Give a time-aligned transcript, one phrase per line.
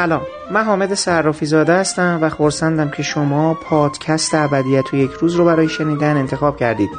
[0.00, 0.39] سلام.
[0.50, 5.44] من حامد صرافی زاده هستم و خورسندم که شما پادکست ابدیت و یک روز رو
[5.44, 6.90] برای شنیدن انتخاب کردید.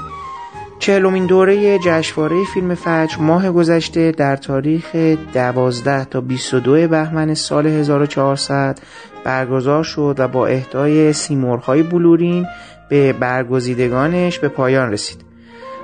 [0.80, 4.96] چهلمین دوره جشنواره فیلم فجر ماه گذشته در تاریخ
[5.34, 8.80] 12 تا 22 بهمن سال 1400
[9.24, 12.48] برگزار شد و با اهدای سیمرغ‌های بلورین
[12.90, 15.22] به برگزیدگانش به پایان رسید.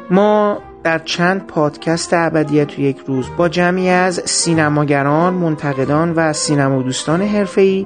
[0.09, 7.22] ما در چند پادکست ابدیت یک روز با جمعی از سینماگران، منتقدان و سینما دوستان
[7.22, 7.86] حرفه‌ای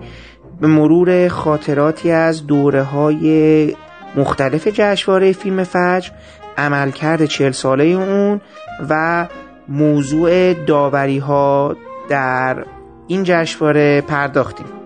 [0.59, 3.75] به مرور خاطراتی از دوره های
[4.15, 6.09] مختلف جشنواره فیلم فجر
[6.57, 8.41] عملکرد چهل ساله اون
[8.89, 9.27] و
[9.70, 11.76] موضوع داوری ها
[12.09, 12.65] در
[13.07, 14.80] این جشنواره پرداختیم.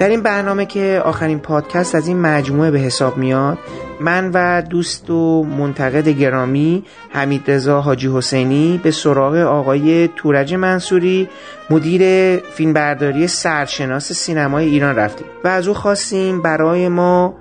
[0.00, 3.58] در این برنامه که آخرین پادکست از این مجموعه به حساب میاد
[4.00, 11.28] من و دوست و منتقد گرامی حمید رضا حاجی حسینی به سراغ آقای تورج منصوری
[11.70, 17.34] مدیر فیلمبرداری سرشناس سینمای ایران رفتیم و از او خواستیم برای ما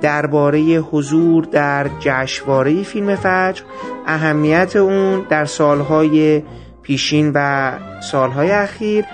[0.00, 3.62] درباره حضور در جشنواره فیلم فجر
[4.06, 6.42] اهمیت اون در سالهای
[6.82, 9.04] پیشین و سالهای اخیر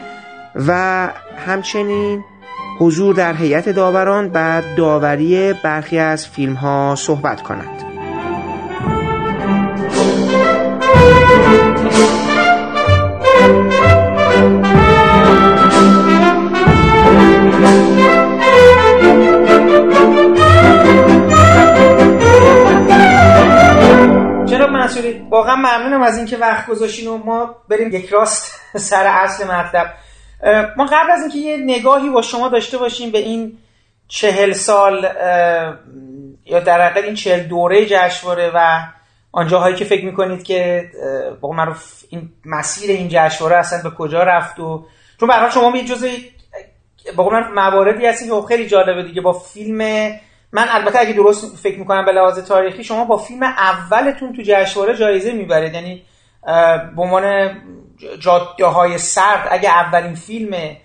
[0.67, 1.09] و
[1.47, 2.25] همچنین
[2.79, 7.43] حضور در هیئت داوران بعد داوری برخی از فیلم ها صحبت
[24.89, 28.61] منصوری واقعا ممنونم از اینکه وقت گذاشتین و ما بریم یک راست
[28.91, 29.86] سر اصل مطلب.
[30.77, 33.59] ما قبل از اینکه یه نگاهی با شما داشته باشیم به این
[34.09, 35.09] چهل سال
[36.47, 38.83] یا در حقیقت این چهل دوره جشنواره و
[39.33, 40.91] آنجاهایی که فکر می‌کنید که
[41.41, 44.87] با معروف این مسیر این جشنواره اصلا به کجا رفت و
[45.21, 46.09] چون به شما یه جزء
[47.17, 49.79] با من مواردی هستی که خیلی جالبه دیگه با فیلم
[50.53, 54.97] من البته اگه درست فکر می‌کنم به لحاظ تاریخی شما با فیلم اولتون تو جشنواره
[54.97, 55.75] جایزه می‌برید.
[55.75, 56.03] یعنی
[56.97, 57.51] به عنوان
[58.19, 59.48] جاده های سرد.
[59.51, 60.77] اگه اولین فیلم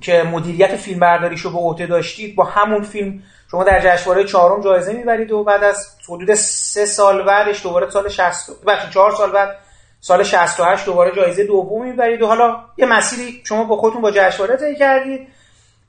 [0.00, 4.92] که مدیریت فیلم برداریشو به عهده داشتید با همون فیلم شما در جشنواره چهارم جایزه
[4.92, 9.56] می‌برید و بعد از حدود سه سال بعدش دوباره سال 60 بخشی چهار سال بعد
[10.00, 14.56] سال 68 دوباره جایزه دوم می‌برید و حالا یه مسیری شما با خودتون با جشنواره
[14.56, 15.28] طی کردید.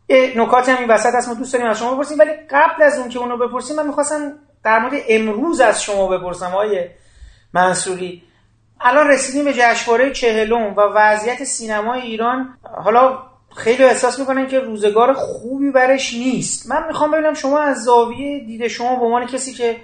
[0.10, 3.00] یه نکاتی هم این وسط هست ما دوست داریم از شما بپرسیم ولی قبل از
[3.00, 4.34] اون که اونو بپرسیم من می‌خواستم
[4.64, 6.86] در مورد امروز از شما بپرسم آقای
[7.54, 8.24] منصوری.
[8.82, 13.24] الان رسیدیم به جشنواره چهلم و وضعیت سینمای ایران حالا
[13.56, 16.70] خیلی احساس می‌کنن که روزگار خوبی برش نیست.
[16.70, 19.78] من می‌خوام ببینم شما از زاویه دید شما به عنوان کسی که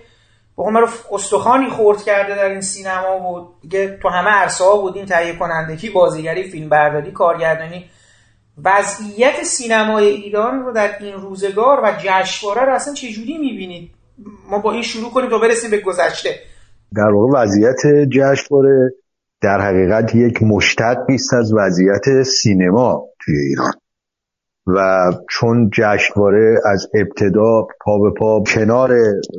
[0.58, 5.06] به رو استخوانی خورد کرده در این سینما بود دیگه تو همه عرصه ها بودین
[5.06, 7.90] تهیه کنندگی بازیگری فیلم برداری کارگردانی
[8.64, 13.92] وضعیت سینمای ایران رو در این روزگار و جشنواره رو اصلا چجوری می‌بینید؟
[14.50, 16.40] ما با این شروع کنیم تا برسیم به گذشته.
[16.96, 18.94] در واقع وضعیت جشنواره
[19.42, 23.74] در حقیقت یک مشتقی است از وضعیت سینما توی ایران.
[24.68, 28.92] و چون جشنواره از ابتدا پا به پا کنار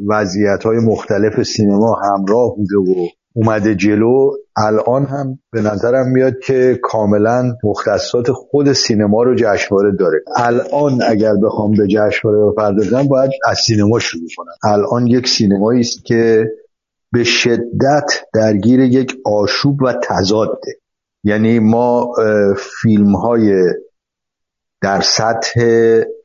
[0.09, 3.07] وضعیت های مختلف سینما همراه بوده و
[3.37, 10.19] اومده جلو الان هم به نظرم میاد که کاملا مختصات خود سینما رو جشنواره داره.
[10.37, 14.73] الان اگر بخوام به جشنواره بپردازم باید از سینما شروع کنم.
[14.73, 16.51] الان یک سینمایی است که
[17.15, 20.81] به شدت درگیر یک آشوب و تضاده.
[21.25, 22.13] یعنی ما
[22.83, 23.65] فیلم های
[24.81, 25.61] در سطح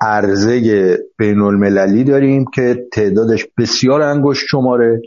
[0.01, 5.01] عرضه بین المللی داریم که تعدادش بسیار انگشت شماره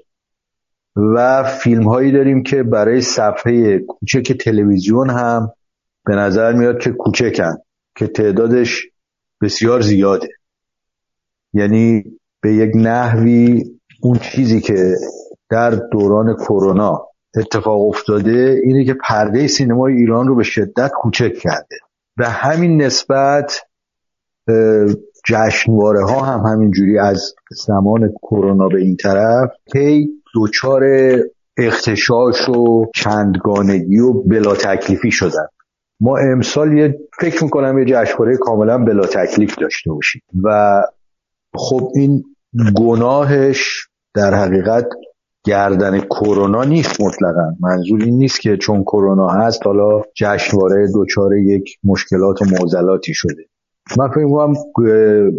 [0.97, 5.53] و فیلم هایی داریم که برای صفحه کوچک تلویزیون هم
[6.05, 7.55] به نظر میاد که کوچکن
[7.97, 8.87] که تعدادش
[9.41, 10.29] بسیار زیاده.
[11.53, 12.05] یعنی
[12.41, 13.65] به یک نحوی
[14.03, 14.95] اون چیزی که
[15.53, 21.77] در دوران کرونا اتفاق افتاده اینه که پرده سینمای ایران رو به شدت کوچک کرده.
[22.17, 23.61] و همین نسبت
[25.27, 30.83] جشنواره ها هم همینجوری از زمان کرونا به این طرف هی دوچار
[31.57, 35.47] اختشاش و چندگانگی و بلا تکلیفی شدن.
[36.01, 40.23] ما امسال یه فکر می‌کنم یه جشنواره کاملا بلا تکلیف داشته باشیم.
[40.45, 40.83] و
[41.55, 42.25] خب این
[42.77, 44.87] گناهش در حقیقت
[45.45, 47.55] گردن کرونا نیست مطلقا.
[47.61, 53.45] منظور این نیست که چون کرونا هست حالا جشنواره دچار یک مشکلات و معضلاتی شده.
[53.99, 55.31] من فکر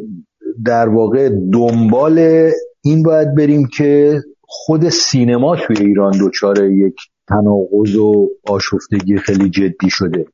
[0.65, 2.49] در واقع دنبال
[2.81, 6.95] این باید بریم که خود سینما توی ایران دچار یک
[7.27, 10.25] تناقض و آشفتگی خیلی جدی شده.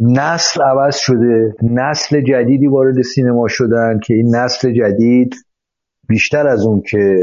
[0.00, 1.54] نسل عوض شده.
[1.62, 5.34] نسل جدیدی وارد سینما شدن که این نسل جدید
[6.08, 7.16] بیشتر از اون که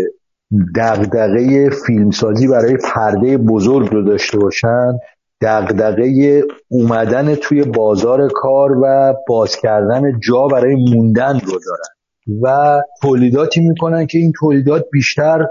[0.76, 4.98] دغدغه فیلمسازی برای پرده بزرگ رو داشته باشن
[5.42, 11.94] دغدغه اومدن توی بازار کار و باز کردن جا برای موندن رو دارن.
[12.42, 15.48] و تولیداتی می‌کنن که این تولیدات بیشتر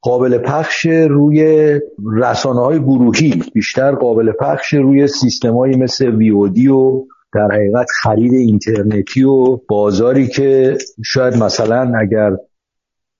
[0.00, 1.80] قابل پخش روی
[2.16, 7.04] رسانه های گروهی بیشتر قابل پخش روی سیستم مثل ویودی و
[7.34, 12.36] در حقیقت خرید اینترنتی و بازاری که شاید مثلا اگر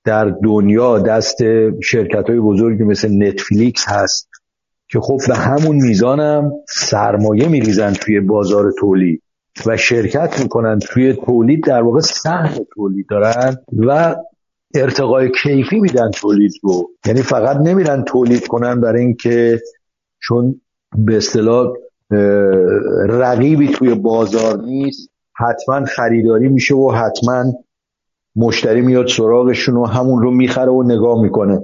[0.06, 1.37] در دنیا دست
[1.81, 4.29] شرکت های بزرگی مثل نتفلیکس هست
[4.88, 9.23] که خب به همون میزانم سرمایه میریزن توی بازار تولید
[9.67, 13.56] و شرکت می‌کنن توی تولید در واقع سهم تولید دارن
[13.87, 14.17] و
[14.75, 16.91] ارتقای کیفی میدن تولید رو.
[17.06, 19.61] یعنی فقط نمیرن تولید کنن برای اینکه
[20.23, 20.61] چون
[20.99, 21.73] به اصطلاح
[23.08, 27.44] رقیبی توی بازار نیست حتما خریداری میشه و حتما
[28.37, 31.61] مشتری میاد سراغشون و همون رو می‌خره و نگاه می‌کنه.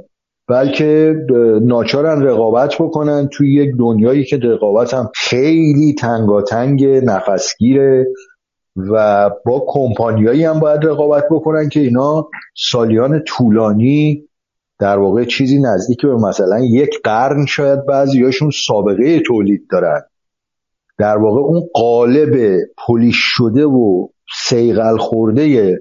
[0.49, 1.15] بلکه
[1.63, 8.07] ناچارن رقابت بکنن توی یک دنیایی که رقابت هم خیلی تنگاتنگ نفسگیره
[8.77, 12.29] و با کمپانیایی هم باید رقابت بکنن که اینا
[12.71, 14.29] سالیان طولانی
[14.79, 20.01] در واقع چیزی نزدیک به مثلا یک قرن شاید بعضیاشون سابقه تولید دارن.
[20.99, 24.09] در واقع اون قالب پلیش شده و
[24.45, 25.79] سیغل خورده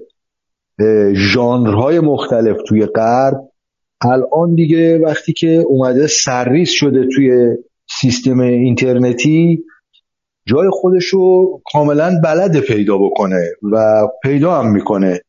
[1.14, 3.40] ژانرهای مختلف توی غرب.
[4.04, 7.56] الان دیگه وقتی که اومده سرریز شده توی
[8.00, 9.64] سیستم اینترنتی
[10.46, 13.42] جای خودش رو کاملا بلد پیدا بکنه
[13.72, 15.20] و پیدا هم می‌کنه.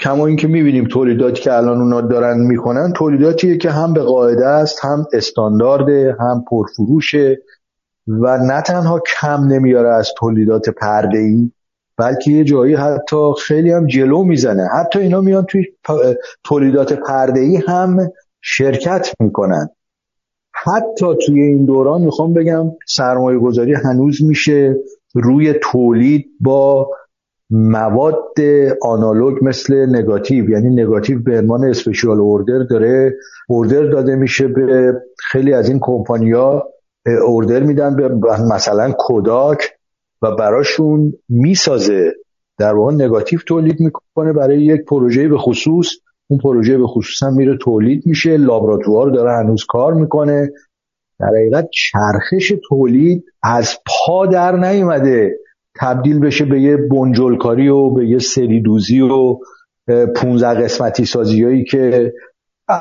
[0.00, 4.84] کما اینکه می‌بینیم تولیداتی که الان اونا دارن می‌کنن تولیداتیه که هم به قاعده است
[4.84, 7.38] هم استاندارده هم پرفروشه
[8.06, 11.50] و نه تنها کم نمیاره از تولیدات پرده ای
[11.98, 14.68] بلکه یه جایی حتی خیلی هم جلو می‌زنه.
[14.80, 15.64] حتی اینا میان توی
[16.44, 18.10] تولیدات پرده ای هم
[18.42, 19.68] شرکت می‌کنن.
[20.64, 24.76] حتی توی این دوران می‌خوام بگم سرمایه گذاری هنوز میشه
[25.14, 26.90] روی تولید با
[27.50, 28.34] مواد
[28.82, 33.14] آنالوگ مثل نگاتیو یعنی نگاتیو به عنوان اسپشیال اوردر داره
[33.48, 36.68] اوردر داده میشه به خیلی از این کمپانیا
[37.26, 38.08] اوردر میدن به
[38.54, 39.75] مثلا کوداک.
[40.22, 42.12] و براشون می‌سازه
[42.58, 45.88] در واقع نگاتیو تولید می‌کنه برای یک پروژه به خصوص.
[46.28, 50.52] اون پروژه به خصوص هم میره تولید میشه لابراتوار داره هنوز کار می‌کنه.
[51.20, 55.36] در حقیقت چرخش تولید از پا در نیومده.
[55.80, 59.38] تبدیل بشه به یه بنجلکاری و به یه سری دوزی و
[60.16, 62.12] 15 قسمتی سازی هایی که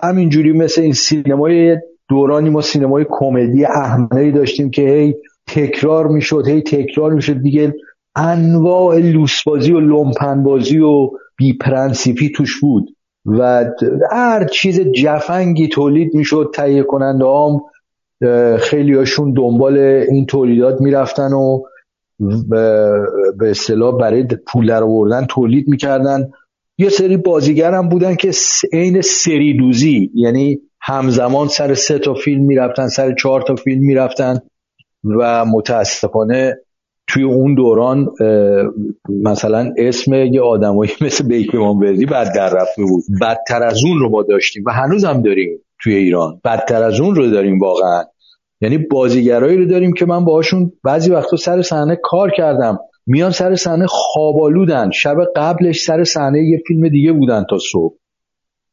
[0.03, 1.77] همینجوری مثل این سینمای
[2.09, 5.15] دورانی ما سینمای کمدی احمدی داشتیم که هی
[5.47, 7.41] تکرار می‌شد هی تکرار می‌شد.
[7.41, 7.73] دیگه
[8.15, 12.95] انواع لوسبازی و لومپنبازی و بی‌پرنسیپی توش بود.
[13.25, 13.65] و
[14.11, 17.61] هر چیز جفنگی تولید می‌شد تهیه کننده هم
[18.57, 21.61] خیلی هاشون دنبال این تولیدات می‌رفتن و
[23.39, 26.29] به اصطلاح برای پول در آوردن تولید می‌کردن.
[26.77, 28.31] یه سری بازیگر هم بودن که
[28.73, 34.39] عین سری دوزی یعنی همزمان سر سه تا فیلم می‌رفتن سر چهار تا فیلم می‌رفتن.
[35.19, 36.55] و متاسفانه
[37.07, 38.09] توی اون دوران
[39.23, 43.03] مثلا اسم یه آدمایی مثل بیک وردی بعد در رفته بود.
[43.21, 46.41] بدتر از اون رو ما داشتیم و هنوز هم داریم توی ایران.
[46.43, 48.03] بدتر از اون رو داریم واقعا.
[48.61, 52.79] یعنی بازیگرایی رو داریم که من باهاشون بعضی وقتا سر صحنه کار کردم.
[53.07, 57.95] میان سر صحنه خوابالودن شب قبلش سر صحنه یه فیلم دیگه بودن تا صبح.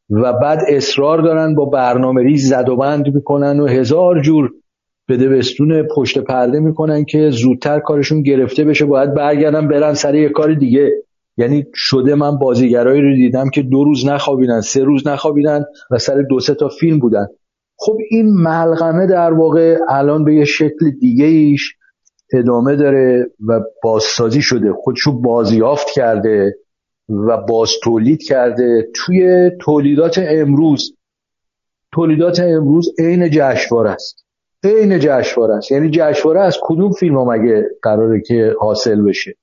[0.09, 4.51] و بعد اصرار دارن با برنامه ریز زد و بند می‌کنن و هزار جور
[5.09, 10.53] بدبستون پشت پرده می‌کنن که زودتر کارشون گرفته بشه باید برگردن برن سر یه کار
[10.53, 10.91] دیگه.
[11.37, 16.21] یعنی شده من بازیگرایی رو دیدم که دو روز نخوابیدن سه روز نخوابیدن و سر
[16.21, 17.27] دو سه تا فیلم بودن.
[17.77, 21.75] خب این ملغمه در واقع الان به یه شکل دیگه ایش
[22.33, 24.73] ادامه داره و بازسازی شده.
[24.73, 26.55] خودشو بازیافت کرده
[27.09, 28.87] و باز تولید کرده.
[28.95, 30.97] توی تولیدات امروز
[31.93, 34.22] تولیدات امروز عین جشنواره است.
[34.63, 35.71] عین جشنواره است.
[35.71, 39.35] یعنی جشنواره از کدوم فیلم ها مگه قراره که حاصل بشه؟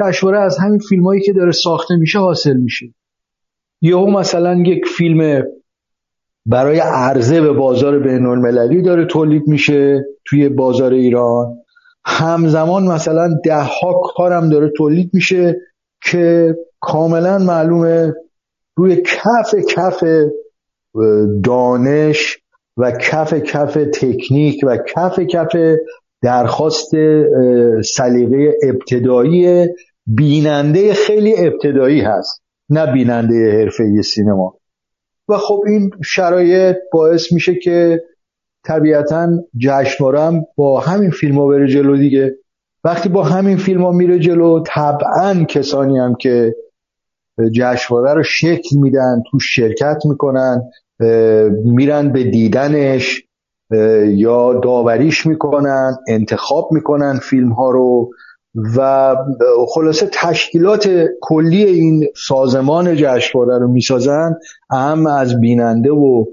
[0.00, 2.94] جشنواره از همین فیلم هایی که داره ساخته میشه حاصل میشه.
[3.80, 5.42] یهو مثلا یک فیلم
[6.46, 11.56] برای عرضه به بازار بین المللی داره تولید میشه توی بازار ایران.
[12.06, 15.56] همزمان مثلا ده ها کارم داره تولید میشه
[16.02, 18.14] که کاملا معلومه
[18.76, 20.04] روی کف کف
[21.44, 22.38] دانش
[22.76, 25.56] و کف کف تکنیک و کف کف
[26.22, 26.90] درخواست
[27.84, 29.68] سلیقه ابتدایی
[30.06, 34.54] بیننده خیلی ابتدایی هست نه بیننده حرفه سینما.
[35.28, 38.02] و خب این شرایط باعث میشه که
[38.64, 39.28] طبیعتا
[39.58, 42.36] جشنواره با همین فیلم ها بره جلو دیگه.
[42.84, 46.54] وقتی با همین فیلم ها میره جلو طبعا کسانی هم که
[47.52, 50.62] جشنواره رو شکل میدن تو شرکت می‌کنن.
[51.64, 53.22] میرن به دیدنش
[54.06, 58.10] یا داوریش می‌کنن انتخاب می‌کنن فیلم ها رو
[58.76, 59.16] و
[59.68, 60.88] خلاصه تشکیلات
[61.20, 64.34] کلی این سازمان جشنواره رو می‌سازن
[64.70, 66.24] اهم از بیننده و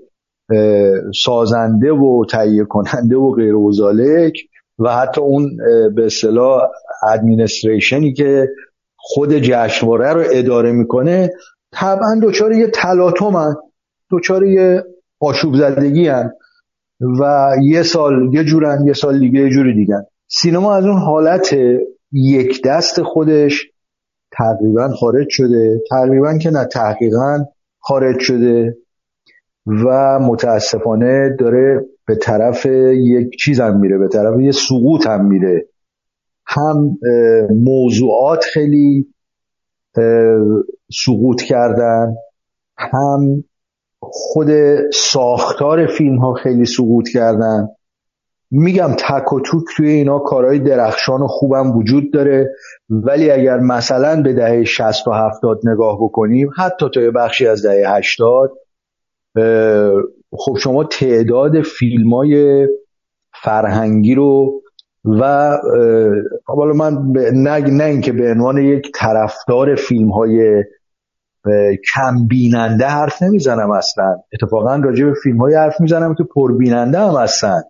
[1.24, 3.72] سازنده و تهیه کننده و غیر و
[4.80, 5.58] و حتی اون
[5.96, 6.62] به اصطلاح
[7.14, 8.50] ادمینستریشنی که
[8.98, 11.30] خود جشنواره رو اداره می‌کنه
[11.74, 13.56] طبعا دوچار یه تلاطمن.
[14.12, 14.84] دوچار یه
[15.20, 16.32] آشوب زدگی هن
[17.20, 21.56] و یه سال یه جورن یه سال دیگه یه جوری دیگن سینما از اون حالت
[22.12, 23.72] یک دست خودش
[24.32, 25.82] تقریبا خارج شده.
[25.90, 27.46] تقریبا که نه تحقیقا
[27.80, 28.78] خارج شده
[29.68, 35.68] و متاسفانه داره به طرف یک چیز هم میره به طرف یه سقوط هم میره.
[36.46, 36.98] هم
[37.64, 39.14] موضوعات خیلی
[41.06, 42.16] سقوط کردن
[42.78, 43.44] هم
[44.12, 44.48] خود
[44.94, 47.68] ساختار فیلم ها خیلی سقوط کردن.
[48.52, 52.50] میگم تک و توک توی اینا کارهای درخشان و خوبم وجود داره.
[52.90, 57.66] ولی اگر مثلا به دهه 60 و 70 نگاه بکنیم حتی تا یه بخشی از
[57.66, 58.52] دهه 80
[60.38, 62.68] خب شما تعداد فیلم های
[63.44, 64.62] فرهنگی رو
[65.06, 65.58] و
[66.46, 66.98] حالا من
[67.34, 70.64] نه, نه اینکه به عنوان یک طرفدار فیلم های
[71.94, 74.16] کم بیننده حرف نمی‌زنم اصلا.
[74.34, 77.62] اتفاقا راجع به فیلم های حرف می‌زنم که پربیننده هم هستن.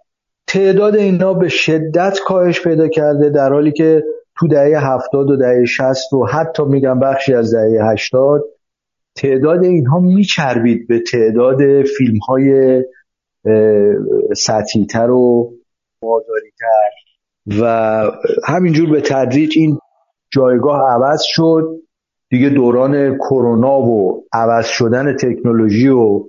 [0.48, 4.04] تعداد اینا به شدت کاهش پیدا کرده در حالی که
[4.40, 8.44] تو دهه هفتاد و دهه شست و حتی میگم بخشی از دهه هشتاد
[9.16, 12.82] تعداد اینها میچربید به تعداد فیلم های
[14.36, 15.54] سطحیتر و
[16.02, 16.92] بازاریتر
[17.62, 17.66] و
[18.48, 19.80] همینجور به تدریج این
[20.34, 21.70] جایگاه عوض شد.
[22.32, 26.24] دیگه دوران کرونا و عوض شدن تکنولوژی و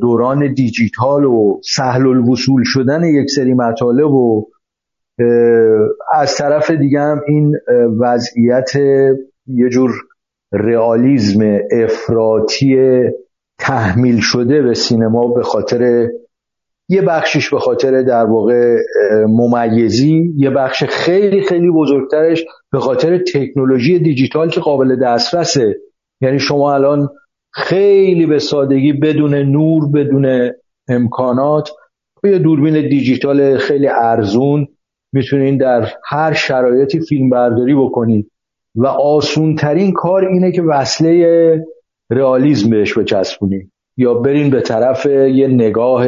[0.00, 4.46] دوران دیجیتال و سهل الوصول شدن یک سری مطالب و
[6.14, 7.56] از طرف دیگه هم این
[8.00, 8.70] وضعیت
[9.46, 9.90] یه جور
[10.52, 13.02] رئالیزم افراطی
[13.58, 16.08] تحمیل شده به سینما به خاطر
[16.88, 18.76] یه بخشش به خاطر در واقع
[19.28, 25.76] ممیزی یه بخش خیلی خیلی بزرگترش به خاطر تکنولوژی دیجیتال که قابل دسترسه.
[26.20, 27.08] یعنی شما الان
[27.52, 30.52] خیلی به سادگی بدون نور بدون
[30.88, 31.70] امکانات
[32.24, 34.66] یه دوربین دیجیتال خیلی ارزون
[35.12, 38.30] می‌تونین در هر شرایطی فیلم برداری بکنید
[38.74, 41.64] و آسون ترین کار اینه که وصله
[42.10, 46.06] رئالیسم بهش بچسبونید یا برین به طرف یه نگاه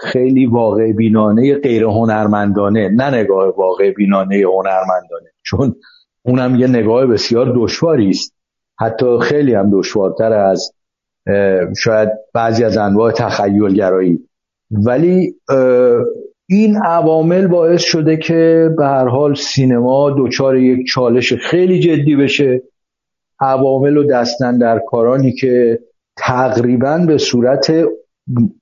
[0.00, 5.74] خیلی واقع بینانه غیر هنرمندانه نه نگاه واقع بینانه هنرمندانه چون
[6.22, 8.34] اونم یه نگاه بسیار دشواری است.
[8.78, 10.72] حتی خیلی هم دشوارتر از
[11.78, 14.28] شاید بعضی از انواع تخیلگرایی.
[14.70, 15.34] ولی
[16.48, 22.62] این عوامل باعث شده که به هر حال سینما دچار یک چالش خیلی جدی بشه.
[23.40, 25.80] عوامل و دستن در کارانی که
[26.16, 27.72] تقریبا به صورت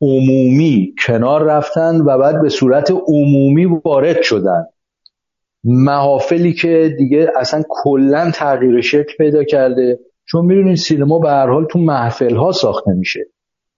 [0.00, 4.64] عمومی کنار رفتن و بعد به صورت عمومی وارد شدن.
[5.64, 9.98] محافلی که دیگه اصلا کلا تغییر شکل پیدا کرده.
[10.24, 13.20] چون می‌دونید سینما به هر حال تو محفل ها ساخته میشه.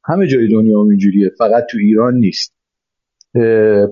[0.05, 2.55] همه جای دنیا اینجوریه فقط تو ایران نیست.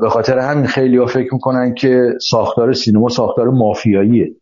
[0.00, 4.34] به خاطر همین خیلی ها فکر می‌کنن که ساختار سینما ساختار مافیاییه.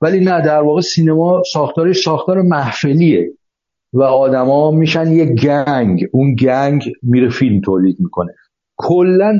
[0.00, 3.32] ولی نه در واقع سینما ساختارش ساختار محفلیه.
[3.92, 6.06] و آدما میشن یه گنگ.
[6.12, 8.34] اون گنگ میره فیلم تولید می‌کنه.
[8.76, 9.38] کلا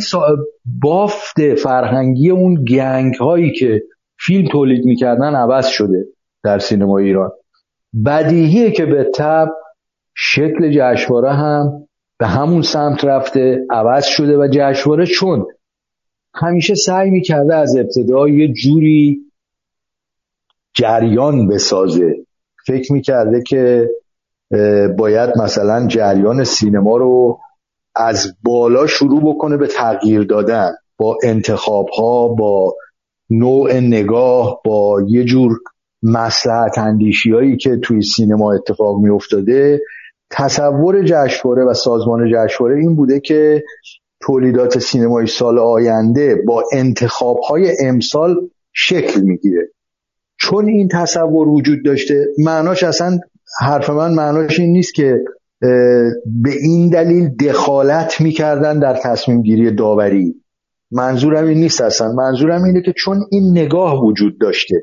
[0.83, 3.83] بافت فرهنگی اون گنگ هایی که
[4.19, 6.07] فیلم تولید می‌کردن عوض شده
[6.45, 7.31] در سینما ایران.
[8.07, 9.49] بدیهیه که به تب
[10.15, 15.47] شکل جشنواره هم به همون سمت رفته عوض شده و جشنواره چون
[16.35, 19.21] همیشه سعی می‌کرده از ابتدا یه جوری
[20.75, 22.15] جریان بسازه.
[22.67, 23.91] فکر می‌کرده که
[24.99, 27.39] باید مثلا جریان سینما رو
[27.97, 30.73] از بالا شروع بکنه به تغییر دادن.
[30.99, 32.77] با انتخاب ها با
[33.31, 35.53] نوع نگاه با یه جور
[36.03, 39.81] مسلحت اندیشی هایی که توی سینما اتفاق می افتاده
[40.31, 43.63] تصور جشنواره و سازمان جشنواره این بوده که
[44.21, 48.37] تولیدات سینمای سال آینده با انتخاب های امسال
[48.73, 49.69] شکل می‌گیره.
[50.41, 53.19] چون این تصور وجود داشته معناش اصلا
[53.61, 55.19] حرف من معناش این نیست که
[56.27, 60.35] به این دلیل دخالت می‌کردن در تصمیم گیری داوری.
[60.91, 62.13] منظورم این نیست اصلا.
[62.13, 64.83] منظورم اینه که چون این نگاه وجود داشته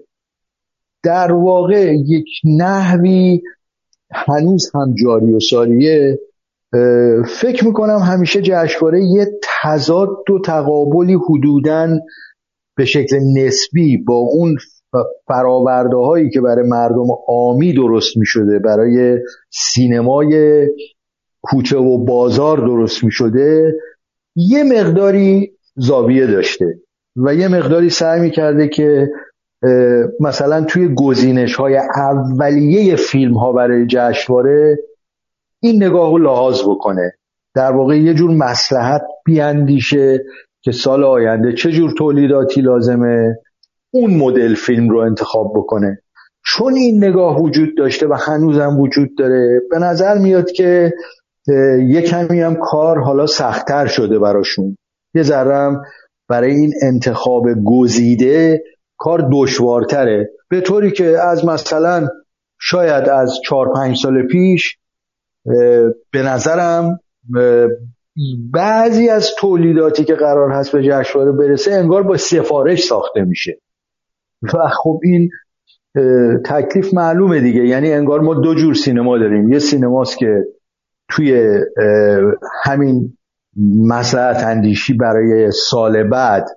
[1.04, 2.26] در واقع یک
[2.58, 3.42] نحوی
[4.12, 6.20] هنوز هم جاری و ساریه
[7.28, 12.00] فکر می‌کنم همیشه جشنواره یه تضاد و تقابلی حدوداً
[12.76, 14.58] به شکل نسبی با اون
[15.28, 19.18] فراورده هایی که برای مردم آمی درست می شده برای
[19.50, 20.66] سینمای
[21.42, 23.76] کوچه و بازار درست می شده
[24.36, 26.80] یه مقداری زاویه داشته
[27.16, 29.10] و یه مقداری سعی می کرده که
[30.20, 34.80] مثلا توی گزینش های اولیه فیلم ها برای جشنواره
[35.60, 37.14] این نگاه رو لحاظ بکنه.
[37.56, 40.24] در واقع یه جور مسلحت بیاندیشه
[40.62, 43.40] که سال آینده چه جور تولیداتی لازمه.
[43.92, 46.02] اون مدل فیلم رو انتخاب بکنه.
[46.46, 50.94] چون این نگاه وجود داشته و هنوزم وجود داره به نظر میاد که
[51.88, 54.78] یه کمی هم کار حالا سختتر شده براشون.
[55.16, 55.82] یه ذرم
[56.30, 58.64] برای این انتخاب گزیده
[58.98, 60.30] کار دشوارتره.
[60.50, 62.08] به طوری که از مثلا
[62.60, 64.78] شاید از چهار پنج سال پیش
[66.12, 67.00] به نظرم
[68.54, 73.60] بعضی از تولیداتی که قرار هست به جشنواره برسه انگار با سفارش ساخته میشه.
[74.42, 75.30] و خب این
[76.46, 77.68] تکلیف معلومه دیگه.
[77.68, 79.54] یعنی انگار ما دو جور سینما داریم.
[79.54, 80.46] یه سینماست که
[81.10, 81.60] توی
[82.64, 83.18] همین
[83.88, 86.50] مسلحت اندیشی برای سال بعد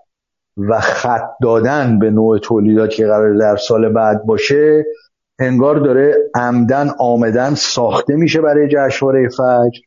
[0.56, 4.84] و خط دادن به نوع تولیداتی که قرار در سال بعد باشه
[5.38, 9.80] انگار داره عمدن آمدن ساخته میشه برای جشنواره فجر.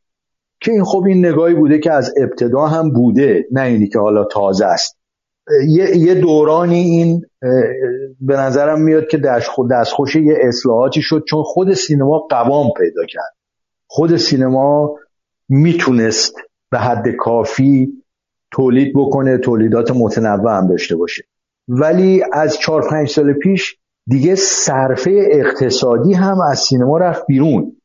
[0.60, 4.24] که این خب این نگاهی بوده که از ابتدا هم بوده نه اینی که حالا
[4.24, 4.98] تازه است.
[5.68, 7.26] یه, یه دورانی این
[8.22, 9.18] به نظرم میاد که
[9.72, 13.36] دستخوش یه اصلاحاتی شد چون خود سینما قوام پیدا کرد.
[13.88, 14.96] خود سینما
[15.50, 16.36] می‌تونست
[16.72, 17.94] به حد کافی
[18.52, 21.24] تولید بکنه تولیدات متنوع هم داشته باشه.
[21.68, 23.78] ولی از چهار پنج سال پیش
[24.08, 27.76] دیگه صرفه اقتصادی هم از سینما رفت بیرون.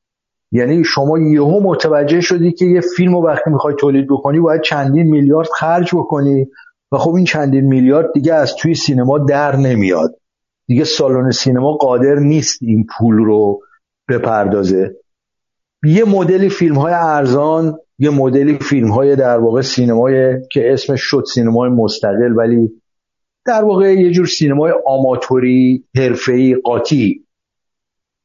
[0.53, 5.07] یعنی شما یهو متوجه شدی که یه فیلم رو وقتی می‌خوای تولید بکنی باید چندین
[5.07, 6.49] میلیارد خرج بکنی.
[6.92, 10.16] و خب این چندین میلیارد دیگه از توی سینما در نمیاد.
[10.66, 13.61] دیگه سالن سینما قادر نیست این پول رو
[14.09, 14.96] بپردازه.
[15.85, 21.24] یه مدلی فیلم های ارزان یه مدلی فیلم های در واقع سینمای که اسمش شد
[21.35, 22.70] سینمای مستقل ولی
[23.46, 27.26] در واقع یه جور سینمای آماتوری حرفه‌ای قاطی.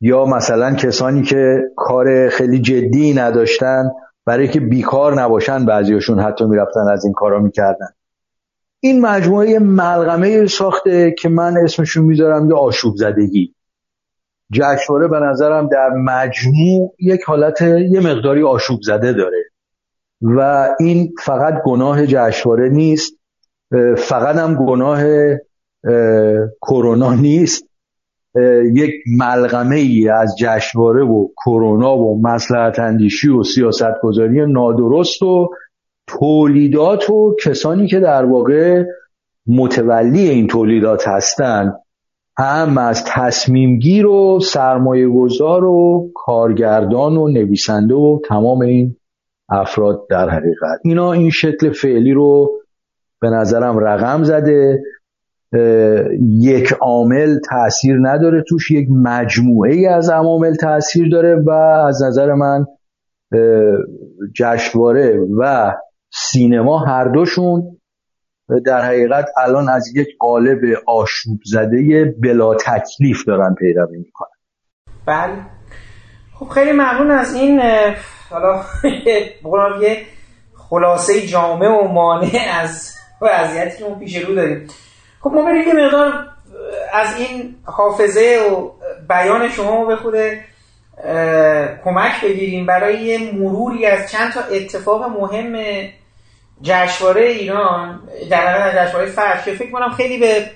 [0.02, 3.92] یا مثلا کسانی که کار خیلی جدی نداشتن
[4.26, 7.88] برای که بیکار نباشن بعضیاشون حتی می‌رفتن از این کارا می‌کردن.
[8.86, 13.56] این مجموعه ملغمه ساخته که من اسمشون می‌ذارم یه آشوب زدگی.
[14.52, 19.44] جشنواره به نظرم در مجموع یک حالت یه مقداری آشوب زده داره.
[20.22, 23.14] و این فقط گناه جشنواره نیست
[23.98, 25.04] فقط هم گناه
[26.62, 27.64] کرونا نیست.
[28.74, 35.50] یک ملغمه ای از جشنواره و کرونا و مسلحت اندیشی و سیاست گذاری نادرست و
[36.08, 38.84] تولیدات و کسانی که در واقع
[39.48, 41.74] متولی این تولیدات هستند
[42.38, 48.96] هم از تصمیم گیر و سرمایه گذار و کارگردان و نویسنده و تمام این
[49.50, 50.80] افراد در حقیقت.
[50.84, 52.52] اینا این شکل فعلی رو
[53.22, 54.84] به نظرم رقم زده.
[56.40, 61.50] یک عامل تاثیر نداره توش یک مجموعه از عوامل تاثیر داره و
[61.88, 62.66] از نظر من
[64.36, 65.74] جشنواره و
[66.18, 67.78] سینما هر دوشون.
[68.66, 74.28] در حقیقت الان از یک قالب آشوب زده بلا تکلیف دارن پیروی می‌کنن.
[75.06, 75.34] بله.
[76.40, 77.62] خب خیلی ممنون از این
[78.30, 78.62] حالا
[79.82, 80.02] یه
[80.70, 84.68] خلاصه جامع و مانع از وضعیتی که ما پیش رو داریم.
[85.22, 86.14] خب ما بریم یه مقدار
[86.94, 88.70] از این حافظه و
[89.10, 90.16] بیان شما به خود
[91.84, 95.56] کمک بگیریم برای مروری از چند تا اتفاق مهم
[96.62, 100.52] جشنواره ایران در جشنواره فرش که فکر کنم خیلی به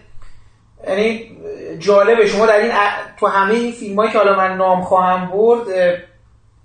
[0.87, 1.37] یعنی
[1.79, 2.27] جالبه.
[2.27, 2.71] شما در این
[3.19, 5.67] تو همه این فیلم که حالا من نام خواهم برد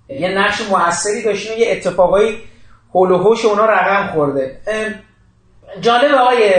[0.09, 2.37] یه نقش موثری داشتین یه اتفاقایی
[2.93, 4.57] هول و اونا رقم خورده.
[5.81, 6.51] جالب آقای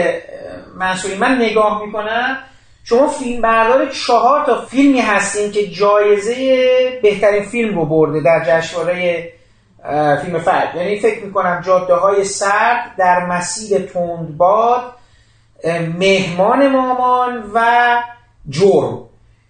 [0.77, 2.37] منصوری من نگاه می‌کنم.
[2.83, 9.29] شما فیلم بردار چهار تا فیلمی هستین که جایزه بهترین فیلم رو برده در جشنواره
[10.23, 10.75] فیلم فرد.
[10.75, 14.81] یعنی فکر می‌کنم جاده های سرد در مسیر تندباد
[15.99, 17.61] مهمان مامان و
[18.49, 19.07] جرم.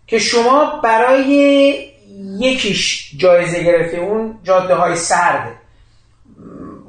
[0.07, 1.91] که شما برای
[2.39, 5.51] یکیش جایزه گرفته اون جاده های سرده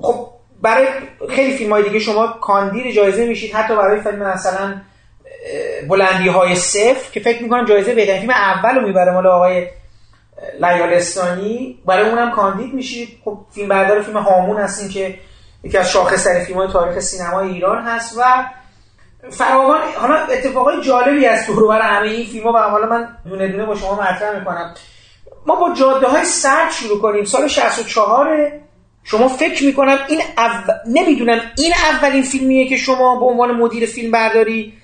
[0.01, 0.29] خب
[0.62, 0.87] برای
[1.31, 4.74] خیلی فیلم های دیگه شما کاندید جایزه میشید حتی برای فیلم مثلا
[5.88, 9.66] بلندی های صفر که فکر می‌کنم جایزه بهترین فیلم اول رو می‌بره مال آقای
[10.61, 15.18] لیالستانی برای اونم کاندید میشید خب فیلم بردار فیلم هامون هستین که
[15.64, 18.22] یکی از شاخصترین فیلم های تاریخ سینمای ایران هست و
[19.31, 23.48] فراوان حالا اتفاقای جالبی از دور بر همه این فیلم ها و حالا من دونه
[23.48, 24.74] دونه با شما مطرح می‌کنم.
[25.46, 27.24] ما با جاده های سرد شروع کنیم.
[27.24, 28.53] سال 64
[29.05, 30.74] شما فکر می‌کنم این او...
[30.87, 34.74] نمی‌دونم این اولین فیلمیه که شما به عنوان مدیر فیلم برداری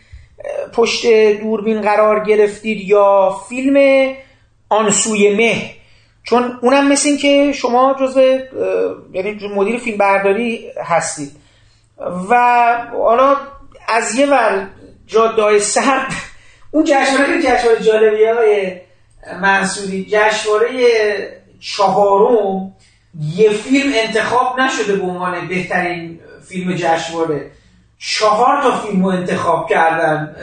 [0.73, 1.07] پشت
[1.41, 3.77] دوربین قرار گرفتید یا فیلم
[4.69, 5.71] آنسوی مه.
[6.23, 8.39] چون اونم مثل این که شما جزء
[9.13, 11.33] یعنی مدیر فیلم برداری هستید.
[12.31, 12.35] و
[12.93, 13.37] حالا
[13.89, 14.67] از یه ور
[15.07, 16.13] جاده سرد
[16.71, 18.81] اون جشنواره جشنواره جالبی های
[19.41, 20.71] منصوری جشنواره
[21.61, 22.73] چهارم
[23.21, 27.51] یه فیلم انتخاب نشده به عنوان بهترین فیلم جشنواره.
[27.99, 30.37] چهار تا فیلم رو انتخاب کردن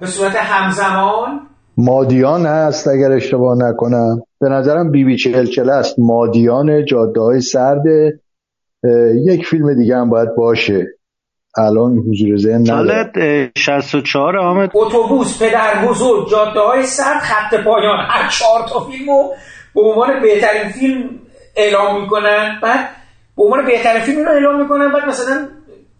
[0.00, 1.48] به صورت همزمان.
[1.76, 4.22] مادیان هست اگر اشتباه نکنم.
[4.40, 5.98] به نظرم بی بی چهل چل است.
[5.98, 7.82] مادیان جاده های سرد.
[9.26, 10.86] یک فیلم دیگه هم باید باشه.
[11.58, 13.04] الان حضور ذهن سال
[13.56, 14.70] 64 آمد.
[14.74, 17.98] اتوبوس پدر بزرگ جاده های سرد خط پایان.
[18.08, 19.32] هر چهار تا فیلم رو
[19.74, 21.10] به عنوان بهترین فیلم
[21.56, 22.58] اعلام می‌کنن.
[22.62, 22.88] بعد
[23.36, 24.92] به عنوان بهترین فیلم رو اعلام می‌کنن.
[24.92, 25.48] بعد مثلا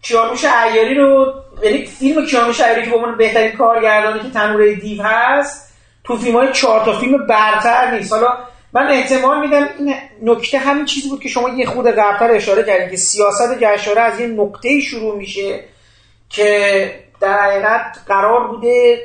[0.01, 5.03] کیانوش عیاری رو یعنی فیلم کیانوش عیاری که به عنوان بهترین کارگردانی که تنوره دیو
[5.03, 5.66] هست
[6.07, 8.13] تو فیلم های چهار تا فیلم برتر نیست.
[8.13, 8.37] حالا
[8.73, 12.89] من احتمال میدم این نکته همین چیزی بود که شما یه خود قبلتر اشاره کردین
[12.89, 15.63] که سیاست جشنواره از یه نقطه شروع میشه
[16.29, 19.01] که در حقیقت قرار بوده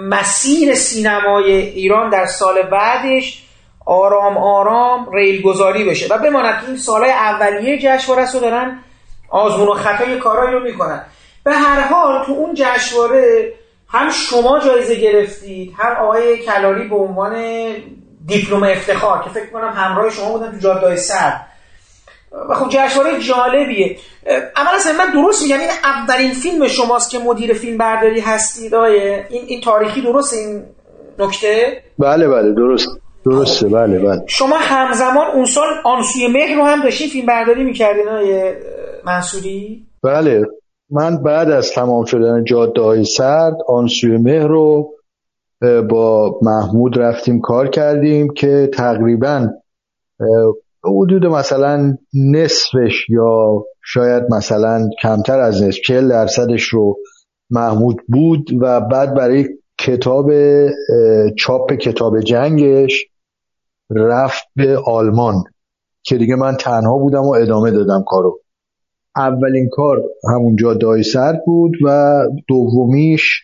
[0.00, 3.42] مسیر سینمای ایران در سال بعدش
[3.86, 8.78] آرام آرام ریل گذاری بشه و بماند این سالهای اولیه جشنواره رو دارن
[9.28, 11.02] آزمون و خطای کارایی رو می‌کنن.
[11.44, 13.52] به هر حال تو اون جشنواره
[13.88, 17.36] هم شما جایزه گرفتید هم آقای کلاری به عنوان
[18.26, 21.32] دیپلم افتخار که فکر کنم همراه شما بودن تو جاده سر
[22.48, 23.96] و خب جشنواره جالبیه.
[24.56, 29.24] اما اصلا من درست میگم این اولین فیلم شماست که مدیر فیلم برداری هستید این
[29.28, 30.62] این تاریخی درست این
[31.18, 32.88] نکته؟ بله بله درست.
[33.26, 34.22] درسته بله بله.
[34.26, 38.54] شما همزمان اون سال آنسوی مهر رو هم داشتین فیلم برداری می‌کردین آقای
[39.04, 40.44] منصوری؟ بله.
[40.90, 44.90] من بعد از تمام شدن جاده های سرد آنسوی مهر رو
[45.90, 49.48] با محمود رفتیم کار کردیم که تقریبا
[50.84, 56.96] حدود مثلا نصفش یا شاید مثلا کمتر از نصف چهل درصدش رو
[57.50, 60.30] محمود بود و بعد برای کتاب
[61.38, 63.06] چاپ کتاب جنگش
[63.90, 65.34] رفت به آلمان
[66.02, 68.40] که دیگه من تنها بودم و ادامه دادم کارو.
[69.16, 70.02] اولین کار
[70.34, 73.42] همون جاده سرد بود و دومیش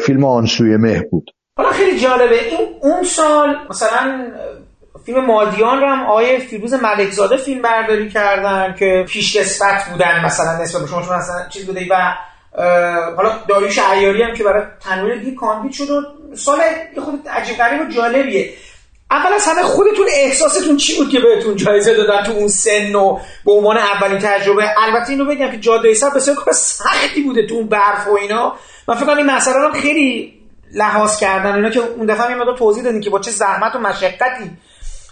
[0.00, 1.30] فیلم آنسوی مه بود.
[1.56, 2.34] حالا خیلی جالبه.
[2.34, 4.26] این اون سال مثلا
[5.04, 10.82] فیلم مادیان رو هم آیه فیروز ملکزاده فیلم برداری کردن که پیشکسوت بودن مثلا نسبت
[10.82, 12.14] به شما مثلا چیز بوده و
[13.16, 16.02] حالا داریوش عیاری هم که برای تنویر دی کاندید شد و
[16.34, 16.58] سال
[17.04, 18.50] خود عجیب غریب و جالبیه.
[19.14, 23.18] اول از همه خودتون احساستون چی بود که بهتون جایزه دادن تو اون سن و
[23.44, 27.54] به عنوان اولین تجربه؟ البته اینو بگم که جاده سر بسیار کار سختی بوده تو
[27.54, 28.56] اون برف و اینا.
[28.88, 30.34] من فکر کنم این مسئله رو خیلی
[30.74, 31.54] لحاظ کردن.
[31.54, 34.50] اینا که اون دفعه یه توضیح دادین که با چه زحمت و مشقتی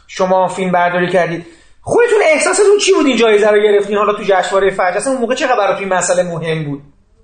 [0.09, 1.47] شما فیلم برداری کردید.
[1.81, 5.35] خودتون احساستون چی بود این جایزه رو گرفتین؟ حالا تو جشنواره فجر اصلا اون موقع
[5.35, 6.83] چقدر براتون این مسئله مهم بود؟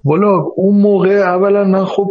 [0.08, 2.06] والا اون موقع اولا من خب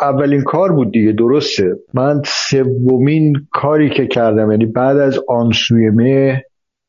[0.00, 1.76] اولین کار بود دیگه درسته.
[1.94, 6.44] من سومین کاری که کردم یعنی بعد از آنسوی مه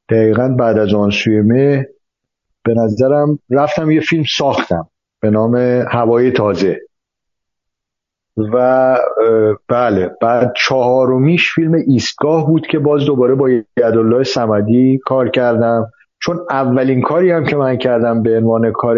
[0.10, 1.88] دقیقا بعد از آنسوی مه
[2.66, 4.88] به نظرم رفتم یه فیلم ساختم
[5.22, 5.56] به نام
[5.92, 6.80] هوای تازه.
[8.54, 8.98] و
[9.68, 15.92] بله بعد چهارمیش فیلم ایستگاه بود که باز دوباره با یدالله سمدی کار کردم.
[16.24, 18.98] چون اولین کاری هم که من کردم به عنوان کار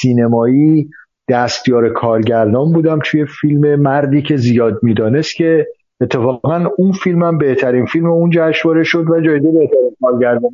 [0.00, 0.90] سینمایی
[1.28, 5.66] دستیار کارگردان بودم توی فیلم مردی که زیاد می‌دانست که
[6.00, 10.50] اتفاقا اون فیلم هم بهترین فیلم اون جشنواره شد و جایزه بهترین کارگردان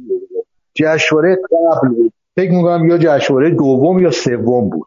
[0.75, 2.12] جشنواره قبل بود.
[2.37, 4.87] فکر می‌کنم یا جشنواره دوم یا سوم بود.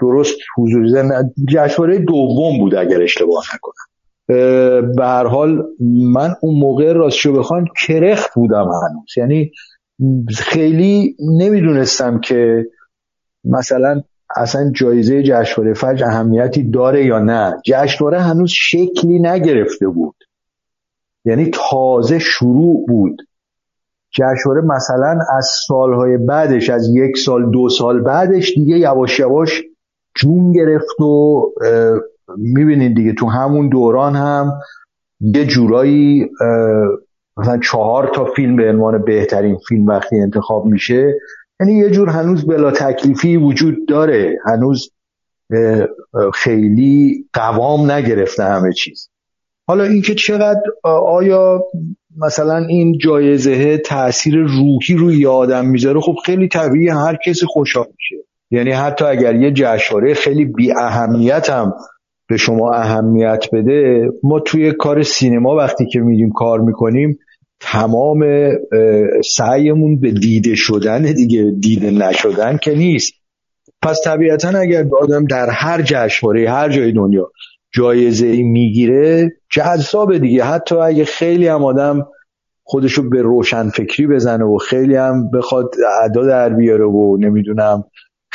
[0.00, 1.10] درست حضور زن
[1.48, 3.85] جشنواره دوم بود اگر اشتباه نکنم.
[4.26, 5.64] به هر حال
[6.12, 9.16] من اون موقع راستشو بخوان کرخت بودم هنوز.
[9.16, 9.52] یعنی
[10.36, 12.66] خیلی نمی‌دونستم که
[13.44, 14.02] مثلا
[14.36, 17.56] اصلا جایزه جشنواره فجر اهمیتی داره یا نه.
[17.64, 20.16] جشنواره هنوز شکلی نگرفته بود.
[21.24, 23.22] یعنی تازه شروع بود.
[24.10, 29.62] جشنواره مثلا از سالهای بعدش از یک سال دو سال بعدش دیگه یواش یواش
[30.14, 31.42] جون گرفت و
[32.36, 34.52] می‌بینید دیگه تو همون دوران هم
[35.20, 36.30] یه جورایی
[37.36, 41.14] مثلا چهار تا فیلم به عنوان بهترین فیلم وقتی انتخاب میشه
[41.60, 44.38] یعنی یه جور هنوز بلا تکلیفی وجود داره.
[44.46, 44.90] هنوز
[46.34, 49.08] خیلی قوام نگرفته همه چیز.
[49.68, 50.62] حالا اینکه چقدر
[51.06, 51.64] آیا
[52.16, 58.16] مثلا این جایزه تاثیر روحی روی آدم می‌ذاره خب خیلی طبیعی هر کسی خوشحال میشه.
[58.50, 61.72] یعنی حتی اگر یه جشنواره خیلی بی اهمیت هم
[62.28, 67.18] به شما اهمیت بده ما توی کار سینما وقتی که میریم کار می‌کنیم
[67.60, 68.24] تمام
[69.24, 73.12] سعیمون به دیده شدن دیگه دیده نشدن که نیست.
[73.82, 77.30] پس طبیعتا اگر آدم در هر جشنواره هر جای دنیا
[77.74, 80.44] جایزه ای می‌گیره جذابه دیگه.
[80.44, 82.06] حتی اگه خیلی هم آدم
[82.62, 87.84] خودشو به روشن فکری بزنه و خیلی هم بخواد ادا در بیاره و نمی‌دونم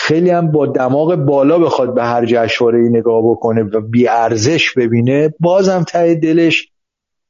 [0.04, 4.74] خیلی هم با دماغ بالا بخواد به هر جشنواره ای نگاه بکنه و بی ارزش
[4.78, 6.72] ببینه بازم ته دلش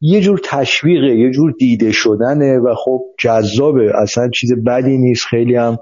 [0.01, 3.91] یه جور تشویقه یه جور دیده شدنه و خب جذابه.
[4.01, 5.77] اصلا چیز بدی نیست خیلی هم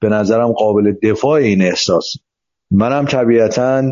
[0.00, 2.12] به نظرم قابل دفاع این احساس.
[2.70, 3.82] منم طبیعتا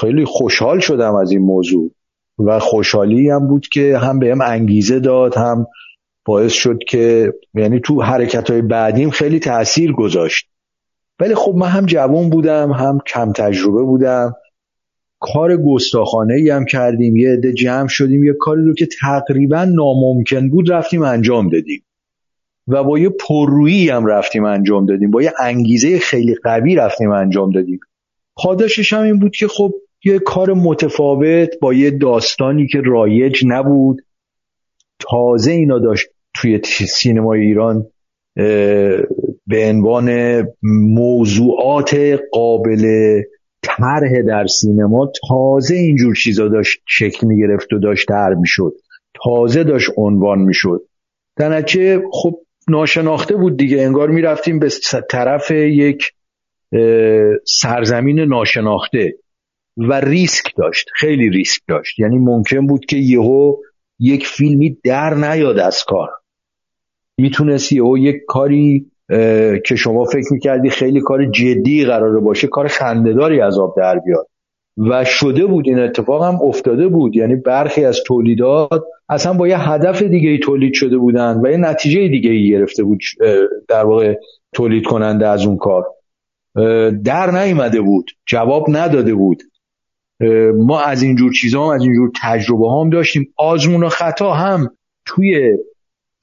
[0.00, 1.90] خیلی خوشحال شدم از این موضوع
[2.38, 5.66] و خوشحالی هم بود که هم بهم انگیزه داد هم
[6.24, 10.53] باعث شد که یعنی تو حرکت های بعدیم خیلی تاثیر گذاشت.
[11.20, 14.34] ولی خب من هم جوان بودم هم کم تجربه بودم.
[15.20, 20.48] کار گستاخانه ای هم کردیم یه عده جمع شدیم یه کاری رو که تقریبا ناممکن
[20.48, 21.84] بود رفتیم انجام دادیم.
[22.68, 25.10] و با یه پررویی هم رفتیم انجام دادیم.
[25.10, 27.80] با یه انگیزه خیلی قوی رفتیم انجام دادیم.
[28.36, 29.74] پاداشش هم این بود که خب
[30.04, 34.02] یه کار متفاوت با یه داستانی که رایج نبود.
[34.98, 37.86] تازه اینا داشت توی سینمای ایران
[39.46, 40.42] به عنوان
[40.94, 41.96] موضوعات
[42.32, 42.84] قابل
[43.62, 48.72] طرح در سینما تازه اینجور چیزا داشت شکل می‌گرفت و داشت در می‌شد.
[49.24, 50.80] تازه داشت عنوان می‌شد.
[51.36, 54.68] در نتیجه خب ناشناخته بود دیگه انگار می‌رفتیم به
[55.10, 56.12] طرف یک
[57.44, 59.14] سرزمین ناشناخته
[59.76, 61.98] و ریسک داشت خیلی ریسک داشت.
[61.98, 63.56] یعنی ممکن بود که یهو
[63.98, 66.08] یک فیلمی در نیاد از کار.
[67.18, 68.90] می‌تونست یهو یک کاری
[69.66, 74.28] که شما فکر می‌کردی خیلی کار جدی قراره باشه کار خندهداری از آب در بیاد.
[74.76, 77.16] و شده بود این اتفاق هم افتاده بود.
[77.16, 81.56] یعنی برخی از تولیدات اصلا با یه هدف دیگه ای تولید شده بودن و یه
[81.56, 83.00] نتیجه دیگه ای گرفته بود
[83.68, 84.14] در واقع
[84.54, 85.86] تولید کننده از اون کار.
[87.04, 89.42] در نیامده بود جواب نداده بود.
[90.54, 93.32] ما از اینجور چیزها هم از اینجور تجربه هم داشتیم.
[93.36, 95.58] آزمون و خطا هم توی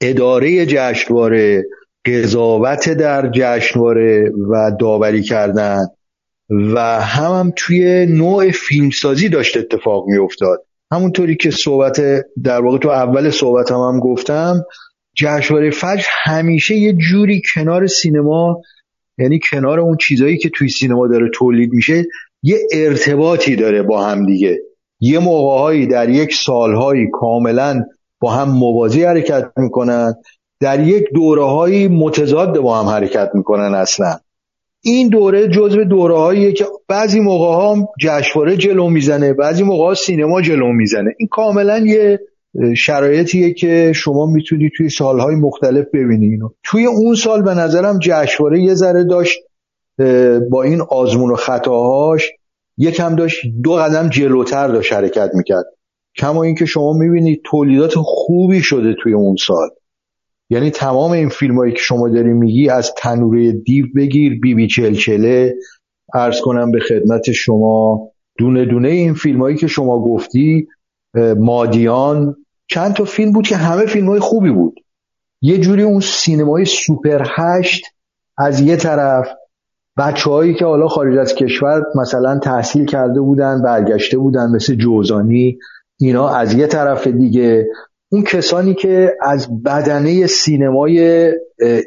[0.00, 1.64] اداره جشنواره
[2.06, 5.80] قضاوت در جشنواره و داوری کردن
[6.50, 12.00] و هم, هم توی نوع فیلمسازی داشت اتفاق می افتاد همونطوری که صحبت
[12.44, 14.64] در واقع تو اول صحبت هم, هم گفتم
[15.16, 18.62] جشنواره فجر همیشه یه جوری کنار سینما
[19.18, 22.04] یعنی کنار اون چیزایی که توی سینما داره تولید میشه
[22.42, 24.58] یه ارتباطی داره با هم دیگه.
[25.00, 27.84] یه موقعهایی در یک سالهایی کاملا
[28.20, 30.14] با هم موازی حرکت می‌کنن.
[30.62, 34.18] در یک دوره هایی متضاد با هم حرکت می‌کنن اصلا.
[34.84, 39.94] این دوره جزو دوره هاییه که بعضی موقع ها جشنواره جلو می‌زنه بعضی موقع ها
[39.94, 41.10] سینما جلو می‌زنه.
[41.18, 42.20] این کاملا یه
[42.76, 48.74] شرایطیه که شما می‌تونید توی سالهای مختلف ببینید توی اون سال به نظرم جشنواره یه
[48.74, 49.38] ذره داشت
[50.50, 52.30] با این آزمون و خطاهاش
[52.78, 55.64] یکم داشت دو قدم جلوتر داشت حرکت می‌کرد.
[56.16, 59.68] کما اینکه شما می‌بینید تولیدات خوبی شده توی اون سال.
[60.52, 64.66] یعنی تمام این فیلم هایی که شما داری میگی از تنوره دیو بگیر بی بی
[64.68, 65.54] چلچله.
[66.14, 70.68] ارز کنم به خدمت شما دونه دونه این فیلم هایی که شما گفتی
[71.38, 72.36] مادیان.
[72.70, 74.74] چند تا فیلم بود که همه فیلم های خوبی بود.
[75.42, 77.84] یه جوری اون سینمای سوپر هشت
[78.38, 79.28] از یه طرف
[79.98, 85.58] بچه هایی که حالا خارج از کشور مثلا تحصیل کرده بودن برگشته بودن مثل جوزانی
[86.00, 87.66] اینا از یه طرف دیگه.
[88.12, 91.30] اون کسانی که از بدنه سینمای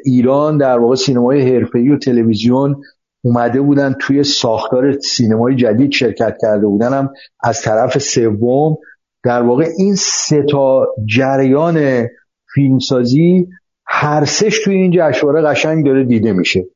[0.04, 2.82] ایران در واقع سینمای حرفه‌ای و تلویزیون
[3.24, 7.10] اومده بودن توی ساختار سینمای جدید شرکت کرده بودن هم
[7.42, 8.76] از طرف سوم.
[9.24, 12.06] در واقع این سه تا جریان
[12.54, 13.48] فیلمسازی
[13.86, 16.66] هر سش توی این جشنواره قشنگ داره دیده میشه.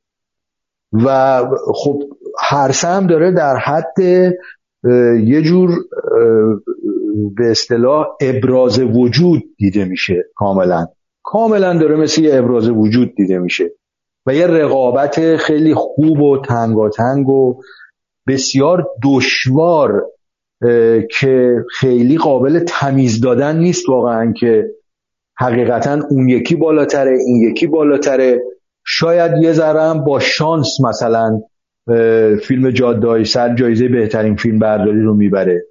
[0.93, 1.41] و
[1.73, 1.99] خب
[2.39, 3.99] هر هم داره در حد
[5.23, 5.69] یه جور
[7.37, 10.87] به اصطلاح ابراز وجود دیده میشه کاملا.
[11.23, 13.71] کاملا داره مثل یه ابراز وجود دیده میشه.
[14.25, 17.61] و یه رقابت خیلی خوب و تنگاتنگ و
[18.27, 20.05] بسیار دشوار
[21.19, 24.65] که خیلی قابل تمیز دادن نیست واقعا که
[25.37, 28.41] حقیقتا اون یکی بالاتره این یکی بالاتره.
[28.85, 31.41] شاید یه ذرم با شانس مثلا
[32.43, 35.63] فیلم جاده سر جایزه بهترین فیلم برداری رو می‌بره.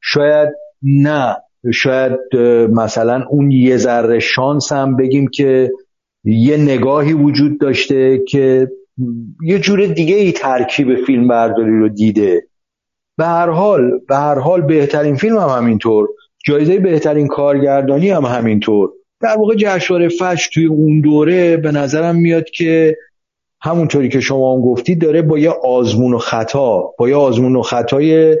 [0.00, 0.48] شاید
[0.82, 1.36] نه.
[1.74, 2.18] شاید
[2.72, 5.70] مثلا اون یه ذره شانس هم بگیم که
[6.24, 8.68] یه نگاهی وجود داشته که
[9.42, 12.42] یه جور دیگه ای ترکیب فیلم برداری رو دیده.
[13.18, 16.08] به هر حال به هر حال بهترین فیلم هم همینطور.
[16.46, 18.90] جایزه بهترین کارگردانی هم همینطور.
[19.20, 22.96] در واقع جشنواره فش توی اون دوره به نظرم میاد که
[23.60, 27.62] همونطوری که شما هم گفتید داره با یه آزمون و خطا با یه آزمون و
[27.62, 28.36] خطای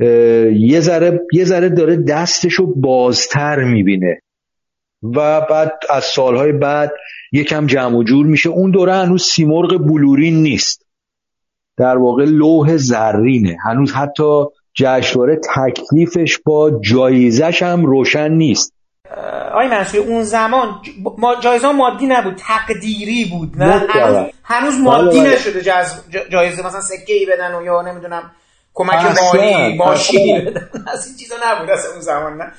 [0.00, 4.22] یه ذره یه ذره داره دستشو بازتر می‌بینه.
[5.02, 6.92] و بعد از سالهای بعد
[7.32, 8.48] یکم جمع و جور میشه.
[8.48, 10.86] اون دوره هنوز سیمرغ بلورین نیست.
[11.76, 13.56] در واقع لوح زرینه.
[13.64, 18.74] هنوز حتی جشنواره تکلیفش با جایزش هم روشن نیست.
[19.54, 20.68] آقای منصوری اون زمان
[21.18, 25.20] ما جایزه مادی نبود تقدیری بود نه؟ هنوز, هنوز مادی.
[25.20, 25.62] نشده
[26.30, 28.22] جایزه مثلا سکه ای بدن و یا نمی‌دونم
[28.78, 32.52] کمک مالی ماشینی بدن از این چیزا نبود اصلا اون زمان نه.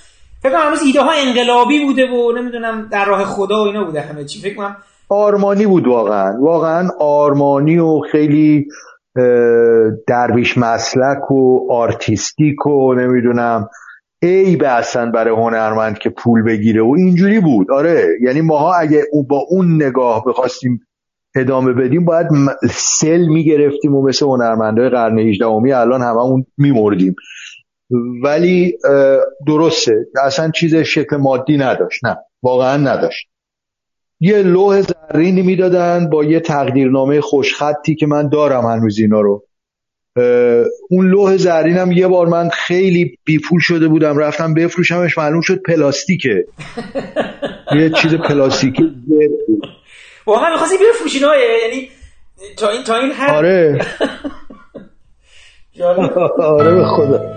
[0.43, 4.01] فکر کنم هنوز ایده ها انقلابی بوده و نمی‌دونم در راه خدا و اینا بوده
[4.01, 4.41] همه چی.
[4.41, 4.77] فکر کنم
[5.09, 6.33] آرمانی بود واقعا.
[6.41, 8.67] واقعا آرمانی و خیلی
[10.07, 13.69] درویش مسلک و artistic و نمی‌دونم.
[14.21, 17.71] ای به اصلا برای هنرمند که پول بگیره و اینجوری بود.
[17.71, 20.79] آره یعنی ماها اگه با اون نگاه بخواستیم
[21.39, 22.27] ادامه بدیم باید
[22.71, 27.15] سل می‌گرفتیم و مثل هنرمندهای قرن 18 الان هممون میمردیم.
[28.23, 28.77] ولی
[29.47, 33.27] درسته اصلا چیز شکل مادی نداشت نه واقعا نداشت.
[34.19, 39.45] یه لوح زرینی می‌دادن با یه تقدیرنامه خوشخطی که من دارم هنوز اینا رو.
[40.89, 46.45] اون لوح زرینم یه بار من خیلی بیپول شده بودم رفتم بفروشمش معلوم شد پلاستیکه.
[47.79, 48.83] یه چیز پلاستیکی
[50.29, 51.19] واقعا می‌خواستی بفروشی
[51.61, 51.91] یعنی
[52.57, 53.85] تا این تا این آره.
[56.39, 57.35] آره به خدا.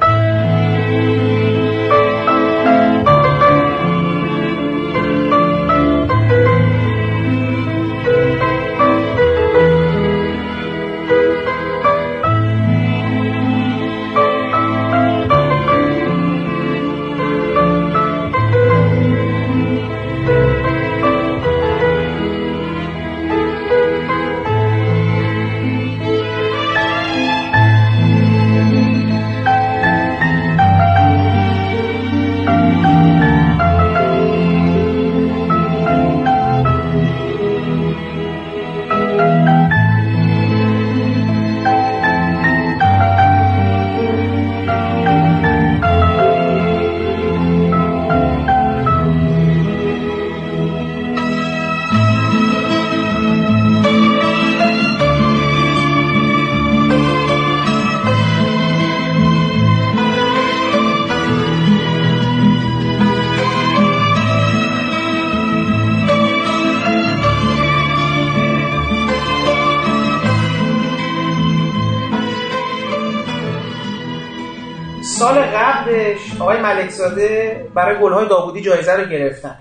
[76.53, 79.59] آقای ملکزاده برای گلهای داوودی جایزه رو گرفتن.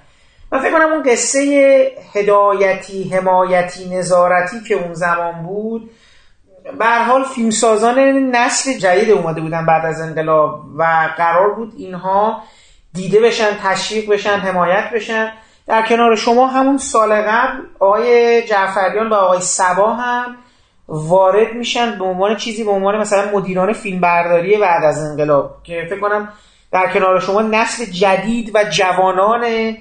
[0.52, 5.92] من فکر کنم اون قصه هدایتی حمایتی نظارتی که اون زمان بود
[6.80, 8.00] به حال فیلمسازان
[8.36, 12.44] نسل جدید اومده بودن بعد از انقلاب و قرار بود اینها
[12.94, 15.32] دیده بشن تشویق بشن حمایت بشن.
[15.68, 20.36] در کنار شما همون سال قبل آقای جعفریان و آقای سبا هم
[20.88, 25.88] وارد میشن به عنوان چیزی به عنوان مثلا مدیران فیلم برداری بعد از انقلاب که
[25.90, 26.30] فکر کنم
[26.72, 29.78] در کنار شما نسل جدید و جوانان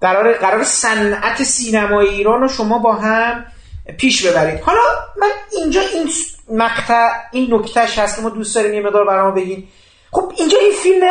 [0.00, 3.44] قرار قرار صنعت سینمای ایران رو شما با هم
[3.98, 4.60] پیش ببرید.
[4.60, 4.80] حالا
[5.16, 6.10] من اینجا این
[6.50, 9.68] مقطع این نکتهش هست ما دوست داریم یه مقدار برام بگین.
[10.12, 11.06] خب اینجا این فیلم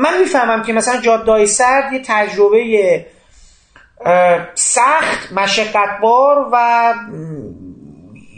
[0.00, 3.06] من می‌فهمم که مثلا جادای سرد یه تجربه
[4.54, 6.94] سخت مشقتبار و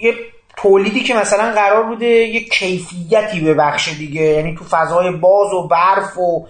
[0.03, 0.15] یه
[0.63, 4.23] تولیدی که مثلا قرار بوده یه کیفیتی به بخش دیگه.
[4.23, 6.47] یعنی تو فضای باز و برف و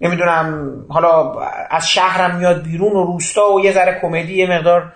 [0.00, 1.40] نمی‌دونم حالا
[1.70, 4.92] از شهرم میاد بیرون و روستا و یه ذره کمدی یه مقدار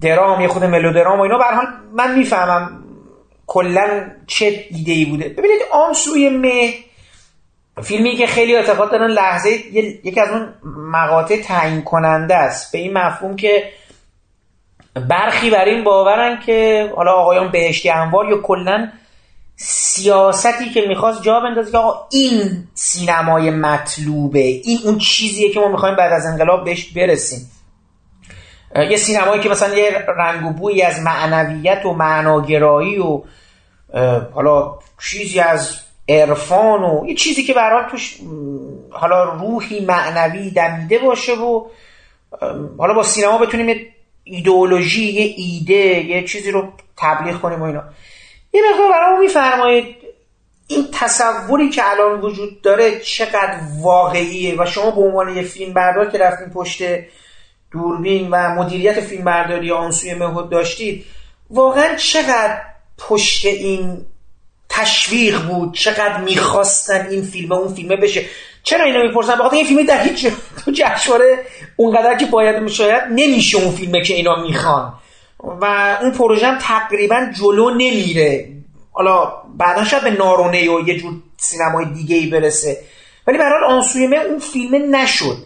[0.00, 1.38] درام یه خود ملودرام و اینا.
[1.38, 2.84] حال من می‌فهمم
[3.46, 5.28] کلا چه ایده ای بوده.
[5.28, 6.74] ببینید آن سوی مه
[7.82, 9.50] فیلمی که خیلی اعتقاد دارن لحظه
[10.04, 10.48] یکی از اون
[10.92, 12.72] مقاطع تعیین کننده است.
[12.72, 13.64] به این مفهوم که
[14.98, 18.88] برخی بر این باورن که حالا آقایان بهشتی انوار یا کلا
[19.56, 25.68] سیاستی که می‌خواست جا بندازه که آقا این سینمای مطلوبه این اون چیزیه که ما
[25.68, 27.50] می‌خوایم بعد از انقلاب بهش برسیم.
[28.90, 33.22] یه سینمایی که مثلا یه رنگ و بویی از معنویت و معناگرایی و
[34.34, 34.78] حالا
[35.10, 38.18] چیزی از عرفان و یه چیزی که برای توش
[38.90, 41.64] حالا روحی معنوی دمیده باشه و
[42.78, 43.86] حالا با سینما بتونیم
[44.30, 47.84] ایدئولوژی یه ایده یه چیزی رو تبلیغ کنیم و اینا.
[48.52, 49.96] یه مقدار برای میفرمایید
[50.66, 56.10] این تصوری که الان وجود داره چقدر واقعیه و شما به عنوان یه فیلم بردار
[56.10, 56.82] که رفتین پشت
[57.72, 61.04] دوربین و مدیریت فیلم برداری آنسوی مهود داشتید
[61.50, 62.62] واقعا چقدر
[62.98, 64.06] پشت این
[64.68, 68.24] تشویق بود؟ چقدر می‌خواستن این فیلم اون فیلمه بشه؟
[68.68, 70.26] چرا اینو می‌پرسن؟ بخاطر این فیلم در هیچ
[70.64, 71.38] تو جشنواره
[71.76, 74.92] اونقدر که باید میشاید نمیشه اون فیلمه که اینا می‌خوان.
[75.60, 78.48] و اون پروژه هم تقریبا جلو نمیره.
[78.92, 82.76] حالا بعدا شاید به نارونه و یه جور سینمای دیگه ای برسه.
[83.26, 85.36] ولی برحال آنسوی من اون فیلم نشد.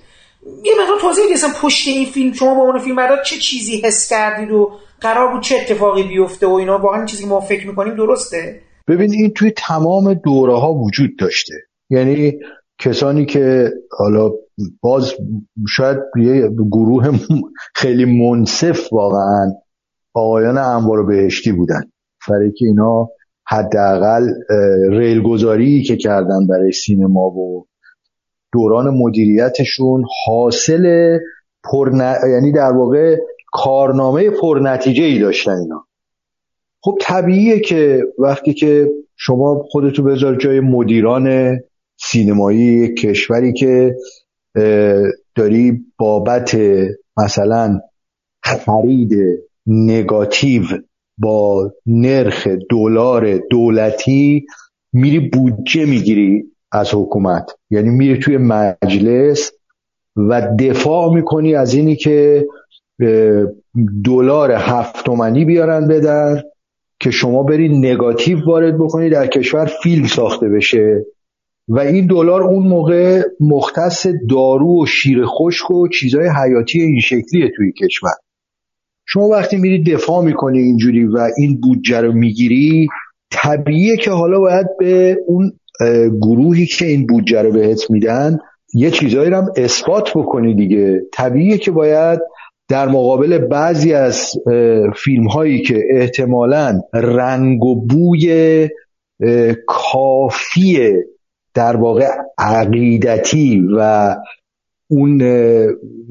[0.65, 4.09] یه مقدار توضیح دیدم پشت این فیلم شما با اون فیلم بردار چه چیزی حس
[4.09, 7.97] کردید و قرار بود چه اتفاقی بیفته و اینا؟ واقعا چیزی که ما فکر می‌کنیم
[7.97, 11.55] درسته؟ ببین این توی تمام دوره ها وجود داشته.
[11.91, 12.33] یعنی
[12.85, 14.31] کسانی که حالا
[14.81, 15.13] باز
[15.69, 17.19] شاید یه گروه
[17.75, 19.53] خیلی منصف واقعا
[20.15, 21.83] آقایان انوار بهشتی بودن.
[22.29, 23.09] برای که اینا
[23.47, 24.29] حداقل
[24.91, 27.67] ریلگذاری که کردن برای سینما و
[28.53, 31.19] دوران مدیریتشون حاصل
[31.65, 31.93] پر
[32.33, 33.17] یعنی در واقع
[33.53, 35.87] کارنامه پرنتیجه ای داشتن اینا.
[36.81, 41.59] خب طبیعیه که وقتی که شما خودتو بذار جای مدیران
[42.05, 43.97] سینمایی کشوری که
[45.35, 46.59] داری بابت
[47.17, 47.81] مثلا
[48.43, 49.13] خرید
[49.67, 50.63] نگاتیو
[51.19, 54.47] با نرخ دلار دولتی
[54.93, 57.51] میری بودجه می‌گیری از حکومت.
[57.71, 59.53] یعنی میری توی مجلس
[60.17, 62.47] و دفاع می‌کنی از اینی که
[64.05, 66.43] دلار هفت تومنی بیارن بدن
[67.01, 71.05] که شما بری نگاتیو وارد بکنی در کشور فیلم ساخته بشه.
[71.69, 77.51] و این دلار اون موقع مختص دارو و شیر خشک و چیزهای حیاتی این شکلیه
[77.57, 78.11] توی کشور.
[79.07, 82.89] شما وقتی میری دفاع می‌کنی اینجوری و این بودجه رو می‌گیری
[83.33, 85.53] طبیعیه که حالا باید به اون
[86.23, 88.39] گروهی که این بودجه رو بهت میدن
[88.75, 91.01] یه چیزایی رو هم اثبات بکنی دیگه.
[91.13, 92.21] طبیعیه که باید
[92.69, 94.33] در مقابل بعضی از
[94.97, 98.69] فیلم هایی که احتمالا رنگ و بوی
[99.67, 100.93] کافی
[101.55, 104.17] در واقع عقیدتی و
[104.91, 105.23] اون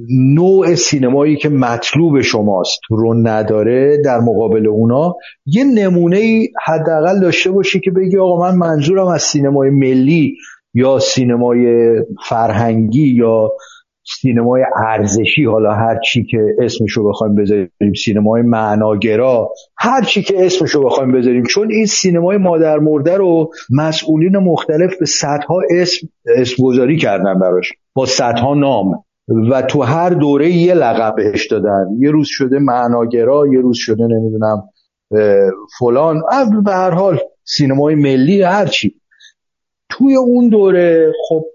[0.09, 5.15] نوع سینمایی که مطلوب شماست رو نداره در مقابل اونا
[5.45, 10.37] یه نمونه حداقل داشته باشی که بگی آقا من منظورم از سینمای ملی
[10.73, 11.93] یا سینمای
[12.29, 13.51] فرهنگی یا
[14.03, 20.83] سینمای ارزشی حالا هر چی که اسمشو بخوایم بذاریم سینمای معناگرا هر چی که اسمشو
[20.83, 26.97] بخوایم بذاریم چون این سینمای مادر مرده رو مسئولین مختلف به صدها اسم اسم گذاری
[26.97, 29.03] کردن براش با صدها نام.
[29.51, 31.85] و تو هر دوره یه لقب بهش دادن.
[31.99, 34.63] یه روز شده معناگرا یه روز شده نمی‌دونم
[35.79, 36.21] فلان.
[36.65, 38.95] به هر حال سینمای ملی هر چی.
[39.89, 41.45] توی اون دوره خب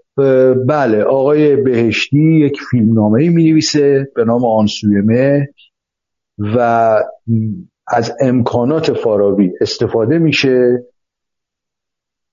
[0.67, 5.49] بله آقای بهشتی یک فیلمنامه می نویسه به نام آنسویمه
[6.37, 6.59] و
[7.87, 10.83] از امکانات فارابی استفاده میشه.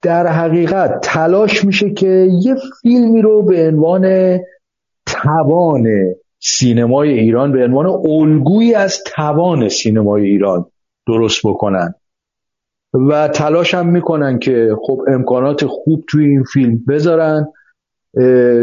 [0.03, 4.39] در حقیقت تلاش میشه که یه فیلمی رو به عنوان
[5.07, 5.87] توان
[6.39, 10.66] سینمای ایران به عنوان الگویی از توان سینمای ایران
[11.07, 11.95] درست بکنن.
[13.09, 17.47] و تلاش هم می‌کنن که خب امکانات خوب توی این فیلم بذارن.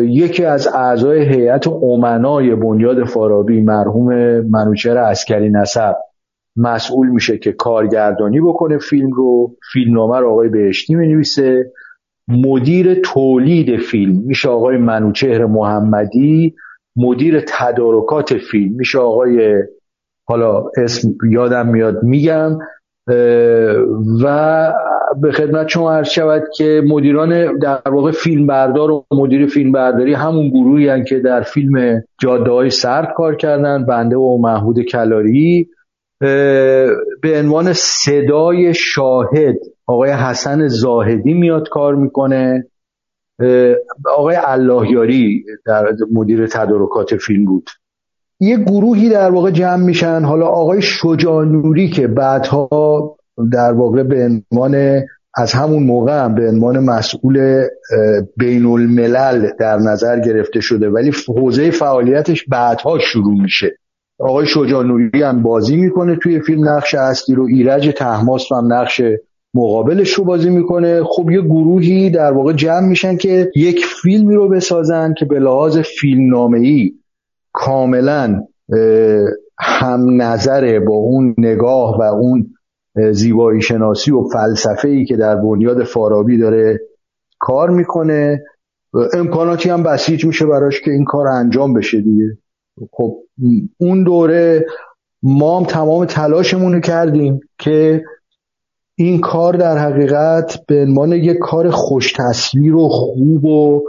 [0.07, 5.95] یکی از اعضای هیئت امنای بنیاد فارابی مرحوم منوچهر اسکری نسب
[6.55, 9.55] مسئول میشه که کارگردانی بکنه فیلم رو.
[9.73, 11.71] فیلمنامه رو آقای بهشتی می‌نویسه.
[12.27, 16.55] مدیر تولید فیلم میشه آقای منوچهر محمدی.
[16.95, 19.53] مدیر تدارکات فیلم میشه آقای
[20.27, 22.57] حالا اسم یادم میاد میگم.
[24.23, 24.73] و
[25.21, 30.13] به خدمت شما عرض شود که مدیران در واقع فیلم بردار و مدیر فیلم برداری
[30.13, 35.69] همون گروهی هن که در فیلم جاده های سرد کار کردن بنده و محمود کلاری.
[37.21, 39.55] به عنوان صدای شاهد
[39.87, 42.67] آقای حسن زاهدی میاد کار می‌کنه.
[44.17, 47.69] آقای اللهیاری در مدیر تدارکات فیلم بود.
[48.39, 50.21] یه گروهی در واقع جمع میشن.
[50.21, 53.15] حالا آقای شجاع نوری که بعدها
[53.49, 55.01] در واقع به عنوان
[55.35, 57.65] از همون موقع هم به عنوان مسئول
[58.37, 63.77] بین الملل در نظر گرفته شده ولی حوزه فعالیتش بعدها شروع میشه.
[64.19, 69.01] آقای شجاع نوری هم بازی می‌کنه توی فیلم نقش اصلی رو ایرج تحماس هم نقش
[69.53, 71.03] مقابلش رو بازی می‌کنه.
[71.03, 75.77] خب یه گروهی در واقع جمع میشن که یک فیلمی رو بسازن که به لحاظ
[75.77, 76.93] فیلم ای
[77.53, 78.43] کاملا
[79.59, 82.53] هم نظره با اون نگاه و اون
[83.11, 86.79] زیبایی شناسی و فلسفه ای که در بنیاد فارابی داره
[87.39, 88.43] کار می‌کنه.
[89.13, 92.37] امکاناتی هم بسیج میشه براش که این کار انجام بشه دیگه.
[92.91, 93.17] خب
[93.77, 94.65] اون دوره
[95.23, 98.03] ما هم تمام تلاشمون رو کردیم که
[98.95, 103.83] این کار در حقیقت به عنوان یک کار خوش تصویر و خوب و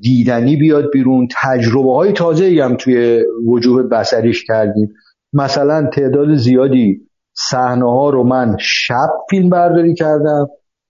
[0.00, 1.28] دیدنی بیاد بیرون.
[1.42, 4.94] تجربه های تازه هم توی وجوه بسریش کردیم.
[5.32, 7.00] مثلا تعداد زیادی
[7.34, 10.48] صحنه ها رو من شب فیلم برداری کردم.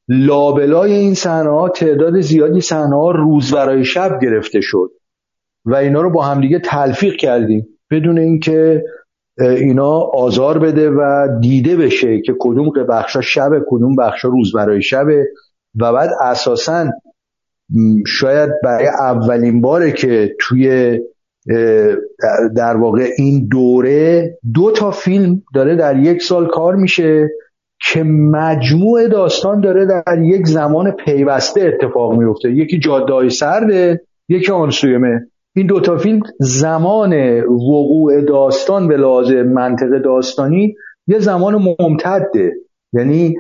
[0.09, 4.91] لابلای این صحنه ها تعداد زیادی صحنه ها روز برای شب گرفته شد.
[5.65, 7.67] و اینا رو با همدیگه تلفیق کردیم.
[7.91, 8.85] بدون اینکه
[9.39, 15.27] اینا آزار بده و دیده بشه که کدوم بخشا شب کدوم بخشا روز برای شبه.
[15.81, 16.87] و بعد اساسا
[18.07, 20.99] شاید برای اولین باره که توی
[22.57, 27.29] در واقع این دوره دو تا فیلم داره در یک سال کار میشه
[27.93, 32.53] که مجموع داستان داره در یک زمان پیوسته اتفاق میفته.
[32.53, 35.27] یکی جاده سرده یکی آنسویمه.
[35.57, 40.75] این دوتا فیلم زمان وقوع داستان به لحاظ منطق داستانی
[41.07, 42.53] یه زمان ممتده.
[42.93, 43.35] یعنی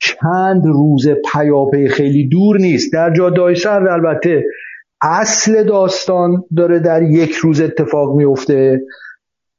[0.00, 2.92] چند روز پیاپی خیلی دور نیست.
[2.92, 4.44] در جاده سر البته
[5.04, 8.80] اصل داستان داره در یک روز اتفاق میفته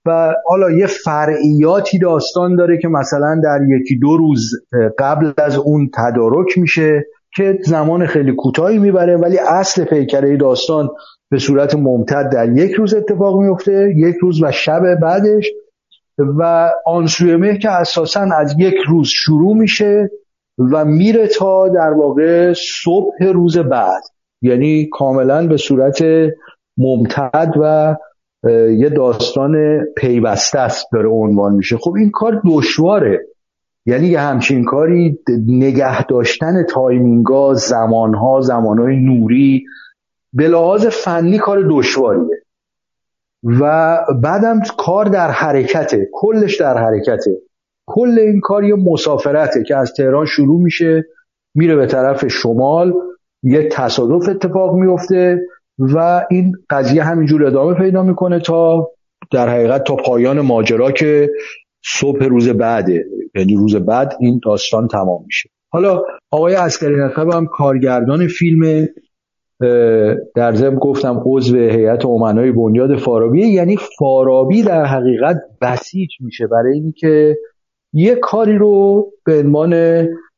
[0.05, 4.51] و حالا یه فرعیاتی داستان داره که مثلا در یکی دو روز
[4.99, 10.89] قبل از اون تدارک میشه که زمان خیلی کوتاهی می‌بره ولی اصل پیکره داستان
[11.29, 15.45] به صورت ممتد در یک روز اتفاق میفته یک روز و شب بعدش
[16.17, 20.09] و آنسوی مه که اساسا از یک روز شروع میشه
[20.71, 24.14] و میره تا در واقع صبح روز بعد.
[24.41, 26.03] یعنی کاملا به صورت
[26.77, 27.95] ممتد و
[28.77, 31.77] یه داستان پیوسته است داره عنوان میشه.
[31.77, 33.19] خب این کار دشواره.
[33.86, 39.63] یعنی یه همچین کاری نگه داشتن تایمینگا زمانها زمانهای نوری
[40.33, 42.41] به لحاظ فنی کار دشواریه.
[43.43, 47.31] و بعدم کار در حرکته کلش در حرکته.
[47.86, 51.05] کل این کار یه مسافرته که از تهران شروع میشه
[51.55, 52.93] میره به طرف شمال
[53.45, 55.41] یه تصادف اتفاق میفته
[55.79, 58.89] و این قضیه همینجور ادامه پیدا می‌کنه تا
[59.31, 61.29] در حقیقت تا پایان ماجرا که
[61.85, 65.49] صبح روز بعده یعنی روز بعد این داستان تمام میشه.
[65.69, 68.87] حالا آقای اسکری نقب هم کارگردان فیلم
[70.35, 76.73] در ضمن گفتم عضو هیئت امنای بنیاد فارابی یعنی فارابی در حقیقت بسیج میشه برای
[76.73, 77.37] اینکه
[77.93, 79.73] یه کاری رو به عنوان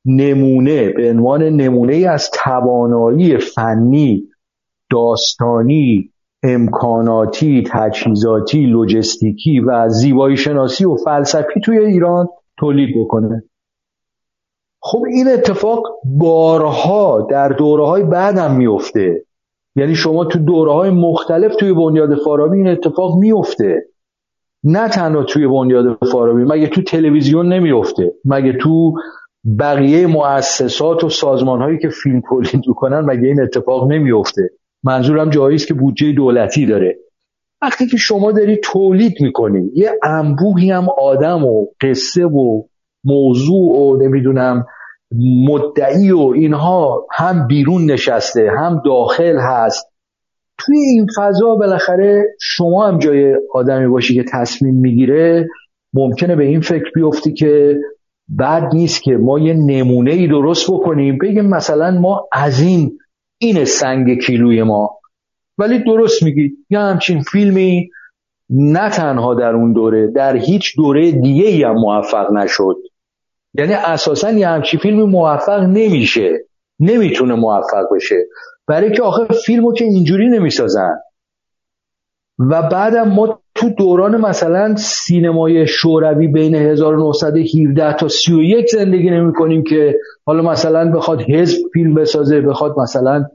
[0.08, 4.28] نمونه به عنوان نمونه از توانایی فنی
[4.92, 6.10] داستانی
[6.44, 12.28] امکاناتی تجهیزاتی لوجستیکی و زیبایی شناسی و فلسفی توی ایران
[12.60, 13.44] تولید بکنه.
[14.80, 19.26] خب این اتفاق بارها در دوره های بعدم میفته
[19.76, 23.86] یعنی شما تو دوره های مختلف توی بنیاد فارابی این اتفاق میفته
[24.64, 28.94] نه تنها توی بنیاد فارابی مگه تو تلویزیون نمیفته مگه تو
[29.60, 34.50] بقیه مؤسسات و سازمان هایی که فیلم تولید می‌کنن مگه این اتفاق نمیفته
[34.84, 36.98] منظورم جایی است که بودجه دولتی داره.
[37.62, 42.64] وقتی که شما داری تولید می‌کنی یه انبوهی هم آدم و قصه و
[43.04, 44.66] موضوع و نمی‌دونم
[45.48, 49.88] مدعی و اینها هم بیرون نشسته هم داخل هست.
[50.58, 55.48] توی این فضا بالاخره شما هم جای آدمی باشی که تصمیم می‌گیره
[55.94, 57.80] ممکنه به این فکر بیفتی که
[58.30, 63.00] بعد نیست که ما یه نمونه ای درست بکنیم بگیم مثلا ما از این
[63.38, 65.00] این سنگ کیلوی ما.
[65.58, 67.90] ولی درست میگی یه همچین فیلمی
[68.50, 72.76] نه تنها در اون دوره در هیچ دوره دیگه ای هم موفق نشد.
[73.54, 76.46] یعنی اساسا یه همچین فیلمی موفق نمیشه
[76.80, 78.16] نمی‌تونه موفق بشه.
[78.68, 81.00] برای که آخر فیلمو که اینجوری نمی‌سازن.
[82.40, 89.64] و بعدم ما تو دوران مثلا سینمای شوروی بین 1917 تا 31 زندگی نمی کنیم
[89.64, 89.96] که
[90.26, 93.26] حالا مثلا بخواد حزب فیلم بسازه بخواد مثلا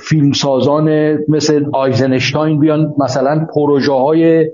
[0.00, 4.50] فیلم سازان مثل آیزنشتاین بیان مثلا پروژه های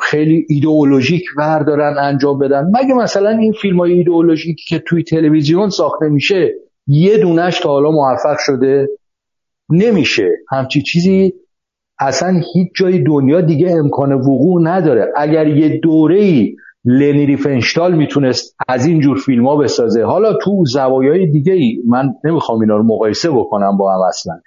[0.00, 2.70] خیلی ایدئولوژیک بردارن انجام بدن.
[2.74, 6.54] مگه مثلا این فیلم های ایدئولوژیکی که توی تلویزیون ساخته میشه
[6.86, 8.88] یه دونش تا حالا موفق شده
[9.70, 11.34] نمیشه؟ همچی چیزی
[11.98, 15.12] اصلا هیچ جای دنیا دیگه امکان وقوع نداره.
[15.16, 20.04] اگر یه دوره ای لنی ریفنشتال می‌تونست از این جور فیلم ها بسازه.
[20.04, 24.40] حالا تو زوایای دیگه ای من نمی‌خوام اینا رو مقایسه بکنم با هم اصلا.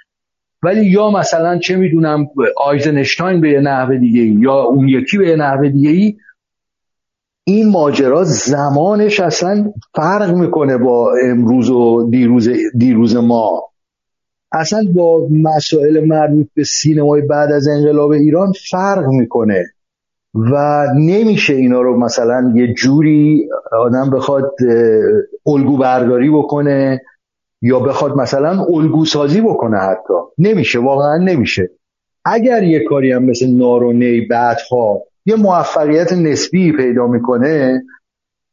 [0.63, 2.27] ولی یا مثلا چه می‌دونم
[2.57, 6.15] آیزنشتاین به یه نحوه دیگه ای یا اون یکی به یه نحوه دیگه ای
[7.43, 13.63] این ماجرا زمانش اصلا فرق می‌کنه با امروز و دیروز, دیروز ما.
[14.51, 19.65] اصلا با مسائل مربوط به سینمای بعد از انقلاب ایران فرق می‌کنه.
[20.33, 24.51] و نمیشه اینا رو مثلا یه جوری آدم بخواد
[25.47, 27.01] الگو برداری بکنه
[27.61, 30.13] یا بخواد مثلا الگو سازی بکنه حتی.
[30.37, 31.69] نمیشه واقعا نمیشه.
[32.25, 37.83] اگر یه کاری هم مثل نارونی بعدها یه موفقیت نسبی پیدا می‌کنه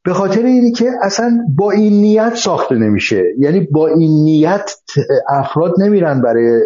[0.05, 3.25] به خاطر اینی که اصلا با این نیت ساخته نمیشه.
[3.39, 4.71] یعنی با این نیت
[5.29, 6.61] افراد نمیرن برای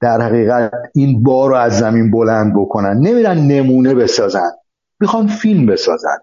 [0.00, 2.98] در حقیقت این بار رو از زمین بلند بکنن.
[2.98, 4.50] نمیرن نمونه بسازن.
[5.00, 6.18] می‌خوان فیلم بسازن.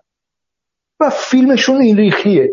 [0.99, 2.51] و فیلمشون این ریختیه.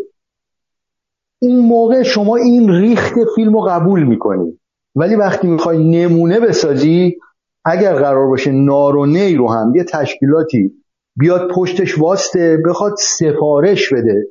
[1.42, 4.58] اون موقع شما این ریخت فیلم رو قبول می‌کنی.
[4.94, 7.16] ولی وقتی می‌خوای نمونه بسازی
[7.64, 10.79] اگر قرار باشه نارونه رو هم یه تشکیلاتی
[11.20, 14.26] بیاد پشتش واسطه بخواد سفارش بده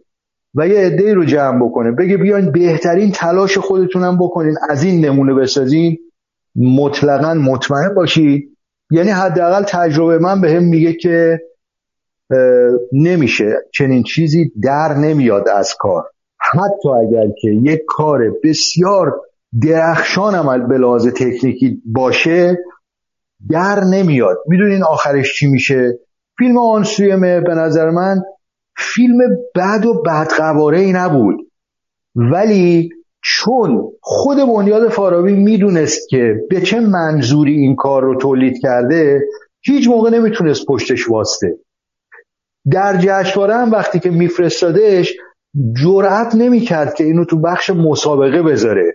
[0.55, 1.91] و یه عده رو جمع بکنه.
[1.91, 5.97] بگه بیاین بهترین تلاش خودتونم بکنین از این نمونه بسازین.
[6.55, 8.57] مطلقا مطمئن باشید
[8.91, 11.39] یعنی حداقل تجربه من به هم میگه که
[12.93, 16.03] نمیشه چنین چیزی در نمیاد از کار.
[16.39, 19.21] حتی اگر که یک کار بسیار
[19.61, 22.57] درخشان عمل به لحاظ تکنیکی باشه
[23.49, 24.37] در نمیاد.
[24.47, 25.99] می‌دونین آخرش چی میشه؟
[26.39, 28.21] فیلم آن سوی به نظر من
[28.77, 29.17] فیلم
[29.55, 31.35] بد و بدقواره ای نبود.
[32.15, 32.89] ولی
[33.23, 39.21] چون خود بنیاد فارابی می‌دونست که به چه منظوری این کار رو تولید کرده
[39.61, 41.57] هیچ موقع نمی‌تونست پشتش واسطه.
[42.71, 45.13] در جشنواره هم وقتی که میفرستادش
[45.83, 48.93] جرأت نمی‌کرد که اینو تو بخش مسابقه بذاره.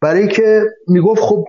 [0.00, 1.44] برای که می‌گفت خب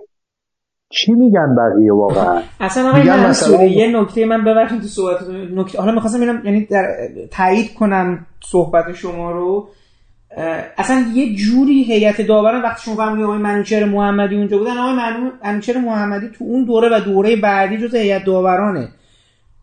[0.90, 5.92] چی میگن بقیه واقعا؟ اصلا آقای مثلا یه نکته من ببخشید تو صحبت نکته حالا
[5.92, 9.68] می‌خواستم ببینم یعنی در تایید کنم صحبت شما رو.
[10.78, 14.94] اصلا یه جوری هیئت داوران وقتی شما فرمودید آقای منوچهر محمدی اونجا بودن آقای
[15.44, 18.88] منوچهر محمدی تو اون دوره و دوره بعدی جز هیئت داورانه.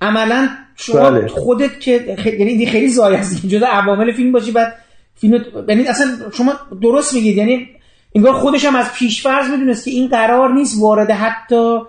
[0.02, 1.28] عملا شما بله.
[1.28, 4.74] خودت که خیلی یعنی خیلی زای هستی جدا عوامل فیلم باشی بعد
[5.16, 7.68] فیلم یعنی اصلا شما درست میگید یعنی
[8.16, 11.80] انگار خودش هم از پیشفرض می‌دونست که این قرار نیست وارد حتی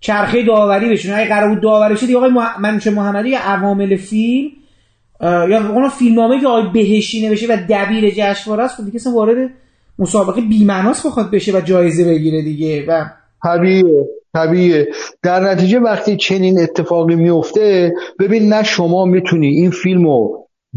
[0.00, 2.30] چرخه داوری بشونه اگه قرار بود داوری شد آقای
[2.60, 4.50] منوچهر محمدی یا عوامل فیلم
[5.22, 9.50] یا اون فیلمنامه که آقای بهشی نوشته و دبیر جشنواره است خب دیگه وارد
[9.98, 13.04] مسابقه بی‌معناست بخواد بشه و جایزه بگیره دیگه و
[13.44, 14.04] طبیعیه
[14.34, 14.88] طبیعیه.
[15.22, 20.28] در نتیجه وقتی چنین اتفاقی میفته ببین نه شما می‌تونی این فیلمو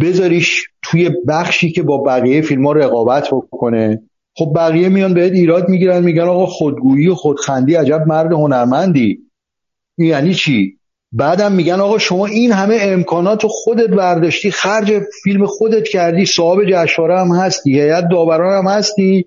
[0.01, 4.01] بذاریش توی بخشی که با بقیه فیلم ها رقابت بکنه.
[4.37, 9.19] خب بقیه میان بهت ایراد می‌گیرن میگن آقا خودگویی و خودخندی عجب مرد هنرمندی.
[9.97, 10.77] یعنی چی؟
[11.11, 16.59] بعدم میگن آقا شما این همه امکانات رو خودت برداشتی خرج فیلم خودت کردی صاحب
[16.69, 19.25] جشنواره هم هستی هیئت داوران هم هستی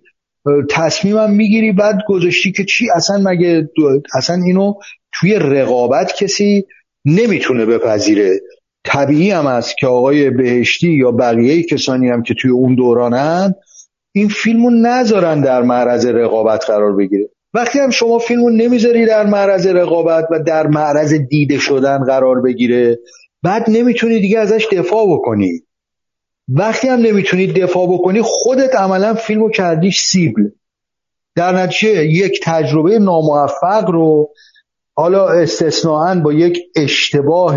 [0.70, 3.68] تصمیمم می‌گیری بعد گذاشتی که چی؟ اصلا مگه
[4.14, 4.74] اصلا اینو
[5.12, 6.64] توی رقابت کسی
[7.04, 8.40] نمی‌تونه بپذیره.
[8.84, 13.54] طبیعی هم است که آقای بهشتی یا بقیه کسانی هم که توی اون دورانن
[14.18, 17.28] این فیلمو نذارن در معرض رقابت قرار بگیره.
[17.54, 22.98] وقتی هم شما فیلمو نمی‌ذاری در معرض رقابت و در معرض دیده شدن قرار بگیره
[23.42, 25.62] بعد نمی‌تونی دیگه ازش دفاع بکنی.
[26.48, 30.48] وقتی هم نمی‌تونی دفاع بکنی خودت عملا فیلمو کردیش سیبل.
[31.36, 34.28] در نتیجه یک تجربه ناموفق رو
[34.94, 37.56] حالا استثناا با یک اشتباه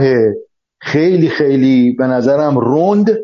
[0.80, 3.18] خیلی خیلی به نظرم روند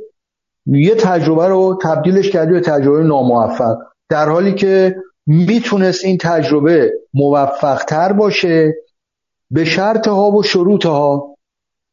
[0.68, 3.78] یه تجربه رو تبدیلش کرده به تجربه ناموفق.
[4.10, 4.96] در حالی که
[5.26, 8.74] می‌تونست این تجربه موفقتر باشه
[9.52, 11.36] به شرط ها و شروط ها.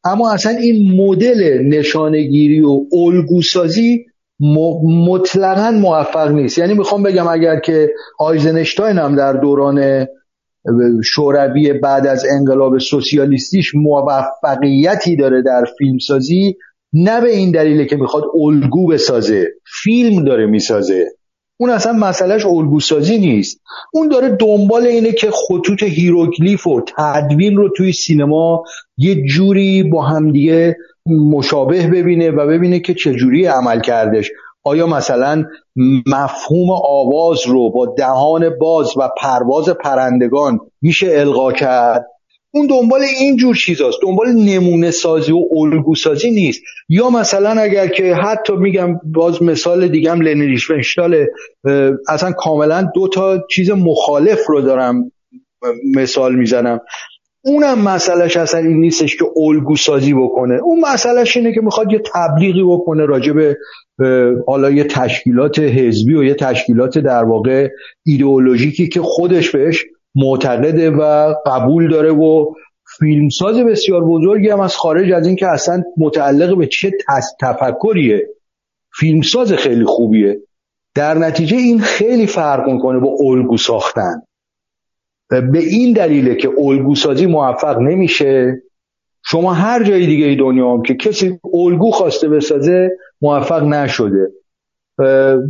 [0.05, 4.05] اما اصلا این مدل نشانگیری و الگوسازی
[5.09, 6.59] مطلقا موفق نیست.
[6.59, 10.07] یعنی می‌خوام بگم اگر که آیزنشتاین هم در دوران
[11.05, 16.57] شوروی بعد از انقلاب سوسیالیستیش موفقیتی داره در فیلمسازی
[16.95, 19.47] نه به این دلیله که می‌خواد الگو بسازه
[19.83, 21.07] فیلم داره می‌سازه.
[21.61, 23.61] اون اصلا مسئلهش الگو سازی نیست.
[23.93, 28.63] اون داره دنبال اینه که خطوط هیروگلیف و تدوین رو توی سینما
[28.97, 30.77] یه جوری با همدیگه
[31.07, 34.31] مشابه ببینه و ببینه که چجوری عمل کردش.
[34.65, 35.45] آیا مثلا
[36.07, 42.07] مفهوم آواز رو با دهان باز و پرواز پرندگان میشه القا کرد؟
[42.55, 43.99] اون دنبال این جور چیزاست.
[44.03, 46.63] دنبال نمونه سازی و الگو سازی نیست.
[46.89, 50.57] یا مثلا اگر که حتی میگم باز مثال دیگم لنی
[52.09, 55.13] اصلا کاملا دو تا چیز مخالف رو دارم
[55.97, 56.81] مثال می‌زنم.
[57.45, 60.55] اونم مسئلهش اصلا این نیستش که الگو سازی بکنه.
[60.63, 63.57] اون مسئلهش اینه که می‌خواد یه تبلیغی بکنه راجع به
[64.47, 67.69] حالا یه تشکیلات حزبی و یه تشکیلات در واقع
[68.07, 69.85] ایدئولوژیکی که خودش بهش
[70.15, 72.55] معتقده و قبول داره و
[72.99, 76.93] فیلمساز بسیار بزرگی هم از خارج از اینکه اصلا متعلق به چه
[77.41, 78.29] تفکریه.
[78.93, 80.41] فیلمساز خیلی خوبیه.
[80.95, 84.23] در نتیجه این خیلی فرق می‌کنه با الگو ساختن.
[85.29, 88.63] به این دلیله که الگو سازی موفق نمیشه.
[89.25, 92.91] شما هر جای دیگه ای دنیا هم که کسی الگو خواسته بسازه
[93.23, 94.29] موفق نشده.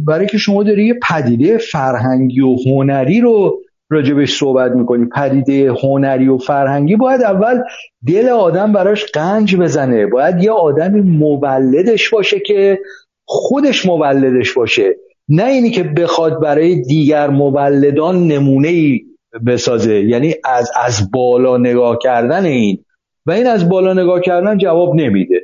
[0.06, 3.60] برای که شما داری یه پدیده فرهنگی و هنری رو
[3.90, 5.06] راجبش صحبت می‌کنی.
[5.16, 6.96] پدیده هنری و فرهنگی.
[6.96, 7.62] باید اول
[8.06, 10.06] دل آدم براش قنج بزنه.
[10.06, 12.78] باید یه آدمی مولدش باشه که
[13.24, 14.96] خودش مولدش باشه.
[15.28, 19.00] نه اینی که بخواد برای دیگر مولدان نمونه ای
[19.46, 19.94] بسازه.
[19.94, 22.84] یعنی از از بالا نگاه کردن این.
[23.26, 25.40] و این از بالا نگاه کردن جواب نمیده.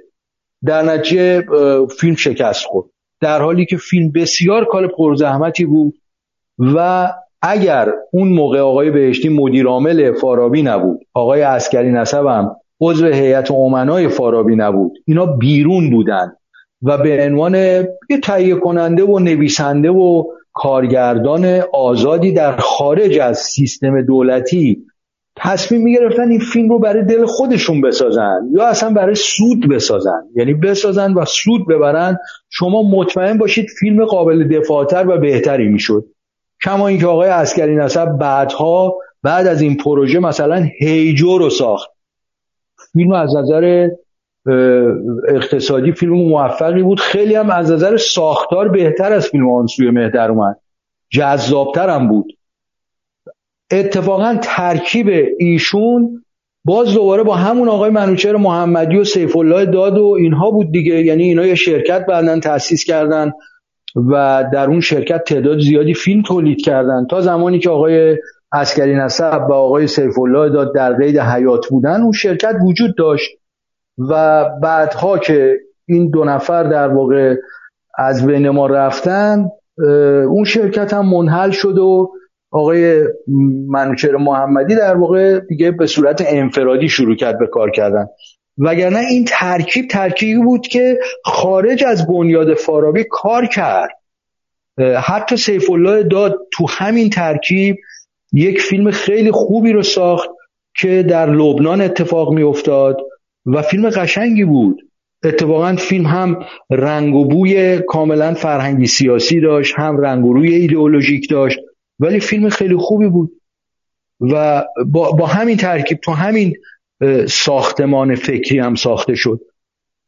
[0.65, 1.45] در نتیجه
[1.99, 2.87] فیلم شکست خورد.
[3.21, 5.95] در حالی که فیلم بسیار کار پرزحمتی بود
[6.59, 7.09] و
[7.43, 13.51] اگر اون موقع آقای بهشتی مدیر عامل فارابی نبود آقای عسکری نسب هم عضو هیئت
[13.51, 16.33] امنای فارابی نبود اینا بیرون بودن
[16.83, 24.03] و به عنوان یه تهیه کننده و نویسنده و کارگردان آزادی در خارج از سیستم
[24.03, 24.85] دولتی
[25.37, 30.23] تصمیم می‌گرفتن این فیلم رو برای دل خودشون بسازن یا اصلا برای سود بسازن.
[30.37, 32.19] یعنی بسازن و سود ببرن.
[32.51, 36.05] شما مطمئن باشید فیلم قابل دفاعتر و بهتری می‌شد.
[36.65, 41.91] کما اینکه آقای عسکری نسب بعدها بعد از این پروژه مثلا هیجو رو ساخت.
[42.93, 43.89] فیلم از نظر
[45.29, 47.01] اقتصادی فیلم موفقی بود.
[47.01, 50.57] خیلی هم از نظر ساختار بهتر از فیلم آنسوی مهدر اومد.
[51.11, 52.37] جذابتر هم بود.
[53.71, 56.25] اتفاقا ترکیب ایشون
[56.65, 61.05] باز دوباره با همون آقای منوچهر محمدی و سیف الله داد و اینها بود دیگه.
[61.05, 63.33] یعنی اینا یه شرکت بعدا تأسیس کردن.
[63.97, 67.07] و در اون شرکت تعداد زیادی فیلم تولید کردن.
[67.07, 68.19] تا زمانی که آقای
[68.53, 73.31] اسکری نسب و آقای سیف الله داد در قید حیات بودن اون شرکت وجود داشت.
[74.11, 75.57] و بعدها که
[75.89, 77.37] این دو نفر در واقع
[77.99, 79.49] از بین ما رفتن
[80.29, 82.11] اون شرکت هم منحل شد و
[82.51, 83.05] آقای
[83.69, 88.07] منوچهر محمدی در واقع دیگه به صورت انفرادی شروع کرد به کار کردن.
[88.61, 93.91] وگرنه این ترکیب ترکیبی بود که خارج از بنیاد فارابی کار کرد.
[95.03, 97.77] حتی سیف الله داد تو همین ترکیب
[98.33, 100.29] یک فیلم خیلی خوبی رو ساخت
[100.77, 102.97] که در لبنان اتفاق می افتاد
[103.47, 104.83] و فیلم قشنگی بود.
[105.25, 111.31] اتفاقا فیلم هم رنگ و بوی کاملا فرهنگی سیاسی داشت هم رنگ و روی ایدئولوژیک
[111.31, 111.59] داشت
[111.99, 113.33] ولی فیلم خیلی خوبی بود.
[114.21, 116.55] و با, با همین ترکیب تو همین
[117.27, 119.41] ساختمان فکری هم ساخته شد.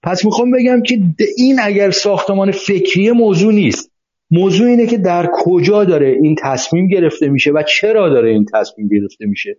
[0.03, 0.99] پس می‌خوام بگم که
[1.37, 3.93] این اگر ساختمان فکری موضوع نیست
[4.31, 8.89] موضوع اینه که در کجا داره این تصمیم گرفته میشه و چرا داره این تصمیم
[8.89, 9.57] گرفته میشه.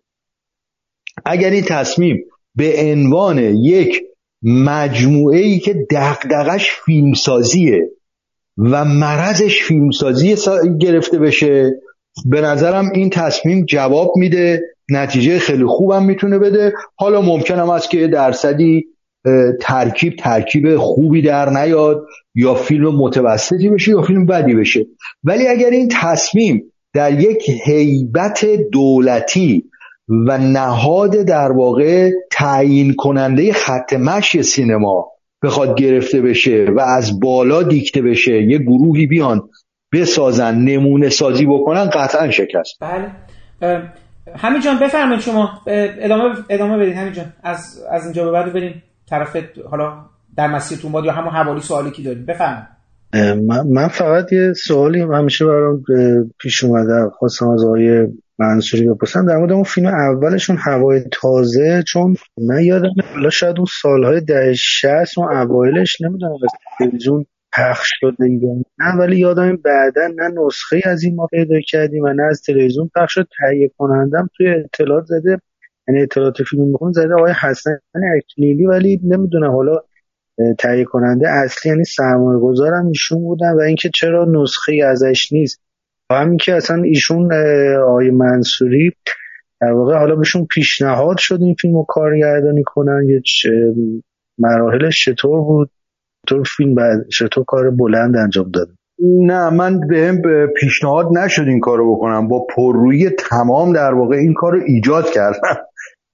[1.25, 2.25] اگر این تصمیم
[2.55, 4.03] به عنوان یک
[4.43, 7.89] مجموعه ای که دقدقش فیلمسازیه
[8.57, 10.35] و مرضش فیلمسازی
[10.79, 11.71] گرفته بشه
[12.25, 14.61] به نظرم این تصمیم جواب میده.
[14.95, 16.73] نتیجه خیلی خوبم می‌تونه بده.
[16.95, 18.85] حالا ممکنم است که درصدی
[19.61, 24.85] ترکیب ترکیب خوبی در نیاد یا فیلم متوسطی بشه یا فیلم بدی بشه.
[25.23, 26.63] ولی اگر این تصمیم
[26.93, 29.63] در یک هیبت دولتی
[30.27, 35.11] و نهاد در واقع تعیین کننده خط مشی سینما
[35.43, 39.49] بخواد گرفته بشه و از بالا دیکته بشه یه گروهی بیان
[39.93, 42.77] بسازن نمونه سازی بکنن قطعا شکست.
[42.81, 43.93] بله.
[44.37, 45.49] همین جان بفرمایید شما.
[45.67, 48.83] ادامه ادامه بدید همین جان از از اینجا به بعد بریم.
[49.09, 49.37] طرف
[49.71, 49.93] حالا
[50.37, 52.25] در مسیرتون باد یا همون حوالی سوالی که داریم.
[52.25, 52.67] بفرمایید.
[53.73, 55.83] من فقط یه سوالی همیشه برام
[56.39, 57.09] پیش اومده.
[57.19, 58.07] خواستم از آقای
[58.39, 59.25] منصوری بپرسم.
[59.25, 64.53] در مورد اون فیلم اولشون هوای تازه چون من یادم حالا شاید اون سالهای ده
[64.53, 66.39] شست اون اوایلش نمی‌دونم از
[66.79, 67.25] تلویزیون
[67.55, 68.15] پخش شده
[68.79, 72.89] نه ولی یادم بعدا نه نسخه از این ما پیدا کردیم و نه از تلویزیون
[72.95, 73.27] پخش شد.
[73.39, 75.37] تهیه کنندم توی اطلاعات زده
[75.87, 77.79] یعنی اطلاعات فیلم میخون زده آقای حسن
[78.17, 79.79] اکلیلی ولی نمی‌دونم حالا
[80.59, 85.61] تهیه کننده اصلی یعنی سرمایه گذارم ایشون بودن و اینکه چرا نسخه ازش نیست.
[86.09, 87.33] و همین که اصلا ایشون
[87.81, 88.91] آقای منصوری
[89.61, 93.21] در واقع حالا بهشون پیشنهاد شد این فیلم رو کارگردانی کنن یه
[94.37, 95.69] مراحلش چطور بود؟
[96.27, 98.69] چطور فیلم بعد چطور کار بلند انجام داد
[98.99, 102.27] نه من به هم پیشنهاد نشد این کارو بکنم.
[102.27, 105.57] با پررویی تمام در واقع این کارو ایجاد کردم.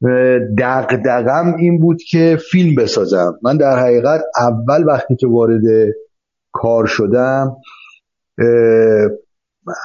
[0.57, 3.39] دقدقم این بود که فیلم بسازم.
[3.43, 5.61] من در حقیقت اول وقتی که وارد
[6.51, 7.55] کار شدم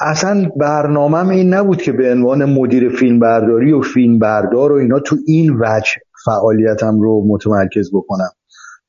[0.00, 4.98] اصلا برنامهم این نبود که به عنوان مدیر فیلم برداری و فیلم بردار و اینا
[4.98, 5.92] تو این وجه
[6.24, 8.30] فعالیتم رو متمرکز بکنم.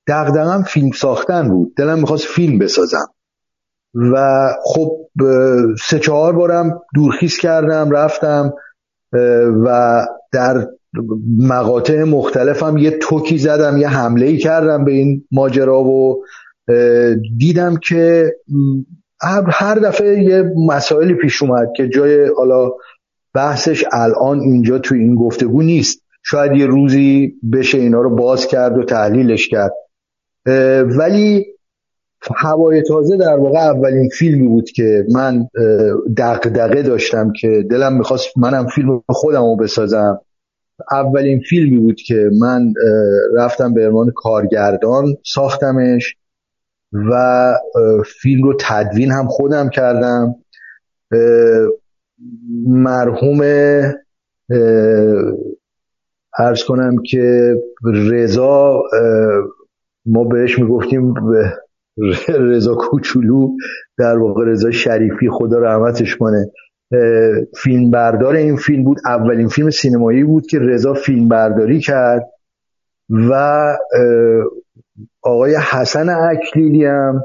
[0.07, 1.73] دقدقم فیلم ساختن بود.
[1.77, 3.07] دلم می‌خواست فیلم بسازم.
[4.13, 4.97] و خب
[5.83, 8.53] سه چهار بارم دورخیز کردم رفتم
[9.65, 10.01] و
[10.31, 10.67] در
[11.37, 16.23] مقاطع مختلفم یه توکی زدم یه حمله ای کردم به این ماجرا و
[17.37, 18.31] دیدم که
[19.49, 22.71] هر دفعه یه مسائلی پیش اومد که جای حالا
[23.33, 26.01] بحثش الان اینجا تو این گفتگو نیست.
[26.23, 29.71] شاید یه روزی بشه اینا رو باز کرد و تحلیلش کرد.
[30.99, 31.45] ولی
[32.35, 35.47] هوای تازه در واقع اولین فیلمی بود که من
[36.17, 40.21] دقدقه داشتم که دلم می‌خواست منم فیلم خودم رو بسازم.
[40.91, 42.73] اولین فیلمی بود که من
[43.35, 46.15] رفتم به عنوان کارگردان ساختمش
[46.93, 47.53] و
[48.21, 50.35] فیلم رو تدوین هم خودم کردم.
[52.67, 53.41] مرحوم
[56.39, 58.83] ارز کنم که رضا
[60.05, 61.13] ما بهش می‌گفتیم
[62.27, 63.49] رضا کوچولو
[63.97, 66.51] در واقع رضا شریفی خدا رحمتش کنه.
[67.63, 68.97] فیلم بردار این فیلم بود.
[69.05, 72.29] اولین فیلم سینمایی بود که رضا فیلم برداری کرد
[73.09, 73.61] و
[75.21, 77.23] آقای حسن اکلیلی هم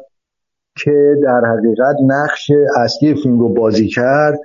[0.76, 0.92] که
[1.24, 4.38] در حقیقت نقش اصلی فیلم رو بازی کرد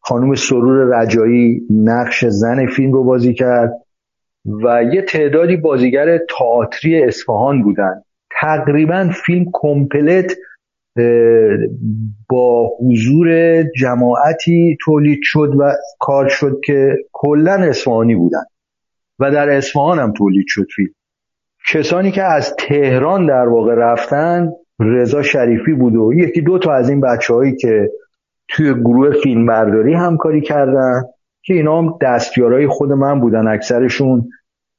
[0.00, 3.72] خانم سرور رجایی نقش زن فیلم رو بازی کرد.
[4.44, 8.02] و یه تعدادی بازیگر تئاتری اصفهان بودن.
[8.40, 10.36] تقریبا فیلم کمپلت
[12.28, 18.44] با حضور جماعتی تولید شد و کار شد که کلا اصفهانی بودن.
[19.18, 20.94] و در اصفهان هم تولید شد فیلم.
[21.72, 26.90] کسانی که از تهران در واقع رفتن رضا شریفی بود و یکی دو تا از
[26.90, 27.90] این بچه هایی که
[28.48, 31.02] توی گروه فیلم برداری همکاری کردن.
[31.46, 34.28] که اینا هم دستیارای خود من بودن اکثرشون.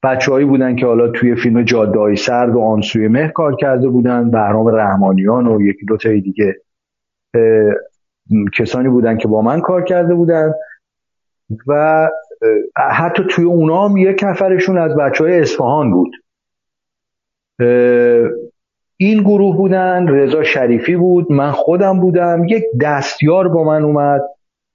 [0.03, 4.31] بچههایی بودن که حالا توی فیلم جاده سرد و آنسوی مه کار کرده بودن.
[4.31, 6.55] برنامه رحمانیان و یکی دو تای دیگه
[8.57, 10.53] کسانی بودن که با من کار کرده بودن.
[11.67, 12.09] و
[12.77, 16.11] حتی توی اونا هم یک نفرشون از بچه های اصفهان بود.
[18.97, 22.45] این گروه بودن رضا شریفی بود من خودم بودم.
[22.47, 24.21] یک دستیار با من اومد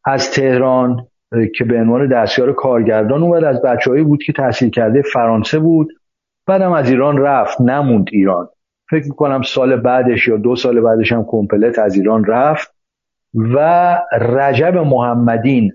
[0.04, 1.06] از تهران.
[1.54, 5.88] که به عنوان دستیار کارگردان اومد از بچههایی بود که تحصیل کرده فرانسه بود.
[6.46, 8.48] بعدم از ایران رفت نموند ایران.
[8.90, 12.74] فکر می‌کنم سال بعدش یا دو سال بعدش هم کمپلت از ایران رفت
[13.34, 15.72] و رجب محمدین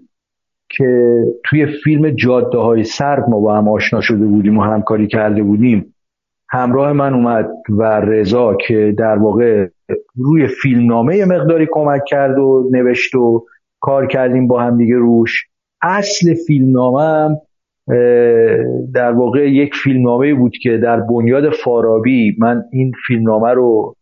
[0.69, 5.43] که توی فیلم جاده های سرد ما با هم آشنا شده بودیم و همکاری کرده
[5.43, 5.95] بودیم
[6.49, 9.67] همراه من اومد و رضا که در واقع
[10.15, 13.45] روی فیلمنامه مقداری کمک کرد و نوشت و
[13.85, 15.45] کار کردیم با هم دیگه روش.
[15.81, 17.37] اصل فیلمنامه
[18.93, 23.95] در واقع یک فیلمنامه بود که در بنیاد فارابی من این فیلمنامه رو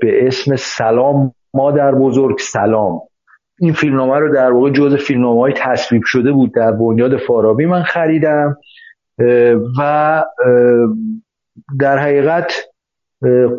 [0.00, 3.00] به اسم سلام مادر بزرگ سلام.
[3.60, 7.82] این فیلمنامه رو در واقع جز فیلمنامه های تصویب شده بود در بنیاد فارابی من
[7.82, 8.56] خریدم.
[9.78, 10.24] و
[11.80, 12.52] در حقیقت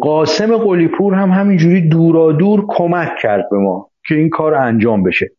[0.01, 3.92] قاسم قلیپور هم همینجوری دورا دور کمک کرد به ما.
[4.07, 5.31] که این کار انجام بشه.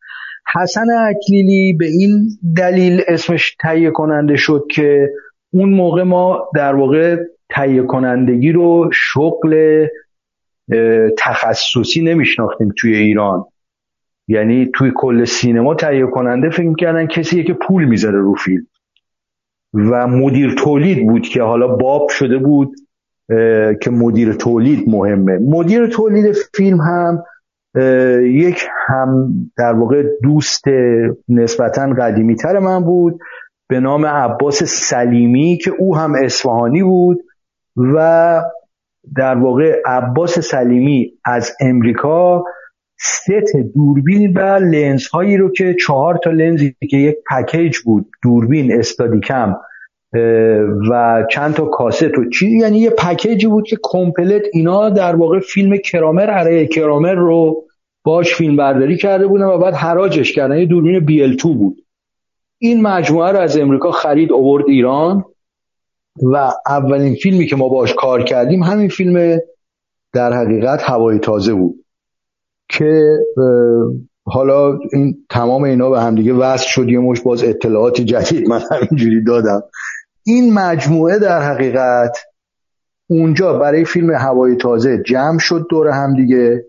[0.54, 5.10] حسن اکلیلی به این دلیل اسمش تهیه کننده شد که
[5.50, 7.16] اون موقع ما در واقع
[7.48, 9.86] تهیه کنندگی رو شغل
[11.18, 13.44] تخصصی نمیشناختیم توی ایران.
[14.28, 18.66] یعنی توی کل سینما تهیه کننده فکر می‌کردن کسیه که پول می‌ذاره رو فیلم.
[19.74, 22.74] و مدیر تولید بود که حالا باب شده بود
[23.80, 25.38] که مدیر تولید مهمه.
[25.38, 27.24] مدیر تولید فیلم هم
[28.22, 30.64] یک هم در واقع دوست
[31.28, 33.20] نسبتا قدیمی تر من بود
[33.68, 37.18] به نام عباس سلیمی که او هم اصفهانی بود
[37.76, 38.42] و
[39.16, 42.44] در واقع عباس سلیمی از امریکا
[42.98, 43.30] ست
[43.74, 49.56] دوربین و لنز هایی رو که چهار تا لنزی که یک پکیج بود دوربین استادیکم
[50.90, 55.40] و چند تا کاست و چی یعنی یه پکیجی بود که کمپلت اینا در واقع
[55.40, 57.64] فیلم کرامر علیه کرامر رو
[58.04, 60.58] باش فیلم برداری کرده بودن و بعد حراجش کردن.
[60.58, 61.76] یه دوربین بیل تو بود.
[62.58, 65.24] این مجموعه رو از امریکا خرید آورد ایران
[66.22, 69.38] و اولین فیلمی که ما باش کار کردیم همین فیلم
[70.12, 71.84] در حقیقت هوای تازه بود
[72.68, 73.02] که
[74.24, 76.88] حالا این تمام اینا به همدیگه وصل شد.
[76.88, 79.62] یه مش باز اطلاعات جدید من همینجوری دادم.
[80.26, 82.18] این مجموعه در حقیقت
[83.06, 86.64] اونجا برای فیلم هوای تازه جمع شد دور همدیگه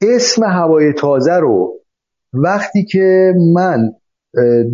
[0.00, 1.72] اسم هوای تازه رو
[2.32, 3.92] وقتی که من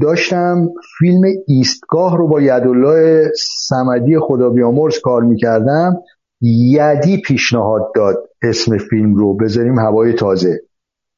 [0.00, 0.68] داشتم
[0.98, 3.32] فیلم ایستگاه رو با یدالله
[3.68, 6.02] سمدی خدا بیامرز کار می‌کردم
[6.40, 10.60] یدی پیشنهاد داد اسم فیلم رو بذاریم هوای تازه.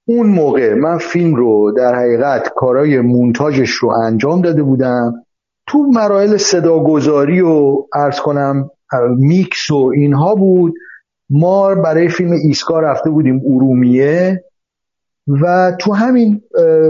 [0.08, 5.23] اون موقع من فیلم رو در حقیقت کارای مونتاژش رو انجام داده بودم.
[5.66, 8.70] تو مراحل صداگذاری و عرض کنم
[9.18, 10.74] میکس و اینها بود.
[11.30, 14.44] ما برای فیلم ایستگاه رفته بودیم ارومیه
[15.42, 16.42] و تو همین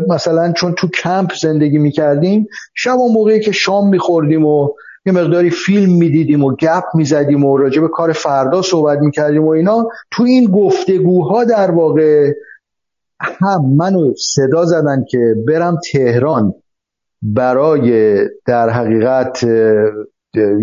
[0.09, 4.69] مثلا چون تو کمپ زندگی می‌کردیم شب و موقعی که شام میخوردیم و
[5.07, 9.49] یه مقداری فیلم می‌دیدیم و گپ می‌زدیم و راجع به کار فردا صحبت می‌کردیم و
[9.49, 12.33] اینا تو این گفتگوها در واقع
[13.21, 16.55] هم منو صدا زدن که برم تهران.
[17.25, 19.45] برای در حقیقت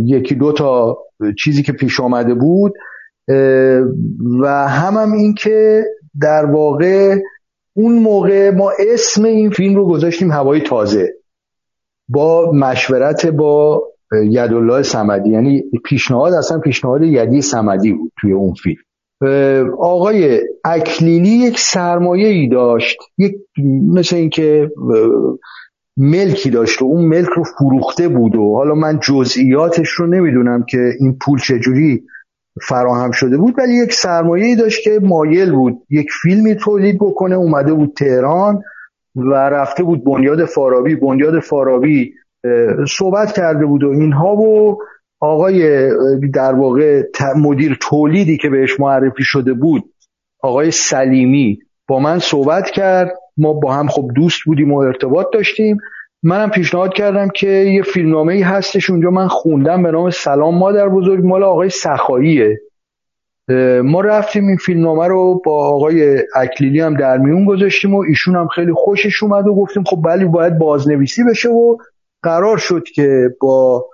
[0.05, 0.97] یکی دو تا
[1.39, 2.73] چیزی که پیش آمده بود
[4.41, 5.83] و هم هم این که
[6.21, 7.15] در واقع
[7.73, 11.13] اون موقع ما اسم این فیلم رو گذاشتیم هوای تازه
[12.09, 13.83] با مشورت با
[14.29, 18.81] یدالله سمدی یعنی پیشنهاد اصلا پیشنهاد یدی سمدی بود توی اون فیلم.
[19.79, 23.35] آقای اکلیلی یک سرمایه ای داشت یک
[23.93, 24.71] مثل اینکه
[26.01, 30.91] ملکی داشت و اون ملک رو فروخته بود و حالا من جزئیاتش رو نمی‌دونم که
[30.99, 32.03] این پول چجوری
[32.61, 37.35] فراهم شده بود ولی یک سرمایه ای داشت که مایل بود یک فیلمی تولید بکنه
[37.35, 38.61] اومده بود تهران
[39.15, 40.95] و رفته بود بنیاد فارابی.
[40.95, 42.13] بنیاد فارابی
[42.97, 44.77] صحبت کرده بود و اینها و
[45.19, 45.89] آقای
[46.33, 47.03] در واقع
[47.35, 49.83] مدیر تولیدی که بهش معرفی شده بود
[50.43, 53.20] آقای سلیمی با من صحبت کرد.
[53.37, 55.77] ما با هم خب دوست بودیم و ارتباط داشتیم.
[56.23, 58.89] منم پیشنهاد کردم که یه فیلمنامه ای هستش.
[58.89, 59.83] اونجا من خوندم.
[59.83, 61.25] به نام سلام مادر بزرگ.
[61.25, 62.61] مال آقای سخاییه.
[63.83, 68.47] ما رفتیم این فیلمنامه رو با آقای اکلیلی هم در میون گذاشتیم و ایشون هم
[68.47, 71.77] خیلی خوشش اومد و گفتیم خب بلی باید بازنویسی بشه و
[72.23, 73.85] قرار شد که با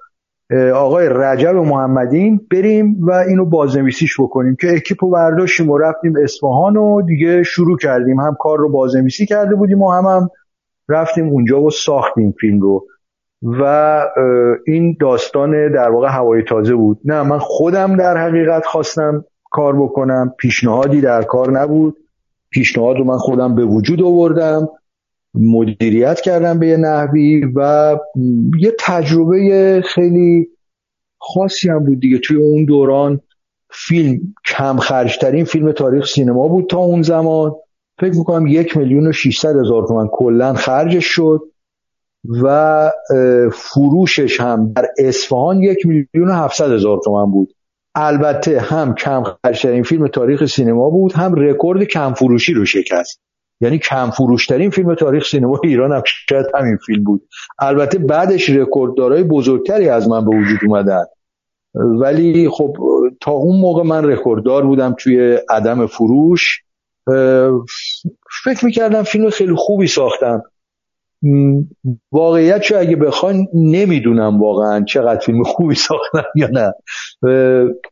[0.75, 6.77] آقای رجب محمدین بریم و اینو بازنویسیش بکنیم که اکیپ رو برداشتیم و رفتیم اصفهان
[6.77, 8.19] و دیگه شروع کردیم.
[8.19, 10.29] هم کار رو بازنویسی کرده بودیم و هم هم
[10.89, 12.85] رفتیم اونجا و ساختیم فیلم رو.
[13.41, 14.01] و
[14.67, 16.99] این داستان در واقع هوای تازه بود.
[17.05, 20.33] نه من خودم در حقیقت خواستم کار بکنم.
[20.37, 21.97] پیشنهادی در کار نبود.
[22.49, 24.69] پیشنهاد رو من خودم به وجود آوردم.
[25.39, 27.97] مدیریت کردم به یه نحوی و
[28.59, 30.47] یه تجربه خیلی
[31.19, 32.17] خاصی هم بود دیگه.
[32.17, 33.21] توی اون دوران
[33.69, 37.55] فیلم کم خرجترین فیلم تاریخ سینما بود تا اون زمان.
[37.99, 41.41] فکر می‌کنم یک میلیون و شیستد هزار تومن کلا خرجش شد
[42.43, 42.91] و
[43.53, 47.53] فروشش هم در اصفهان یک میلیون و هفتصد هزار تومن بود.
[47.95, 53.21] البته هم کم خرجترین فیلم تاریخ سینما بود هم رکورد کم فروشی رو شکست.
[53.61, 57.27] یعنی کم فروشترین فیلم تاریخ سینما ایران هم شاید همین فیلم بود.
[57.59, 61.03] البته بعدش رکورددارای بزرگتری از من به وجود اومدن.
[61.75, 62.77] ولی خب
[63.21, 66.61] تا اون موقع من رکورددار بودم توی عدم فروش
[68.43, 70.43] فکر می‌کردم فیلم خیلی خوبی ساختم.
[72.11, 76.73] واقعیتش اگه بخوان نمی‌دونم واقعا چقدر فیلم خوبی ساختم یا نه.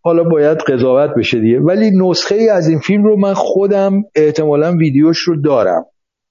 [0.03, 1.59] حالا باید قضاوت بشه دیگه.
[1.59, 5.85] ولی نسخه ای از این فیلم رو من خودم احتمالا ویدیوش رو دارم.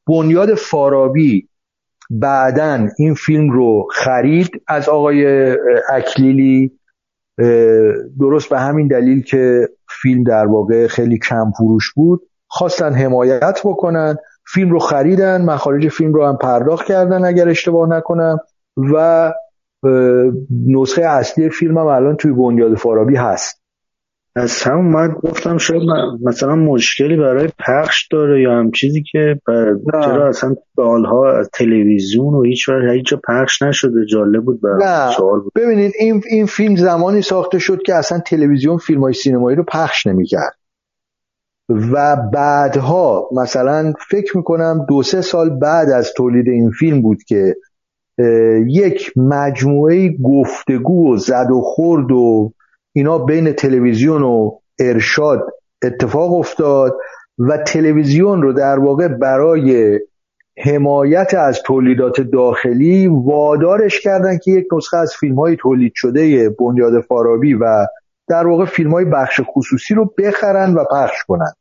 [0.08, 1.48] بنیاد فارابی
[2.10, 5.50] بعدا این فیلم رو خرید از آقای
[5.92, 6.72] اکلیلی.
[8.20, 9.68] درست به همین دلیل که
[10.02, 12.20] فیلم در واقع خیلی کم فروش بود.
[12.46, 14.16] خواستن حمایت بکنن.
[14.46, 18.38] فیلم رو خریدن مخارج فیلم رو هم پرداخت کردن اگر اشتباه نکنم.
[18.94, 19.32] و
[20.66, 23.64] نسخه اصلی فیلم هم الان توی بنیاد فارابی هست.
[24.36, 25.82] از همون من گفتم شاید
[26.22, 29.40] مثلا مشکلی برای پخش داره یا هم چیزی که
[30.04, 35.52] چرا اصلا سالها از تلویزیون و هیچ هیچ پخش نشده جالب بود برای سوال بود.
[35.56, 40.06] ببینید این این فیلم زمانی ساخته شد که اصلا تلویزیون فیلم های سینمایی رو پخش
[40.06, 40.54] نمی‌کرد.
[41.68, 47.56] و بعدها مثلا فکر می‌کنم دو سه سال بعد از تولید این فیلم بود که
[48.66, 52.52] یک مجموعه گفتگو و زد و خورد و
[52.92, 54.50] اینا بین تلویزیون و
[54.80, 55.46] ارشاد
[55.84, 56.96] اتفاق افتاد
[57.38, 60.00] و تلویزیون رو در واقع برای
[60.58, 67.00] حمایت از تولیدات داخلی وادارش کردن که یک نسخه از فیلم های تولید شده بنیاد
[67.00, 67.86] فارابی و
[68.28, 71.52] در واقع فیلم های بخش خصوصی رو بخرن و پخش کنن.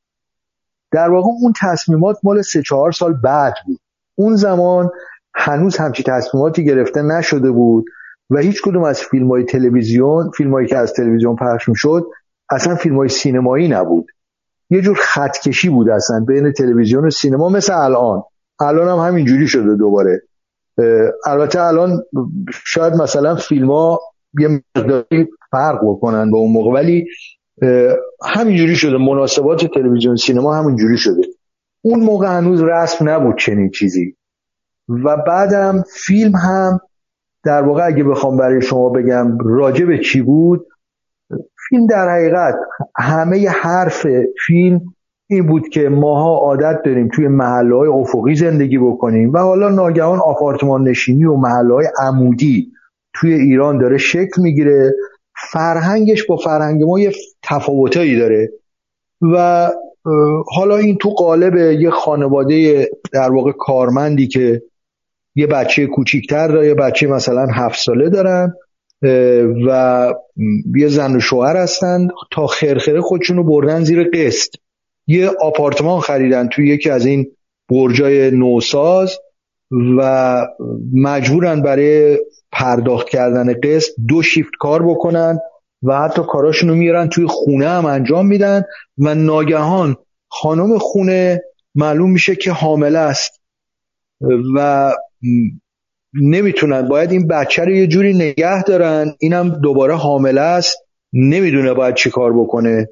[0.91, 3.79] در واقع اون تصمیمات مال سه چهار سال بعد بود.
[4.15, 4.89] اون زمان
[5.35, 7.85] هنوز همچی تصمیماتی گرفته نشده بود
[8.29, 12.07] و هیچ کدوم از فیلم های تلویزیون فیلم هایی که از تلویزیون پخش شد
[12.49, 14.07] اصلا فیلم های سینمایی نبود.
[14.69, 18.23] یه جور خطکشی بود اصلا بین تلویزیون و سینما مثل الان.
[18.61, 20.21] الان هم همینجوری شده دوباره.
[21.25, 22.03] البته الان
[22.49, 23.99] شاید مثلا فیلم ها
[24.39, 26.71] یه مقداری فرق بکنن با اون موقع.
[26.71, 27.05] ولی
[28.25, 28.97] همینجوری شده.
[28.97, 31.21] مناسبات تلویزیون سینما همینجوری شده.
[31.81, 34.15] اون موقع هنوز رسم نبود چنین چیزی.
[34.87, 36.79] و بعدم فیلم هم
[37.43, 40.67] در واقع اگه بخوام برای شما بگم راجع به چی بود
[41.69, 42.55] فیلم در حقیقت
[42.97, 44.07] همه حرف
[44.45, 44.81] فیلم
[45.27, 49.33] این بود که ماها عادت داریم توی محله های افقی زندگی بکنیم.
[49.33, 52.71] و حالا ناگهان آپارتمان نشینی و محله های عمودی
[53.13, 54.93] توی ایران داره شکل می‌گیره.
[55.51, 57.11] فرهنگش با فرهنگ ما یه
[57.43, 58.49] تفاوتایی داره.
[59.33, 59.69] و
[60.47, 64.61] حالا این تو قالب یه خانواده در واقع کارمندی که
[65.35, 68.53] یه بچه کوچیکتر داره یه بچه مثلا هفت ساله دارن
[69.67, 70.13] و
[70.75, 72.07] یه زن و شوهر هستن.
[72.31, 74.49] تا خرخره خودشون رو بردن زیر قسط.
[75.07, 77.31] یه آپارتمان خریدن توی یکی از این
[77.69, 79.17] برجای نوساز.
[79.97, 80.47] و
[80.93, 82.17] مجبورن برای
[82.51, 85.39] پرداخت کردن قسط دو شیفت کار بکنن
[85.83, 88.63] و حتی کاراشون رو میارن توی خونه هم انجام میدن
[88.97, 89.95] و ناگهان
[90.29, 91.41] خانم خونه
[91.75, 93.41] معلوم میشه که حامله است.
[94.55, 94.91] و
[96.21, 99.13] نمی‌تونن باید این بچه رو یه جوری نگه دارن.
[99.19, 100.77] اینم دوباره حامله است.
[101.13, 102.89] نمی‌دونه باید چی کار بکنه.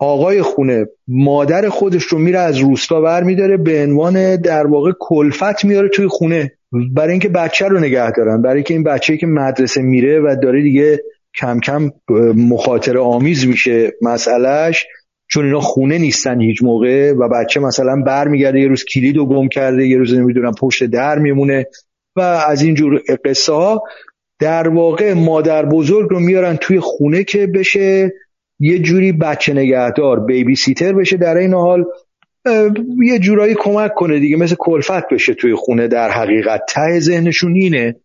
[0.00, 5.64] آقای خونه مادر خودش رو میره از روستا بر میداره به عنوان در واقع کلفت
[5.64, 6.52] میاره توی خونه
[6.94, 10.62] برای اینکه بچه رو نگه دارن برای اینکه این بچه که مدرسه میره و داره
[10.62, 11.00] دیگه
[11.38, 11.90] کم کم
[12.36, 14.86] مخاطر آمیز میشه مسئلهش
[15.28, 19.48] چون اینا خونه نیستن هیچ موقع و بچه مثلا برمیگرده یه روز کلید رو گم
[19.48, 21.66] کرده یه روز نمی‌دونم پشت در میمونه
[22.16, 23.82] و از این جور قصه ها
[24.38, 28.12] در واقع مادر بزرگ رو میارن توی خونه که بشه
[28.60, 31.84] یه جوری بچه نگهدار بیبی سیتر بشه در این حال
[33.04, 36.60] یه جورایی کمک کنه دیگه مثل کلفت بشه توی خونه در حقیقت.
[36.68, 37.96] ته ذهنشون اینه.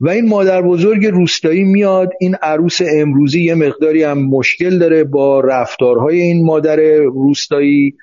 [0.00, 5.40] و این مادر بزرگ روستایی میاد این عروس امروزی یه مقداری هم مشکل داره با
[5.40, 7.96] رفتارهای این مادر روستایی.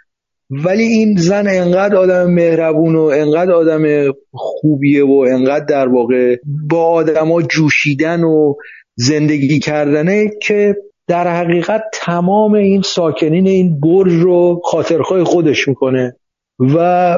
[0.50, 6.36] ولی این زن انقدر آدم مهربون و انقدر آدم خوبیه و انقدر در واقع
[6.70, 8.54] با آدما جوشیدن و
[8.96, 10.76] زندگی کردنه که
[11.08, 16.16] در حقیقت تمام این ساکنین این برج رو خاطرخواه خودش می‌کنه
[16.60, 17.18] و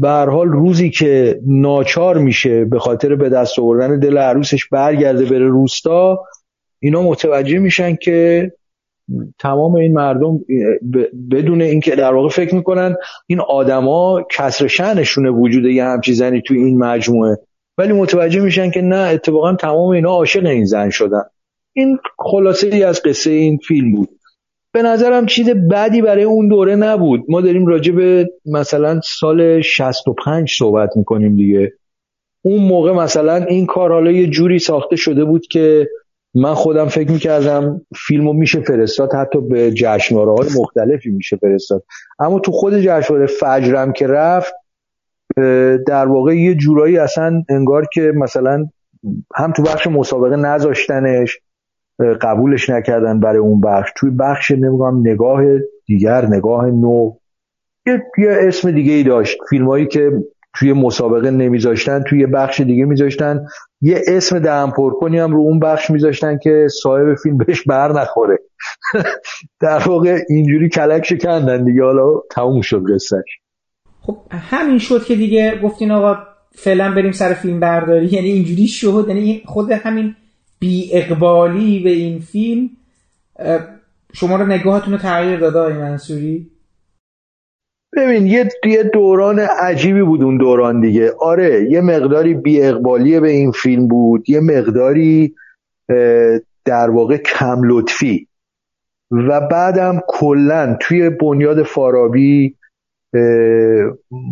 [0.00, 5.46] به حال روزی که ناچار میشه به خاطر به دست آوردن دل عروسش برگرده بره
[5.46, 6.20] روستا
[6.80, 8.52] اینا متوجه میشن که
[9.38, 10.40] تمام این مردم
[11.30, 12.96] بدون اینکه در واقع فکر می‌کنن
[13.26, 17.38] این آدما کسر شنشونه وجود یه همچی زنی توی این مجموعه.
[17.78, 21.22] ولی متوجه میشن که نه اتفاقا تمام اینا عاشق این زن شدن.
[21.72, 24.08] این خلاصه ای از قصه این فیلم بود.
[24.72, 27.24] به نظرم چیز بدی برای اون دوره نبود.
[27.28, 31.72] ما داریم راجع به مثلا سال 65 صحبت می‌کنیم دیگه.
[32.42, 35.88] اون موقع مثلا این کار حالا یه جوری ساخته شده بود که
[36.34, 41.84] من خودم فکر می‌کردم فیلمو میشه فرستاد حتی به جشنواره های مختلفی میشه فرستاد.
[42.18, 44.52] اما تو خود جشنواره فجرم که رفت
[45.86, 48.66] در واقع یه جورایی اصلا انگار که مثلا
[49.34, 51.38] هم تو بخش مسابقه نذاشتنش
[51.98, 53.90] قبولش نکردن برای اون بخش.
[53.96, 55.42] توی بخش نمی‌دونم نگاه
[55.86, 57.12] دیگر نگاه نو
[57.86, 59.38] یه, یه اسم دیگه ای داشت.
[59.50, 60.12] فیلم هایی که
[60.54, 63.46] توی مسابقه نمیذاشتن توی بخش دیگه میذاشتن.
[63.80, 68.38] یه اسم دهن پرکنی هم رو اون بخش میذاشتن که صاحب فیلم بهش بر نخوره.
[69.60, 71.82] در واقع اینجوری کلک شکندن دیگه.
[71.82, 73.38] حالا تموم شد قصهش.
[74.00, 76.16] خب همین شد که دیگه گفتین آقا
[76.54, 78.06] فعلا بریم سر فیلم برداری.
[78.06, 79.04] یعنی اینجوری شد.
[79.08, 80.14] یعنی خود همین
[80.62, 82.70] بی اقبالی به این فیلم
[84.12, 86.50] شما رو نگاهتون رو تغییر داده آقای منصوری؟
[87.96, 91.12] ببین یه یه دوران عجیبی بود اون دوران دیگه.
[91.20, 95.34] آره یه مقداری بی اقبالی به این فیلم بود یه مقداری
[96.64, 98.28] در واقع کم لطفی.
[99.10, 102.56] و بعدم کلا توی بنیاد فارابی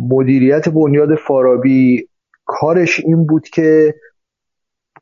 [0.09, 2.07] مدیریت بنیاد فارابی
[2.45, 3.95] کارش این بود که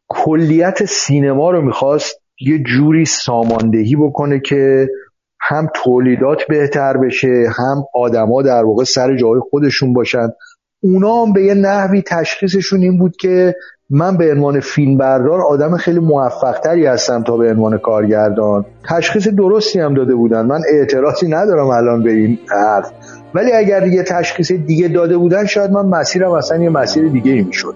[0.10, 4.90] کلیت سینما رو می‌خواست یه جوری ساماندهی بکنه که
[5.42, 10.30] هم تولیدات بهتر بشه هم آدما در واقع سر جای خودشون باشن.
[10.84, 13.56] اونا هم به یه نحوی تشخیصشون این بود که
[13.90, 18.66] من به عنوان فیلمبردار آدم خیلی موفق تری هستم تا به عنوان کارگردان.
[18.90, 20.46] تشخیص درستی هم داده بودن.
[20.46, 22.92] من اعتراضی ندارم الان به این حرف.
[23.34, 27.42] ولی اگر یه تشخیص دیگه داده بودن شاید من مسیرم اصلا یه مسیر دیگه ای
[27.42, 27.76] می‌شد.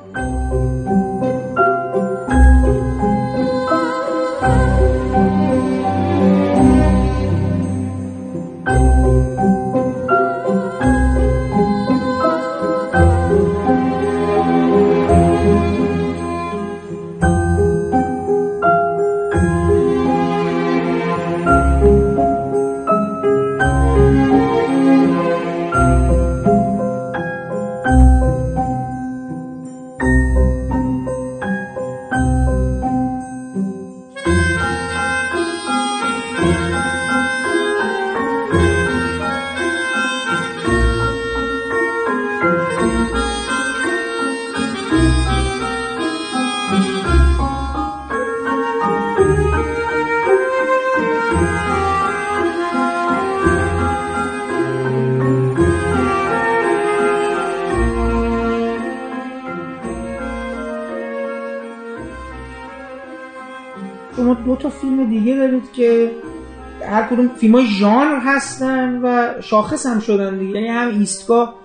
[67.43, 70.53] فیلم های ژانر هستن و شاخص هم شدن دیگه.
[70.53, 71.55] یعنی هم ایستگاه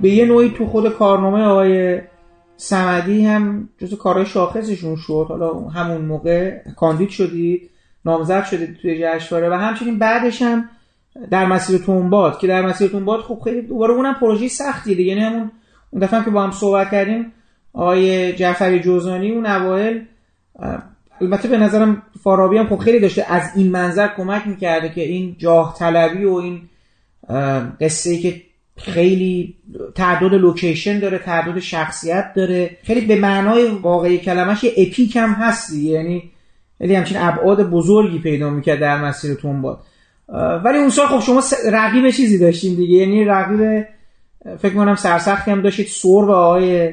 [0.00, 2.00] به یه نوعی تو خود کارنامه آقای
[2.56, 5.26] سمدی هم جزو کارهای شاخصشون شد.
[5.28, 7.70] حالا همون موقع کاندید شدید
[8.04, 10.68] نامزد شدید توی جشنواره و همچنین بعدش هم
[11.30, 15.12] در مسیر تونباد که در مسیر تونباد خب خیلی دوباره اونم پروژه سختی دیگه.
[15.12, 15.50] یعنی همون
[15.90, 17.32] اون دفعه که با هم صحبت کردیم
[17.72, 20.06] آقای جعفری جوزانی اون اوایل
[21.20, 23.24] البته به نظرم فارابی هم خب خیلی داشته.
[23.28, 26.60] از این منظر کمک می‌کرده که این جاه طلبی و این
[27.80, 28.42] قصه ای که
[28.76, 29.54] خیلی
[29.94, 32.76] تعداد لوکیشن داره تعداد شخصیت داره.
[32.82, 36.30] خیلی به معنای واقعی کلمش یه اپیک هم هست یعنی
[36.78, 39.80] خیلی همچین ابعاد بزرگی پیدا می‌کرد در مسیر تونباد
[40.64, 41.42] ولی اون سال خب شما
[41.72, 42.96] رقیب چیزی داشتیم دیگه.
[42.96, 43.86] یعنی رقیب
[44.58, 45.86] فکر کنم سرسختی هم داشتید.
[45.86, 46.92] سور و آقای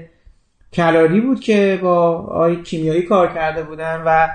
[0.73, 4.27] کلاری بود که با آی کیمیایی کار کرده بودن و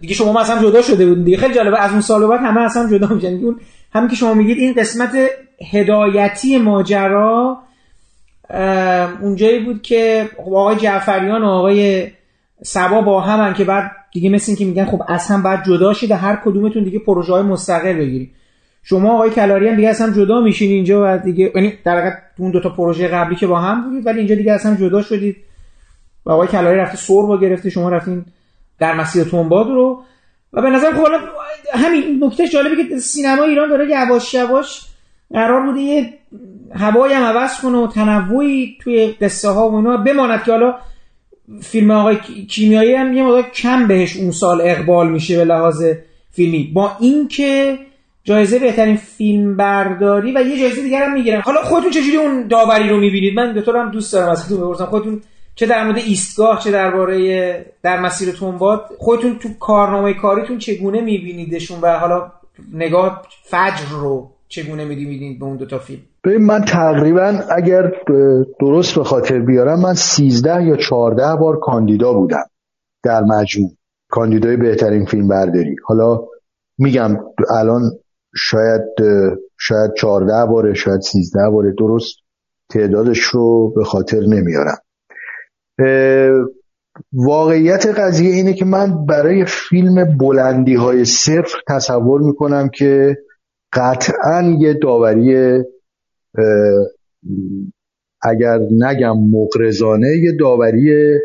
[0.00, 1.36] دیگه شما اصلا جدا شده بودین دیگه.
[1.36, 3.60] خیلی جالبه از اون سال بعد همه اصلا جدا میشن اون
[3.92, 5.10] همین که شما میگید این قسمت
[5.70, 7.58] هدایتی ماجرا
[9.20, 12.06] اونجایی بود که آقای جعفریان و آقای
[12.62, 16.14] سبا با همن که بعد دیگه مثل این که میگن خب اصلا بعد جدا شده
[16.14, 18.30] هر کدومتون دیگه پروژه های مستقل بگیرید.
[18.82, 22.50] شما آقای کلاری هم دیگه اصلا جدا میشین اینجا و دیگه یعنی در واقع اون
[22.50, 25.36] دو تا پروژه قبلی که با هم بودید ولی اینجا دیگه اصلا جدا شدید.
[26.26, 28.24] و آقای کلاری رفته سور با گرفته شما رفتین
[28.78, 30.02] در مسیر تنباد رو.
[30.52, 31.08] و به نظر خب
[31.74, 34.82] همین نکته جالبه که سینما ایران داره یواش یواش
[35.32, 36.14] قرار بوده یه
[36.74, 40.74] هوایی هم عوض کنه و تنوعی توی قصه ها و اینا بماند که حالا
[41.60, 42.16] فیلم آقای
[42.48, 45.84] کیمیایی هم یه مقدار کم بهش اون سال اقبال میشه به لحاظ
[46.30, 46.70] فیلمی.
[46.74, 47.78] با اینکه
[48.24, 51.40] جایزه بهترین فیلم برداری و یه جایزه دیگر هم می‌گیرن.
[51.40, 54.84] حالا خودتون چجوری اون داوری رو می‌بینید؟ من به هم دوست دارم از بپرسم.
[54.84, 55.20] خودتون
[55.54, 61.80] چه در مورد ایستگاه چه درباره در مسیر تنباد خودتون تو کارنامه کاریتون چگونه میبینیدشون
[61.80, 62.32] و حالا
[62.72, 67.92] نگاه فجر رو چگونه می‌بینید به اون دو تا فیلم؟ ببین من تقریبا اگر
[68.60, 72.44] درست به خاطر بیارم من 13 یا 14 بار کاندیدا بودم
[73.02, 73.70] در مجموع.
[74.08, 76.20] کاندیدای بهترین فیلم برداری حالا
[76.78, 77.16] میگم
[77.50, 77.82] الان
[78.36, 78.82] شاید
[79.58, 81.74] شاید 14 باره شاید 13 باره.
[81.78, 82.14] درست
[82.70, 84.78] تعدادش رو به خاطر نمیارم.
[87.12, 93.16] واقعیت قضیه اینه که من برای فیلم بلندی های صفر تصور می‌کنم که
[93.72, 95.58] قطعا یه داوری
[98.22, 101.18] اگر نگم مقرزانه یه داوری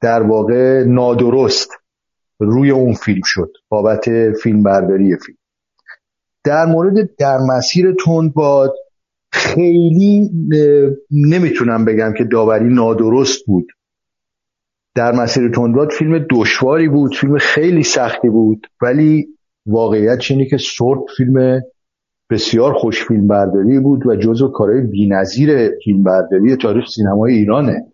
[0.00, 1.70] در واقع نادرست
[2.40, 5.38] روی اون فیلم شد بابت فیلم برداری فیلم.
[6.44, 7.94] در مورد در مسیر
[8.34, 8.74] باد
[9.32, 10.30] خیلی
[11.10, 13.66] نمی‌تونم بگم که داوری نادرست بود.
[14.94, 19.28] در مسیر تندباد فیلم دشواری بود فیلم خیلی سختی بود ولی
[19.66, 21.62] واقعیت اینه که سورت فیلم
[22.30, 27.86] بسیار خوش فیلم برداری بود و جزو کارهای بی‌نظیر فیلم برداری تاریخ سینمای ایرانه.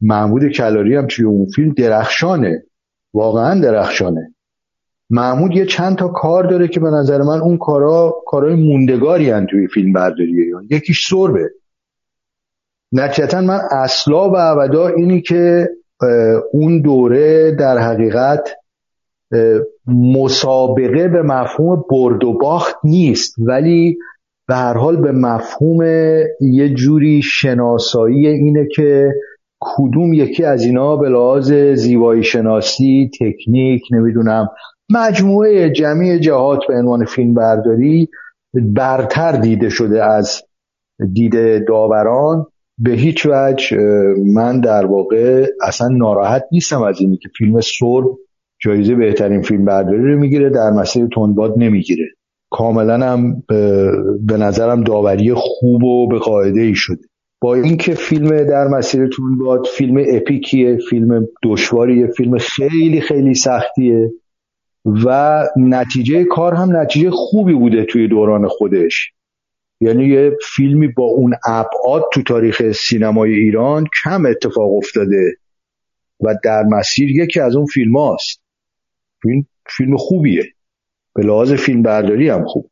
[0.00, 2.62] محمود کلاری هم توی اون فیلم درخشانه
[3.14, 4.34] واقعا درخشانه.
[5.10, 9.46] محمود یه چند تا کار داره که به نظر من اون کارا کارهای موندگاری هن
[9.46, 10.66] توی فیلم برداری ایران.
[10.70, 11.50] یکیش سربه.
[12.92, 15.68] نتیجتا من اصلا و ابدا اینی که
[16.52, 18.48] اون دوره در حقیقت
[19.86, 23.34] مسابقه به مفهوم برد و باخت نیست.
[23.38, 23.98] ولی
[24.48, 25.82] به هر حال به مفهوم
[26.40, 29.12] یه جوری شناسایی اینه که
[29.60, 34.48] کدوم یکی از اینا به لحاظ زیبایی شناسی تکنیک نمی‌دونم
[34.90, 38.08] مجموعه جمعی جهات به عنوان فیلم برداری
[38.54, 40.42] برتر دیده شده از
[41.12, 42.46] دید داوران.
[42.78, 43.76] به هیچ وجه
[44.34, 48.04] من در واقع اصلا ناراحت نیستم از اینی که فیلم سرب
[48.60, 52.06] جایزه بهترین فیلم برداری رو می‌گیره در مسیر تندباد نمی‌گیره.
[52.50, 53.42] کاملا هم
[54.26, 57.02] به نظرم داوری خوب و به قاعده ای شده.
[57.40, 64.10] با اینکه فیلم در مسیر تندباد فیلم اپیکیه فیلم دشواریه فیلم خیلی خیلی سختیه
[65.06, 69.12] و نتیجه کار هم نتیجه خوبی بوده توی دوران خودش.
[69.80, 75.36] یعنی یه فیلمی با اون ابعاد تو تاریخ سینمای ایران کم اتفاق افتاده
[76.20, 78.40] و در مسیر یکی از اون فیلم هاست
[79.22, 79.46] فیلم,
[79.76, 80.44] فیلم خوبیه.
[81.14, 82.70] به لحاظ فیلم برداری هم خوب.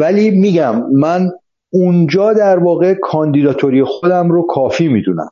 [0.00, 1.30] ولی میگم من
[1.70, 5.30] اونجا در واقع کاندیداتوری خودم رو کافی می‌دونم.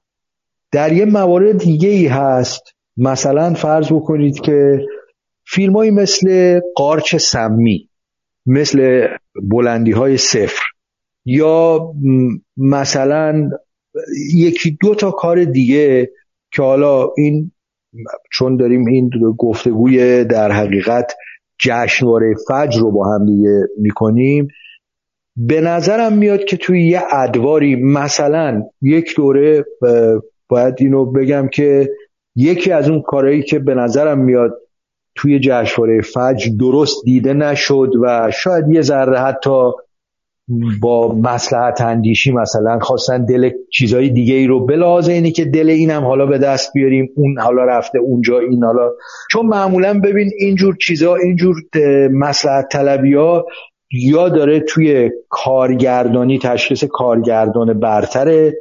[0.73, 2.63] در یه موارد دیگه ای هست.
[2.97, 4.87] مثلا فرض بکنید که
[5.47, 7.88] فیلمایی مثل قارچ سمی
[8.47, 9.07] مثل
[9.43, 10.63] بلندی های صفر
[11.25, 11.93] یا
[12.57, 13.51] مثلا
[14.35, 16.11] یکی دو تا کار دیگه
[16.53, 17.53] که حالا این
[18.33, 21.13] چون داریم این گفتگوی در حقیقت
[21.59, 24.49] جشنواره فجر رو با هم دیگه می‌کنیم
[25.37, 29.65] به نظرم میاد که توی یه ادواری مثلا یک دوره
[30.49, 31.89] باید اینو بگم که
[32.37, 34.61] یکی از اون کارهایی که به نظرم میاد
[35.19, 39.71] توی جشنواره فجر درست دیده نشد و شاید یه ذره حتی
[40.81, 46.05] با مسلحت اندیشی مثلا خواستن دل چیزای دیگه ای رو بلازه اینی که دل اینم
[46.05, 48.91] حالا به دست بیاریم اون حالا رفته اونجا این حالا.
[49.31, 51.57] چون معمولا ببین اینجور چیزا اینجور
[52.13, 53.47] مسلحت طلبی ها
[53.93, 58.53] یا داره توی کارگردانی تشخیص کارگردان برتر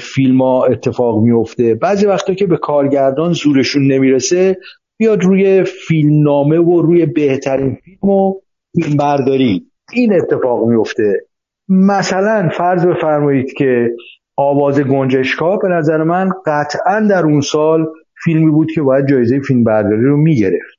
[0.00, 4.56] فیلم ها اتفاق میفته بعضی وقتا که به کارگردان زورشون نمی‌رسه
[4.98, 8.34] بیاد روی فیلمنامه و روی بهترین فیلم و
[8.74, 11.26] فیلم برداری این اتفاق میفته
[11.68, 13.90] مثلا فرض بفرمایید که
[14.36, 17.86] آواز گنجشکا به نظر من قطعا در اون سال
[18.24, 20.76] فیلمی بود که باید جایزه فیلم برداری رو می‌گرفت.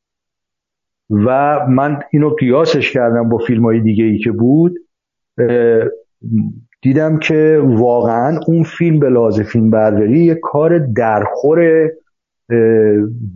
[1.09, 4.73] و من اینو قیاسش کردم با فیلم های دیگه ای که بود.
[6.81, 11.89] دیدم که واقعا اون فیلم به لازم فیلم برداری یه کار درخور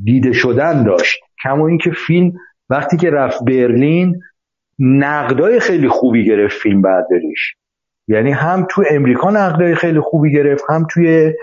[0.04, 1.20] دیده شدن داشت.
[1.44, 2.34] کما اینکه فیلم
[2.70, 4.22] وقتی که رفت برلین
[4.80, 7.56] نقدای خیلی خوبی گرفت فیلم برداریش.
[8.08, 11.34] یعنی هم تو امریکا نقدای خیلی خوبی گرفت هم توی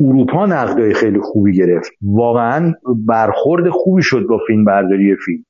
[0.00, 1.92] اروپا نقدای خیلی خوبی گرفت.
[2.02, 2.74] واقعا
[3.06, 5.44] برخورد خوبی شد با فیلم برداری فیلم.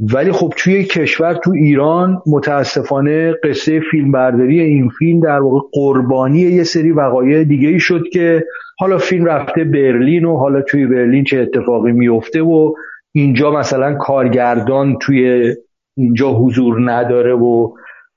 [0.00, 6.40] ولی خب توی کشور تو ایران متاسفانه قصه فیلم برداری این فیلم در واقع قربانی
[6.40, 8.44] یه سری وقایع دیگه ای شد که
[8.78, 12.74] حالا فیلم رفته برلین و حالا توی برلین چه اتفاقی میفته و
[13.14, 15.54] اینجا مثلا کارگردان توی
[15.96, 17.72] اینجا حضور نداره و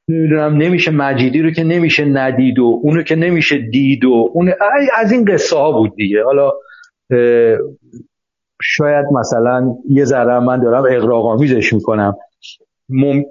[0.10, 4.54] نمی‌دونم نمیشه مجیدی رو که نمیشه ندید و اونو که نمیشه دید و اون
[4.98, 6.24] از این قصه ها بود دیگه.
[6.24, 6.52] حالا
[8.64, 12.16] شاید مثلا یه ذره من دارم اقراقامیزش می‌کنم.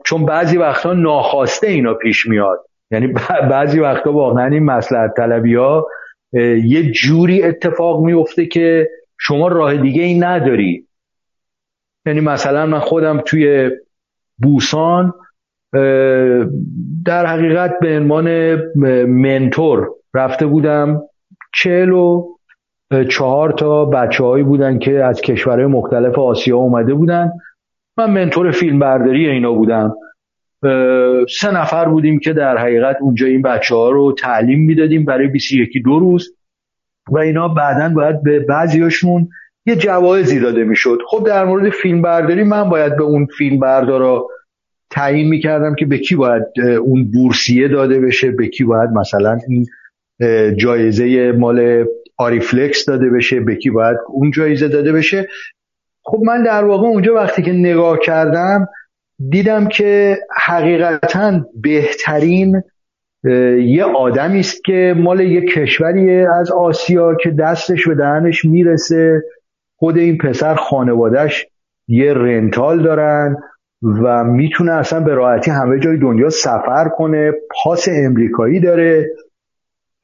[0.04, 2.60] چون بعضی وقتا ناخواسته اینا پیش میاد.
[2.90, 3.14] یعنی
[3.50, 5.86] بعضی وقتا واقعا این مسلحت طلبی ها
[6.64, 10.86] یه جوری اتفاق میفته که شما راه دیگه ای نداری.
[12.06, 13.70] یعنی مثلا من خودم توی
[14.38, 15.14] بوسان
[17.06, 18.54] در حقیقت به عنوان
[19.06, 21.02] منتور رفته بودم
[21.54, 22.28] چهل و
[23.08, 27.32] چهار تا بچه هایی بودن که از کشورهای مختلف آسیا اومده بودن.
[27.96, 29.94] من منتور فیلم برداری اینا بودم.
[31.40, 35.82] سه نفر بودیم که در حقیقت اونجا این بچه ها رو تعلیم می‌دادیم برای 21
[35.84, 36.34] دو روز.
[37.10, 39.28] و اینا بعدا باید به بعضیاشون
[39.66, 40.98] یه جوایزی داده می‌شد.
[41.08, 44.26] خب در مورد فیلم برداری من باید به اون فیلم بردارا
[44.90, 46.42] تعیین می‌کردم که به کی باید
[46.82, 49.66] اون بورسیه داده بشه به کی باید مثلا این
[50.56, 51.84] جایزه مال
[52.20, 55.28] آریفلکس داده بشه به کی باید اون جایزه داده بشه.
[56.02, 58.68] خب من در واقع اونجا وقتی که نگاه کردم
[59.30, 62.62] دیدم که حقیقتا بهترین
[63.64, 69.22] یه آدمی است که مال یه کشوری از آسیا که دستش به دهنش می‌رسه.
[69.76, 71.46] خود این پسر خانوادهش
[71.88, 73.36] یه رنتال دارن
[73.82, 77.32] و می‌تونه اصلا به راحتی همه جای دنیا سفر کنه.
[77.64, 79.10] پاس امریکایی داره.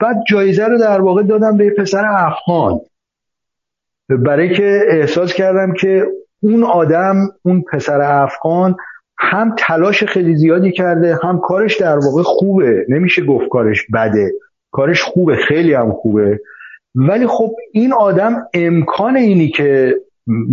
[0.00, 2.80] بعد جایزه رو در واقع دادم به پسر افغان.
[4.08, 6.06] برای که احساس کردم که
[6.42, 8.76] اون آدم اون پسر افغان
[9.18, 12.86] هم تلاش خیلی زیادی کرده هم کارش در واقع خوبه.
[12.88, 14.32] نمیشه گفت کارش بده.
[14.70, 16.40] کارش خوبه خیلی هم خوبه.
[16.94, 19.94] ولی خب این آدم امکان اینی که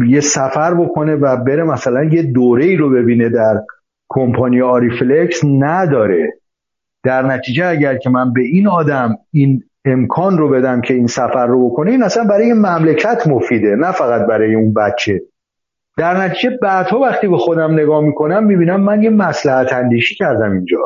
[0.07, 3.61] یه سفر بکنه و بره مثلا یه دوره ای رو ببینه در
[4.09, 6.33] کمپانی آریفلکس نداره.
[7.03, 11.47] در نتیجه اگر که من به این آدم این امکان رو بدم که این سفر
[11.47, 15.21] رو بکنه این اصلا برای مملکت مفیده نه فقط برای اون بچه.
[15.97, 20.77] در نتیجه بعدها وقتی به خودم نگاه می‌کنم می‌بینم من یه مسلحت اندیشی کردم اینجا.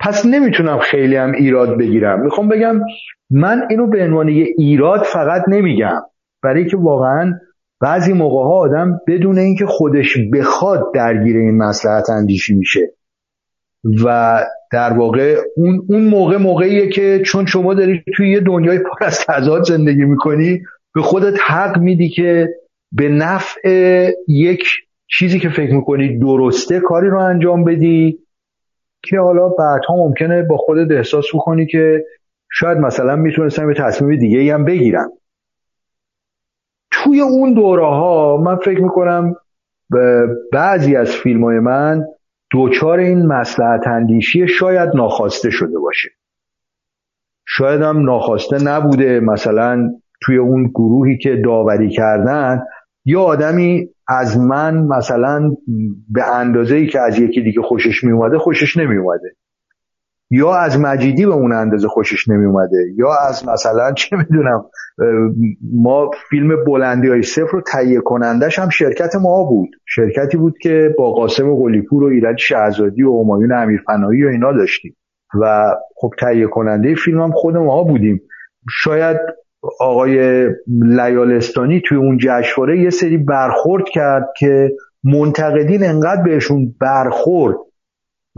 [0.00, 2.20] پس نمی‌تونم خیلی هم ایراد بگیرم.
[2.20, 2.80] می‌خوام بگم
[3.30, 6.00] من اینو به عنوان یه ایراد فقط نمیگم.
[6.42, 7.32] برای که واقعا
[7.80, 12.92] بعضی موقع ها آدم بدون اینکه خودش بخواد درگیر این مسلحت اندیشی میشه.
[14.04, 14.40] و
[14.72, 19.20] در واقع اون, اون موقع موقعیه که چون شما داری توی یه دنیای پر از
[19.26, 20.62] تضاد زندگی می‌کنی
[20.94, 22.48] به خودت حق میدی که
[22.92, 24.64] به نفع یک
[25.06, 28.18] چیزی که فکر می‌کنی درسته کاری رو انجام بدی
[29.02, 32.04] که حالا بعدها ممکنه با خودت احساس بکنی که
[32.50, 35.10] شاید مثلا می‌تونستم یه تصمیم دیگه هم بگیرم.
[36.90, 39.34] توی اون دوره ها من فکر می‌کنم
[40.52, 42.04] بعضی از فیلم های من
[42.50, 46.08] دوچار این مسلحت اندیشی شاید ناخواسته شده باشه.
[47.46, 49.90] شاید هم ناخواسته نبوده مثلا
[50.22, 52.62] توی اون گروهی که داوری کردن
[53.04, 55.50] یا آدمی از من مثلا
[56.08, 59.36] به اندازه ای که از یکی دیگه خوشش می اومده خوشش نمی اومده
[60.30, 64.64] یا از مجیدی به اون اندازه خوشش نمی اومده یا از مثلا چه می‌دونم
[65.74, 69.68] ما فیلم بلندی های صفر رو تهیه کنندش هم شرکت ما بود.
[69.86, 74.96] شرکتی بود که با قاسم قلیپور و ایرج شهزادی و همایون امیرفنایی و اینا داشتیم.
[75.40, 78.20] و خب تهیه کننده فیلم هم خود ما بودیم.
[78.70, 79.16] شاید
[79.80, 84.72] آقای لیالستانی توی اون جشنواره یه سری برخورد کرد که
[85.04, 87.56] منتقدین انقدر بهشون برخورد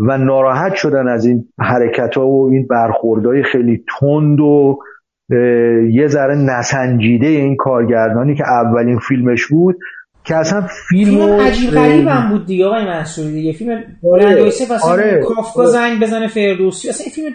[0.09, 4.79] و ناراحت شدن از این حرکت ها و این برخوردهای خیلی تند و
[5.91, 9.77] یه ذره نسنجیده این کارگردانی که اولین فیلمش بود
[10.25, 13.83] که اصلا فیلم, فیلم عجیب غریب هم بود دیگه آقای منصوری دیگه فیلم
[14.13, 14.53] آره.
[14.83, 15.23] آره.
[15.29, 17.35] کافکا زنگ بزنه فردوسی اصلا این فیلم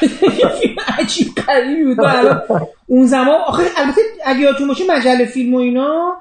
[0.60, 2.06] فیلم عجیب غریبی بود
[2.86, 6.16] اون زمان آخه البته اگه یادتون باشه مجله فیلم و اینا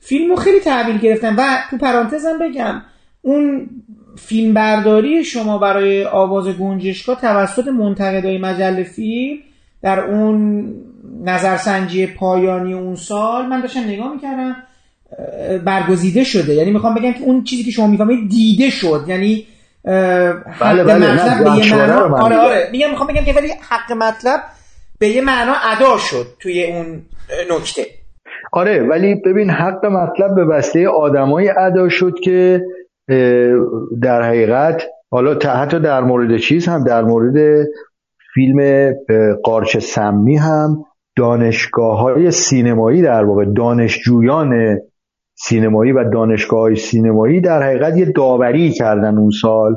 [0.00, 2.82] فیلمو خیلی تحویل گرفتن و تو پرانتزم بگم
[3.22, 3.68] اون
[4.18, 9.38] فیلم برداری شما برای آواز گنجشکا توسط منتقدای مجله فیلم
[9.82, 10.66] در اون
[11.24, 14.56] نظرسنجی پایانی اون سال من داشتم نگاه می‌کردم
[15.64, 16.54] برگزیده شده.
[16.54, 19.04] یعنی می‌خوام بگم که اون چیزی که شما می‌فهمید دیده شد.
[19.08, 19.46] یعنی
[19.84, 24.40] بله بله مطلب به یه معنا آره آره میگم می‌خوام بگم که ولی حق مطلب
[24.98, 27.02] به یه معنا ادا شد توی اون
[27.50, 27.86] نکته.
[28.52, 32.60] آره ولی ببین حق مطلب به وسیله آدمای ادا شد که
[34.02, 37.66] در حقیقت حالا حتی در مورد چیز هم در مورد
[38.34, 38.92] فیلم
[39.44, 40.84] قارچ سمی هم
[41.16, 44.78] دانشگاه های سینمایی در واقع دانشجویان
[45.34, 49.76] سینمایی و دانشگاه های سینمایی در حقیقت یه داوری کردن اون سال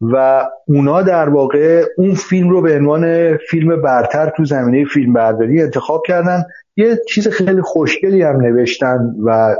[0.00, 5.62] و اونا در واقع اون فیلم رو به عنوان فیلم برتر تو زمینه فیلم برداری
[5.62, 6.42] انتخاب کردن
[6.78, 9.56] یه چیز خیلی خوشگلی هم نوشتن و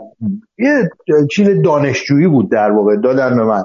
[0.59, 0.91] یه
[1.31, 3.65] چیز دانشجویی بود در واقع دادن به من.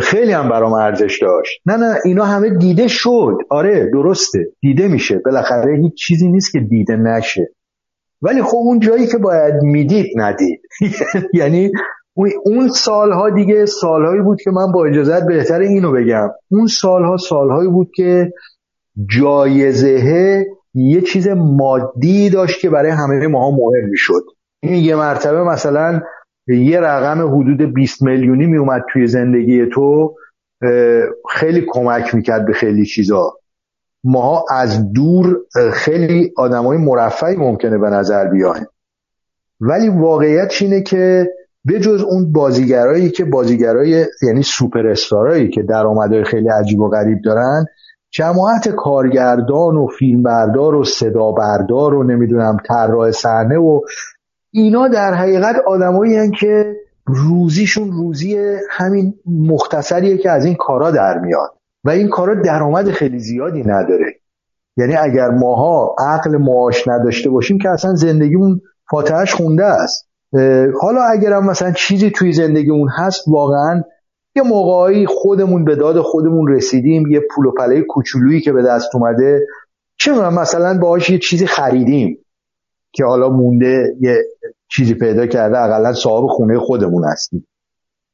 [0.00, 1.60] خیلی هم برام ارزش داشت.
[1.66, 3.38] نه نه اینا همه دیده شد.
[3.50, 4.46] آره درسته.
[4.60, 5.18] دیده میشه.
[5.24, 7.48] بالاخره هیچ چیزی نیست که دیده نشه.
[8.22, 10.60] ولی خب اون جایی که باید می‌دید ندید.
[11.40, 11.70] یعنی
[12.44, 16.28] اون سالها دیگه سالهایی بود که من با اجازت بهتر اینو بگم.
[16.50, 18.32] اون سالها سالهایی بود که
[19.18, 20.46] جایزه
[20.76, 24.22] یه چیز مادی داشت که برای همه ماها مهم می‌شد.
[24.60, 26.00] این یه مرتبه مثلا
[26.48, 30.14] یه رقم حدود 20 میلیونی میومد توی زندگی تو
[31.30, 33.32] خیلی کمک می‌کرد به خیلی چیزا.
[34.04, 35.36] ما از دور
[35.72, 38.66] خیلی آدمای مرفعی ممکنه به نظر بیایم
[39.60, 41.30] ولی واقعیت اینه که
[41.64, 47.18] به جز اون بازیگرایی که بازیگرای یعنی سوپر استارایی که درآمدهای خیلی عجیب و غریب
[47.24, 47.66] دارن
[48.16, 53.80] جماعت کارگردان و فیلمبردار و صدا بردار و نمی‌دونم طراح صحنه و
[54.50, 56.76] اینا در حقیقت آدمایی که
[57.06, 58.36] روزیشون روزی
[58.70, 61.50] همین مختصریه که از این کارا در میاد.
[61.84, 64.14] و این کارا درآمد خیلی زیادی نداره.
[64.76, 68.60] یعنی اگر ماها عقل معاش نداشته باشیم که اصلا زندگیمون
[68.90, 70.08] فاتحش خونده است.
[70.80, 73.82] حالا اگرم مثلا چیزی توی زندگیمون هست واقعا
[74.36, 78.94] یه موقعی خودمون به داد خودمون رسیدیم یه پول و پله کوچولویی که به دست
[78.94, 79.46] اومده.
[79.98, 82.18] چه مثلا باهاش یه چیزی خریدیم
[82.92, 84.16] که حالا مونده یه
[84.68, 87.46] چیزی پیدا کرده اقلا صاحب خونه خودمون هستیم.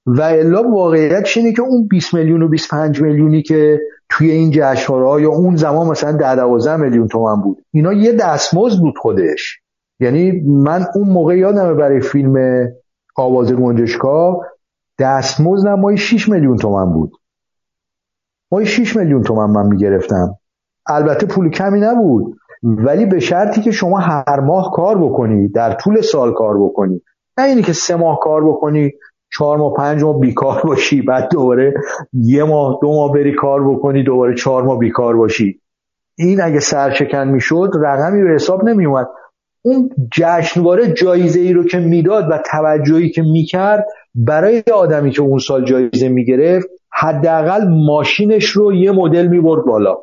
[0.06, 5.22] و الا واقعیت اینه که اون 20 میلیون و 25 میلیونی که توی این جشنواره
[5.22, 9.58] یا اون زمان مثلا 10 12 میلیون تومن بود اینا یه دستمزد بود خودش.
[10.00, 12.66] یعنی من اون موقع یادمه برای فیلم
[13.16, 14.40] آواز گنجشکا
[14.98, 17.12] دستمزدم مای 6 میلیون تومن بود.
[18.52, 20.38] مای 6 میلیون تومن من می‌گرفتم.
[20.86, 22.36] البته پول کمی نبود.
[22.62, 27.00] ولی به شرطی که شما هر ماه کار بکنی در طول سال کار بکنی.
[27.38, 28.92] نه اینی که سه ماه کار بکنی
[29.32, 31.74] چهار ماه پنج ماه بیکار باشی بعد دوباره
[32.12, 35.60] یه ماه دو ماه بری کار بکنی دوباره چهار ماه بیکار باشی.
[36.18, 39.08] این اگه سرشکن می‌شد رقمی رو حساب نمیومد
[39.62, 45.38] اون جشنواره جایزه ای رو که می‌داد و توجهی که می‌کرد برای آدمی که اون
[45.38, 49.98] سال جایزه می‌گرفت حداقل ماشینش رو یه مدل می‌برد بالا.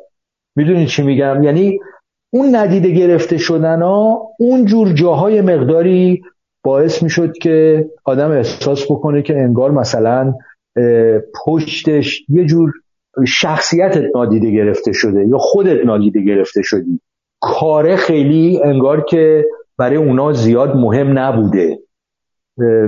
[0.56, 1.78] می‌دونید چی میگم؟ یعنی
[2.32, 6.22] اون ندیده گرفته شدن ها اون جور جاهای مقداری
[6.64, 10.34] باعث می‌شد که آدم احساس بکنه که انگار مثلا
[11.46, 12.72] پشتش یه جور
[13.26, 17.00] شخصیتت نادیده گرفته شده یا خودت نادیده گرفته شدی.
[17.40, 19.44] کاره خیلی انگار که
[19.78, 21.78] برای اونا زیاد مهم نبوده.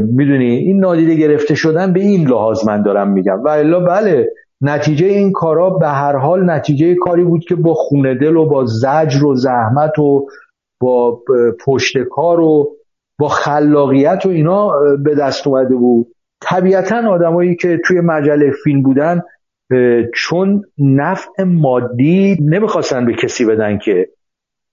[0.01, 3.43] می‌دونی این نادیده گرفته شدن به این لحاظ من دارم میگم.
[3.43, 4.29] و الا بله
[4.61, 8.65] نتیجه این کارا به هر حال نتیجه کاری بود که با خونه دل و با
[8.65, 10.27] زجر و زحمت و
[10.81, 11.23] با
[11.67, 12.77] پشت کار و
[13.19, 14.73] با خلاقیت و اینا
[15.05, 16.07] به دست اومده بود.
[16.43, 19.23] طبیعتا آدمایی که توی مجله فیلم بودن
[20.15, 24.09] چون نفع مادی نمی‌خواستن به کسی بدن که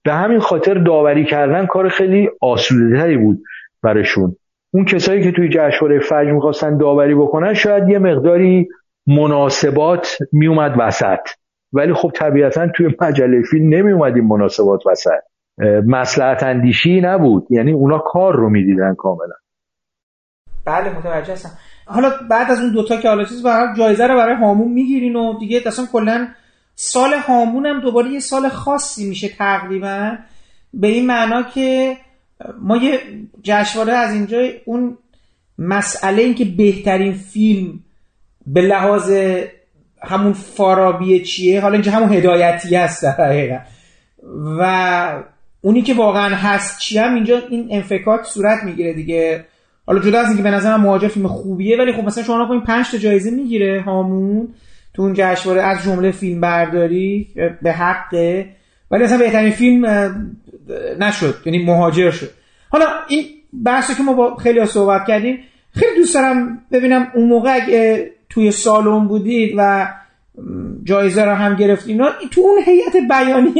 [0.04, 3.42] به همین خاطر داوری کردن کار خیلی آسوده بود
[3.82, 4.36] برشون
[4.70, 8.68] اون کسایی که توی جشنواره فجر می‌خواستن داوری بکنن شاید یه مقداری
[9.06, 11.28] مناسبات میومد وسط.
[11.72, 15.10] ولی خب طبیعتا توی مجله فیلم نمیومد این مناسبات وسط.
[15.86, 17.46] مسلحت اندیشی نبود.
[17.50, 19.34] یعنی اونا کار رو می‌دیدن کاملا.
[20.66, 21.50] بله متوجه هستم.
[21.86, 23.46] حالا بعد از اون دوتا که حالا چیز
[23.78, 26.28] جایزه رو برای هامون می‌گیرین و دیگه اصلا کلا
[26.74, 30.16] سال هامون هم دوباره یه سال خاصی میشه تقریبا.
[30.74, 31.96] به این معنا که
[32.60, 33.00] ما یه
[33.42, 34.98] جشنواره از اینجا اون
[35.58, 37.80] مسئله این که بهترین فیلم
[38.46, 39.12] به لحاظ
[40.02, 43.04] همون فارابی چیه حالا اینجا همون هدایتی هست.
[43.04, 43.60] در
[44.58, 45.22] و
[45.60, 49.44] اونی که واقعا هست چی هم اینجا این انفکاک صورت می‌گیره دیگه.
[49.86, 52.90] حالا جدا از اینکه به نظر مهاجر فیلم خوبیه ولی خب مثلا شما کنین 5
[52.90, 54.48] تا جایزه می‌گیره هامون
[54.94, 57.28] تو اون جشنواره از جمله فیلم برداری
[57.62, 58.46] به حقه
[58.90, 59.86] ولی اصلا بهترین فیلم
[61.00, 62.30] نشد یعنی مهاجر شد.
[62.68, 63.24] حالا این
[63.64, 65.38] بحثی که ما با خیلی صحبت کردیم
[65.74, 69.88] خیلی دوست دارم ببینم اون موقع اگه توی سالن بودید و
[70.84, 73.52] جایزه رو هم گرفت اینا تو اون هیئت بیانی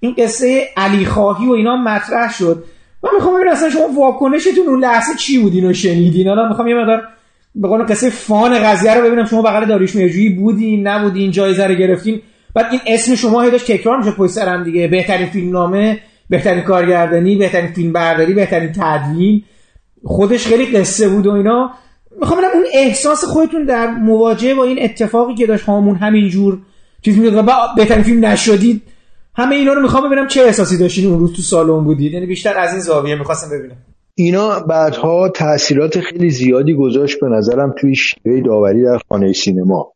[0.00, 2.64] این قصه علی خواهی و اینا مطرح شد.
[3.02, 6.74] من می‌خوام ببینم اصلا شما واکنشتون اون لحظه چی بود اینو شنیدین؟ حالا می‌خوام یه
[6.74, 7.02] مقدار
[7.54, 9.24] به قول قصه فان قضیه رو ببینم.
[9.24, 12.20] شما بغل داریوش میرجویی بودین نبودین جایزه رو گرفتین.
[12.54, 14.88] بعد این اسم شما هی داشت تکرار میشه پشت سرم دیگه.
[14.88, 19.42] بهترین فیلمنامه بهترین کارگردانی بهترین فیلم برداری بهترین تدوین.
[20.04, 21.70] خودش خیلی قصه بود و اینا.
[22.20, 26.58] می‌خوام ببینم اون احساس خودتون در مواجهه با این اتفاقی که داشت هامون همینجور
[27.02, 27.42] چیز میگه
[27.76, 28.82] بهترین فیلم نشدید
[29.36, 32.12] همه اینا رو می‌خوام ببینم چه احساسی داشتین اون روز تو سالن بودید.
[32.12, 33.76] یعنی بیشتر از این زاویه می‌خواستم ببینم.
[34.14, 39.92] اینا بعدها تاثیرات خیلی زیادی گذاشت به نظرم توی شیوه داوری در خانه سینما.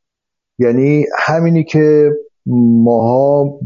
[0.58, 2.10] یعنی همینی که
[2.84, 3.60] ماها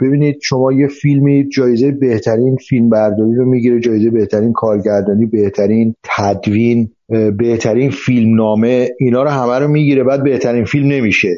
[0.00, 6.90] ببینید شما یه فیلمی جایزه بهترین فیلم برداری رو می‌گیره جایزه بهترین کارگردانی بهترین تدوین
[7.38, 11.28] بهترین فیلم نامه اینا رو همه رو می‌گیره بعد بهترین فیلم نمیشه.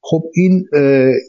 [0.00, 0.64] خب این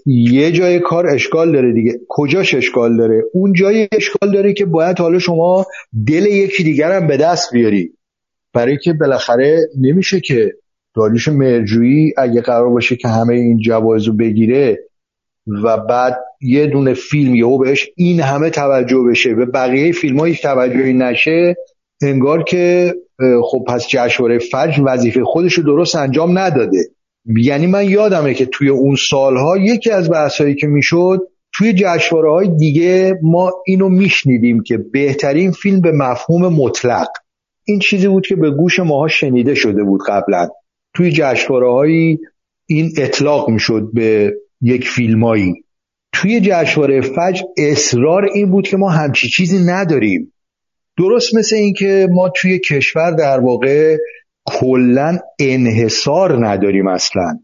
[0.06, 2.00] یه جای کار اشکال داره دیگه.
[2.08, 5.66] کجاش اشکال داره؟ اون جای اشکال داره که باید حالا شما
[6.08, 7.92] دل یکی دیگر هم به دست بیاری.
[8.54, 10.54] برای که بالاخره نمیشه که
[10.96, 14.80] داریوش مرجویی اگه قرار باشه که همه این جوایز رو بگیره
[15.64, 20.42] و بعد یه دونه فیلم یهو بهش این همه توجه بشه به بقیه فیلم هایش
[20.42, 21.56] توجهی نشه
[22.02, 22.96] انگار که
[23.44, 26.78] خب پس جشنواره فجر وظیفه خودش رو درست انجام نداده.
[27.38, 31.20] یعنی من یادمه که توی اون سالها یکی از بحثایی که می‌شد
[31.58, 37.08] توی جشنواره های دیگه ما اینو میشنیدیم که بهترین فیلم به مفهوم مطلق.
[37.66, 40.50] این چیزی بود که به گوش ماها شنیده شده بود قبلا.
[40.96, 41.92] توی جشنواره
[42.68, 45.65] این اطلاق می‌شد به یک فیلمایی.
[46.16, 50.34] توی جشنواره فجر اصرار این بود که ما همچی چیزی نداریم.
[50.98, 53.98] درست مثل اینکه ما توی کشور در واقع
[54.46, 57.40] کلا انحصار نداریم اصلا.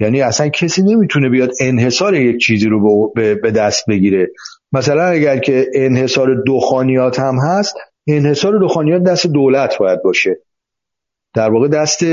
[0.00, 4.30] یعنی اصلا کسی نمی‌تونه بیاد انحصار یک چیزی رو به دست بگیره.
[4.72, 7.74] مثلا اگر که انحصار دخانیات هم هست
[8.08, 10.36] انحصار دخانیات دست دولت باید باشه.
[11.34, 12.04] در واقع دست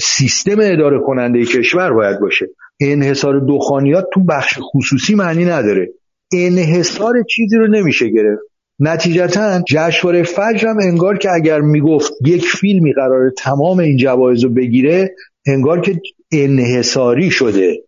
[0.00, 2.46] سیستم اداره کننده کشور باید باشه.
[2.82, 5.88] انحصار دخانیات تو بخش خصوصی معنی نداره.
[6.32, 8.42] انحصار چیزی رو نمیشه گرفت.
[8.80, 14.50] نتیجتا جشنواره فجر هم انگار که اگر می‌گفت یک فیلمی قرار تمام این جوایز رو
[14.50, 15.14] بگیره
[15.46, 16.00] انگار که
[16.32, 17.82] انحصاری شده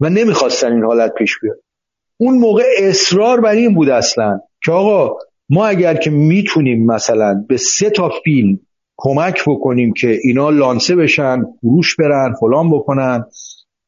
[0.00, 1.56] و نمی‌خواستن این حالت پیش بیاد.
[2.16, 5.16] اون موقع اصرار بر این بود اصلا که آقا
[5.48, 8.58] ما اگر که می‌تونیم مثلا به سه تا فیلم
[8.96, 13.24] کمک بکنیم که اینا لانسه بشن فروش برن فلان بکنن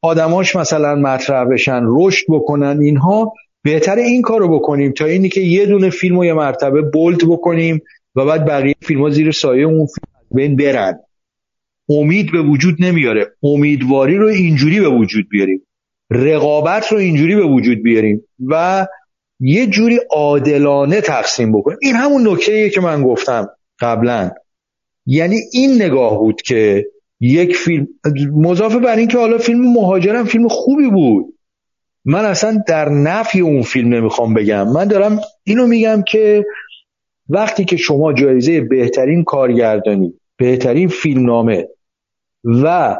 [0.01, 3.33] آدماش مثلا مطرح بشن رشد بکنن اینها
[3.63, 7.19] بهتر این کار رو بکنیم تا اینی که یه دونه فیلم رو یه مرتبه بولد
[7.27, 7.81] بکنیم
[8.15, 10.99] و بعد بقیه فیلم ها زیر سایه اون فیلم بین برن.
[11.89, 13.27] امید به وجود نمیاره.
[13.43, 15.67] امیدواری رو اینجوری به وجود بیاریم.
[16.11, 18.87] رقابت رو اینجوری به وجود بیاریم و
[19.39, 21.77] یه جوری عادلانه تقسیم بکنیم.
[21.81, 23.49] این همون نکته که من گفتم
[23.79, 24.31] قبلا.
[25.05, 26.85] یعنی این نگاه بود که
[27.21, 27.87] یک فیلم
[28.35, 31.25] مضافه بر این که حالا فیلم مهاجرم فیلم خوبی بود.
[32.05, 34.67] من اصلا در نفی اون فیلم نمی‌خوام بگم.
[34.67, 36.45] من دارم اینو میگم که
[37.29, 41.67] وقتی که شما جایزه بهترین کارگردانی بهترین فیلمنامه
[42.45, 42.97] و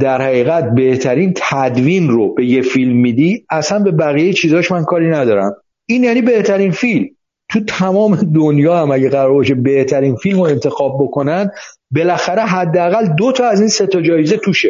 [0.00, 5.10] در حقیقت بهترین تدوین رو به یه فیلم میدی اصلا به بقیه چیزاش من کاری
[5.10, 5.52] ندارم.
[5.86, 7.06] این یعنی بهترین فیلم.
[7.50, 11.50] تو تمام دنیا هم اگه قرار باشه بهترین فیلم رو انتخاب بکنن
[11.90, 14.68] بالاخره حداقل دو تا از این سه تا جایزه توشه.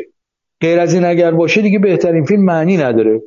[0.61, 3.23] غیر از این اگر باشه دیگه بهترین فیلم معنی نداره.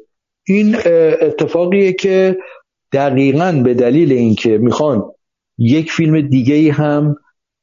[0.47, 0.75] این
[1.21, 2.37] اتفاقیه که
[2.93, 5.03] دقیقا به دلیل اینکه می‌خوان
[5.57, 7.15] یک فیلم دیگه هم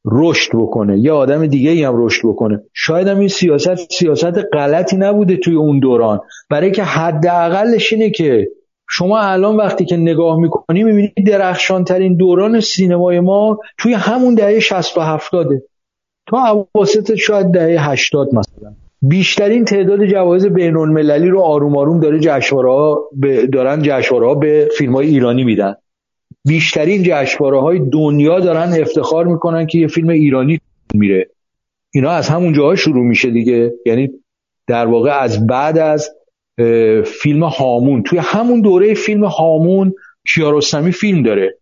[0.04, 2.62] رشد بکنه یا آدم دیگه هم رشد بکنه.
[2.74, 6.20] شاید هم این سیاست سیاست غلطی نبوده توی اون دوران.
[6.50, 8.48] برای که حداقلش اینه که
[8.90, 14.60] شما الان وقتی که نگاه می‌کنی می‌بینید درخشان ترین دوران سینمای ما توی همون دهه
[14.60, 15.48] 60 و 70
[16.26, 18.72] تا اواسط شاید دهه 80 مثلا.
[19.02, 24.94] بیشترین تعداد جوایز بین المللی رو آروم آروم داره جشنواره به دارن جشنواره به فیلم
[24.94, 25.74] های ایرانی میدن.
[26.46, 30.60] بیشترین جشنواره های دنیا دارن افتخار می‌کنن که یه فیلم ایرانی
[30.94, 31.30] میره.
[31.94, 33.72] اینا از همون جاها شروع میشه دیگه.
[33.86, 34.10] یعنی
[34.66, 36.10] در واقع از بعد از
[37.06, 38.02] فیلم هامون.
[38.02, 39.92] توی همون دوره فیلم هامون
[40.34, 41.58] کیارستمی فیلم داره.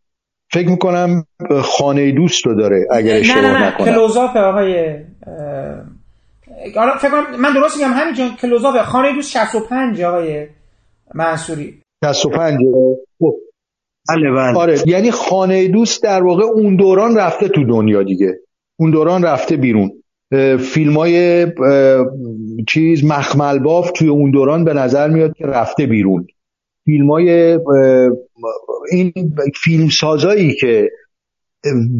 [0.52, 1.26] فکر می‌کنم
[1.62, 3.86] خانه دوست رو داره اگر اشتباه نه نه نکنم.
[3.86, 4.96] کلوزاپ آقای
[6.76, 10.46] آره فکر کنم من درست میگم همینجا کلوزاپ خانه دوست 65 آقای
[11.14, 11.82] منصوری.
[12.04, 12.58] 65
[13.18, 13.34] خب.
[14.08, 14.58] بله بله.
[14.58, 18.34] آره یعنی خانه دوست در واقع اون دوران رفته تو دنیا دیگه.
[18.78, 20.02] اون دوران رفته بیرون.
[20.58, 21.46] فیلم های
[22.68, 26.26] چیز مخمل باف توی اون دوران به نظر میاد که رفته بیرون.
[26.84, 27.58] فیلم های
[28.92, 29.12] این
[29.54, 30.90] فیلم سازایی که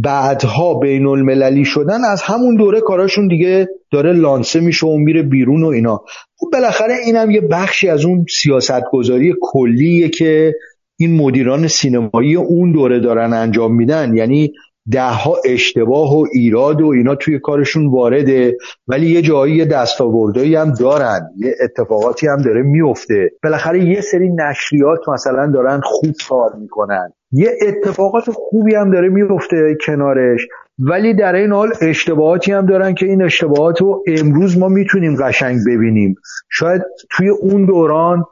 [0.02, 5.62] بعدها بین المللی شدن از همون دوره کاراشون دیگه داره لانسه میشه و میره بیرون
[5.62, 6.04] و اینا.
[6.36, 10.54] خب بالاخره اینم یه بخشی از اون سیاستگذاری کلیه که
[10.98, 14.16] این مدیران سینمایی اون دوره دارن انجام میدن.
[14.16, 14.52] یعنی
[14.90, 18.56] دهها اشتباه و ایراد و اینا توی کارشون وارده.
[18.88, 21.20] ولی یه جایی دستاوردهایی هم دارن.
[21.36, 27.12] یه اتفاقاتی هم داره میفته بالاخره یه سری نشریات مثلا دارن خوب کار می‌کنن.
[27.32, 30.46] یه اتفاقات خوبی هم داره میفته کنارش.
[30.78, 35.58] ولی در این حال اشتباهاتی هم دارن که این اشتباهات رو امروز ما می‌تونیم قشنگ
[35.66, 36.14] ببینیم.
[36.50, 38.24] شاید توی اون دوران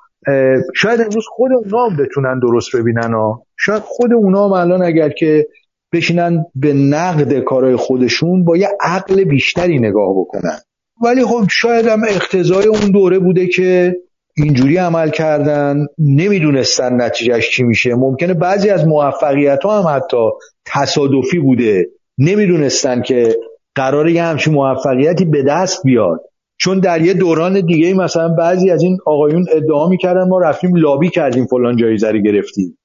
[0.74, 3.42] شاید امروز خود اونا هم بتونن درست ببینن ها.
[3.56, 5.46] شاید خود اونا هم الان اگر که
[5.94, 10.58] بشینن به نقد کارهای خودشون با یه عقل بیشتری نگاه بکنن.
[11.04, 13.96] ولی خب شاید هم اقتضای اون دوره بوده که
[14.36, 17.94] اینجوری عمل کردن نمی‌دونستن نتیجهش چی میشه.
[17.94, 20.30] ممکنه بعضی از موفقیت ها هم حتی
[20.66, 21.86] تصادفی بوده.
[22.18, 23.36] نمی‌دونستن که
[23.74, 26.20] قراره یه همچین موفقیتی به دست بیاد.
[26.60, 31.08] چون در یه دوران دیگه مثلا بعضی از این آقایون ادعا می‌کردن ما رفتیم لابی
[31.08, 32.78] کردیم فلان جایزه رو گرفتیم.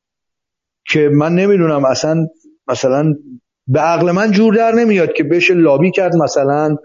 [0.92, 2.28] که من نمی‌دونم اصلا
[2.70, 3.14] مثلا
[3.68, 6.78] به عقل من جور در نمیاد که بشه لابی کرد مثلا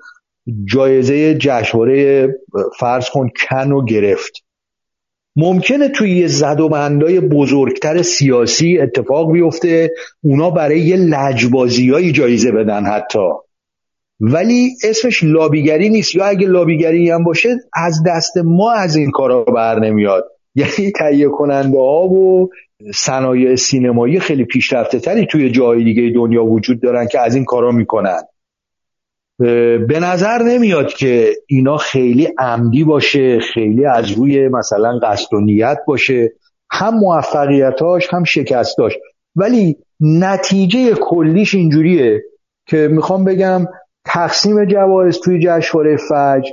[0.65, 2.29] جایزه جشنواره
[2.79, 4.33] فرض کن کن و گرفت.
[5.37, 9.91] ممکنه توی یه زد و بندای بزرگتر سیاسی اتفاق بیفته
[10.23, 13.29] اونا برای یه لجبازی جایزه بدن حتی.
[14.21, 16.15] ولی اسمش لابیگری نیست.
[16.15, 20.25] یا اگه لابیگری هم باشه از دست ما از این کارا بر نمیاد.
[20.55, 22.49] یعنی تهیه کننده ها و
[22.95, 27.73] صنایع سینمایی خیلی پیشرفته تری توی جای دیگه دنیا وجود دارن که از این کارا
[27.73, 28.23] می‌کنن.
[29.89, 35.79] به نظر نمیاد که اینا خیلی عمدی باشه خیلی از روی مثلا قصد و نیت
[35.87, 36.33] باشه.
[36.71, 38.93] هم موفقیتاش هم شکستاش.
[39.37, 42.23] ولی نتیجه کلیش اینجوریه
[42.67, 43.67] که می‌خوام بگم
[44.05, 46.51] تقسیم جوایز توی جشنواره فجر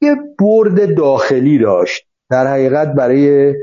[0.00, 2.04] یه برد داخلی داشت.
[2.30, 3.54] در حقیقت برای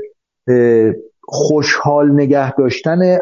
[1.26, 3.18] خوشحال نگه داشتن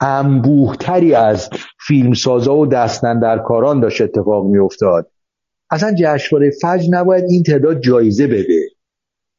[0.00, 1.50] انبوهتری از
[1.86, 5.10] فیلمسازا و در کاران داشت اتفاق میافتاد.
[5.70, 8.60] اصلا جشنواره فجر نباید این تعداد جایزه بده.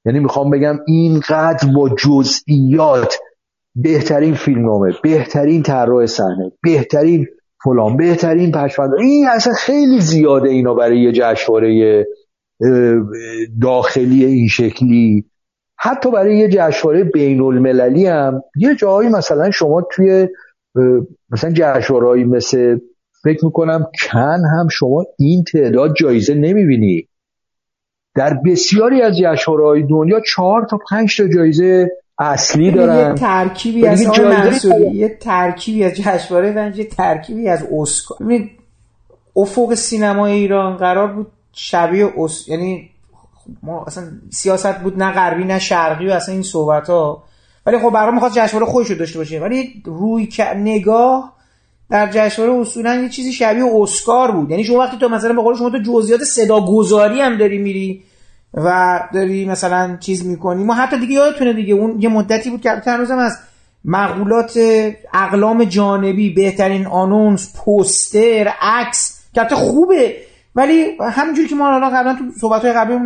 [0.06, 3.18] یعنی می‌خوام بگم اینقدر با جزئیات
[3.76, 7.28] بهترین فیلمنامه بهترین طراح صحنه بهترین
[7.64, 12.06] فلان بهترین پشمند این اصلا خیلی زیاده اینا برای یه جشنواره
[13.62, 15.26] داخلی این شکلی.
[15.78, 20.28] حتی برای یه جشنواره بین المللی هم یه جایی مثلا شما توی
[21.30, 22.78] مثلا جشنوارهایی مثل
[23.24, 27.08] فکر می‌کنم کن هم شما این تعداد جایزه نمی‌بینی.
[28.16, 31.90] در بسیاری از جشنواره‌های دنیا چهار تا پنج تا جایزه
[32.20, 33.10] اصلی یعنی دارن.
[33.10, 34.02] یه ترکیبی از
[34.94, 38.18] یه ترکیبی از جشنواره و یه ترکیبی از اسکار.
[39.36, 42.90] افق سینمای ایران قرار بود شبیه اس یعنی
[43.64, 47.24] ما اصلا سیاست بود نه غربی نه شرقی و اصلا این صحبت ها
[47.68, 49.40] ولی خب برام می‌خواد جشنواره خودش رو داشته باشه.
[49.40, 51.34] ولی روی نگاه
[51.90, 54.52] در جشنواره اصولا یه چیزی شبیه اسکار بود.
[54.52, 58.04] یعنی شما وقتی تو مثلا به قول شما تو جزئیات صدا گذاری هم داری میری
[58.54, 60.64] و داری مثلا چیز می‌کنی.
[60.64, 63.38] ما حتی دیگه یادتونه دیگه اون یه مدتی بود که هنوزم از
[63.86, 64.60] مقولات
[65.14, 70.16] اقلام جانبی بهترین آنونس پوستر عکس که خوبه.
[70.56, 72.98] ولی همینجوری که ما حالا قبلا تو صحبت های قبلی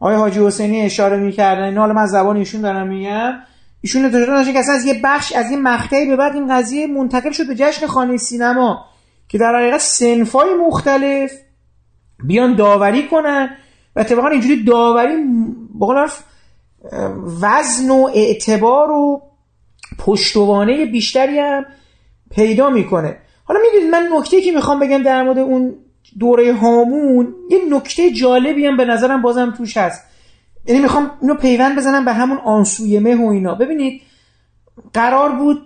[0.00, 1.64] آقای حاجی حسینی اشاره می‌کردن.
[1.64, 3.32] این حالا من زبان ایشون دارم میگم.
[3.80, 6.86] ایشون اجازه داشتن که اصلا از یه بخش از یه مقطعی به بعد این قضیه
[6.86, 8.84] منتقل شد به جشن خانه سینما
[9.28, 11.32] که در حقیقت سنفای مختلف
[12.24, 13.50] بیان داوری کنن
[13.96, 15.16] و اتفاقا اینجوری داوری
[15.80, 16.08] بقول
[17.42, 19.22] وزن و اعتبار و
[19.98, 21.64] پشتوانه بیشتری هم
[22.30, 23.16] پیدا می‌کنه.
[23.44, 25.74] حالا می‌دونید من نکته که می‌خوام بگم در مورد اون
[26.18, 30.02] دوره هامون یه نکته جالبی هم به نظرم بازم توش هست.
[30.66, 33.54] یعنی می‌خوام اینو پیوند بزنم به همون آنسوی مه و اینا.
[33.54, 34.02] ببینید
[34.92, 35.62] قرار بود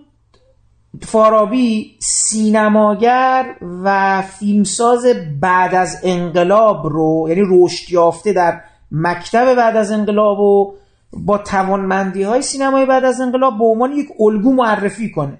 [1.03, 5.07] فارابی سینماگر و فیلمساز
[5.41, 8.61] بعد از انقلاب رو یعنی رشد یافته در
[8.93, 10.75] مکتب بعد از انقلاب و
[11.13, 15.39] با توانمندی های سینمای بعد از انقلاب به عنوان یک الگو معرفی کنه.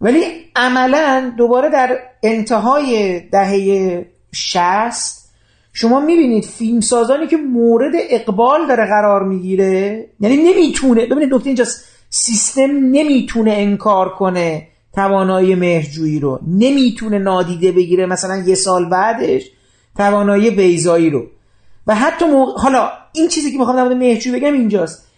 [0.00, 0.24] ولی
[0.56, 5.32] عملا دوباره در انتهای دهه شست
[5.72, 12.70] شما می‌بینید فیلمسازانی که مورد اقبال داره قرار می‌گیره یعنی نمی‌تونه ببینید نکته اینجاست سیستم
[12.70, 16.40] نمی‌تونه انکار کنه توانایی مهرجویی رو.
[16.46, 19.42] نمی‌تونه نادیده بگیره مثلا یه سال بعدش
[19.96, 21.26] توانایی بیزایی رو.
[21.86, 22.24] و حتی
[22.56, 25.08] حالا این چیزی که می‌خوام در مهرجویی بگم اینجاست.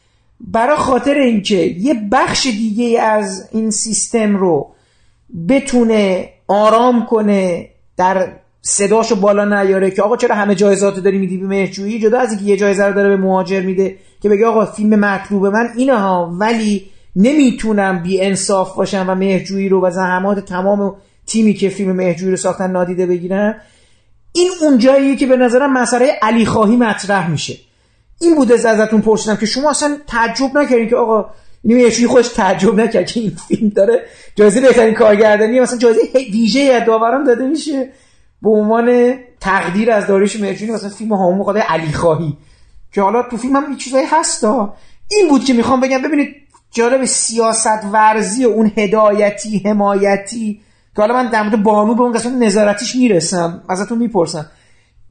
[0.40, 4.74] برای خاطر اینکه یه بخش دیگه از این سیستم رو
[5.48, 8.32] بتونه آرام کنه در
[8.66, 12.44] صداشو بالا نیاره که آقا چرا همه جایزاتو داری میدی به مهرجویی جدا از اینکه
[12.44, 16.36] یه جایزه رو داره به مهاجر میده که بگه آقا فیلم مطلوب من اینه ها
[16.40, 20.96] ولی نمی‌تونم بی انصاف باشم و مهرجویی رو و زحمات تمام
[21.26, 23.54] تیمی که فیلم مهرجویی رو ساختن نادیده بگیرم
[24.32, 27.56] این اون جاییه که به نظرم مسئله علی خواهی مطرح میشه.
[28.20, 31.30] این بوده ازتون پرسیدم که شما اصلا تعجب نکردین که آقا
[31.64, 34.02] یه خوش تعجب نکرد که این فیلم داره
[34.36, 36.00] جایزه بهترین کارگردانی مثلا جایزه
[36.32, 37.90] ویژه از داوران داده میشه.
[38.42, 42.36] به عنوان تقدیر از داریوش مرجونی مثلا فیلم هامون قاده علی خواهی.
[42.92, 44.74] که حالا تو فیلم هم چیزایی هستا
[45.10, 46.34] این بود که می‌خوام بگم ببینید
[46.70, 50.60] جالب سیاست ورزی و اون هدایتی حمایتی
[50.96, 54.46] که حالا من در مورد بانو به اون قسمت نظارتیش می‌رسم ازتون می‌پرسم.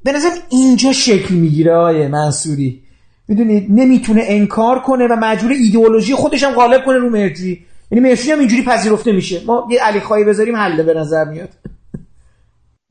[0.04, 2.84] به نظر اینجا شکل می‌گیره آیه منصوری.
[3.28, 8.32] می‌دونید نمی‌تونه انکار کنه و مجبور ایدئولوژی خودش هم غالب کنه رو مرجویی یعنی مرجویی
[8.32, 9.42] هم اینجوری پذیرفته میشه.
[9.46, 11.50] ما یه علی خواهی بذاریم حله به نظر میاد.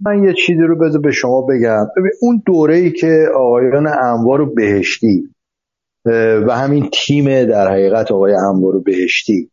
[0.05, 1.87] من یه چیزی رو بذار به شما بگم.
[2.23, 5.29] اون دوره ای که آقایان انوار و بهشتی
[6.47, 9.51] و همین تیم در حقیقت آقای انوار و بهشتی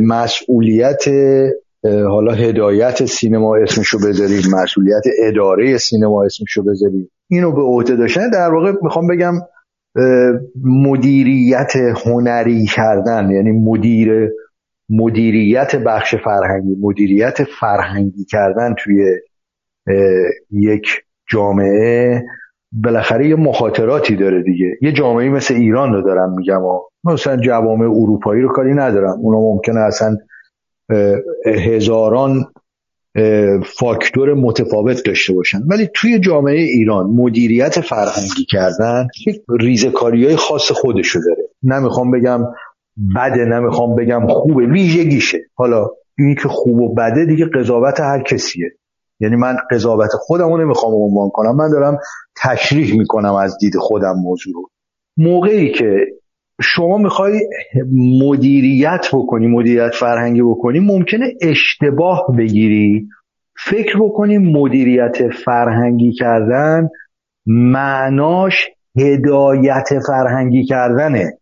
[0.00, 1.04] مسئولیت
[1.84, 8.30] حالا هدایت سینما اسمشو بذاریم مسئولیت اداره سینما اسمشو بذاریم اینو به عهده داشتن.
[8.30, 9.32] در واقع می‌خوام بگم
[10.64, 11.72] مدیریت
[12.06, 14.30] هنری کردن یعنی مدیر
[14.90, 19.04] مدیریت بخش فرهنگی مدیریت فرهنگی کردن توی
[20.50, 20.86] یک
[21.30, 22.24] جامعه
[22.72, 24.78] بالاخره یه مخاطراتی داره دیگه.
[24.82, 26.60] یه جامعه مثل ایران رو دارم میگم
[27.04, 29.18] مثلا جوامع اروپایی رو کاری ندارم.
[29.20, 30.16] اونا ممکنه اصلا
[31.46, 32.44] هزاران
[33.78, 35.58] فاکتور متفاوت داشته باشن.
[35.70, 41.48] ولی توی جامعه ایران مدیریت فرهنگی کردن یک ریزکاری های خاص خودشو داره.
[41.62, 42.40] نمی‌خوام بگم
[43.16, 45.38] بده نمی‌خوام بگم خوبه ویژگیشه.
[45.54, 45.88] حالا
[46.18, 48.70] این که خوب و بده دیگه قضاوت هر کسیه.
[49.22, 51.56] یعنی من قضاوت خودم رو نمی‌خوام عنوان کنم.
[51.56, 51.98] من دارم
[52.42, 54.70] تشریح می‌کنم از دید خودم موضوع رو.
[55.16, 56.06] موقعی که
[56.62, 57.40] شما می‌خوای
[58.22, 63.08] مدیریت بکنی مدیریت فرهنگی بکنی ممکنه اشتباه بگیری
[63.64, 66.88] فکر بکنی مدیریت فرهنگی کردن
[67.46, 68.68] معناش
[68.98, 71.38] هدایت فرهنگی کردنه.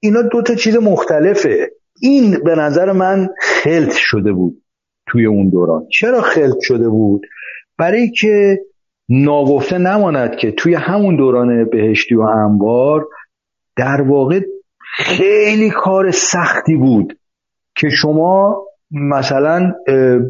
[0.00, 1.70] اینا دو تا چیز مختلفه.
[2.00, 4.63] این به نظر من خلط شده بود.
[5.06, 5.86] توی اون دوران.
[5.88, 7.26] چرا خلط شده بود؟
[7.78, 8.58] برای که
[9.08, 13.06] ناگفته نماند که توی همون دوران بهشتی و انبار
[13.76, 14.40] در واقع
[14.96, 17.18] خیلی کار سختی بود
[17.76, 19.72] که شما مثلا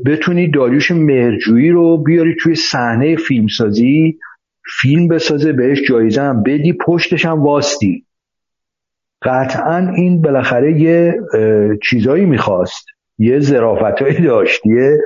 [0.07, 4.19] بتونی داریوش مرجویی رو بیاری توی صحنه فیلمسازی
[4.81, 8.05] فیلم بسازه بهش جایزه هم بدی پشتش هم واستی.
[9.23, 11.15] قطعا این بالاخره یه
[11.83, 12.87] چیزایی می‌خواست.
[13.19, 14.99] یه زرافتهایی داشت یه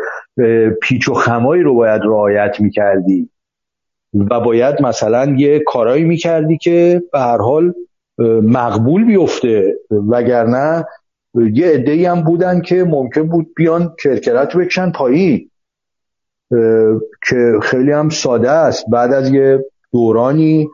[0.83, 3.31] پیچ و خمایی رو باید رعایت می‌کردی
[4.15, 7.75] و باید مثلا یه کارایی می‌کردی که به هر حال
[8.43, 9.75] مقبول بیفته.
[10.09, 10.87] وگرنه
[11.53, 15.51] یه عده هم بودن که ممکن بود بیان کرکرت بکشن پایین
[17.29, 18.85] که خیلی هم ساده است.
[18.91, 20.69] بعد از یه دورانی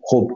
[0.00, 0.30] خب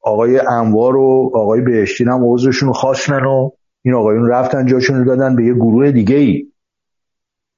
[0.00, 3.50] آقای انوار و آقای بهشتین هم عضوشون خواستن و
[3.86, 6.46] این آقایون رفتن جاشون دادن به یه گروه دیگه ای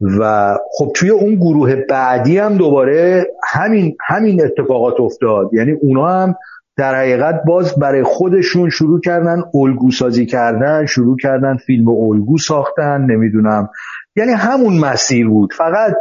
[0.01, 5.51] و خب توی اون گروه بعدی هم دوباره همین همین اتفاقات افتاد.
[5.55, 6.35] یعنی اونا هم
[6.77, 13.01] در حقیقت باز برای خودشون شروع کردن الگو سازی کردن شروع کردن فیلم الگو ساختن
[13.01, 13.71] نمی‌دونم.
[14.17, 15.53] یعنی همون مسیر بود.
[15.53, 15.95] فقط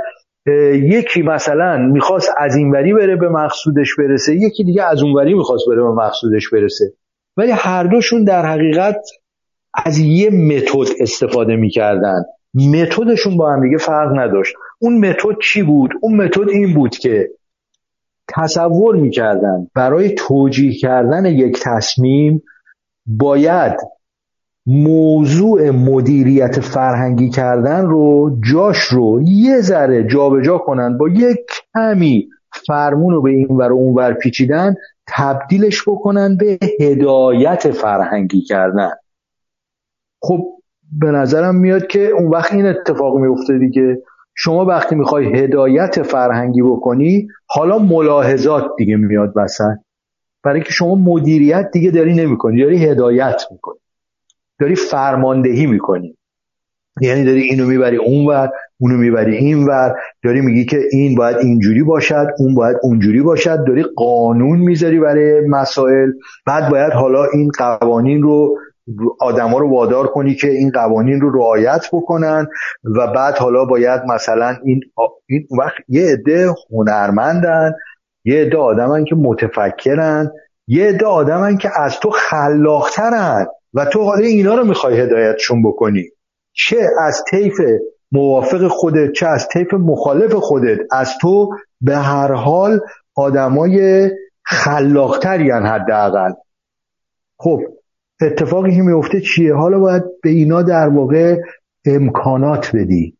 [0.73, 5.83] یکی مثلا می‌خواست از اینوری بره به مقصودش برسه یکی دیگه از اونوری می‌خواست بره
[5.83, 6.93] به مقصودش برسه.
[7.37, 9.01] ولی هر دوشون در حقیقت
[9.85, 12.23] از یه متد استفاده می‌کردن.
[12.53, 14.55] متدشون با هم دیگه فرق نداشت.
[14.79, 17.29] اون متد چی بود؟ اون متد این بود که
[18.27, 22.43] تصور می‌کردن برای توجیه کردن یک تصمیم
[23.05, 23.73] باید
[24.65, 31.37] موضوع مدیریت فرهنگی کردن رو جاش رو یه ذره جابجا کنن با یک
[31.73, 32.27] کمی
[32.67, 34.75] فرمون رو به این ور اون ور پیچیدن
[35.07, 38.91] تبدیلش بکنن به هدایت فرهنگی کردن.
[40.19, 40.45] خب
[40.99, 44.01] به نظرم میاد که اون وقت این اتفاق میفته دیگه.
[44.35, 49.77] شما وقتی می‌خوای هدایت فرهنگی بکنی حالا ملاحظات دیگه میاد وسط.
[50.43, 53.79] برای که شما مدیریت دیگه داری نمی‌کنی داری هدایت می‌کنی.
[54.59, 56.17] داری فرماندهی می‌کنی.
[57.01, 58.49] یعنی داری اینو می‌بری اونور
[58.79, 59.95] اونو می‌بری اینور.
[60.23, 63.65] داری میگی که این باید اینجوری باشد اون باید اونجوری باشد.
[63.67, 66.11] داری قانون می‌ذاری برای مسائل.
[66.45, 68.57] بعد باید حالا این قوانین رو
[69.19, 72.47] آدما رو وادار کنی که این قوانین رو رعایت بکنن
[72.83, 74.81] و بعد حالا باید مثلا این,
[75.29, 77.73] این وقت یه عده هنرمندن
[78.25, 80.31] یه عده آدمن که متفکرن
[80.67, 86.03] یه عده آدمن که از تو خلاقترن و تو حالا اینا رو می‌خوای هدایتشون بکنی.
[86.53, 87.53] چه از طیف
[88.11, 90.77] موافق خودت چه از طیف مخالف خودت.
[90.91, 91.49] از تو
[91.81, 92.79] به هر حال
[93.15, 94.09] آدمای
[94.43, 96.31] خلاقتری حداقل.
[97.37, 97.61] خب
[98.21, 101.37] اتفاقی که میفته چیه؟ حالا باید به اینا در واقع
[101.85, 103.17] امکانات بدی.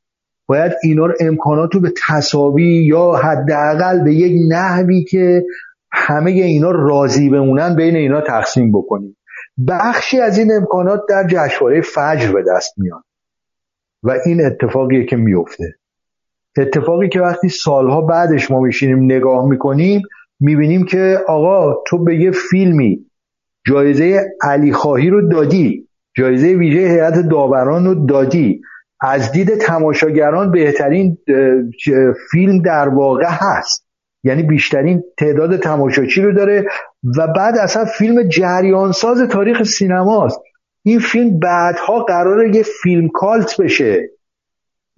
[0.48, 5.44] باید اینا رو امکانات رو به تصاوی یا حداقل به یک نحوی که
[5.92, 9.16] همه اینا راضی بمونن بین اینا تقسیم بکنی.
[9.68, 13.04] بخشی از این امکانات در جشنواره فجر به دست میاد
[14.04, 15.76] و این اتفاقیه که میفته
[16.58, 20.02] اتفاقی که وقتی سالها بعدش ما میشینیم نگاه می‌کنیم
[20.40, 23.07] می‌بینیم که آقا تو به یه فیلمی
[23.68, 25.88] جایزه علی خواهی رو دادی.
[26.18, 28.62] جایزه ویژه هیئت داوران رو دادی.
[29.02, 31.18] از دید تماشاگران بهترین
[32.32, 33.88] فیلم در واقع هست.
[34.24, 36.66] یعنی بیشترین تعداد تماشاچی رو داره
[37.18, 40.40] و بعد اصلا فیلم جریانساز تاریخ سینماست.
[40.84, 44.10] این فیلم بعدها قراره یه فیلم کالت بشه.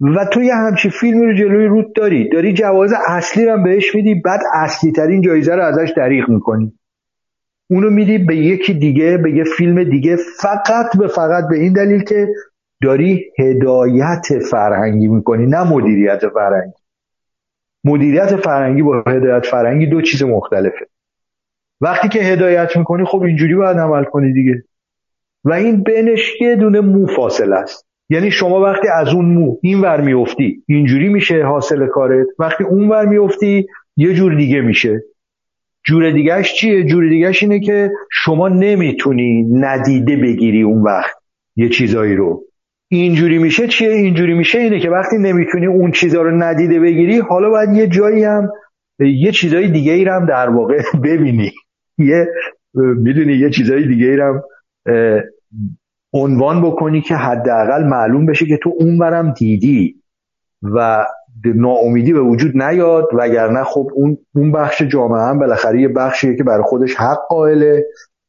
[0.00, 2.28] و تو یه همچی فیلمی رو جلوی روت داری.
[2.28, 6.72] داری جواز اصلی رو بهش میدی بعد اصلی ترین جایزه رو ازش دریغ می‌کنی.
[7.70, 12.02] اونو میدی به یکی دیگه به یه فیلم دیگه فقط به فقط به این دلیل
[12.02, 12.28] که
[12.82, 16.74] داری هدایت فرهنگی می‌کنی نه مدیریت فرهنگی.
[17.84, 20.86] مدیریت فرهنگی با هدایت فرهنگی دو چیز مختلفه.
[21.80, 24.62] وقتی که هدایت می‌کنی خب اینجوری باید عمل کنی دیگه.
[25.44, 27.86] و این بینش یه دونه مو فاصله است.
[28.08, 32.26] یعنی شما وقتی از اون مو این ور میفتی اینجوری میشه حاصل کارت.
[32.38, 33.66] وقتی اون ور میفتی
[33.96, 35.02] یه جور دیگه میشه.
[35.84, 41.16] جور دیگهش چیه؟ جور دیگهش اینه که شما نمی‌تونی ندیده بگیری اون وقت
[41.56, 42.44] یه چیزایی رو
[42.88, 47.50] اینجوری میشه چیه؟ اینجوری میشه اینه که وقتی نمی‌تونی اون چیزا رو ندیده بگیری حالا
[47.50, 48.48] باید یه جایی هم
[48.98, 51.52] یه چیزای دیگه ای هم در واقع ببینی
[51.98, 52.28] یه
[52.74, 54.42] می‌دونی یه چیزای دیگه ای هم
[56.12, 59.94] عنوان بکنی که حداقل معلوم بشه که تو اون دیدی
[60.62, 61.04] و
[61.44, 66.44] ناامیدی به وجود نیاد وگرنه خب اون اون بخش جامعه هم بالاخره یه بخشیه که
[66.44, 67.86] برای خودش حق قائله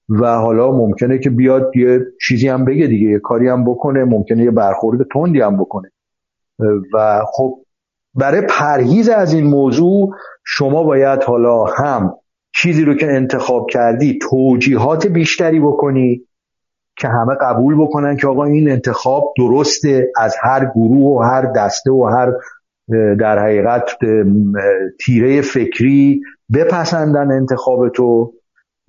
[0.10, 4.44] و حالا ممکنه که بیاد یه چیزی هم بگه دیگه یه کاری هم بکنه ممکنه
[4.44, 5.92] یه برخورد تندی هم بکنه.
[6.94, 7.60] و خب
[8.16, 10.10] برای پرهیز از این موضوع
[10.46, 12.14] شما باید حالا هم
[12.56, 16.22] چیزی رو که انتخاب کردی توجیهات بیشتری بکنی
[16.98, 21.92] که همه قبول بکنن که آقا این انتخاب درسته از هر گروه و هر دسته
[21.92, 22.34] و هر
[23.20, 23.92] در حقیقت
[25.06, 26.22] تیره فکری
[26.54, 28.34] بپسندن انتخاب تو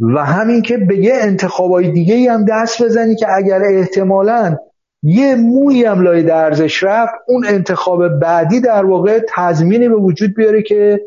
[0.01, 4.57] و همین که به یه انتخابای دیگه هم دست بزنی که اگر احتمالا
[5.03, 10.63] یه موی هم لای درزش رفت اون انتخاب بعدی در واقع تضمینی به وجود بیاره
[10.63, 11.01] که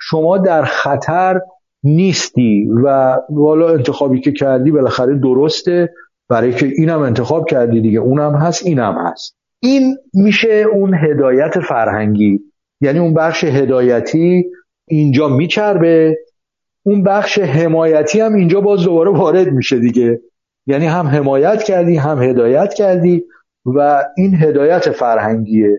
[0.00, 1.40] شما در خطر
[1.82, 5.94] نیستی و والا انتخابی که کردی بالاخره درسته
[6.28, 9.36] برای که اینم انتخاب کردی دیگه اونم هست اینم هست.
[9.62, 12.40] این میشه اون هدایت فرهنگی.
[12.80, 14.44] یعنی اون بخش هدایتی
[14.88, 16.18] اینجا میچربه
[16.82, 20.20] اون بخش حمایتی هم اینجا باز دوباره وارد میشه دیگه.
[20.66, 23.24] یعنی هم حمایت کردی هم هدایت کردی
[23.66, 25.78] و این هدایت فرهنگیه.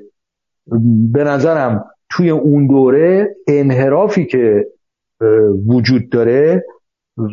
[1.14, 4.68] به نظرم توی اون دوره انحرافی که
[5.68, 6.66] وجود داره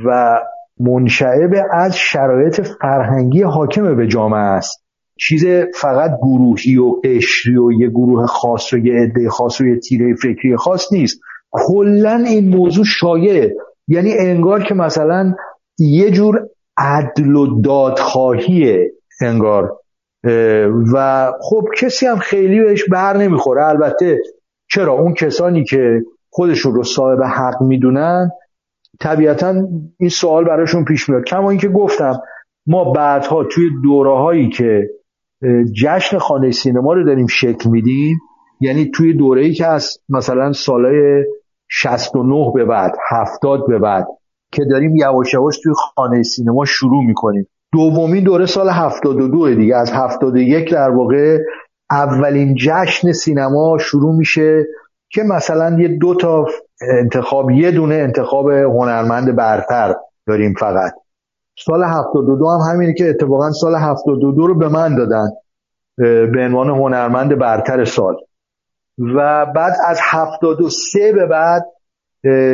[0.06, 0.38] و
[0.80, 4.89] منشعب از شرایط فرهنگی حاکم به جامعه است.
[5.20, 9.78] چیز فقط گروهی و قشری و یه گروه خاص و یه عده خاص و یه
[9.78, 11.20] تیره فکری خاص نیست.
[11.50, 13.54] کلا این موضوع شایعه.
[13.88, 15.34] یعنی انگار که مثلا
[15.78, 16.48] یه جور
[16.78, 18.92] عدل و دادخواهیه
[19.22, 19.76] انگار.
[20.94, 23.66] و خب کسی هم خیلی بهش بر نمی‌خوره.
[23.66, 24.18] البته
[24.70, 28.30] چرا؟ اون کسانی که خودشون رو صاحب حق می‌دونن
[29.00, 29.54] طبیعتا
[29.98, 31.24] این سوال براشون پیش میاد.
[31.24, 32.20] کما اینکه گفتم
[32.66, 34.90] ما بعدها توی دوره هایی که
[35.72, 38.18] جشن خانه سینما رو داریم شکل میدیم.
[38.60, 41.24] یعنی توی دوره ای که از مثلا سالهای
[41.68, 44.06] 69 به بعد 70 به بعد
[44.52, 47.46] که داریم یواش یواش توی خانه سینما شروع می‌کنیم.
[47.72, 49.76] دومین دوره سال 72 دیگه.
[49.76, 51.38] از 71 در واقع
[51.90, 54.66] اولین جشن سینما شروع میشه
[55.10, 56.46] که مثلا یه دو تا
[57.00, 59.94] انتخاب یه دونه انتخاب هنرمند برتر
[60.26, 60.92] داریم فقط.
[61.64, 65.28] سال 72 هم همینه که اتفاقا سال 72 رو به من دادن
[66.32, 68.16] به عنوان هنرمند برتر سال.
[68.98, 71.66] و بعد از 73 به بعد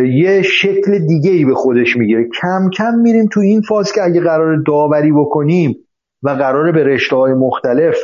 [0.05, 2.29] یه شکل دیگه ای به خودش می‌گیره.
[2.43, 5.77] کم کم میریم تو این فاز که اگه قرار داوری بکنیم
[6.23, 7.97] و قرار به رشته های مختلف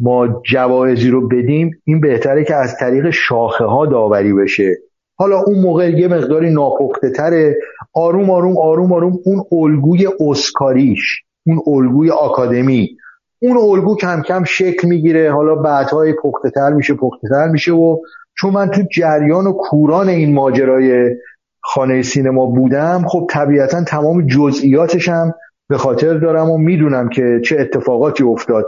[0.00, 4.76] ما جوایزی رو بدیم این بهتره که از طریق شاخه ها داوری بشه.
[5.18, 7.56] حالا اون موقع یه مقداری ناپخته تره.
[7.96, 12.96] آروم آروم آروم آروم اون الگوی اسکاریش اون الگوی آکادمی.
[13.42, 15.32] اون الگو کم کم شکل می‌گیره.
[15.32, 17.98] حالا بعدهای پخته تر میشه پخته تر میشه و
[18.38, 21.16] چون من تو جریان و کوران این ماجرای
[21.60, 25.34] خانه سینما بودم خب طبیعتا تمام جزئیاتش هم
[25.68, 28.64] به خاطر دارم و می‌دونم که چه اتفاقاتی افتاد.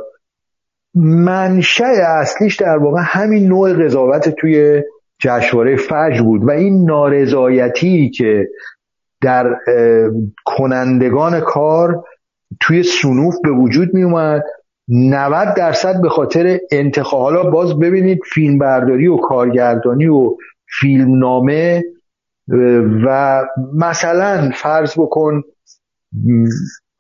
[0.95, 1.85] منشأ
[2.21, 4.83] اصلیش در واقع همین نوع قضاوت توی
[5.21, 8.49] جشنواره فجر بود و این نارضایتی که
[9.21, 9.57] در
[10.45, 12.05] کنندگان کار
[12.61, 14.43] توی سنوف به وجود می اومد
[14.89, 20.37] 90 درصد به خاطر انتخاب حالا باز ببینید فیلم برداری و کارگردانی و
[20.81, 21.85] فیلمنامه
[23.07, 23.41] و
[23.75, 25.43] مثلا فرض بکن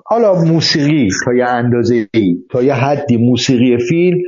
[0.05, 2.09] حالا موسیقی تا یه اندازه
[2.51, 4.19] تا یه حدی موسیقی فیلم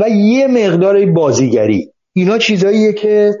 [0.00, 1.92] و یه مقدار بازیگری.
[2.12, 3.34] اینا چیزاییه که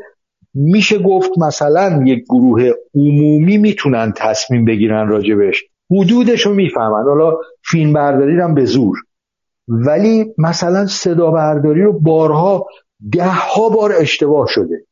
[0.58, 5.64] میشه گفت مثلا یک گروه عمومی می‌تونن تصمیم بگیرن راجبش.
[5.90, 7.04] حدودش رو می‌فهمن.
[7.04, 8.96] حالا فیلم برداری هم به زور.
[9.68, 12.66] ولی مثلا صدا برداری رو بارها
[13.12, 14.86] ده ها بار اشتباه شده.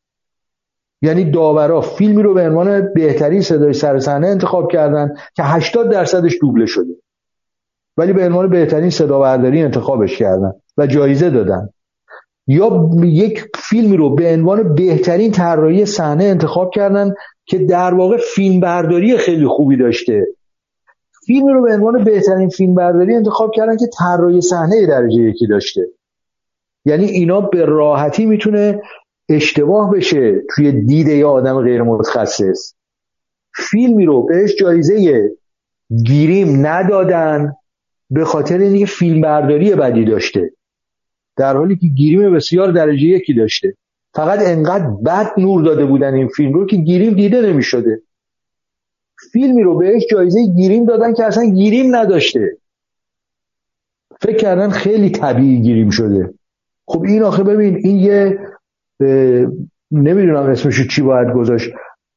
[1.03, 6.39] یعنی داورا فیلمی رو به عنوان بهترین صدای سر صحنه انتخاب کردن که 80 درصدش
[6.41, 6.95] دوبله شده.
[7.97, 11.69] ولی به عنوان بهترین صدا برداری انتخابش کردن و جایزه دادن.
[12.47, 17.15] یا یک فیلمی رو به عنوان بهترین طراحی صحنه انتخاب کردن
[17.47, 20.27] که در واقع فیلم برداری خیلی خوبی داشته.
[21.27, 25.87] فیلمی رو به عنوان بهترین فیلم برداری انتخاب کردن که طراحی صحنه درجه یکی داشته.
[26.85, 28.81] یعنی اینا به راحتی می‌تونه
[29.29, 32.75] اشتباه بشه توی دید یا آدم غیر متخصص
[33.57, 35.29] فیلمی رو بهش جایزه
[36.07, 37.53] گیریم ندادن
[38.11, 40.51] به خاطر اینکه فیلم برداری بدی داشته.
[41.37, 43.75] در حالی که گیریم بسیار درجه یکی داشته.
[44.15, 48.03] فقط انقدر بد نور داده بودن این فیلم رو که گیریم دیده نمی شده
[49.33, 52.57] فیلمی رو بهش جایزه گیریم دادن که اصلا گیریم نداشته.
[54.21, 56.35] فکر کردن خیلی طبیعی گیریم شده.
[56.87, 58.39] خب این آخه ببین این یه
[59.91, 61.71] نمی‌دونم اسمشو چی باید گذاشت.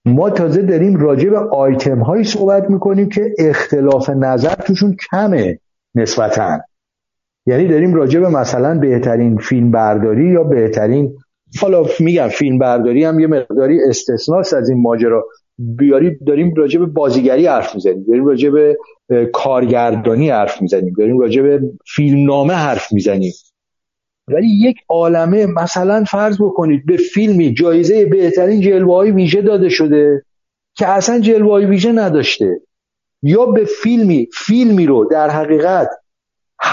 [0.06, 5.60] ما تازه داریم راجع به آیتم هایی صحبت می‌کنیم که اختلاف نظر توشون کمه
[5.96, 6.60] نسبتا.
[7.48, 11.18] یعنی داریم راجع به مثلا بهترین فیلم برداری یا بهترین
[11.62, 15.26] حالا میگم فیلم برداری هم یه مقداری استثناست از این ماجرا.
[15.58, 18.06] بیاری داریم راجع به بازیگری حرف می‌زنیم.
[18.08, 18.78] داریم راجع به
[19.34, 20.94] کارگردانی حرف می‌زنیم.
[20.98, 21.62] داریم راجع به
[21.96, 23.34] فیلمنامه حرف می‌زنیم.
[24.28, 30.24] ولی یک عالمه مثلا فرض بکنید به فیلمی جایزه بهترین جلوه ویژه داده شده
[30.76, 32.62] که اصلا جلوه ویژه نداشته.
[33.24, 35.90] یا به فیلمی فیلمی رو در حقیقت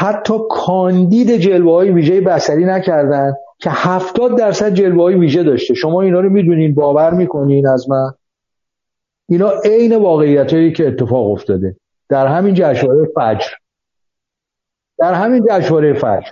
[0.01, 5.75] حتی کاندید جلوه های ویژه بسری نکردن که هفتاد درصد جلوه های ویژه داشته.
[5.75, 8.11] شما اینا رو می‌دونین باور می‌کنین از من.
[9.29, 11.77] اینا عین واقعیت هایی که اتفاق افتاده.
[12.09, 13.49] در همین جشنواره فجر.
[14.99, 16.31] در همین جشنواره فجر.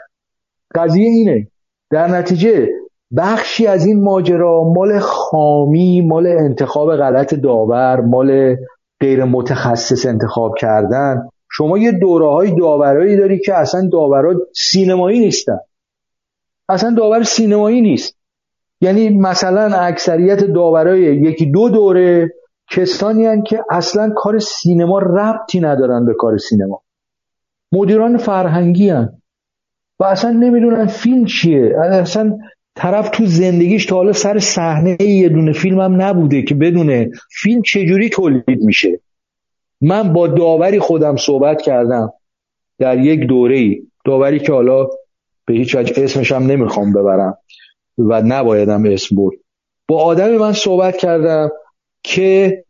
[0.74, 1.48] قضیه اینه.
[1.90, 2.68] در نتیجه
[3.16, 8.56] بخشی از این ماجرا مال خامی مال انتخاب غلط داور مال
[9.00, 15.58] غیر متخصص انتخاب کردن شما یه دوره های داورایی داری که اصلا داورا سینمایی نیستن.
[16.68, 18.16] اصلا داور سینمایی نیست.
[18.80, 22.32] یعنی مثلا اکثریت داورای یکی دو دوره
[22.70, 26.82] کسانی هن که اصلا کار سینما ربطی ندارن به کار سینما.
[27.72, 29.22] مدیران فرهنگی هن.
[30.00, 31.76] و اصلا نمی‌دونن فیلم چیه.
[31.82, 32.38] اصلا
[32.74, 37.10] طرف تو زندگیش تا حالا سر صحنه یه دونه فیلم هم نبوده که بدونه
[37.42, 39.00] فیلم چجوری تولید میشه.
[39.82, 42.12] من با داوری خودم صحبت کردم
[42.78, 44.88] در یک دوره ای داوری که حالا
[45.46, 47.38] به هیچ وجه اسمش هم نمی‌خوام ببرم
[47.98, 49.36] و نبایدم اسم برد.
[49.88, 51.50] با آدمی من صحبت کردم
[52.02, 52.64] که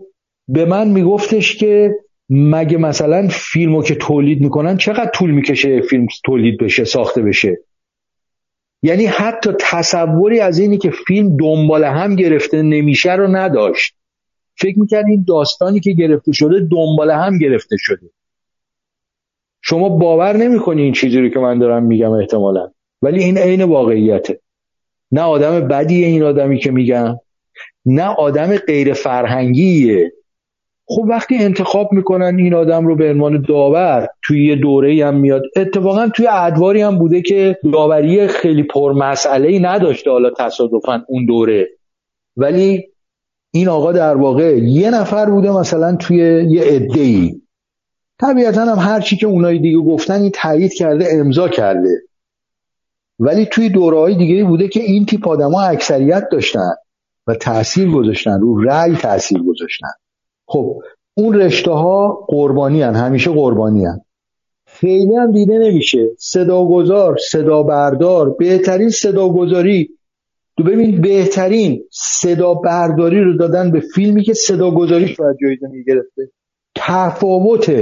[0.49, 1.95] به من میگفتش که
[2.31, 7.59] مگه مثلا فیلمو که تولید می‌کنن چقدر طول می‌کشه فیلم تولید بشه ساخته بشه؟
[8.83, 13.95] یعنی حتی تصوری از اینی که فیلم دنبال هم گرفته نمیشه رو نداشت.
[14.57, 18.11] فکر می‌کرد این داستانی که گرفته شده دنبال هم گرفته شده.
[19.63, 22.71] شما باور نمی‌کنی این چیزی رو که من دارم میگم احتمالا.
[23.03, 24.41] ولی این عین واقعیته.
[25.13, 27.19] نه آدم بدیه این آدمی که میگم
[27.87, 30.13] نه آدم غیر فرهنگیه.
[30.87, 35.43] خب وقتی انتخاب می‌کنن این آدم رو به عنوان داور توی یه دوره هم میاد.
[35.57, 41.27] اتفاقا توی ادواری هم بوده که داوری خیلی پر مسئله ای نداشته حالا تصادفا اون
[41.27, 41.69] دوره.
[42.37, 42.92] ولی
[43.55, 46.17] این آقا در واقع یه نفر بوده مثلا توی
[46.49, 47.41] یه عده ای
[48.21, 52.03] طبیعتا هم هرچی که اونایی دیگه گفتن این تایید کرده امضا کرده
[53.19, 56.71] ولی توی دوره های دیگه بوده که این تیپ آدما اکثریت داشتن
[57.27, 59.91] و تاثیر گذاشتن رو رأی تاثیر گذاشتن
[60.47, 60.83] خب
[61.15, 62.95] اون رشته ها قربانی هن.
[62.95, 64.01] همیشه قربانی هن.
[64.67, 69.91] خیلی هم دیده نمیشه صداگذار صدا بردار بهترین صداگذاری
[70.57, 76.31] تو ببین بهترین صدا برداری رو دادن به فیلمی که صداگذاریش باید جایزه می‌گرفته.
[76.77, 77.73] تفاوت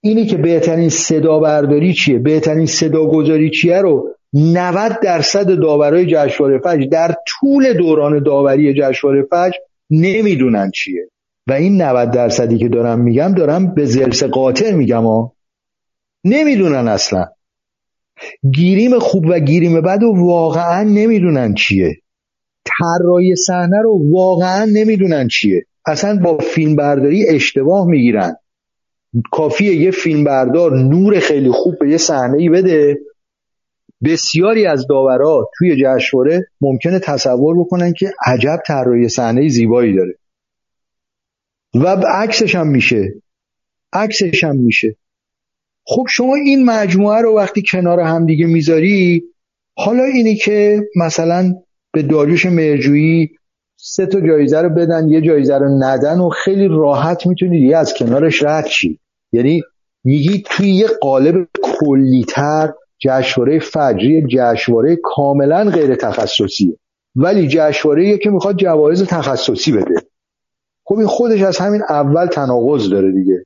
[0.00, 6.86] اینی که بهترین صدا برداری چیه؟ بهترین صداگذاری چیه رو 90 درصد داورای جشنواره فجر
[6.90, 9.58] در طول دوران داوری جشنواره فجر
[9.90, 11.08] نمی‌دونن چیه.
[11.46, 15.32] و این 90 درصدی که دارم میگم دارم به زرس قاطع میگم ها.
[16.24, 17.26] نمی‌دونن اصلا.
[18.54, 21.96] گیریم خوب و گیریم بد و واقعا نمی‌دونن چیه.
[22.64, 25.66] طراحی صحنه رو واقعا نمی‌دونن چیه.
[25.86, 28.36] اصلا با فیلم برداری اشتباه می‌گیرن.
[29.32, 32.98] کافیه یه فیلم بردار نور خیلی خوب به یه صحنه ای بده.
[34.04, 40.14] بسیاری از داورا توی جشنواره ممکنه تصور بکنن که عجب طراحی صحنه زیبایی داره.
[41.74, 43.14] و عکسش هم میشه.
[43.92, 44.96] عکسش هم میشه.
[45.86, 49.22] خب شما این مجموعه رو وقتی کنار هم دیگه می‌ذاری
[49.76, 51.54] حالا اینی که مثلا
[51.92, 53.30] به داریوش مرجویی
[53.76, 57.94] سه تا جایزه رو بدن یه جایزه رو ندن و خیلی راحت می‌تونید یه از
[57.94, 58.98] کنارش رد چی
[59.32, 59.62] یعنی
[60.04, 66.76] میگی توی یه قالب کلیتر جشنواره فجری جشنواره کاملا غیر تخصصیه.
[67.16, 69.94] ولی جشنواره که می‌خواد جوایز تخصصی بده.
[70.84, 73.44] خب این خودش از همین اول تناقض داره دیگه.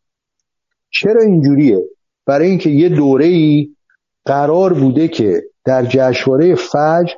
[0.91, 1.85] چرا اینجوریه؟
[2.27, 3.69] برای اینکه یه دوره ای
[4.25, 7.15] قرار بوده که در جشنواره فجر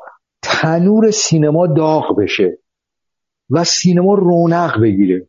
[0.47, 2.59] تنور سینما داغ بشه
[3.51, 5.28] و سینما رونق بگیره.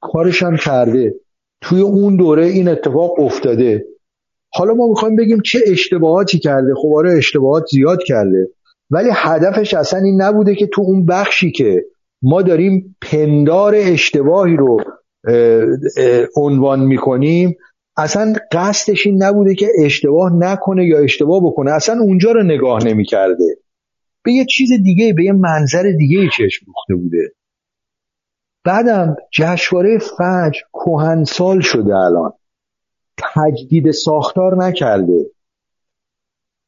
[0.00, 1.14] کارش هم کرده.
[1.60, 3.86] توی اون دوره این اتفاق افتاده.
[4.52, 6.74] حالا ما می‌خوایم بگیم چه اشتباهاتی کرده.
[6.74, 8.48] خب آره اشتباهات زیاد کرده.
[8.90, 11.84] ولی هدفش اصلا این نبوده که تو اون بخشی که
[12.22, 14.80] ما داریم پندار اشتباهی رو
[16.36, 17.56] عنوان می‌کنیم
[17.96, 21.72] اصلا قصدش این نبوده که اشتباه نکنه یا اشتباه بکنه.
[21.72, 23.44] اصلا اونجا رو نگاه نمی‌کرده.
[24.22, 27.32] به یه چیز دیگه به یه منظر دیگه چشم دوخته بوده.
[28.64, 32.32] بعدم جشنواره فجر کهنسال شده الان.
[33.34, 35.30] تجدید ساختار نکرده.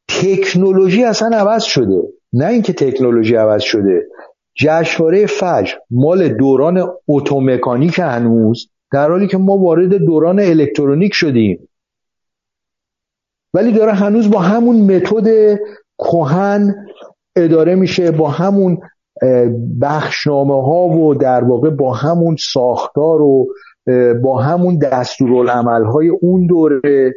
[0.08, 2.02] تکنولوژی اصلا عوض شده.
[2.32, 4.06] نه اینکه تکنولوژی عوض شده.
[4.54, 11.68] جشنواره فجر مال دوران اتومکانیک هنوز در حالی که ما وارد دوران الکترونیک شدیم.
[13.54, 15.58] ولی داره هنوز با همون متد
[15.98, 16.86] کهن
[17.36, 18.78] اداره میشه با همون
[19.80, 23.46] بخشنامه ها و در واقع با همون ساختار و
[24.22, 27.14] با همون دستورالعمل های اون دوره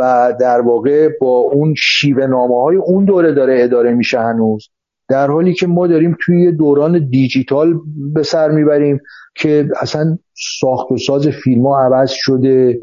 [0.00, 4.68] و در واقع با اون شیوه نامه های اون دوره داره اداره میشه هنوز.
[5.08, 7.80] در حالی که ما داریم توی دوران دیجیتال
[8.14, 9.00] به سر می‌بریم
[9.34, 10.18] که اصلا
[10.60, 12.80] ساخت و ساز فیلم ها عوض شده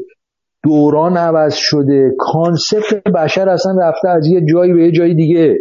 [0.62, 5.58] دوران عوض شده کانسپت بشر اصلا رفته از یه جایی به یه جای دیگه.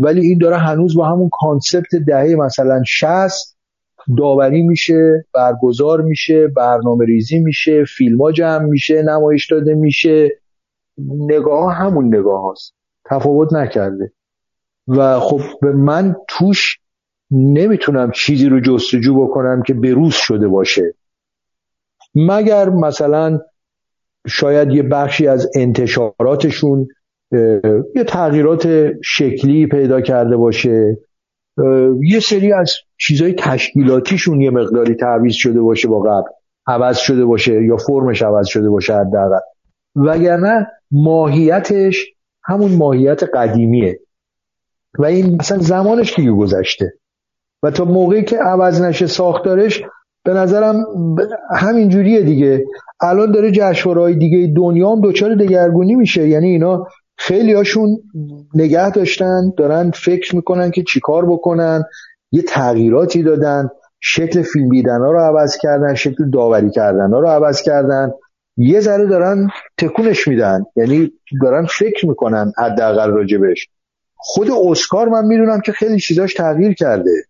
[0.00, 3.56] ولی این داره هنوز با همون کانسپت دهه مثلا 60
[4.18, 10.28] داوری میشه برگزار میشه برنامه ریزی میشه فیلم ها جمع میشه نمایش داده میشه.
[11.08, 12.74] نگاه همون نگاه هاست.
[13.04, 14.12] تفاوت نکرده.
[14.88, 16.78] و خب من توش
[17.30, 20.94] نمی‌تونم چیزی رو جستجو بکنم که بروز شده باشه.
[22.14, 23.40] مگر مثلا
[24.26, 26.88] شاید یه بخشی از انتشاراتشون
[27.94, 30.98] یه تغییرات شکلی پیدا کرده باشه.
[32.02, 36.28] یه سری از چیزای تشکیلاتیشون یه مقداری تعویض شده باشه با قبل
[36.66, 39.38] عوض شده باشه یا فرمش عوض شده باشه حداقل.
[39.96, 42.06] وگرنه ماهیتش
[42.44, 44.00] همون ماهیت قدیمیه.
[44.98, 46.92] و این مثلا زمانش دیگه گذشته.
[47.62, 49.82] و تا موقعی که عوض نشه ساختارش
[50.24, 50.84] به نظرم
[51.56, 52.64] همین جوریه دیگه.
[53.00, 56.28] الان داره جشنواره‌های دیگه دنیا هم دچار دگرگونی میشه.
[56.28, 56.86] یعنی اینا
[57.22, 57.98] خیلی هاشون
[58.54, 61.84] نگه داشتن دارن فکر می‌کنن که چیکار بکنن.
[62.32, 63.68] یه تغییراتی دادن
[64.00, 68.10] شکل فیلم دیدن ها رو عوض کردن شکل داوری کردن ها رو عوض کردن.
[68.56, 69.48] یه ذره دارن
[69.78, 73.68] تکونش میدن یعنی دارن فکر می‌کنن حداقل راجبش.
[74.16, 77.24] خود اسکار من می‌دونم که خیلی چیزاش تغییر کرده.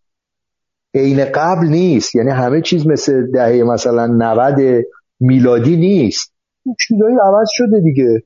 [0.94, 4.84] عین قبل نیست یعنی همه چیز مثل دهه مثلا 90
[5.20, 6.32] میلادی نیست.
[6.88, 8.22] چیزایی عوض شده دیگه.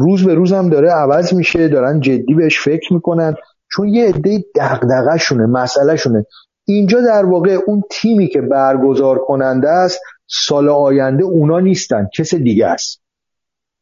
[0.00, 3.34] روز به روز هم داره عوض میشه دارن جدی بهش فکر می‌کنن
[3.72, 6.26] چون یه عده دغدغه شونه مسئله شونه
[6.66, 12.66] اینجا در واقع اون تیمی که برگزار کننده است سال آینده اونا نیستن کس دیگه
[12.66, 13.02] است.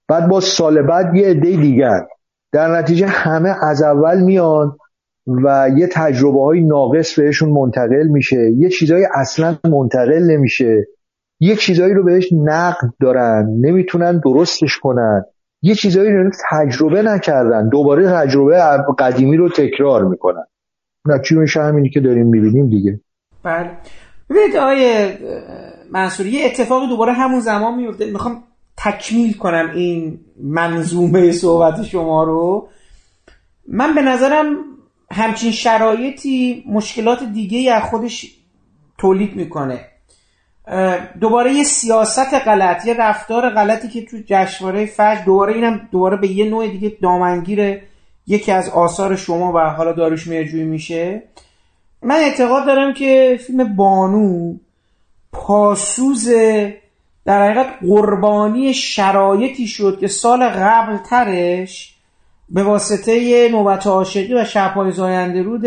[0.09, 1.91] بعد با سال بعد یه عده دیگه
[2.53, 4.77] در نتیجه همه از اول میان
[5.27, 8.53] و یه تجربه های ناقص بهشون منتقل میشه.
[8.57, 10.87] یه چیزایی اصلا منتقل نمیشه.
[11.41, 15.25] یه چیزایی رو بهش نقد دارن نمی‌تونن درستش کنن.
[15.63, 17.69] یه چیزایی رو تجربه نکردن.
[17.69, 18.59] دوباره تجربه
[18.99, 20.45] قدیمی رو تکرار می‌کنن.
[21.07, 23.01] نتیجه میشه همینی که داریم می‌بینیم دیگه.
[23.43, 23.71] بله.
[24.31, 25.13] ببینید آقای
[25.91, 28.43] منصوری یه اتفاقی دوباره همون زمان میفته می‌خوام
[28.77, 32.69] تکمیل کنم این منظومه صحبت شما رو.
[33.69, 34.57] من به نظرم
[35.11, 38.39] همچین شرایطی مشکلات دیگه از خودش
[38.99, 39.81] تولید می‌کنه.
[41.21, 46.29] دوباره یه سیاست غلط یه رفتار غلطی که تو جشنواره فجر دوباره اینم دوباره به
[46.29, 47.81] یه نوع دیگه دامنگیر
[48.27, 51.23] یکی از آثار شما و حالا داروش مرجوی میشه.
[52.03, 54.55] من اعتقاد دارم که فیلم بانو
[55.33, 56.29] پاسوز
[57.25, 61.95] در حقیقت قربانی شرایطی شد که سال قبل ترش
[62.49, 65.67] به واسطه نوبت عاشقی و شبهای زاینده رود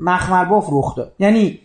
[0.00, 1.12] مخمرباف رخ داد.
[1.18, 1.58] یعنی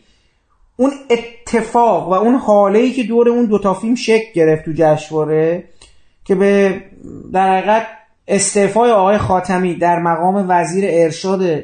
[0.78, 5.64] اون اتفاق و اون حاله ای که دور اون دوتا فیلم شکل گرفت تو جشنواره
[6.26, 6.82] که به
[7.34, 7.88] در حقیقت
[8.28, 11.64] استعفای آقای خاتمی در مقام وزیر ارشاد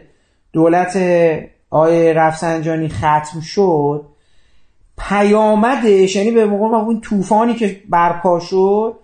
[0.54, 0.98] دولت
[1.70, 4.06] آقای رفسنجانی ختم شد
[4.98, 8.96] پیامدش یعنی به موقع اون طوفانی که برپا شد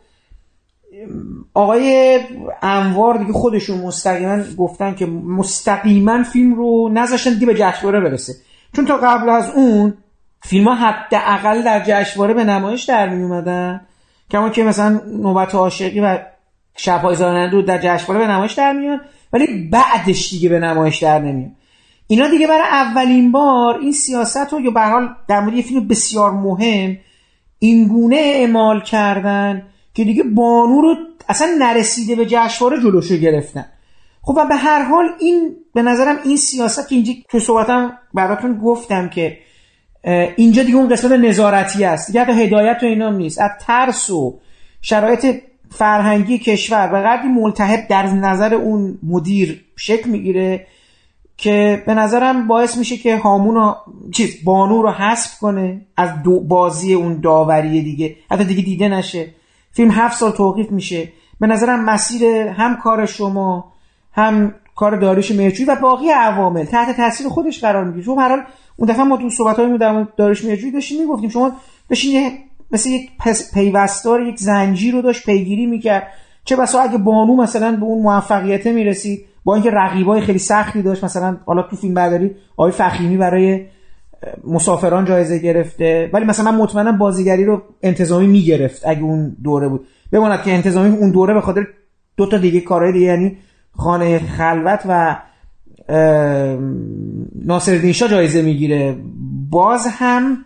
[1.54, 2.20] آقای
[2.62, 8.34] انوار دیگه خودشون مستقیما گفتن که مستقیما فیلم رو نذاشتن دیگه به جشنواره برسه.
[8.76, 9.94] چون تا قبل از اون
[10.42, 13.82] فیلم ها حداقل در جشنواره به نمایش در می اومدن
[14.32, 16.20] کما که مثلا نوبت عاشقی و
[16.78, 19.02] شبهای زانند رو در جشنواره به نمایش در میان
[19.34, 21.52] ولی بعدش دیگه به نمایش در نمیاد
[22.08, 25.88] اینا دیگه برای اولین بار این سیاست رو یا به حال در مورد یه فیلم
[25.88, 26.98] بسیار مهم
[27.60, 29.64] اینگونه اعمال کردن
[29.94, 30.96] که دیگه بانو رو
[31.30, 33.66] اصلا نرسیده به جشنواره جلوشو گرفتن.
[34.28, 38.58] خب و به هر حال این به نظرم این سیاست که اینجا تو صحبتم براتون
[38.58, 39.38] گفتم که
[40.36, 42.08] اینجا دیگه اون قسمت نظارتی است.
[42.08, 43.42] دیگه هدایت و اینا نیست.
[43.42, 44.40] از ترس و
[44.82, 50.68] شرایط فرهنگی کشور و قدری ملتهب در نظر اون مدیر شکل می‌گیره
[51.38, 53.76] که به نظرم باعث میشه که هامون
[54.14, 58.16] چیز بانو رو حذف کنه از دو بازی اون داوری دیگه.
[58.32, 59.28] حتی دیگه دیده نشه.
[59.72, 61.12] فیلم هفت سال توقیف میشه.
[61.40, 63.77] به نظرم مسیر هم کار شما
[64.18, 68.06] هم کار داریش مهرجویی و باقی عوامل تحت تاثیر خودش قرار می‌گیره.
[68.06, 68.44] چون هر حال
[68.78, 71.52] اون دفعه ما تو صحبت های در داریش مهرجویی داشتیم می‌گفتیم شما
[71.90, 72.32] داشتین
[72.72, 73.10] مثل یک
[73.54, 76.08] پیوستار یک زنجیر رو داشت پیگیری می‌کرد.
[76.46, 81.04] چه بسا اگه بانو مثلا به اون موفقیت می‌رسید با اینکه رقیبای خیلی سختی داشت
[81.04, 83.66] مثلا حالا تو فیلم برداری آقای فخیمی برای
[84.48, 86.10] مسافران جایزه گرفته.
[86.14, 89.88] ولی مثلا من مطمئنم بازیگری رو انتظامی می‌گرفت اگه اون دوره بود.
[90.12, 91.68] بماند که انتظامی اون دوره به خاطر
[92.18, 93.38] دو تا دیگه کارهای دیگه یعنی
[93.78, 95.18] خانه خلوت و
[97.46, 98.96] ناصر شاه جایزه می‌گیره.
[99.50, 100.38] باز هم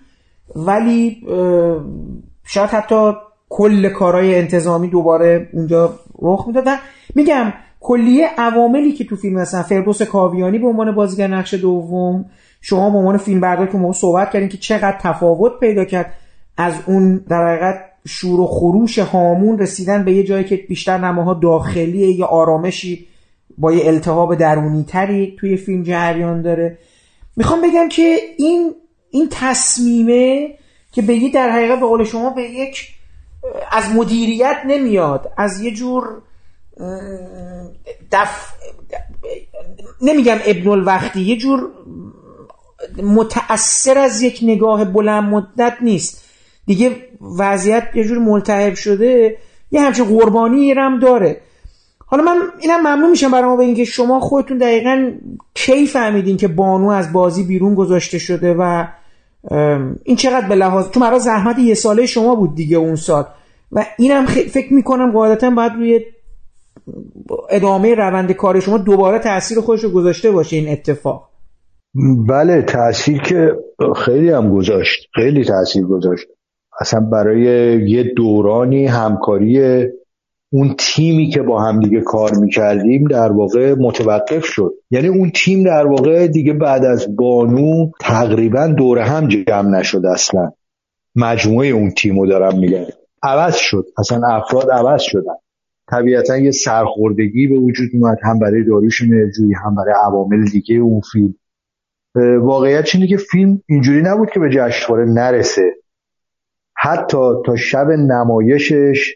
[0.56, 1.18] ولی
[2.44, 3.12] شاید حتی
[3.50, 6.76] کل کارهای انتظامی دوباره اونجا رخ می‌دادن
[7.16, 12.26] میگم کلیه عواملی که تو فیلم هستن فردوس کاویانی به عنوان بازیگر نقش دوم
[12.62, 16.14] شما به عنوان فیلم بردار که ما صحبت کردیم که چقدر تفاوت پیدا کرد
[16.58, 21.34] از اون در حقیقت شور و خروش هامون رسیدن به یه جایی که بیشتر نماها
[21.34, 23.08] داخلیه یا آرامشی
[23.58, 26.78] با یه التهاب درونی تری توی فیلم جریان داره.
[27.36, 28.76] می‌خوام بگم که این
[29.10, 30.50] این تصمیمه
[30.92, 32.88] که بگی در حقیقت به قول شما به یک
[33.72, 36.22] از مدیریت نمیاد از یه جور
[38.12, 38.54] دف...
[40.02, 41.70] نمیگم ابن الوقتی یه جور
[43.04, 46.24] متأثر از یک نگاه بلند مدت نیست.
[46.66, 46.96] دیگه
[47.40, 49.38] وضعیت یه جور ملتهب شده
[49.72, 51.42] یه همچین قربانی رم داره.
[52.12, 55.12] حالا من اینم ممنون میشم برای ما به اینکه شما خودتون دقیقا
[55.54, 58.88] کی فهمیدین که بانو از بازی بیرون گذاشته شده و
[60.04, 63.26] این چقدر به لحاظ تو مرا زحمت یه ساله شما بود دیگه اون سال.
[63.72, 66.00] و اینم فکر می‌کنم قاعدتا باید روی
[67.50, 71.30] ادامه روند کار شما دوباره تاثیر خودش رو گذاشته باشه این اتفاق.
[72.28, 73.52] بله تاثیر که
[74.06, 76.28] خیلی هم گذاشت خیلی تاثیر گذاشت.
[76.82, 77.42] اصلا برای
[77.90, 79.60] یه دورانی همکاری
[80.54, 84.74] اون تیمی که با هم دیگه کار می‌کردیم در واقع متوقف شد.
[84.92, 90.52] یعنی اون تیم در واقع دیگه بعد از بانو تقریبا دور هم جمع نشد اصلا.
[91.16, 92.86] مجموعه اون تیم رو دارم میگم.
[93.24, 93.86] عوض شد.
[93.98, 95.36] اصلا افراد عوض شدن.
[95.92, 98.18] طبیعتا یه سرخوردگی به وجود اومد.
[98.24, 101.36] هم برای داروش مرجویی هم برای عوامل دیگه اون فیلم.
[102.42, 105.72] واقعیت اینه که فیلم اینجوری نبود که به جشنواره نرسه.
[106.76, 109.16] حتی تا شب نمایشش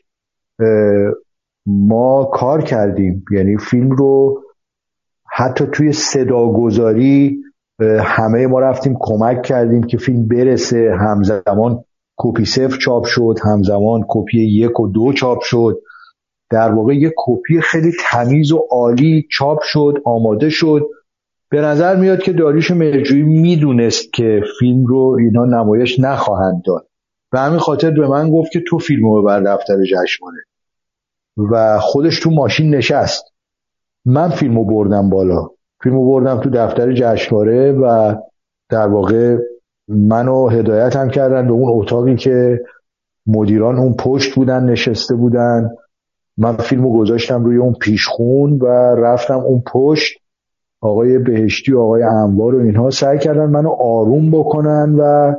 [1.65, 3.25] ما کار کردیم.
[3.31, 4.41] یعنی فیلم رو
[5.31, 7.37] حتی توی صداگذاری
[7.99, 10.91] همه ما رفتیم کمک کردیم که فیلم برسه.
[10.99, 11.83] همزمان
[12.17, 15.81] کپی صفر چاپ شد همزمان کپی یک و دو چاپ شد.
[16.49, 20.81] در واقع یک کپی خیلی تمیز و عالی چاپ شد آماده شد.
[21.49, 26.87] به نظر میاد که داریوش مرجویی می‌دونست که فیلم رو اینا نمایش نخواهند داد.
[27.33, 30.37] و همین خاطر به من گفت که تو فیلم رو بر دفتر جشنواره.
[31.37, 33.23] و خودش تو ماشین نشست.
[34.05, 35.49] من فیلمو بردم بالا.
[35.83, 38.15] فیلمو بردم تو دفتر جشنواره و
[38.69, 39.37] در واقع
[39.87, 42.59] منو هدایت هم کردن به اون اتاقی که
[43.27, 45.69] مدیران اون پشت بودن نشسته بودن.
[46.37, 50.17] من فیلمو گذاشتم روی اون پیشخون و رفتم اون پشت.
[50.81, 55.33] آقای بهشتی و آقای انوار و اینها سعی کردن منو آروم بکنن و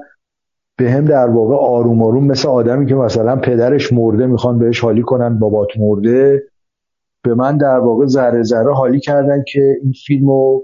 [0.78, 5.02] به هم در واقع آروم آروم مثل آدمی که مثلا پدرش مرده می‌خوان بهش حالی
[5.02, 6.42] کنن بابات مرده
[7.22, 10.62] به من در واقع ذره ذره حالی کردن که این فیلمو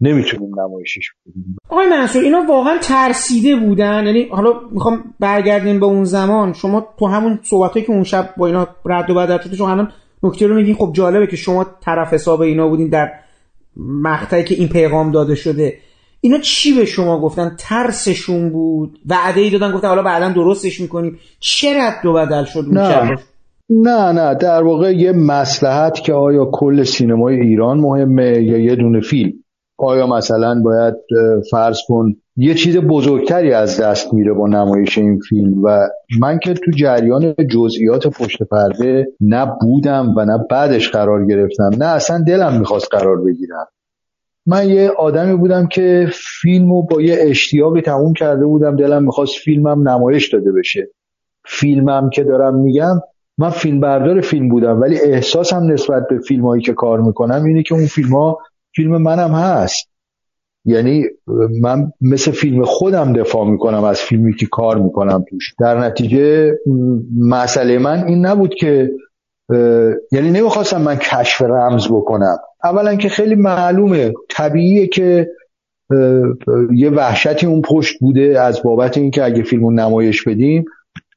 [0.00, 1.56] نمی‌تونیم نمایشش بدیم.
[1.68, 4.06] آقای منصور اینا واقعا ترسیده بودن.
[4.06, 6.52] یعنی حالا می‌خوام برگردیم به اون زمان.
[6.52, 9.92] شما تو همون صحبتایی که اون شب با اینا رد و بدل شده شما الان
[10.22, 10.74] نکته رو میگین.
[10.74, 13.10] خب جالبه که شما طرف حساب اینا بودین در
[13.76, 15.74] مقطعی که این پیغام داده شده.
[16.20, 18.98] اینا چی به شما گفتن؟ ترسشون بود.
[19.06, 21.18] وعده ای دادن گفتن حالا بعدا درستش می‌کنیم.
[21.40, 23.16] چه رد و بدل شد نه.
[23.70, 24.34] نه نه.
[24.34, 29.32] در واقع یه مسلحت که آیا کل سینمای ایران مهمه یا یه دونه فیلم؟
[29.78, 30.94] آیا مثلا باید
[31.50, 35.78] فرض کن یه چیز بزرگتری از دست میره با نمایش این فیلم؟ و
[36.20, 41.70] من که تو جریان جزئیات پشت پرده نه بودم و نه بعدش قرار گرفتم.
[41.78, 43.66] نه اصلا دلم می‌خواست قرار بگیرم.
[44.46, 46.06] من یه آدمی بودم که
[46.42, 48.76] فیلمو با یه اشتیاقی تموم کرده بودم.
[48.76, 50.90] دلم می‌خواست فیلمم نمایش داده بشه.
[51.44, 53.00] فیلمم که دارم میگم
[53.38, 57.62] من فیلم بردار فیلم بودم ولی احساسم نسبت به فیلم هایی که کار می‌کنم اینه
[57.62, 58.38] که اون فیلم ها
[58.76, 59.90] فیلم منم هست.
[60.64, 61.04] یعنی
[61.62, 65.54] من مثل فیلم خودم دفاع می‌کنم از فیلمی که کار می‌کنم توش.
[65.60, 66.54] در نتیجه
[67.18, 68.90] مسئله من این نبود که
[70.12, 72.36] یعنی نمی‌خواستم من کشف رمز بکنم.
[72.64, 75.28] اولا که خیلی معلومه طبیعیه که
[76.74, 80.64] یه وحشتی اون پشت بوده از بابت اینکه اگه فیلمو نمایش بدیم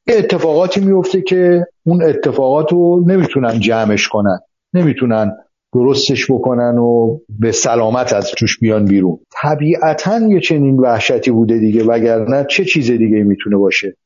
[0.08, 4.40] اتفاقاتی میفته که اون اتفاقات رو نمی‌تونن جمعش کنن
[4.74, 5.32] نمی‌تونن
[5.74, 9.20] درستش بکنن و به سلامت از توش بیان بیرون.
[9.42, 13.98] طبیعتا یه چنین وحشتی بوده دیگه وگرنه چه چیز دیگه می‌تونه باشه؟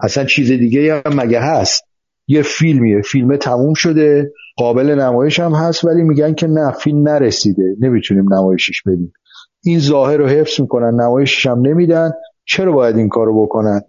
[0.00, 1.84] اصلا چیز دیگه هم مگه هست؟
[2.28, 3.00] یه فیلمیه.
[3.02, 4.32] فیلم تموم شده.
[4.56, 7.76] قابل نمایش هم هست ولی میگن که نه فیلم نرسیده.
[7.80, 9.12] نمی‌تونیم نمایشش بدیم.
[9.64, 12.12] این ظاهر رو حفظ می‌کنن نمایشش هم نمیدن.
[12.44, 13.80] چرا باید این کارو بکنن؟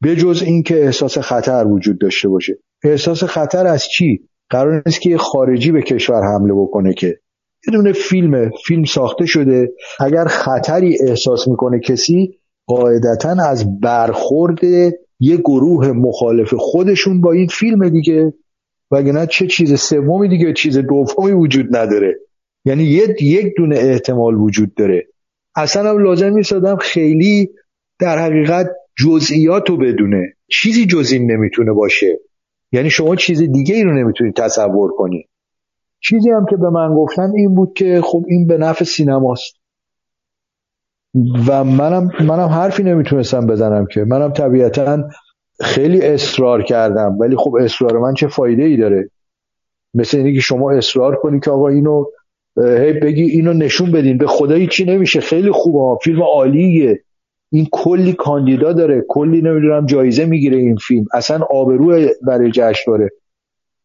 [0.00, 2.58] به جز اینکه احساس خطر وجود داشته باشه.
[2.84, 7.06] احساس خطر از چی؟ قرار نیست که خارجی به کشور حمله بکنه که.
[7.68, 8.50] یه دونه فیلمه.
[8.66, 9.72] فیلم ساخته شده.
[10.00, 14.58] اگر خطری احساس می‌کنه کسی قاعدتا از برخورد
[15.24, 18.34] یه گروه مخالف خودشون با این فیلم دیگه
[18.90, 22.18] وگرنه چه چیز سومی دیگه چیز دومی وجود نداره.
[22.64, 22.82] یعنی
[23.20, 25.06] یک دونه احتمال وجود داره.
[25.56, 27.50] اصلا هم لازم نیست خیلی
[27.98, 30.34] در حقیقت جزئیات رو بدونه.
[30.48, 32.20] چیزی جز این نمی‌تونه باشه.
[32.72, 35.28] یعنی شما چیز دیگه ای رو نمی‌تونید تصور کنی.
[36.00, 39.61] چیزی هم که به من گفتن این بود که خب این به نفع سینماست.
[41.46, 44.04] و منم منم حرفی نمی‌تونستم بزنم که.
[44.04, 45.08] منم طبیعتا
[45.60, 47.16] خیلی اصرار کردم.
[47.20, 49.10] ولی خب اصرار من چه فایده ای داره؟
[49.94, 52.04] مثل اینکه که شما اصرار کنی که آقا اینو
[52.56, 54.18] هی بگی اینو نشون بدین.
[54.18, 57.00] به خدایی چی نمیشه؟ خیلی خوبه فیلم عالیه.
[57.52, 59.04] این کلی کاندیدا داره.
[59.08, 61.06] کلی نمی‌دونم جایزه می‌گیره این فیلم.
[61.14, 63.10] اصلا آبرو برای جشنواره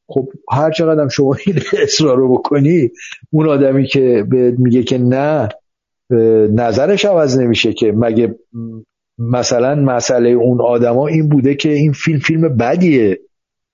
[0.10, 2.92] خب هر چقدر شما این اصرار رو بکنی
[3.32, 4.26] اون آدمی که
[4.58, 5.50] میگه که نه
[6.52, 8.36] نظرش عوض نمیشه که مگه
[9.18, 13.20] مثلا مسئله اون آدما این بوده که این فیلم فیلم بدیه.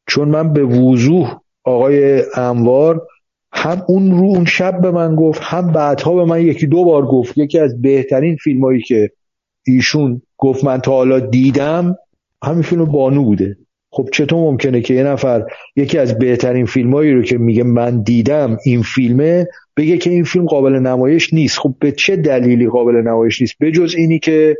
[0.08, 3.08] چون من به وضوح آقای انوار
[3.54, 7.06] هم اون رو اون شب به من گفت هم بعدها به من یکی دو بار
[7.06, 7.38] گفت.
[7.38, 9.12] یکی از بهترین فیلم هایی که
[9.68, 11.96] ایشون گفت من تا حالا دیدم
[12.44, 13.58] همین فیلم بانو بوده.
[13.92, 15.46] خب چطور ممکنه که یه نفر
[15.76, 19.48] یکی از بهترین فیلمایی رو که میگه من دیدم این فیلمه
[19.78, 21.60] بگه که این فیلم قابل نمایش نیست.
[21.60, 24.58] خب به چه دلیلی قابل نمایش نیست؟ بجز اینی که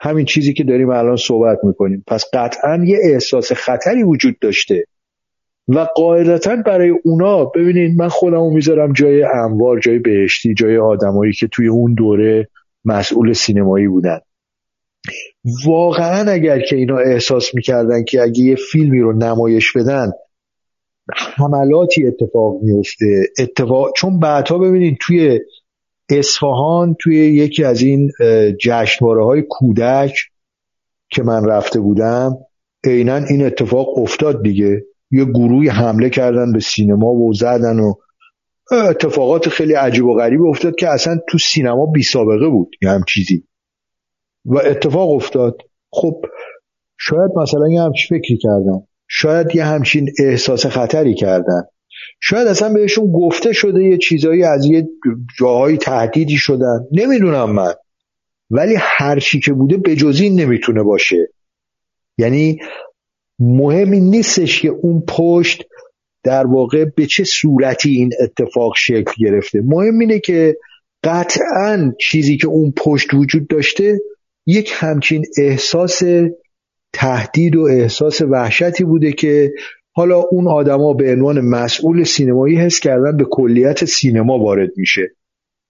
[0.00, 2.04] همین چیزی که داریم الان صحبت می‌کنیم.
[2.06, 4.84] پس قطعا یه احساس خطری وجود داشته.
[5.68, 11.48] و قاعدتا برای اونا ببینید من خودمو می‌ذارم جای انوار جای بهشتی جای آدمایی که
[11.52, 12.48] توی اون دوره
[12.84, 14.18] مسئول سینمایی بودن.
[15.66, 20.12] واقعا اگر که اینا احساس می‌کردن که اگه یه فیلمی رو نمایش بدن
[21.16, 25.40] حملاتی اتفاق میفته اتفاق چون بعدها ببینید توی
[26.10, 28.10] اصفهان توی یکی از این
[28.60, 30.14] جشنواره های کودک
[31.10, 32.36] که من رفته بودم
[32.84, 34.84] عینا این اتفاق افتاد دیگه.
[35.10, 37.94] یه گروهی حمله کردن به سینما و زدن و
[38.72, 43.04] اتفاقات خیلی عجیب و غریب افتاد که اصلا تو سینما بی سابقه بود یه هم
[43.08, 43.44] چیزی.
[44.44, 45.56] و اتفاق افتاد.
[45.92, 46.24] خب
[46.98, 51.62] شاید مثلا یه همچین فکری کردن شاید یه همچین احساس خطری کردن.
[52.20, 54.88] شاید اصلا بهشون گفته شده یه چیزایی از یه
[55.38, 56.78] جاهای تهدیدی شدن.
[56.92, 57.72] نمی‌دونم من.
[58.50, 59.78] ولی هر چی که بوده
[60.20, 61.28] این نمی‌تونه باشه.
[62.18, 62.58] یعنی
[63.38, 65.64] مهمی نیستش که اون پشت
[66.24, 69.60] در واقع به چه صورتی این اتفاق شکل گرفته.
[69.64, 70.56] مهم اینه که
[71.04, 73.98] قطعا چیزی که اون پشت وجود داشته
[74.46, 76.02] یک همچین احساس
[76.92, 79.52] تهدید و احساس وحشتی بوده که
[79.92, 85.10] حالا اون آدما به عنوان مسئول سینمایی حس کردن به کلیت سینما وارد میشه.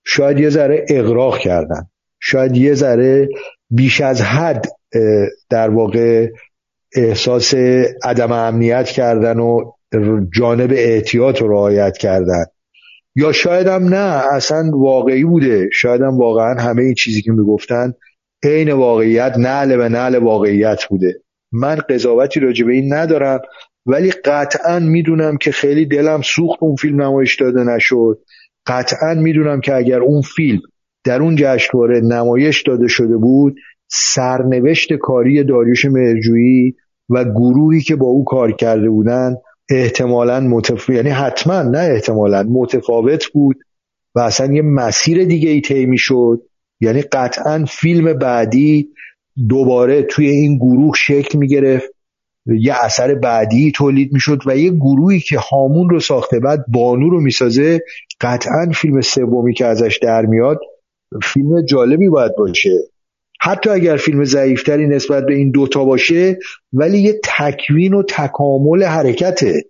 [0.05, 1.86] شاید یه ذره اغراق کردن.
[2.20, 3.28] شاید یه ذره
[3.70, 4.66] بیش از حد
[5.51, 6.28] در واقع
[6.97, 7.55] احساس
[8.05, 9.72] عدم امنیت کردن و
[10.34, 12.44] جانب احتیاط رو رعایت کردن.
[13.16, 15.68] یا شاید هم نه اصلا واقعی بوده.
[15.72, 17.94] شاید هم واقعا همه این چیزی که می‌گفتن
[18.44, 21.20] عین واقعیت نعل به نعل واقعیت بوده.
[21.52, 23.40] من قضاوتی راجع به این ندارم
[23.86, 28.18] ولی قطعا می‌دونم که خیلی دلم سوخت اون فیلم نمایش داده نشد.
[28.66, 30.60] قطعا می‌دونم که اگر اون فیلم
[31.04, 33.56] در اون جشنواره نمایش داده شده بود
[33.88, 36.74] سرنوشت کاری داریوش مرجویی
[37.08, 39.36] و گروهی که با او کار کرده بودن
[39.70, 40.90] احتمالا متف...
[40.90, 43.56] یعنی حتما نه احتمالا متفاوت بود
[44.14, 46.42] و اصلا یه مسیر دیگه ای طی شد
[46.81, 48.89] یعنی قطعا فیلم بعدی
[49.48, 51.89] دوباره توی این گروه شکل می گرفت
[52.47, 57.20] یه اثر بعدی تولید می‌شد و یه گروهی که هامون رو ساخته بعد بانو رو
[57.20, 57.81] می‌سازه
[58.20, 60.59] قطعا فیلم سومی که ازش در میاد
[61.23, 62.78] فیلم جالبی باید باشه.
[63.40, 66.39] حتی اگر فیلم ضعیفتری نسبت به این دوتا باشه
[66.73, 69.62] ولی یه تکوین و تکامل حرکته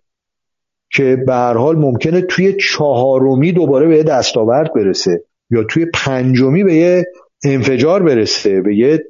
[0.92, 5.24] که به هر حال ممکنه توی چهارمی دوباره به دستاورد برسه.
[5.50, 7.06] یا توی پنجمی به یه
[7.44, 9.04] انفجار برسه به یه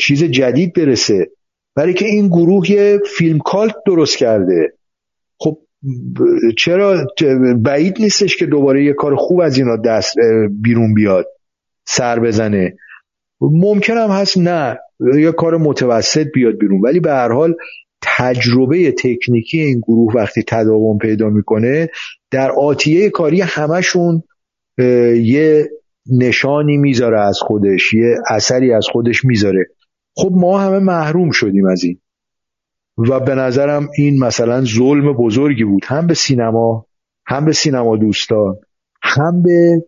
[0.00, 1.30] چیز جدید برسه.
[1.76, 4.72] برای که این گروه یه فیلم کالت درست کرده.
[5.38, 5.58] خب
[6.58, 7.06] چرا؟
[7.62, 10.14] بعید نیستش که دوباره یه کار خوب از اینا دست
[10.62, 11.26] بیرون بیاد
[11.86, 12.76] سر بزنه.
[13.40, 14.78] ممکن هم هست نه
[15.18, 16.80] یه کار متوسط بیاد بیرون.
[16.80, 17.54] ولی به هر حال
[18.02, 21.88] تجربه تکنیکی این گروه وقتی تداوم پیدا می‌کنه
[22.30, 24.22] در آتیه کاری همشون
[24.78, 25.70] یه
[26.18, 29.66] نشانی می‌ذاره از خودش یه اثری از خودش می‌ذاره.
[30.16, 32.00] خب ما همه محروم شدیم از این.
[32.98, 35.82] و به نظرم این مثلا ظلم بزرگی بود.
[35.84, 36.86] هم به سینما
[37.26, 38.56] هم به سینما دوستان
[39.02, 39.82] هم به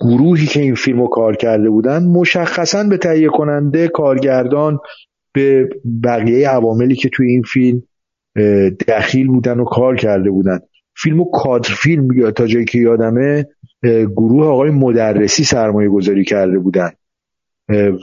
[0.00, 4.78] گروهی که این فیلم رو کار کرده بودن مشخصا به تهیه کننده کارگردان
[5.32, 5.68] به
[6.04, 7.82] بقیه عواملی که توی این فیلم
[8.88, 10.58] دخیل بودن و کار کرده بودن.
[10.96, 13.46] فیلم و کادر فیلم یا تا جایی که یادمه
[14.16, 16.90] گروه آقای مدرسی سرمایه گذاری کرده بودن.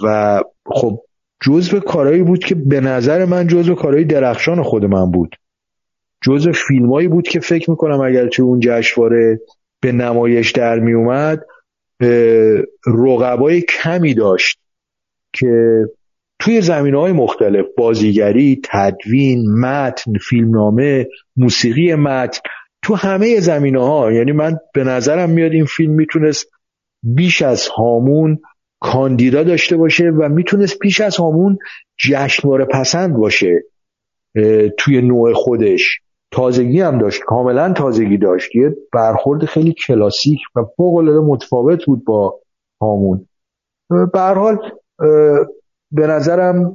[0.03, 0.99] و خب
[1.41, 5.35] جزو کارهایی بود که به نظر من جزو کارهای درخشان خود من بود.
[6.21, 9.39] جزو فیلمایی بود که فکر می‌کنم اگر توی اون جشنواره
[9.79, 11.45] به نمایش در می اومد
[12.87, 14.59] رقبای کمی داشت
[15.33, 15.83] که
[16.39, 22.39] توی زمین های مختلف بازیگری، تدوین، متن، فیلمنامه، موسیقی متن
[22.83, 26.47] تو همه زمینه ها یعنی من به نظرم میاد این فیلم می‌تونست
[27.03, 28.39] بیش از هامون
[28.79, 31.57] کاندیدا داشته باشه و می‌تونست بیش از هامون
[31.97, 33.63] جشنواره پسند باشه
[34.77, 35.99] توی نوع خودش.
[36.31, 38.55] تازگی هم داشت کاملا تازگی داشت.
[38.55, 42.39] یه برخورد خیلی کلاسیک و فوق العاده متفاوت بود با
[42.81, 43.27] هامون.
[43.89, 44.57] به حال
[45.91, 46.73] به نظرم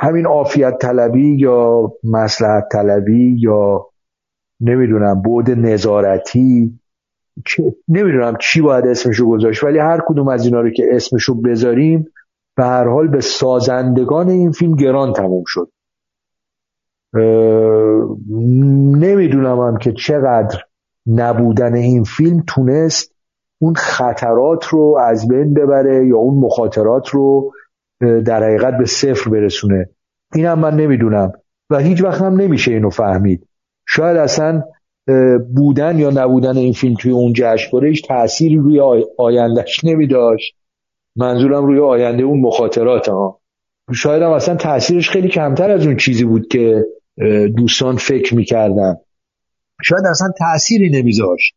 [0.00, 3.86] همین عافیت طلبی یا مسلحت طلبی یا
[4.62, 6.78] نمی‌دونم بود نظارتی
[7.88, 12.08] نمی‌دونم چی باید اسمشو گذاشت ولی هر کدوم از اینا رو که اسمشو بذاریم
[12.56, 15.68] به هر حال به سازندگان این فیلم گران تموم شد.
[19.00, 20.58] نمی‌دونم هم که چقدر
[21.06, 23.12] نبودن این فیلم تونست
[23.58, 27.52] اون خطرات رو از بین ببره یا اون مخاطرات رو
[28.00, 29.88] در حقیقت به صفر برسونه.
[30.34, 31.32] اینم من نمی‌دونم
[31.70, 33.46] و هیچ وقت هم نمیشه اینو فهمید.
[33.96, 34.62] شاید اصلا
[35.54, 40.54] بودن یا نبودن این فیلم توی اون جشنواره هیچ تأثیری روی آیندهش نمیداشت.
[41.16, 43.40] منظورم روی آینده اون مخاطرات ها
[43.94, 46.84] شاید هم اصلا تاثیرش خیلی کمتر از اون چیزی بود که
[47.56, 48.96] دوستان فکر می‌کردن.
[49.84, 51.54] شاید اصلا تأثیری نمیذاشت.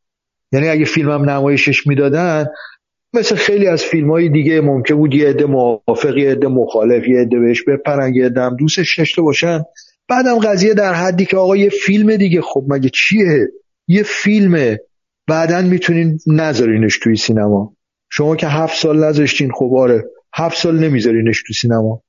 [0.52, 2.48] یعنی اگه فیلمم نمایشش می‌دادن
[3.14, 7.20] مثل خیلی از فیلم های دیگه ممکن بود یه عده موافق یه عده مخالف یه
[7.20, 9.64] عده بهش بپرن یه عده دوستش داشته باشن.
[10.08, 13.48] بعدم قضیه در حدی که آقا یه فیلم دیگه خب مگه چیه؟
[13.88, 14.80] یه فیلمه.
[15.28, 17.76] بعدا می‌تونین نذارینش توی سینما.
[18.10, 20.04] شما که هفت سال نذاشتین خب آره
[20.34, 22.04] هفت سال نمیذارینش توی سینما.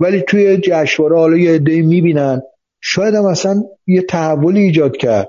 [0.00, 2.42] ولی توی جشنواره حالا یه عده می‌بینن.
[2.80, 5.28] شاید هم اصلا یه تحولی ایجاد کرد.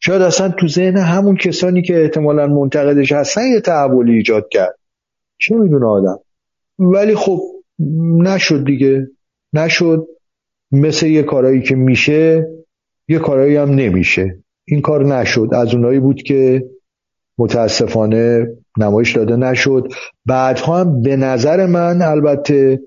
[0.00, 4.78] شاید اصلا تو ذهن همون کسانی که احتمالا منتقدش هستن یه تحولی ایجاد کرد.
[5.38, 6.18] چه می‌دونه آدم؟
[6.78, 7.40] ولی خب
[8.22, 9.06] نشد دیگه.
[9.52, 10.06] نشد.
[10.72, 12.48] مثل یه کارایی که میشه
[13.08, 14.38] یه کارایی هم نمیشه.
[14.64, 15.48] این کار نشد.
[15.52, 16.64] از اونایی بود که
[17.38, 18.46] متاسفانه
[18.78, 19.88] نمایش داده نشد.
[20.26, 22.80] بعدها هم به نظر من البته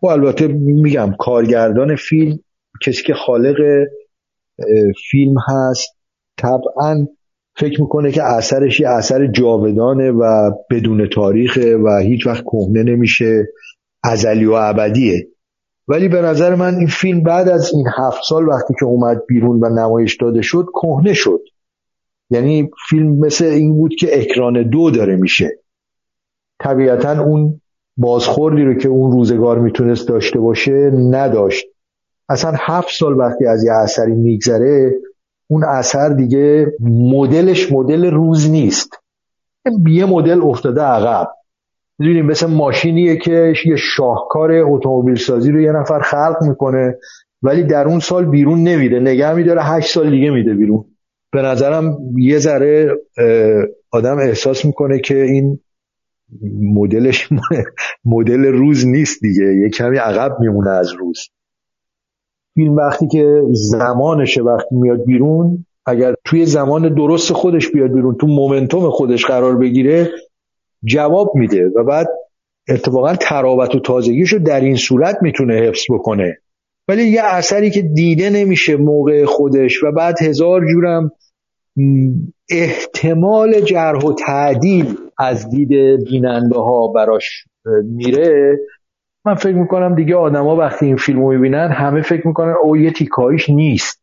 [0.00, 2.38] خب البته میگم کارگردان فیلم
[2.86, 3.56] کسی که خالق
[5.10, 5.96] فیلم هست
[6.36, 7.06] طبعا
[7.56, 13.46] فکر می‌کنه که اثرش یه اثر جاودانه و بدون تاریخه و هیچ وقت کهنه نمیشه.
[14.04, 15.28] ازلی و ابدیه.
[15.88, 19.64] ولی به نظر من این فیلم بعد از این هفت سال وقتی که اومد بیرون
[19.64, 21.40] و نمایش داده شد کهنه شد.
[22.30, 25.58] یعنی فیلم مثل این بود که اکران دو داره میشه.
[26.60, 27.60] طبیعتا اون
[27.96, 31.66] بازخوردی رو که اون روزگار می‌تونست داشته باشه نداشت.
[32.28, 34.94] اصلا هفت سال وقتی از یه اثری میگذره
[35.46, 38.90] اون اثر دیگه مدلش مدل روز نیست.
[39.86, 41.28] یه مدل افتاده عقب.
[41.98, 46.98] می‌دونیم مثل ماشینیه که یه شاهکار اتومبیل سازی رو یه نفر خلق می‌کنه
[47.42, 50.84] ولی در اون سال بیرون نمیده نگه میداره هشت سال دیگه میده بیرون.
[51.32, 52.90] به نظرم یه ذره
[53.90, 55.60] آدم احساس می‌کنه که این
[56.74, 57.28] مدلش
[58.04, 59.44] مدل روز نیست دیگه.
[59.44, 61.18] یه کمی عقب میمونه از روز.
[62.54, 68.26] فیلم وقتی که زمانشه وقتی میاد بیرون اگر توی زمان درست خودش بیاد بیرون تو
[68.26, 70.10] مومنتوم خودش قرار بگیره
[70.84, 72.08] جواب میده و بعد
[72.68, 76.38] اتفاقا تراوت و تازگیشو در این صورت می‌تونه حفظ بکنه.
[76.88, 81.10] ولی یه اثری که دیده نمیشه موقع خودش و بعد هزار جورم
[82.50, 85.68] احتمال جرح و تعدیل از دید
[86.04, 87.44] بیننده ها براش
[87.82, 88.58] میره.
[89.24, 92.90] من فکر می‌کنم دیگه آدما وقتی این فیلم رو می‌بینن همه فکر می‌کنن او یه
[92.90, 94.02] تیکایش نیست.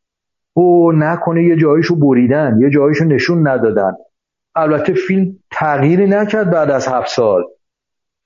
[0.53, 3.91] او نکنه یه جایشو بریدن یه جایشو نشون ندادن.
[4.55, 7.43] البته فیلم تغییری نکرد بعد از هفت سال.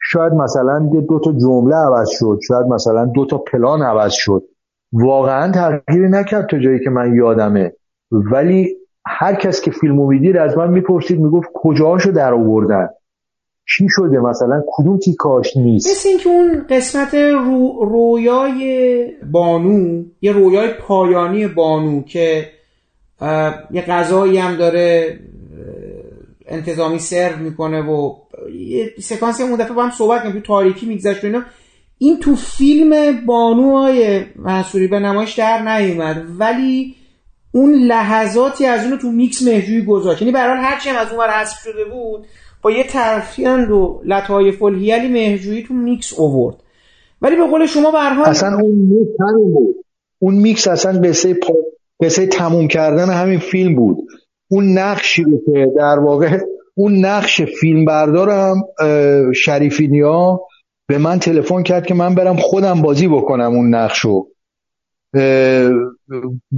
[0.02, 0.80] شاید مثلا
[1.10, 4.44] دو تا جمله عوض شد شاید مثلا دو تا پلان عوض شد.
[4.94, 7.74] واقعا تغییری نکرد تا جایی که من یادمه.
[8.12, 8.76] ولی
[9.06, 12.90] هر کس که فیلمو می‌دید از من می‌پرسید می‌گفت کجاشو در آوردن؟
[13.68, 20.74] چی شده؟ مثلا کدوم تیکاش نیست؟ مثل اینکه اون قسمت رو، رویای بانو یه رویای
[20.74, 22.46] پایانی بانو که
[23.72, 25.20] یه غذایی هم داره
[26.50, 28.16] انتظامی سرو می‌کنه و
[28.54, 31.44] یه سکانسی اون دفعه با هم صحبت کنیم تو تاریکی میگذشت اینا.
[31.98, 36.96] این تو فیلم بانو آقای منصوری به نمایش در نیومد ولی
[37.52, 40.22] اون لحظاتی از اونو تو میکس مهرجویی گذاشت.
[40.22, 42.26] یعنی برحال هرچی هم از اون حذف شده بود
[42.62, 46.56] با یه ترفند و لطایف الحیلی مهرجویی تو میکس اوورد.
[47.22, 49.18] ولی به قول شما برحال اصلا اون میکس
[49.54, 49.76] بود.
[50.20, 51.54] اون میکس اصلا قصه پا...
[52.04, 53.98] قصه تموم کردن همین فیلم بود.
[54.50, 56.38] اون نقشی رو که در واقع
[56.76, 58.56] اون نقش فیلم بردارم
[59.36, 60.40] شریفینیا
[60.88, 64.26] به من تلفن کرد که من برم خودم بازی بکنم اون نقشو.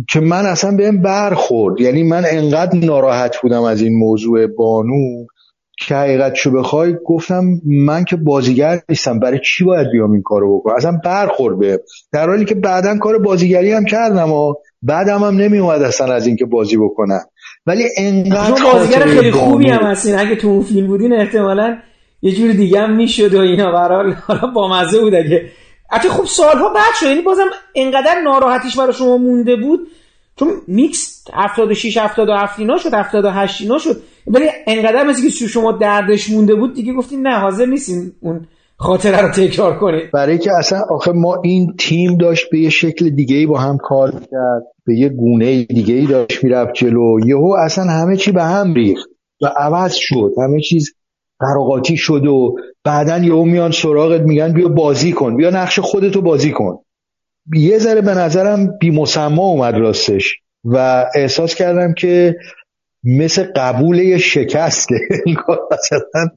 [0.09, 1.81] که من اصلا بهم برخورد.
[1.81, 5.25] یعنی من انقدر ناراحت بودم از این موضوع بانو
[5.77, 10.59] که حقیقت شو بخوای گفتم من که بازیگر نیستم برای چی باید بیام این کارو
[10.59, 11.79] بکنم؟ اصلا برخورد به
[12.11, 16.27] در حالی که بعدا کار بازیگری هم کردم و بعدم هم نمی اومد اصلا از
[16.27, 17.21] اینکه بازی بکنم
[17.65, 20.19] ولی انقدر بازیگر خیلی خوبی هم هستین.
[20.19, 21.77] اگه تو اون فیلم بودین احتمالا
[22.21, 23.71] یه جور دیگه هم می‌شد و اینا.
[23.71, 25.49] برحال حالا با مزه بود اگه.
[25.91, 27.05] حتی خب سالها بعد شد.
[27.05, 29.87] یعنی بازم انقدر ناراحتیش برای شما مونده بود.
[30.35, 34.01] چون میکس 76 77 اینا شد 78 اینا شد.
[34.27, 38.47] ولی انقدر مثل که شما دردش مونده بود دیگه گفتین نه حاضر نیستین اون
[38.81, 40.11] خاطره رو تکرار کنید.
[40.13, 43.77] برای که اصلا آخه ما این تیم داشت به یه شکل دیگه ای با هم
[43.77, 47.19] کار کرد به یه گونه دیگه ای داشت می‌رفت جلو.
[47.25, 49.09] یهو اصلا همه چی به هم ریخت
[49.41, 50.31] و عوض شد.
[50.37, 50.93] همه چیز
[51.39, 56.51] قراقاتی شد و بعدا یهو میان سراغت میگن بیا بازی کن بیا نقش خودتو بازی
[56.51, 56.77] کن.
[57.55, 58.97] یه ذره به نظرم بی
[59.37, 60.35] اومد راستش
[60.65, 62.35] و احساس کردم که
[63.03, 64.95] مثل قبول یه شکسته
[65.71, 66.27] مثلا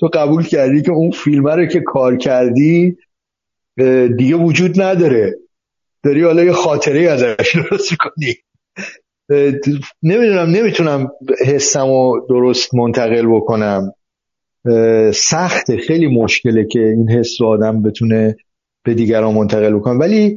[0.00, 2.96] تو قبول کردی که اون فیلمه رو که کار کردی
[4.16, 5.34] دیگه وجود نداره.
[6.02, 8.34] داری حالا یه خاطره ازش درست کنی
[10.02, 11.10] نمی‌دونم نمی‌تونم
[11.46, 13.92] حسم رو درست منتقل بکنم.
[15.14, 18.36] سخته خیلی مشکله که این حس رو آدم بتونه
[18.84, 19.94] به دیگران منتقل بکنه.
[19.94, 20.36] ولی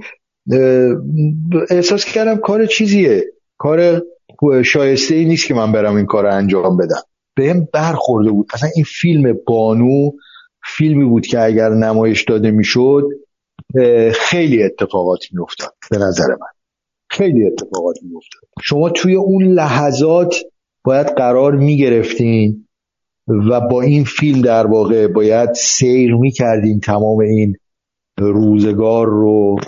[1.69, 3.23] احساس کردم کار چیزیه.
[3.57, 4.01] کار
[4.63, 7.01] شایسته ای نیست که من برم این کار رو انجام بدم.
[7.35, 8.47] به هم برخورده بود.
[8.53, 10.11] اصلا این فیلم بانو
[10.77, 13.03] فیلمی بود که اگر نمایش داده می‌شد
[14.13, 16.47] خیلی اتفاقات میافتاد به نظر من.
[17.09, 18.41] خیلی اتفاقات میافتاد.
[18.63, 20.35] شما توی اون لحظات
[20.83, 22.67] باید قرار می‌گرفتین
[23.27, 27.55] و با این فیلم در واقع باید سیر می‌کردین تمام این
[28.19, 29.59] روزگار رو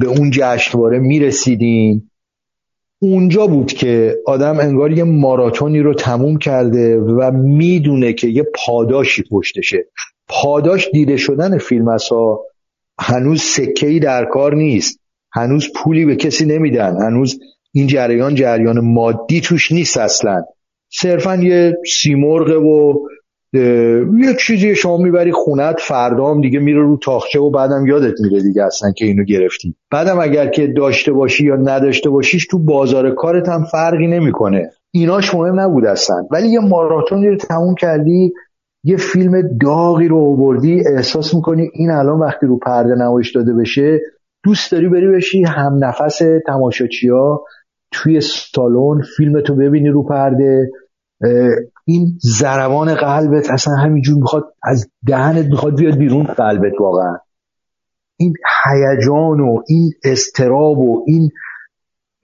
[0.00, 2.09] به اون جشنواره می‌رسیدین.
[3.02, 9.24] اونجا بود که آدم انگار یه ماراتونی رو تموم کرده و می‌دونه که یه پاداشی
[9.30, 9.86] پشتشه
[10.28, 12.44] پاداش دیده شدن فیلم ها
[13.00, 15.00] هنوز سکهی در کار نیست.
[15.32, 16.96] هنوز پولی به کسی نمیدن.
[17.02, 17.40] هنوز
[17.72, 20.44] این جریان جریان مادی توش نیست اصلا.
[20.92, 22.94] صرفا یه سیمرغه و
[23.52, 28.64] یه چیزی شما می‌بری خونت فردام دیگه میره رو تاخچه و بعدم یادت میره دیگه
[28.64, 29.74] اصلا که اینو گرفتی.
[29.90, 34.70] بعدم اگر که داشته باشی یا نداشته باشیش تو بازار کارت هم فرقی نمی‌کنه.
[34.90, 36.26] ایناش مهم نبود اصلا.
[36.30, 38.32] ولی یه ماراتونی رو تموم کردی
[38.84, 44.00] یه فیلم داغی رو آوردی احساس می‌کنی این الان وقتی رو پرده نمایش داده بشه
[44.44, 47.44] دوست داری بری بشی هم نفس تماشاچیا
[47.92, 50.70] توی سالن فیلم تو ببینی رو پرده.
[51.84, 56.24] این زربان قلبت اصلا همینجور می‌خواد از دهنت می‌خواد بیاد بیرون.
[56.24, 57.16] قلبت واقعا.
[58.16, 58.34] این
[58.64, 61.30] هیجان و این استراب و این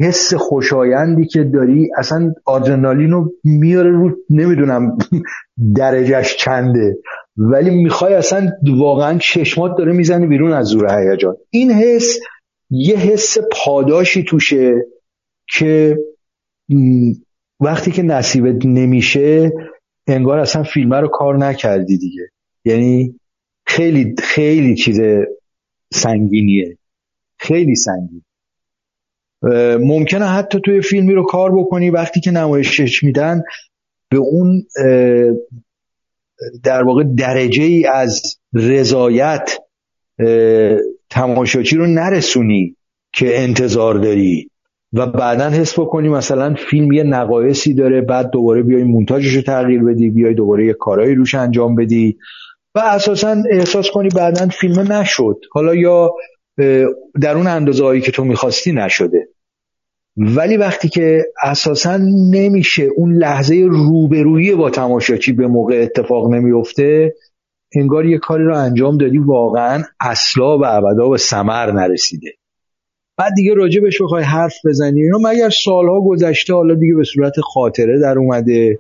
[0.01, 4.99] حس خوشایندی که داری اصلا آدرنالین رو میاره رو نمی‌دونم
[5.77, 6.99] درجهش چنده
[7.37, 11.37] ولی می‌خوای اصلا واقعا چشمات داره می‌زنی بیرون از زور هیجان.
[11.51, 12.19] این حس
[12.71, 14.75] یه حس پاداشی توشه
[15.49, 15.99] که
[17.61, 19.53] وقتی که نصیبت نمیشه
[20.07, 22.23] انگار اصلا فیلم رو کار نکردی دیگه.
[22.65, 23.21] یعنی
[23.67, 25.01] خیلی خیلی چیز
[25.93, 26.79] سنگینیه.
[27.39, 28.23] خیلی سنگین.
[29.81, 33.43] ممکنه حتی توی فیلمی رو کار بکنی وقتی که نمایشش میدن
[34.09, 34.67] به اون
[36.63, 39.59] در واقع درجه ای از رضایت
[41.11, 42.77] تماشاچی رو نرسونی
[43.13, 44.51] که انتظار داری.
[44.93, 49.83] و بعدا حس بکنی مثلا فیلم یه نقایصی داره بعد دوباره بیای مونتاژش رو تغییر
[49.83, 52.19] بدی بیای دوباره یه کارایی روش انجام بدی
[52.75, 55.41] و اساسا احساس کنی بعدا فیلم نشد.
[55.53, 56.15] حالا یا
[57.23, 59.29] در اون اندازه هایی که تو می‌خواستی نشده.
[60.17, 61.97] ولی وقتی که اساسا
[62.31, 67.15] نمیشه اون لحظه روبرویی با تماشاچی به موقع اتفاق نمیفته
[67.77, 72.29] انگار یه کاری رو انجام دادی واقعا اصلا و ابدا به سمر نرسیده.
[73.19, 78.01] بعد دیگه راجبش بخوای حرف بزنی اینا مگر سالها گذشته حالا دیگه به صورت خاطره
[78.01, 78.79] در اومده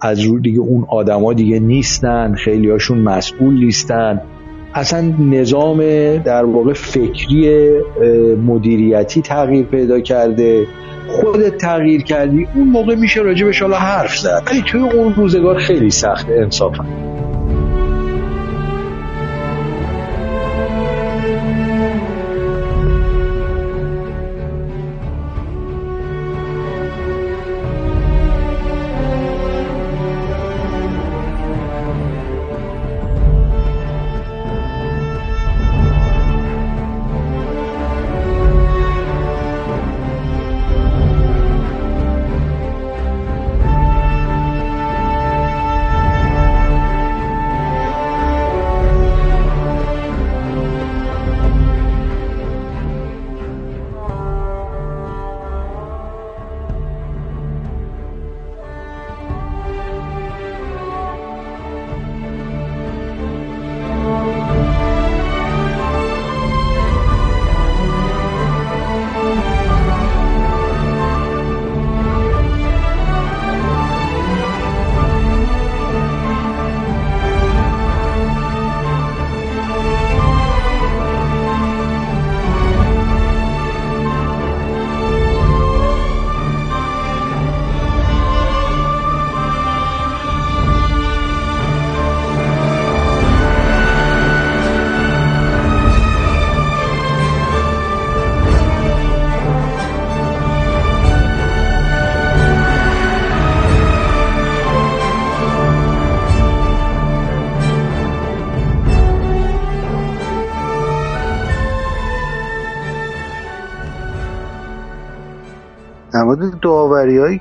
[0.00, 4.20] از رو دیگه اون آدما دیگه نیستن خیلی هاشون مسئول نیستن.
[4.74, 5.78] اصلا نظام
[6.16, 7.70] در واقع فکری
[8.46, 10.66] مدیریتی تغییر پیدا کرده.
[11.08, 14.42] خودت تغییر کردی اون موقع میشه راجبش حالا حرف زد.
[14.50, 17.11] ولی توی اون روزگار خیلی سخته انصافا.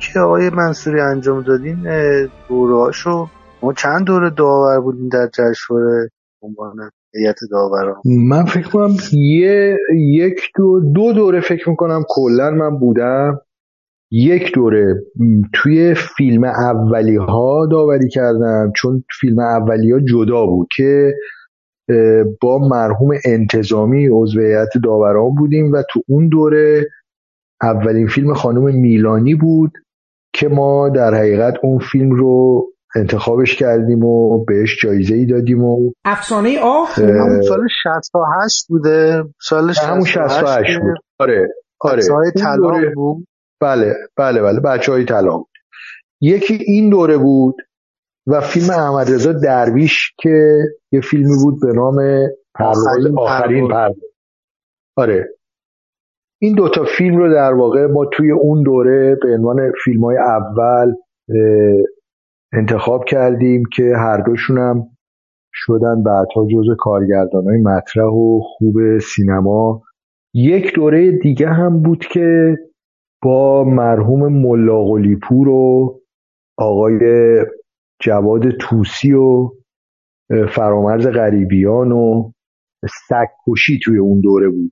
[0.02, 1.78] که آقای منصوری انجام دادین
[2.50, 3.28] دوره هاشو
[3.64, 6.10] ما چند دوره داور بودیم در جشنواره
[6.42, 12.80] عنوان هیئت داوران؟ من فکر کنم یه یک دو دو دوره فکر می‌کنم کلا من
[12.80, 13.42] بودم.
[14.12, 14.96] یک دوره
[15.54, 21.14] توی فیلم اولی ها داوری کردم چون فیلم اولی ها جدا بود که
[22.42, 26.88] با مرحوم انتظامی عضو هیئت داوران بودیم و تو اون دوره
[27.62, 29.72] اولین فیلم خانم میلانی بود.
[30.34, 35.92] که ما در حقیقت اون فیلم رو انتخابش کردیم و بهش جایزه ای دادیم و
[36.06, 39.24] افسانه آف همون سال 68 بوده.
[39.42, 40.98] سال 68 بود.
[41.20, 41.48] آره
[41.80, 42.04] آره.
[42.12, 43.28] های بود.
[43.62, 44.60] بله بله بله.
[44.60, 45.48] بچه های طلا بود.
[46.22, 47.56] یکی این دوره بود
[48.28, 50.58] و فیلم احمد رضا درویش که
[50.92, 51.96] یه فیلمی بود به نام
[52.56, 53.96] پرواز آخرین پرواز
[54.98, 55.30] آره.
[56.44, 60.94] این دوتا فیلم رو در واقع ما توی اون دوره به عنوان فیلم های اول
[62.54, 64.88] انتخاب کردیم که هر دوشون هم
[65.54, 69.82] شدن بعدها جز کارگردان های مطرح و خوب سینما.
[70.34, 72.58] یک دوره دیگه هم بود که
[73.24, 74.86] با مرحوم ملا
[75.22, 76.00] پور و
[76.58, 77.00] آقای
[78.02, 79.50] جواد توسی و
[80.56, 82.32] فرامرز غریبیان و
[83.08, 84.72] سگکشی توی اون دوره بود.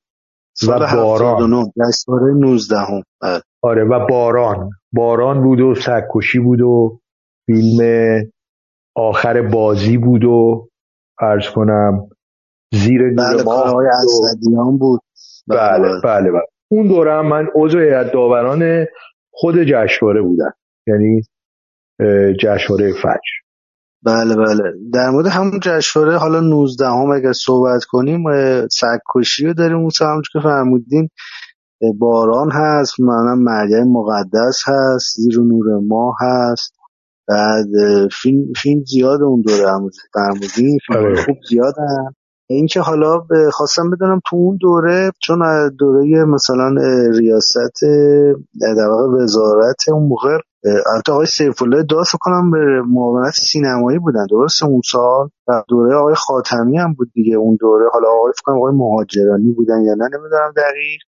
[0.68, 1.72] و باران
[2.40, 3.04] 19 هم.
[3.22, 3.42] بله.
[3.62, 7.00] آره و باران باران بود و سگکشی بود و
[7.46, 7.82] فیلم
[8.96, 10.68] آخر بازی بود و
[11.20, 12.10] عرض کنم
[12.74, 13.44] زیر نور بله
[14.80, 15.02] بود
[15.48, 16.42] بله بله, بله, بله.
[16.72, 18.86] اون دوره هم من عضو هیئت داوران
[19.32, 20.54] خود جشنواره بودم
[20.88, 21.22] یعنی
[22.40, 23.49] جشنواره فجر
[24.04, 24.64] بله بله.
[24.94, 28.24] در مورد همون جشنواره حالا 19 هم اگر صحبت کنیم
[28.68, 31.10] سگکشی رو داریم اون همونجور که فرمودین.
[32.00, 36.74] باران هست منم مریم مقدس هست زیر نور ما هست.
[37.28, 37.68] بعد
[38.22, 41.26] فیلم, فیلم زیاد اون دوره هم فرمودین فیلم آره.
[41.26, 42.16] خوب زیاد هم
[42.50, 45.40] اینکه حالا خواستم بدونم تو اون دوره چون
[45.80, 46.76] دوره مثلا
[47.18, 47.82] ریاست
[48.62, 54.26] در واقع وزارت اون موقع البته آقای سیف الله داست کنم به معاونت سینمایی بودن
[54.30, 58.52] درست اون سال؟ و دوره آقای خاتمی هم بود دیگه اون دوره حالا آقای فکر
[58.52, 61.02] آقای مهاجرانی بودن یا نه نمی‌دونم دقیق.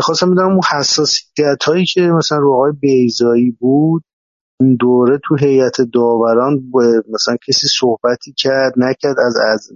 [0.00, 4.02] خواستم بدونم اون حساسیت هایی که مثلا رو آقای بیزایی بود
[4.62, 6.62] این دوره تو هیئت داوران
[7.08, 9.70] مثلا کسی صحبتی کرد نکرد از از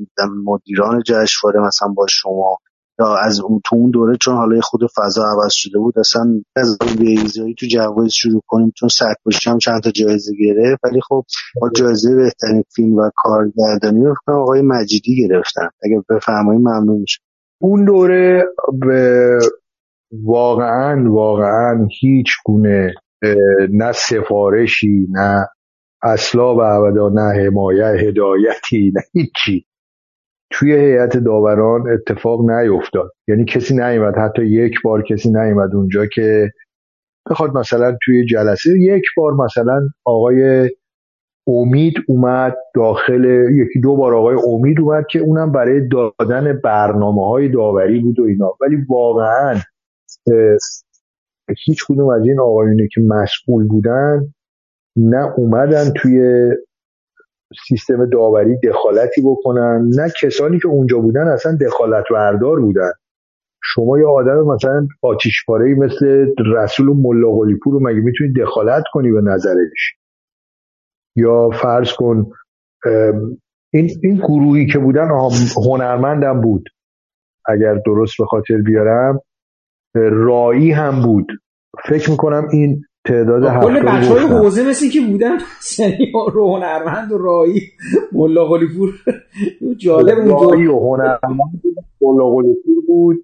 [0.44, 2.58] مدیران جشنواره مثلا با شما
[2.98, 6.78] یا از اون تو اون دوره چون حالا خود فضا عوض شده بود اصلا از
[6.98, 11.24] بیزایی تو جوایز شروع کنیم چون سرکشی هم چند تا جایزه گرفت ولی خب
[11.60, 15.68] با جایزه بهترین فیلم و کارگردانی رو آقای مجیدی گرفتن.
[15.82, 17.20] اگر بفرمایید ممنون میشه
[17.60, 18.44] اون دوره
[18.81, 19.39] به
[20.12, 22.94] واقعا واقعا هیچ گونه
[23.70, 25.49] نه سفارشی نه
[26.03, 29.67] اصلا و ابدا نه حمایت هدایتی نه هیچی.
[30.51, 33.12] توی هیئت داوران اتفاق نیفتاد.
[33.28, 36.51] یعنی کسی نیومد حتی یک بار کسی نیومد اونجا که
[37.31, 40.70] بخواد مثلا توی جلسه یک بار مثلا آقای
[41.49, 47.49] امید اومد داخل یکی دو بار آقای امید اومد که اونم برای دادن برنامه های
[47.49, 48.57] داوری بود و اینا.
[48.61, 49.61] ولی واقعا
[51.65, 54.34] هیچ کدوم از این آقایونی که مسئول بودن
[54.97, 56.49] نه اومدن توی
[57.68, 62.91] سیستم داوری دخالتی بکنن نه کسانی که اونجا بودن اصلا دخالت بردار بودن.
[63.62, 67.31] شما یه آدم مثلا آتیشپاره مثل رسول ملا
[67.62, 69.94] پور رو مگه می‌تونی دخالت کنی به نظرش؟
[71.16, 72.26] یا فرض کن
[73.73, 75.08] این, این گروهی که بودن
[75.66, 76.68] هنرمندم بود.
[77.47, 79.20] اگر درست به خاطر بیارم
[80.12, 81.26] رایی هم بود.
[81.89, 85.36] فکر می‌کنم این تعداد کل بچه های حوزه مثل که بودن
[86.33, 87.60] رو هنرمند و رایی
[88.12, 88.91] ملا پور
[89.76, 91.62] جالب اونجا رایی و هنرمند
[92.00, 93.16] ملا پور بود.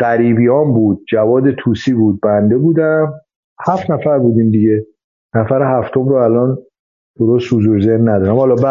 [0.00, 1.04] قریبیان بود.
[1.12, 2.20] جواد توسی بود.
[2.20, 3.12] بنده بودم.
[3.68, 4.86] هفت نفر بودیم دیگه.
[5.34, 6.58] نفر هفتم رو الان
[7.18, 8.36] درست حضور ذهن ندارم.
[8.36, 8.68] حالا به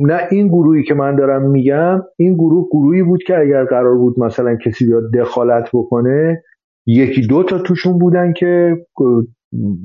[0.00, 4.20] نه این گروهی که من دارم میگم این گروه گروهی بود که اگر قرار بود
[4.20, 6.42] مثلا کسی بیاد دخالت بکنه
[6.86, 8.76] یکی دو تا توشون بودن که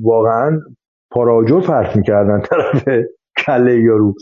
[0.02, 0.60] واقعا
[1.11, 3.06] پاراجور پرت می‌کردن طرف
[3.45, 4.14] کله یارو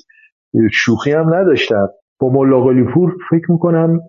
[0.71, 1.87] شوخی هم نداشتن
[2.19, 3.99] با ملا پور فکر می‌کنم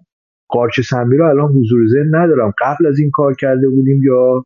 [0.49, 2.53] قارچ سمی رو الان حضور ذهن ندارم.
[2.61, 4.45] قبل از این کار کرده بودیم یا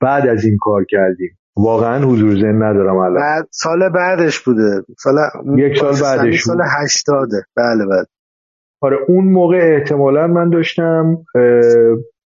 [0.00, 3.14] بعد از این کار کردیم؟ واقعا حضور ذهن ندارم الان.
[3.14, 4.82] بعد سال بعدش بوده.
[4.98, 5.14] سال
[5.58, 7.42] یک سال بعدش سال هشتاده.
[7.56, 8.06] بله بله.
[8.80, 11.18] آره اون موقع احتمالا من داشتم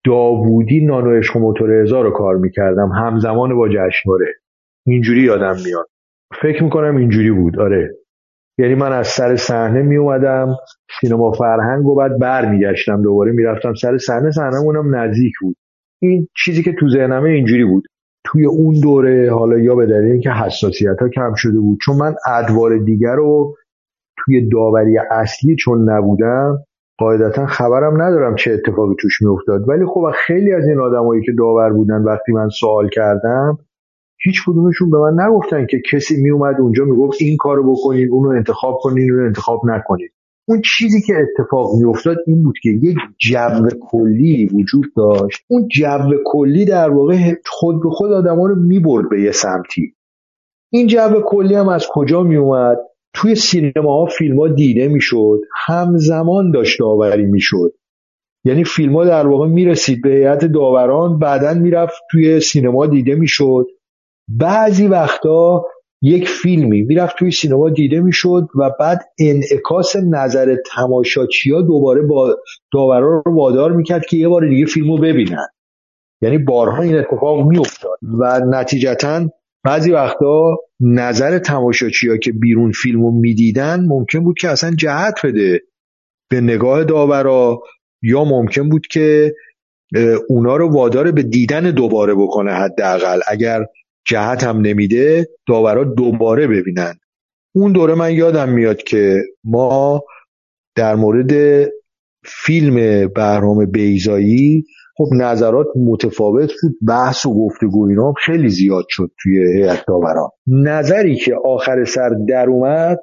[0.06, 2.88] داوودی نانو عشق و موتور هزار رو کار می‌کردم.
[2.88, 4.26] همزمان با جشنواره.
[4.86, 5.86] اینجوری یادم میاد.
[6.42, 7.60] فکر می‌کنم اینجوری بود.
[7.60, 7.94] آره.
[8.58, 10.56] یعنی من از سر صحنه می اومدم
[11.00, 14.30] سینما فرهنگ و بعد برمیگشتم دوباره می‌رفتم سر صحنه.
[14.30, 15.56] صحنه اونم نزدیک بود.
[16.02, 17.84] این چیزی که تو ذهنمه اینجوری بود.
[18.28, 22.14] توی اون دوره حالا یا به دلیل اینکه حساسیت ها کم شده بود چون من
[22.26, 23.54] ادوار دیگر رو
[24.18, 26.58] توی داوری اصلی چون نبودم
[26.98, 29.68] قاعدتا خبرم ندارم چه اتفاقی توش میافتاد.
[29.68, 33.58] ولی خب خیلی از این آدمایی که داور بودن وقتی من سوال کردم
[34.20, 38.78] هیچ کدومشون به من نگفتن که کسی میومد اونجا می‌گفت این کارو بکنین اونو انتخاب
[38.82, 40.08] کنین اونو انتخاب نکنین.
[40.48, 45.40] اون چیزی که اتفاق میافتاد این بود که یک جو کلی وجود داشت.
[45.48, 49.94] اون جو کلی در واقع خود به خود آدما رو می‌برد به یه سمتی.
[50.72, 52.78] این جو کلی هم از کجا میومد
[53.14, 55.40] توی سینما ها فیلم ها دیده می‌شد.
[55.66, 57.72] همزمان داشت داوری می‌شد.
[58.44, 63.66] یعنی فیلم ها در واقع می‌رسید به هیئت داوران بعدا می‌رفت توی سینما دیده می‌شد.
[64.28, 65.64] بعضی وقتا
[66.02, 72.36] یک فیلمی می‌رفت توی سینما دیده می‌شد و بعد انعکاس نظر تماشاچی دوباره با
[72.72, 75.46] داوران رو وادار می‌کرد که یه بار دیگه فیلم رو ببینن.
[76.22, 79.30] یعنی بارها این اتفاق میافتاد و نتیجتا
[79.64, 85.26] بعضی وقتا نظر تماشاچی ها که بیرون فیلم رو می‌دیدن ممکن بود که اصلا جهت
[85.26, 85.60] بده
[86.30, 87.60] به نگاه داورا
[88.02, 89.34] یا ممکن بود که
[90.28, 93.20] اونا رو وادار به دیدن دوباره بکنه حداقل.
[93.28, 93.66] اگر
[94.06, 96.94] جهت هم نمیده داورا دوباره ببینن.
[97.54, 100.02] اون دوره من یادم میاد که ما
[100.76, 101.64] در مورد
[102.24, 104.64] فیلم بهرام بیزایی
[104.96, 111.16] خب نظرات متفاوت بود بحث و گفتگو اینا خیلی زیاد شد توی هیئت داوران نظری
[111.16, 112.98] که آخر سر در اومد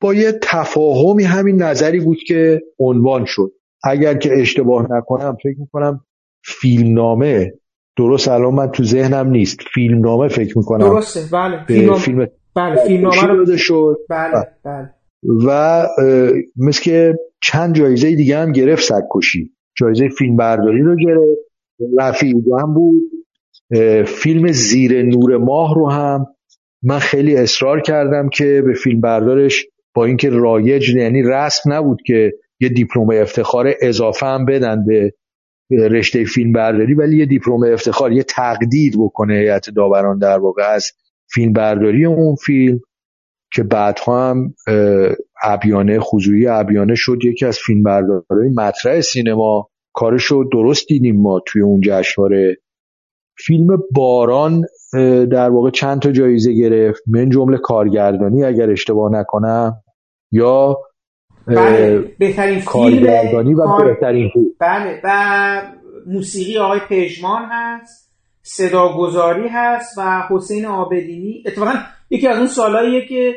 [0.00, 3.52] با یه تفاهمی همین نظری بود که عنوان شد.
[3.84, 6.04] اگر که اشتباه نکنم فکر می‌کنم
[6.44, 7.52] فیلمنامه
[7.96, 9.58] درست الان من تو ذهنم نیست.
[9.74, 10.88] فیلمنامه فکر می‌کنم.
[10.88, 11.20] درسته.
[11.32, 11.64] بله.
[11.66, 12.26] فیلم فیلم
[12.56, 14.90] بله فیلمنامه رو شد؟ بله بله.
[15.46, 15.82] و
[16.56, 21.46] مثل که چند جایزه دیگه هم گرفت سگکشی جایزه فیلم برداری رو گرفت.
[21.98, 23.02] رفیع هم بود.
[24.06, 26.26] فیلم زیر نور ماه رو هم
[26.82, 32.32] من خیلی اصرار کردم که به فیلم بردارش با اینکه رایج یعنی رسم نبود که
[32.60, 35.12] یه دیپلم افتخار اضافه هم بدن به
[35.70, 40.92] رشته فیلم برداری ولی یه دیپلم افتخار یه تقدیر بکنه هیئت داوران در واقع از
[41.32, 42.80] فیلم برداری اون فیلم
[43.52, 44.54] که بعدها هم
[45.42, 49.68] ابیانه خضوعی ابیانه شد یکی از فیلم برداری مطرح سینما.
[49.92, 52.56] کارشو درست دیدیم ما توی اون جشنواره.
[53.38, 54.62] فیلم باران
[55.30, 57.02] در واقع چند تا جایزه گرفت.
[57.06, 59.82] من جمله کارگردانی اگر اشتباه نکنم
[60.32, 60.78] یا
[61.46, 63.84] بله بهترین کارگردانی و.
[63.84, 65.62] بهترین بله و
[66.06, 68.10] موسیقی آقای پژمان هست
[68.42, 71.72] صداگذاری هست و حسین آبدینی اتفاقا
[72.10, 73.34] یکی از اون سالهاییه که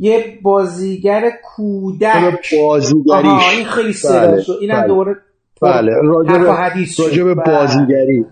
[0.00, 4.42] یه بازیگر کودک بازیگریش این خیلی صدا بله.
[4.60, 4.88] اینم بله.
[4.88, 5.16] دوباره
[5.62, 7.44] بله راجع به بله.
[7.44, 8.24] بازیگری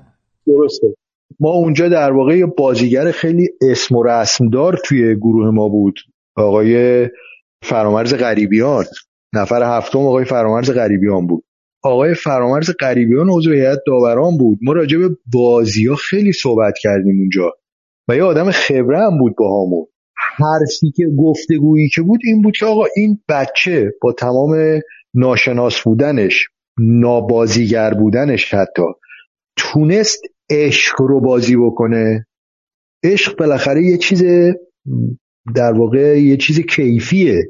[0.47, 0.95] درسته
[1.41, 5.99] ما اونجا در واقع یه بازیگر خیلی اسم و رسمدار توی گروه ما بود
[6.37, 7.09] آقای
[7.63, 8.85] فرامرز غریبیان
[9.37, 11.45] نفر هفتم آقای فرامرز غریبیان بود.
[11.83, 14.59] آقای فرامرز غریبیان عضو هیئت داوران بود.
[14.63, 17.53] ما راجع به بازی ها خیلی صحبت کردیم اونجا.
[18.09, 19.87] و یه آدم خبره هم بود با همون
[20.39, 24.81] حرفی که گفتگویی که بود این بود که آقا این بچه با تمام
[25.15, 26.49] ناشناس بودنش
[26.79, 28.83] نابازیگر بودنش حتی
[29.57, 32.27] تونست عشق رو بازی بکنه.
[33.05, 34.23] عشق بالاخره یه چیز
[35.55, 37.45] در واقع یه چیز کیفیه.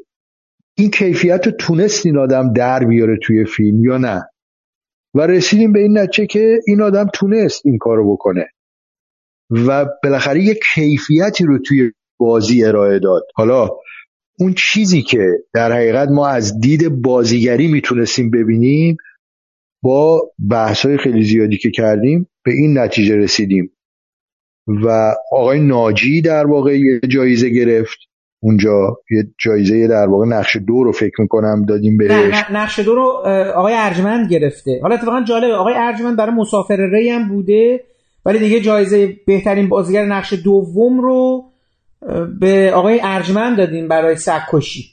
[0.79, 4.23] این کیفیت رو تونست این آدم در بیاره توی فیلم یا نه؟
[5.15, 8.47] و رسیدیم به این نتیجه که این آدم تونست این کارو بکنه.
[9.51, 13.23] و بالاخره یه کیفیتی رو توی بازی ارائه داد.
[13.35, 13.69] حالا
[14.39, 18.97] اون چیزی که در حقیقت ما از دید بازیگری می‌تونستیم ببینیم
[19.83, 20.33] با
[20.85, 23.73] های خیلی زیادی که کردیم به این نتیجه رسیدیم.
[24.67, 27.99] و آقای ناجی در واقع یه جایزه گرفت.
[28.47, 32.45] اونجا یه جایزه در واقع نقش دو رو فکر می‌کنم دادیم بهش.
[32.53, 33.03] نقش دو رو
[33.55, 34.79] آقای ارجمند گرفته.
[34.83, 37.81] حالا اتفاقا جالبه آقای ارجمند برای مسافر ری هم بوده
[38.27, 41.45] ولی دیگه جایزه بهترین بازیگر نقش دوم رو
[42.41, 44.85] به آقای ارجمند دادیم برای سگکشی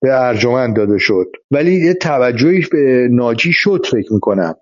[0.00, 1.26] به ارجمند داده شد.
[1.50, 4.54] ولی یه توجهی به ناجی شد فکر می‌کنم.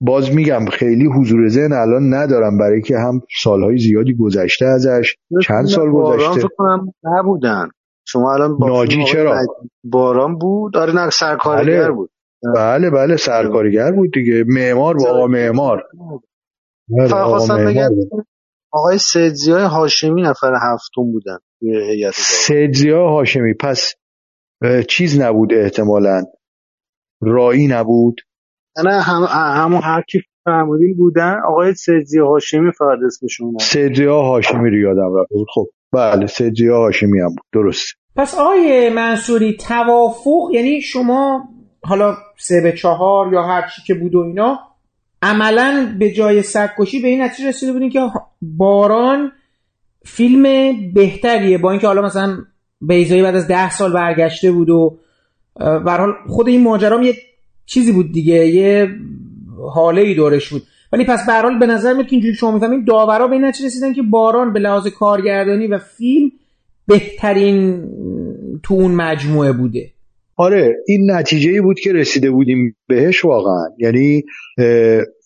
[0.00, 5.66] باز میگم خیلی حضور ذهن الان ندارم برای که هم سالهای زیادی گذشته ازش چند
[5.66, 7.68] سال گذشته فکر کنم نبودن.
[8.08, 9.46] شما الان ناجی چرا؟
[9.84, 11.90] باران بود؟ آره نه سرکارگر بله.
[11.90, 12.10] بود.
[12.54, 14.44] بله بله سرکارگر بود دیگه.
[14.46, 15.82] معمار با آقا معمار.
[16.88, 17.90] بله، فقط خواستم بگم
[18.72, 21.38] آقای سیدزیای هاشمی نفر هفتم بودن
[22.14, 23.54] سیدزیا هاشمی.
[23.54, 23.94] پس
[24.88, 26.24] چیز نبود احتمالا.
[27.20, 28.16] رایی نبود.
[28.84, 29.22] نه هم
[29.62, 35.14] همون هر کی فرمودین بودن آقای سیدزیا هاشمی فقط اسمشون اومد سیدزیا هاشمی رو یادم
[35.14, 35.30] رفت.
[35.30, 37.46] بود خب بله سیدزیا هاشمی هم بود.
[37.52, 41.48] درست پس آقای منصوری توافق یعنی شما
[41.82, 44.58] حالا سه به چهار یا هر چی که بود و اینا
[45.22, 48.00] عملا به جای سگکشی به این نتیجه رسیده بودین که
[48.42, 49.32] باران
[50.04, 50.42] فیلم
[50.94, 51.58] بهتریه.
[51.58, 52.38] با اینکه حالا مثلا
[52.80, 54.98] بیزایی بعد از ده سال برگشته بود و
[55.86, 57.14] حال خود این ماجرام یه
[57.66, 58.88] چیزی بود دیگه یه
[59.74, 60.62] حاله ای دورش بود.
[60.92, 63.66] ولی پس به حال به نظر میاد که اینجوری شما می‌فهمین داورا به این نتیجه
[63.66, 66.30] رسیدن که باران به لحاظ کارگردانی و فیلم
[66.86, 67.82] بهترین
[68.62, 69.90] تو اون مجموعه بوده.
[70.36, 73.68] آره این نتیجه ای بود که رسیده بودیم بهش واقعا.
[73.78, 74.22] یعنی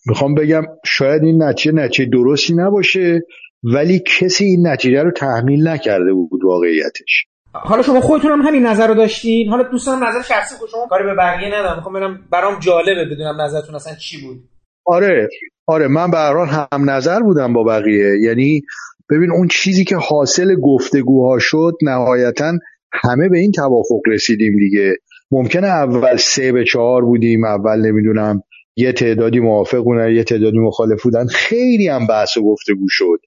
[0.05, 3.21] می‌خوام بگم شاید این نتیجه نتیجه درستی نباشه
[3.63, 7.25] ولی کسی این نتیجه رو تحمیل نکرده بود واقعیتش.
[7.53, 11.03] حالا شما خودتون هم همین نظر رو داشتین؟ حالا دوستان نظر شخصی خود شما کاری
[11.03, 14.37] به بقیه ندارم می‌خوام برم برام جالبه بدونم نظرتون اصلا چی بود.
[14.85, 15.29] آره
[15.67, 18.19] آره من به هم نظر بودم با بقیه.
[18.21, 18.61] یعنی
[19.09, 22.53] ببین اون چیزی که حاصل گفتگوها شد نهایتا
[22.93, 24.95] همه به این توافق رسیدیم دیگه.
[25.31, 28.43] ممکنه اول سه به چهار بودیم اول نمی‌دونم
[28.75, 31.25] یه تعدادی موافق بودن یه تعدادی مخالف بودن.
[31.27, 33.19] خیلی هم بحث و گفتگو شد.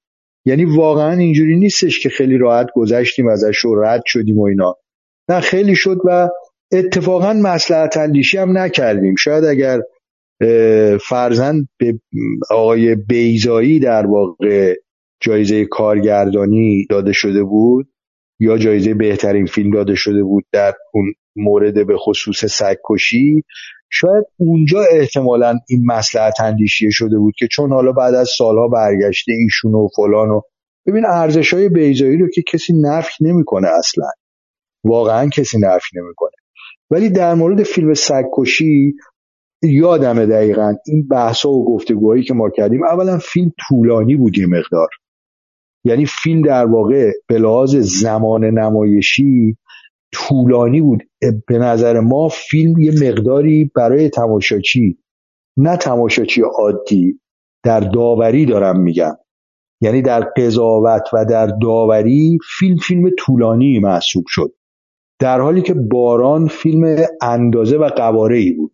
[0.44, 4.76] یعنی واقعا اینجوری نیستش که خیلی راحت گذشتیم ازش و رد شدیم و اینا.
[5.28, 6.28] نه خیلی شد و
[6.73, 9.14] اتفاقا مسلحت اندیشی هم نکردیم.
[9.16, 9.81] شاید اگر
[11.08, 12.00] فرزند به
[12.50, 14.74] آقای بیزایی در واقع
[15.20, 17.89] جایزه کارگردانی داده شده بود
[18.40, 23.42] یا جایزه بهترین فیلم داده شده بود در اون مورد به خصوص سگکشی
[23.97, 29.32] شاید اونجا احتمالا این مسلحت اندیشیه شده بود که چون حالا بعد از سالها برگشته
[29.32, 30.40] ایشون و فلان و
[30.86, 34.06] ببین ارزش های بیزایی رو که کسی نفی نمی‌کنه اصلا.
[34.84, 36.31] واقعا کسی نفی نمی‌کنه.
[36.90, 38.94] ولی در مورد فیلم سگکشی
[39.62, 42.84] یادمه دقیقا این بحثا و گفتگوهایی که ما کردیم.
[42.84, 44.89] اولا فیلم طولانی بود یه مقدار.
[45.84, 49.56] یعنی فیلم در واقع به لحاظ زمان نمایشی
[50.15, 51.02] طولانی بود.
[51.47, 54.99] به نظر ما فیلم یه مقداری برای تماشاچی
[55.57, 57.20] نه تماشاچی عادی
[57.65, 59.17] در داوری دارم میگم.
[59.81, 64.52] یعنی در قضاوت و در داوری فیلم فیلم طولانی محسوب شد.
[65.20, 68.73] در حالی که باران فیلم اندازه و قواره ای بود.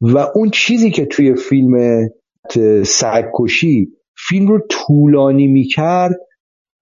[0.00, 2.08] و اون چیزی که توی فیلم
[2.84, 6.20] سگکشی فیلم رو طولانی می‌کرد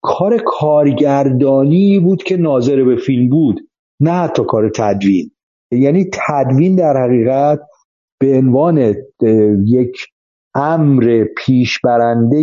[0.02, 3.60] کار کارگردانی بود که ناظر به فیلم بود.
[4.00, 5.30] نه حتی کار تدوین.
[5.70, 7.60] یعنی تدوین در حقیقت
[8.20, 8.94] به عنوان
[9.66, 9.96] یک
[10.54, 12.42] امر پیش برنده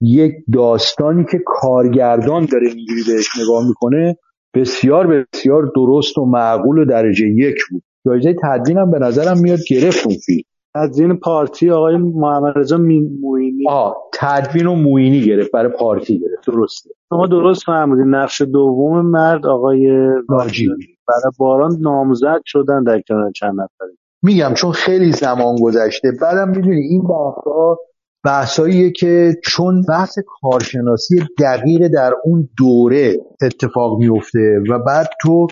[0.00, 4.16] یک داستانی که کارگردان داره اینجوری بهش نگاه می‌کنه
[4.54, 7.82] بسیار بسیار درست و معقول و درجه یک بود.
[8.06, 10.42] جایزه تدوین هم به نظرم میاد گرفت اون فیلم.
[10.74, 13.64] تدوین پارتی آقای محمد رضا موینی.
[13.68, 16.46] آه تدوین و موینی گرفت برای پارتی گرفت.
[16.46, 16.90] درسته.
[17.12, 19.86] شما درست فهمیدین نقش دوم مرد آقای
[20.28, 20.68] ناجی.
[21.08, 26.12] برای باران نامزد شدن در کنار چند نفری میگم چون خیلی زمان گذشته.
[26.22, 27.76] بعدم می‌دونی این بحثا
[28.24, 35.46] بحثاییه که چون بحث کارشناسی دقیق در اون دوره اتفاق میفته و بعد تو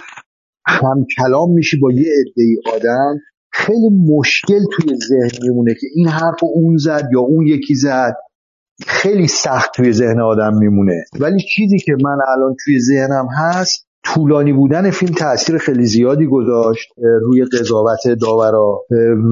[0.66, 3.18] هم کلام میشی با یه عده آدم
[3.52, 8.16] خیلی مشکل توی ذهن میمونه که این حرف اون زد یا اون یکی زد.
[8.86, 11.04] خیلی سخت توی ذهن آدم میمونه.
[11.20, 16.88] ولی چیزی که من الان توی ذهنم هست طولانی بودن فیلم تاثیر خیلی زیادی گذاشت
[17.22, 18.80] روی قضاوت داورا.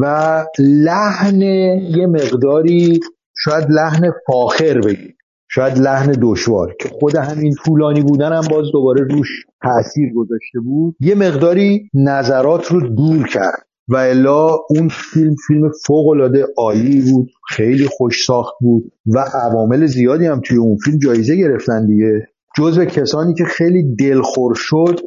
[0.02, 3.00] و لحن یه مقداری
[3.44, 5.14] شاید لحن فاخر بگیم.
[5.50, 9.28] شاید لحن دشوار که خود همین طولانی بودن هم باز دوباره روش
[9.62, 10.96] تاثیر گذاشته بود.
[11.00, 13.67] یه مقداری نظرات رو دور کرد.
[13.88, 19.86] و الا اون فیلم فیلم فوق العاده عالی بود خیلی خوش ساخت بود و عوامل
[19.86, 22.28] زیادی هم توی اون فیلم جایزه گرفتن دیگه.
[22.56, 25.00] جزو کسانی که خیلی دلخور شد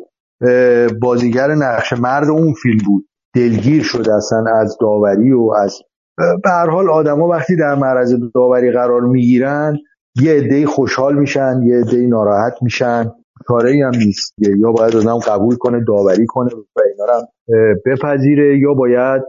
[1.01, 3.06] بازیگر نقش مرد اون فیلم بود.
[3.35, 5.77] دلگیر شد اصلا از داوری و از
[6.18, 9.77] به هر حال آدما وقتی در معرض داوری قرار می‌گیرن
[10.22, 13.11] یه عده خوشحال میشن یه عده ناراحت میشن.
[13.45, 14.34] کاری هم نیست.
[14.60, 17.28] یا باید آدم قبول کنه داوری کنه و اینا هم
[17.86, 19.22] بپذیره یا باید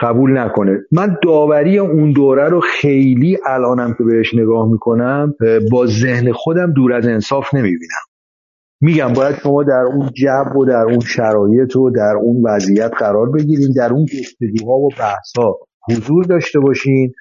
[0.00, 0.78] قبول نکنه.
[0.92, 5.34] من داوری اون دوره رو خیلی الانم که بهش نگاه می‌کنم
[5.70, 8.04] با ذهن خودم دور از انصاف نمی‌بینم.
[8.80, 13.30] میگم باید شما در اون جب و در اون شرایط و در اون وضعیت قرار
[13.30, 15.54] بگیرین در اون گفتگوها و بحثا
[15.90, 17.12] حضور داشته باشین.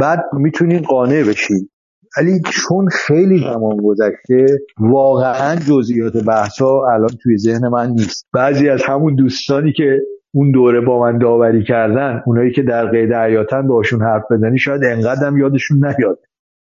[0.00, 1.68] بعد می‌تونین قانع بشین.
[2.16, 4.46] ولی چون خیلی زمان گذشته
[4.78, 8.26] واقعا جزئیات بحثا الان توی ذهن من نیست.
[8.34, 10.00] بعضی از همون دوستانی که
[10.34, 14.84] اون دوره با من داوری کردن اونایی که در قید حیاتن باشون حرف بزنی شاید
[14.84, 16.18] انقدر یادشون نیاد.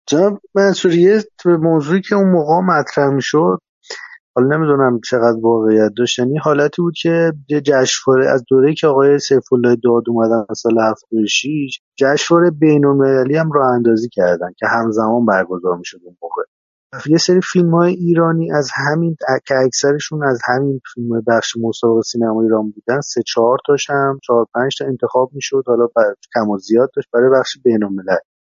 [0.08, 3.58] جناب منصوری به موضوعی که اون موقع مطرح می‌شد
[4.36, 6.20] حالا نمی‌دونم چقدر واقعیت داشت.
[6.20, 10.80] یعنی حالتی بود که یه جشنواره از دوره که آقای سیف الله داد اومدن سال
[10.80, 16.44] 76 جشنواره بین‌المللی هم راه اندازی کردن که همزمان برگزار می‌شد اون موقع.
[17.08, 19.16] یه سری فیلم های ایرانی از همین
[19.48, 24.46] که اکثرشون از همین فیلم بخش مسابقه سینما ایران بودن سه چهار تاش هم چهار
[24.54, 25.64] پنج تا انتخاب می‌شد.
[25.68, 25.88] حالا
[26.34, 27.80] کم و زیاد داشت برای بخش بین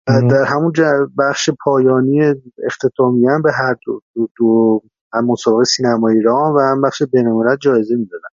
[0.07, 0.71] در همون
[1.19, 2.33] بخش پایانی
[2.65, 4.81] اختتامی هم به هر دو, دو, دو
[5.15, 8.27] هم مسابقه سینما ایران و هم بخش بینالملل جایزه می‌دادن.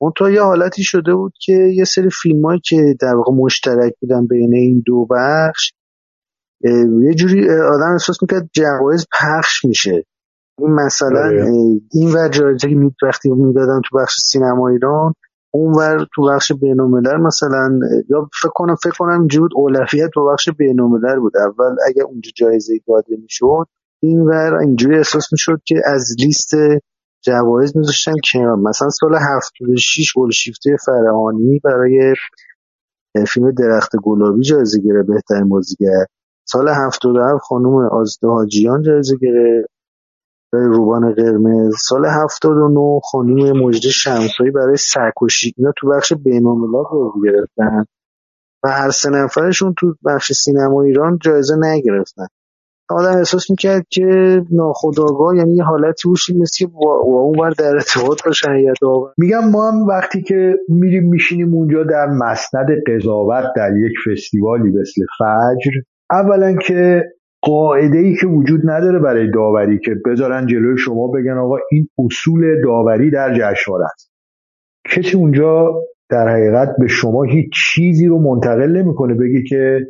[0.00, 4.26] اون تا یه حالتی شده بود که یه سری فیلم که در واقع مشترک بودن
[4.26, 5.72] بین این دو بخش
[7.02, 10.04] یه جوری آدم احساس می‌کرد جوایز پخش میشه.
[10.58, 11.52] این مثلا آره.
[11.92, 15.14] این ور جایزه که وقتی می‌دادن تو بخش سینما ایران
[15.50, 17.78] اونور تو بخش بینالملل مثلا
[18.08, 21.36] یا فکر کنم فکر کنم اینجوری بود اولویت تو بخش بینالملل بود.
[21.36, 23.66] اول اگه اونجا جایزه داده می‌شد
[24.02, 26.50] اینور اینجوری احساس می‌شد که از لیست
[27.24, 28.56] جوایز میذاشتن کنار.
[28.56, 32.14] مثلا سال 76 گلشیفته فرهانی برای
[33.28, 36.04] فیلم درخت گلابی جایزه گرفت بهترین بازیگر.
[36.48, 39.70] سال 77 خانم آزده حاجیان جایزه گرفت.
[40.52, 41.74] روبان قرمز.
[41.78, 47.84] سال 79 خانم مجد شمسایی برای سرکشی اینا تو بخش بین‌الملل بازی گرفتن.
[48.64, 52.26] و هر سه نفرشون تو بخش سینما ایران جایزه نگرفتن.
[52.92, 54.06] آدم احساس می‌کرد که
[54.50, 58.48] ناخداگاه یعنی یه حالتی بوشی مثل که با اون بر در ارتباط باشن
[59.18, 65.02] میگم ما هم وقتی که میریم میشینیم اونجا در مسند قضاوت در یک فستیوالی مثل
[65.18, 67.04] فجر اولا که
[67.42, 72.62] قاعده ای که وجود نداره برای داوری که بذارن جلوی شما بگن آقا این اصول
[72.64, 74.10] داوری در جشنواره است.
[74.96, 75.74] کسی اونجا
[76.10, 79.80] در حقیقت به شما هیچ چیزی رو منتقل نمی‌کنه بگی که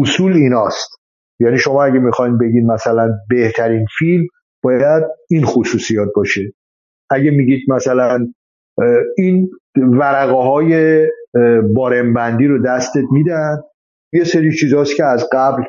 [0.00, 1.01] اصول ایناست.
[1.42, 4.24] یعنی شما اگه می‌خواین بگید مثلا بهترین فیلم
[4.64, 6.52] باید این خصوصیات باشه.
[7.10, 8.26] اگه میگید مثلا
[9.18, 11.02] این ورقه های
[11.74, 13.56] بارمبندی رو دستت میدن
[14.12, 15.62] یه سری چیزاست که از قبل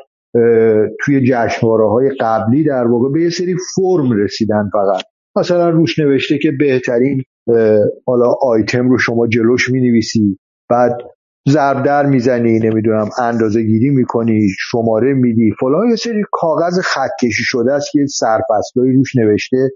[1.00, 5.04] توی جشنواره های قبلی در واقع به یه سری فرم رسیدن فقط.
[5.36, 7.22] مثلا روش نوشته که بهترین
[8.06, 10.38] حالا آیتم رو شما جلوش می نویسی
[10.70, 10.98] بعد
[11.48, 17.44] ضرب در می‌زنی نمی‌دونم اندازه گیری می‌کنی شماره میدی فلان یه سری کاغذ خط کشی
[17.44, 19.70] شده است که سرفصلایی روش نوشته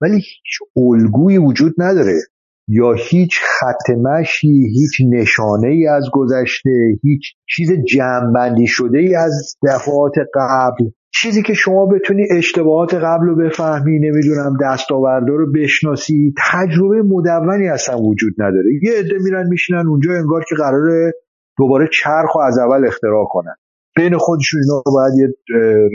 [0.00, 2.20] ولی هیچ الگویی وجود نداره.
[2.68, 6.70] یا هیچ خط مشی هیچ نشانه ای از گذشته
[7.02, 10.90] هیچ چیز جمعبندی شده ای از دفعات قبل.
[11.14, 17.98] چیزی که شما بتونی اشتباهات قبل رو بفهمی نمی‌دونم دستاورده رو بشناسی تجربه مدونی اصلا
[17.98, 18.70] وجود نداره.
[18.82, 21.12] یه عده میرن میشینن اونجا انگار که قراره
[21.58, 23.54] دوباره چرخ و از اول اختراع کنن.
[23.96, 25.28] بین خودشون اینا باید یه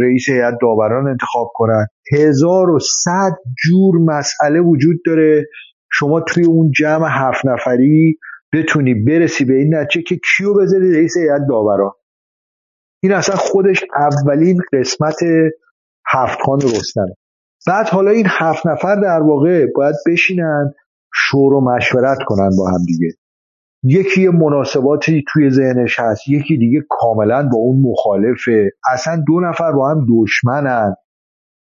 [0.01, 1.87] رئیس هیئت داوران انتخاب کنن.
[2.13, 5.45] هزار و صد جور مسئله وجود داره.
[5.91, 8.17] شما توی اون جمع هفت نفری
[8.53, 11.91] بتونی برسی به این نتیجه که کیو بذاری رئیس هیئت داوران.
[13.03, 15.17] این اصلا خودش اولین قسمت
[16.07, 17.15] هفت خان رستمه.
[17.67, 20.73] بعد حالا این هفت نفر در واقع باید بشینن
[21.13, 23.07] شور و مشورت کنن با هم دیگه.
[23.83, 28.69] یکی مناسباتی توی ذهنش هست یکی دیگه کاملا با اون مخالفه.
[28.93, 30.95] اصلا دو نفر با هم دشمنن.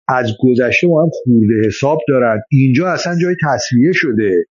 [0.08, 2.42] از گذشته با هم خورده حساب دارن.
[2.50, 4.44] اینجا اصلا جای تصویه شده.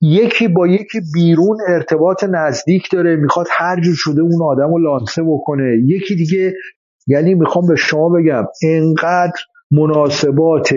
[0.00, 5.22] یکی با یکی بیرون ارتباط نزدیک داره می‌خواد هر جور شده اون آدم رو لانسه
[5.22, 5.78] بکنه.
[5.84, 6.54] یکی دیگه
[7.06, 10.74] یعنی می‌خوام به شما بگم انقدر مناسبات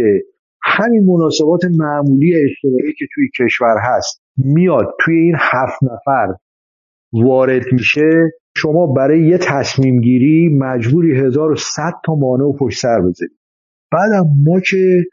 [0.64, 6.28] همین مناسبات معمولی اجتماعی که توی کشور هست میاد توی این هفت نفر
[7.14, 8.10] وارد میشه.
[8.58, 13.38] شما برای یه تصمیم گیری مجبوری 1100 تا مانع و پشت سر بذارید.
[13.92, 15.04] بعدم ما که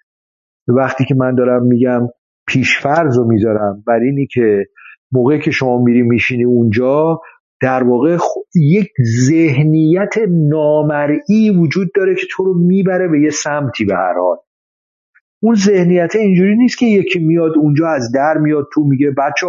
[0.69, 2.09] وقتی که من دارم میگم
[2.49, 4.67] پیشفرض رو می‌ذارم بر اینی که
[5.13, 7.21] موقعی که شما میری میشینی اونجا
[7.63, 8.17] در واقع
[8.55, 8.89] یک
[9.29, 14.37] ذهنیت نامرئی وجود داره که تو رو می‌بره به یه سمتی به هر حال.
[15.43, 19.47] اون ذهنیت اینجوری نیست که یکی میاد اونجا از در میاد تو میگه بچه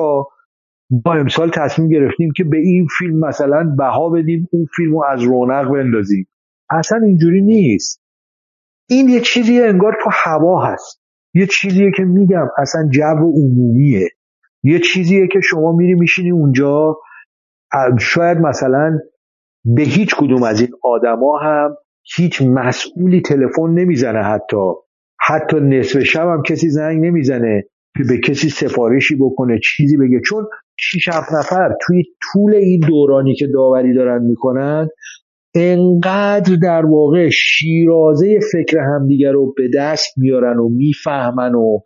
[0.92, 5.24] با امسال تصمیم گرفتیم که به این فیلم مثلا بها بدیم اون فیلم رو از
[5.24, 6.28] رونق بندازیم.
[6.70, 8.02] اصلا اینجوری نیست.
[8.90, 10.99] این یه چیزی انگار تو هوا هست.
[11.34, 14.10] یه چیزیه که میگم اصلا جو عمومیه.
[14.64, 16.98] یه چیزیه که شما میری میشینی اونجا
[18.00, 19.00] شاید مثلا
[19.66, 21.76] به هیچ کدوم از این آدما هم
[22.16, 24.72] هیچ مسئولی تلفن نمی‌زنه حتی.
[25.20, 27.64] حتی نصف شب هم کسی زنگ نمی‌زنه
[27.98, 30.22] که به کسی سفارشی بکنه چیزی بگه.
[30.26, 30.48] چون
[30.80, 34.90] 6 7 نفر توی طول این دورانی که داوری دارن می‌کنن
[35.56, 41.80] انقدر در واقع شیرازه فکر همدیگر رو به دست میارن و می‌فهمن و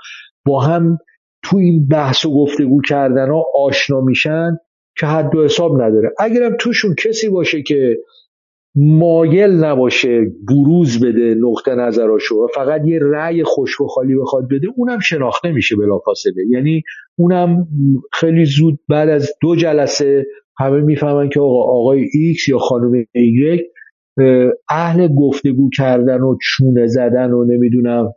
[0.46, 0.98] با هم
[1.44, 4.58] تو این بحث و گفتگو کردن ها آشنا میشن
[5.00, 6.12] که حد و حساب نداره.
[6.20, 7.98] اگرم توشون کسی باشه که
[8.76, 14.68] مایل نباشه بروز بده نقطه نظراشو و فقط یه رأی خشک و خالی بخواد بده
[14.76, 16.44] اونم شناخته میشه بلافاصله.
[16.50, 16.84] یعنی
[17.16, 17.68] اونم
[18.12, 20.26] خیلی زود بعد از دو جلسه
[20.60, 23.60] همه می‌فهمن که آقا آقای ایکس یا خانم ایگرگ
[24.70, 28.14] اهل گفتگو کردن و چونه زدن و نمی‌دونم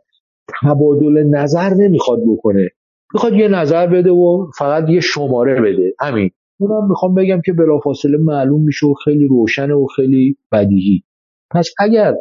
[0.61, 2.69] تبادل نظر نمی‌خواد بکنه.
[3.13, 5.93] می‌خواد یه نظر بده و فقط یه شماره بده.
[5.99, 6.29] همین.
[6.59, 11.03] اونم می‌خوام بگم که بلافاصله معلوم میشه و خیلی روشنه و خیلی بدیهی.
[11.51, 12.15] پس اگر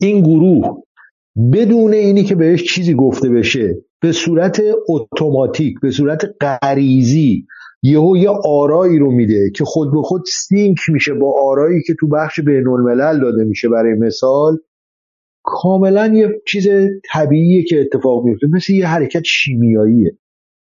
[0.00, 0.82] این گروه
[1.52, 7.46] بدون اینی که بهش چیزی گفته بشه به صورت اتوماتیک به صورت غریزی
[7.82, 12.08] یهو یه آرایی رو میده که خود به خود سینک میشه با آرایی که تو
[12.08, 14.58] بخش بین الملل داده میشه برای مثال.
[15.44, 16.68] کاملا یه چیز
[17.12, 20.18] طبیعیه که اتفاق میفته مثل یه حرکت شیمیاییه.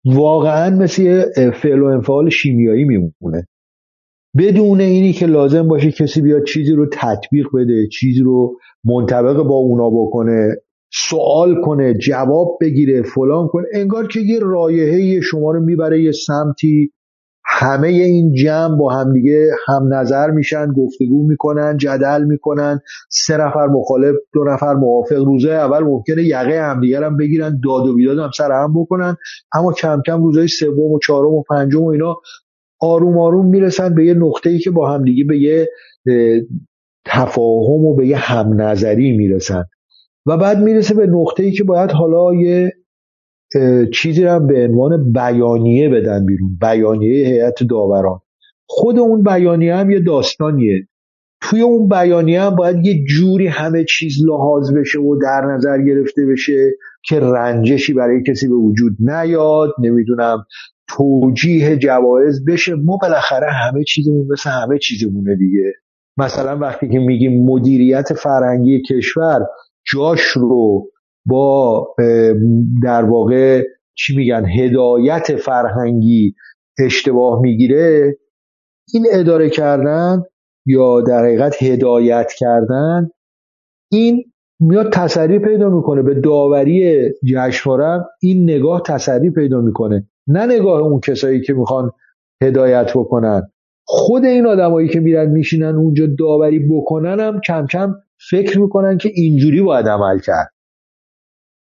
[0.05, 1.25] واقعا مثل یه
[1.61, 3.47] فعل و انفعال شیمیایی میمونه.
[4.37, 9.55] بدون اینی که لازم باشه کسی بیاد چیزی رو تطبیق بده چیزی رو منطبق با
[9.55, 10.55] اونا بکنه
[10.93, 16.91] سوال کنه جواب بگیره فلان کنه انگار که یه رایحه شما رو می‌بره یه سمتی
[17.63, 22.79] همه این جمع با همدیگه هم نظر میشن گفتگو می‌کنن جدل می‌کنن.
[23.09, 25.23] سه نفر مخالف دو نفر موافق.
[25.23, 29.17] روزه اول ممکنه یقه همدیگر هم بگیرن داد و بیداد هم سر هم بکنن.
[29.53, 32.15] اما کم کم روزهای سوم و چهارم و پنجم و اینا
[32.81, 35.69] آروم آروم می‌رسن به یه نقطه ای که با همدیگه به یه
[37.05, 39.63] تفاهم و به یه هم نظری می‌رسن.
[40.25, 42.71] و بعد می‌رسه به نقطه ای که باید حالا یه
[43.93, 46.57] چیزی رو به عنوان بیانیه بدن بیرون.
[46.61, 48.19] بیانیه هیئت داوران.
[48.65, 50.87] خود اون بیانیه هم یه داستانیه.
[51.41, 56.25] توی اون بیانیه هم باید یه جوری همه چیز لحاظ بشه و در نظر گرفته
[56.25, 56.71] بشه
[57.05, 59.69] که رنجشی برای کسی به وجود نیاد.
[59.79, 60.45] نمی‌دونم
[60.89, 62.75] توجیه جوایز بشه.
[62.75, 65.73] ما بالاخره همه چیزمون مثل همه چیزمونه دیگه.
[66.17, 69.39] مثلا وقتی که میگیم مدیریت فرهنگی کشور
[69.91, 70.89] جاش رو
[71.25, 71.87] با
[72.83, 73.63] در واقع
[73.95, 76.35] چی میگن هدایت فرهنگی
[76.85, 78.17] اشتباه می‌گیره
[78.93, 80.23] این اداره کردن
[80.65, 83.09] یا در حقیقت هدایت کردن
[83.91, 84.23] این
[84.59, 86.01] میاد تسری پیدا می‌کنه.
[86.01, 90.07] به داوری جشنواره این نگاه تسری پیدا می‌کنه.
[90.27, 91.91] نه نگاه اون کسایی که می‌خوان
[92.43, 93.41] هدایت بکنن.
[93.85, 97.95] خود این آدمایی که میرن میشینن اونجا داوری بکنن هم کم کم
[98.29, 100.52] فکر می‌کنن که اینجوری باید عمل کرد.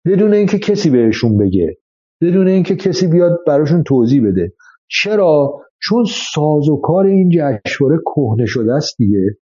[0.09, 1.77] بدون اینکه کسی بهشون بگه
[2.21, 4.53] بدون اینکه کسی بیاد براشون توضیح بده.
[4.87, 9.37] چرا؟ چون ساز و کار این جشنواره کهنه شده است دیگه.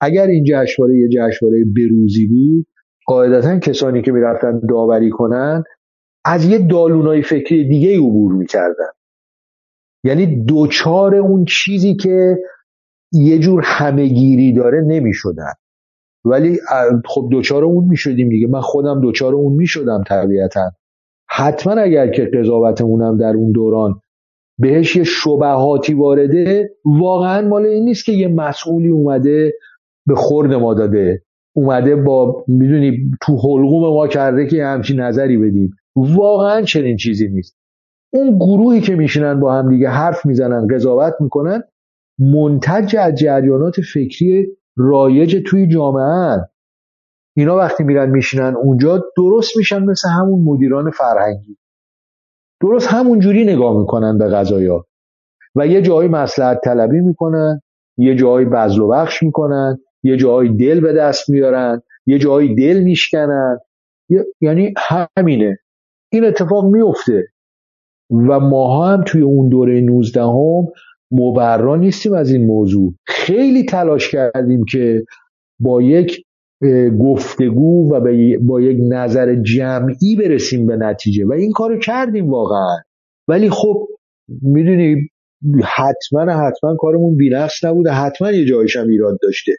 [0.00, 2.66] اگر این جشنواره یه جشنواره بروزی بود
[3.06, 5.64] قاعدتا کسانی که می‌رفتن داوری کنن
[6.24, 8.90] از یه دالونای فکری دیگه عبور می‌کردن.
[10.04, 12.36] یعنی دوچار اون چیزی که
[13.12, 15.52] یه جور همهگیری داره نمی‌شدن.
[16.24, 16.58] ولی
[17.06, 18.46] خب دوچار اون می‌شدیم دیگه.
[18.46, 20.72] من خودم دوچار اون می‌شدم طبیعتا.
[21.28, 24.00] حتما اگر که قضاوتمونم در اون دوران
[24.58, 29.54] بهش یه شبهاتی وارده واقعا مال این نیست که یه مسئولی اومده
[30.06, 31.22] به خورد ما داده.
[31.56, 35.70] اومده با می‌دونی تو حلقوم ما کرده که همچین نظری بدیم.
[35.96, 37.56] واقعا چنین چیزی نیست.
[38.12, 41.62] اون گروهی که میشینن با هم دیگه حرف می‌زنن قضاوت می‌کنن
[42.18, 46.48] منتج از جریانات فکری رایج توی جامعه.
[47.36, 51.56] اینا وقتی میرن میشینن اونجا درست میشن مثل همون مدیران فرهنگی.
[52.62, 54.86] درست همون جوری نگاه می‌کنن به غذایا
[55.54, 57.60] و یه جایی مسلحت طلبی می‌کنن
[57.98, 62.80] یه جایی بذل و بخش می‌کنن یه جایی دل به دست میارن یه جایی دل
[62.80, 63.58] میشکنن.
[64.40, 64.74] یعنی
[65.16, 65.58] همینه.
[66.12, 67.26] این اتفاق میفته.
[68.10, 70.66] و ماها هم توی اون دوره 19 هم
[71.10, 72.94] مبرا نیستیم از این موضوع.
[73.06, 75.04] خیلی تلاش کردیم که
[75.60, 76.24] با یک
[77.00, 78.00] گفتگو و
[78.42, 81.26] با یک نظر جمعی برسیم به نتیجه.
[81.26, 82.76] و این کارو کردیم واقعا.
[83.28, 83.88] ولی خب
[84.42, 85.08] می‌دونی
[85.64, 87.90] حتما حتما کارمون بینقص نبوده.
[87.90, 89.52] حتما یه جایش هم ایراد داشته.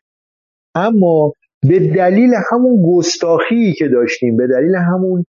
[0.75, 1.33] اما
[1.69, 5.25] به دلیل همون گستاخی که داشتیم به دلیل همون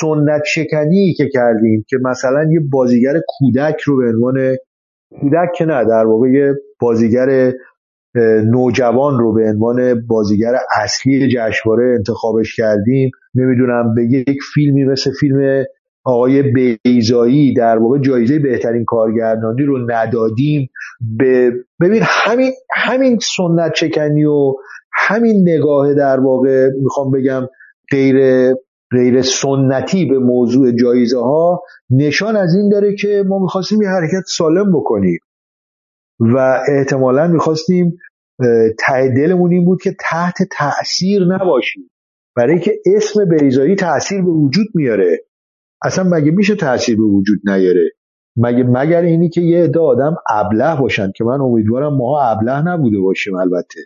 [0.00, 4.56] سنت شکنی که کردیم که مثلا یه بازیگر کودک رو به عنوان
[5.10, 7.52] کودک که نه در واقع بازیگر
[8.44, 10.52] نوجوان رو به عنوان بازیگر
[10.82, 13.10] اصلی جشنواره انتخابش کردیم.
[13.34, 15.64] نمی‌دونم به یک فیلمی مثل فیلم
[16.04, 20.68] آقای بیزایی در واقع جایزه بهترین کارگردانی رو ندادیم.
[21.18, 24.54] به ببین همین همین سنت چکنی و
[24.92, 27.46] همین نگاه در واقع می‌خوام بگم
[27.90, 28.16] غیر
[28.96, 34.24] غیر سنتی به موضوع جایزه ها نشان از این داره که ما می‌خواستیم یه حرکت
[34.26, 35.18] سالم بکنیم
[36.20, 37.96] و احتمالا می‌خواستیم
[38.78, 41.90] ته دلمون این بود که تحت تاثیر نباشیم.
[42.36, 45.18] برای که اسم بیزایی تاثیر به وجود میاره.
[45.84, 47.90] اصلا مگه میشه تاثیر به وجود نیاره؟
[48.36, 52.98] مگه مگر اینی که یه عده آدم ابله باشن که من امیدوارم ما ابله نبوده
[52.98, 53.80] باشیم البته.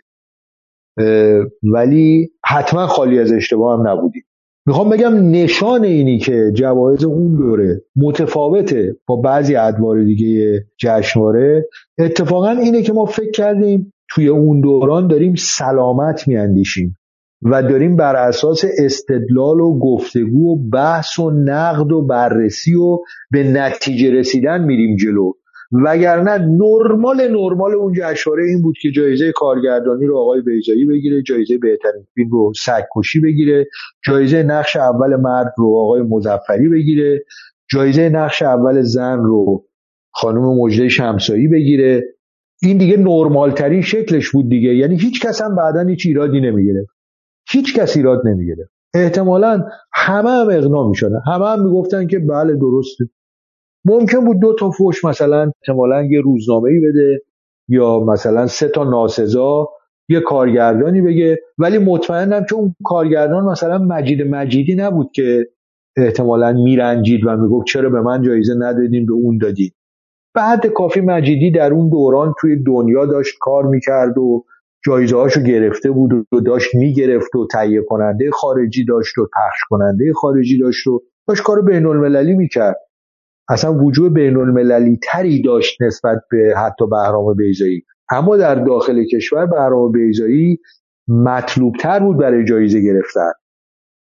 [1.73, 4.23] ولی حتما خالی از اشتباه هم نبودیم.
[4.65, 11.65] می‌خوام بگم نشان اینی که جوایز اون دوره متفاوته با بعضی ادوار دیگه جشنواره.
[11.99, 16.97] اتفاقا اینه که ما فکر کردیم توی اون دوران داریم سلامت میاندیشیم
[17.41, 22.97] و داریم بر اساس استدلال و گفتگو و بحث و نقد و بررسی و
[23.31, 25.31] به نتیجه رسیدن میریم جلو.
[25.71, 31.57] وگرنه نرمال نرمال اون جشنواره این بود که جایزه کارگردانی رو آقای بیزایی بگیره جایزه
[31.57, 33.67] بهترین فیلم رو سگکشی بگیره
[34.05, 37.23] جایزه نقش اول مرد رو آقای مزفری بگیره
[37.71, 39.65] جایزه نقش اول زن رو
[40.13, 42.03] خانم مجده شمسایی بگیره.
[42.63, 44.75] این دیگه نرمال ترین شکلش بود دیگه.
[44.75, 46.85] یعنی هیچ کس هم بعدا هیچ ایرادی نمی‌گیره
[47.51, 51.21] هیچ کس ایراد نمی‌گیره احتمالا همه هم اقنا می‌شدن.
[51.27, 53.05] همه هم می‌گفتن که بله درسته.
[53.85, 57.21] ممکن بود دو تا فوش مثلا احتمالا یه روزنامه ای بده
[57.67, 59.69] یا مثلا سه تا ناسزا
[60.09, 61.39] یه کارگردانی بگه.
[61.57, 65.47] ولی مطمئنم که اون کارگردان مثلا مجید مجیدی نبود که
[65.97, 69.73] احتمالا میرنجید و می‌گفت چرا به من جایزه ندادین به اون دادید
[70.35, 74.45] بعد کافی مجیدی در اون دوران توی دنیا داشت کار می‌کرد و
[74.85, 80.13] جایزه هاشو گرفته بود و داشت می‌گرفت و تهیه کننده خارجی داشت و پخش کننده
[80.13, 82.77] خارجی داشت و داشت کار بین المللی می‌کرد.
[83.51, 89.45] اصلا وجود بین المللی تری داشت نسبت به حتی بهرام بیزایی اما در داخل کشور
[89.45, 90.59] بهرام بیزایی
[91.07, 93.31] مطلوب تر بود برای جایزه گرفتن.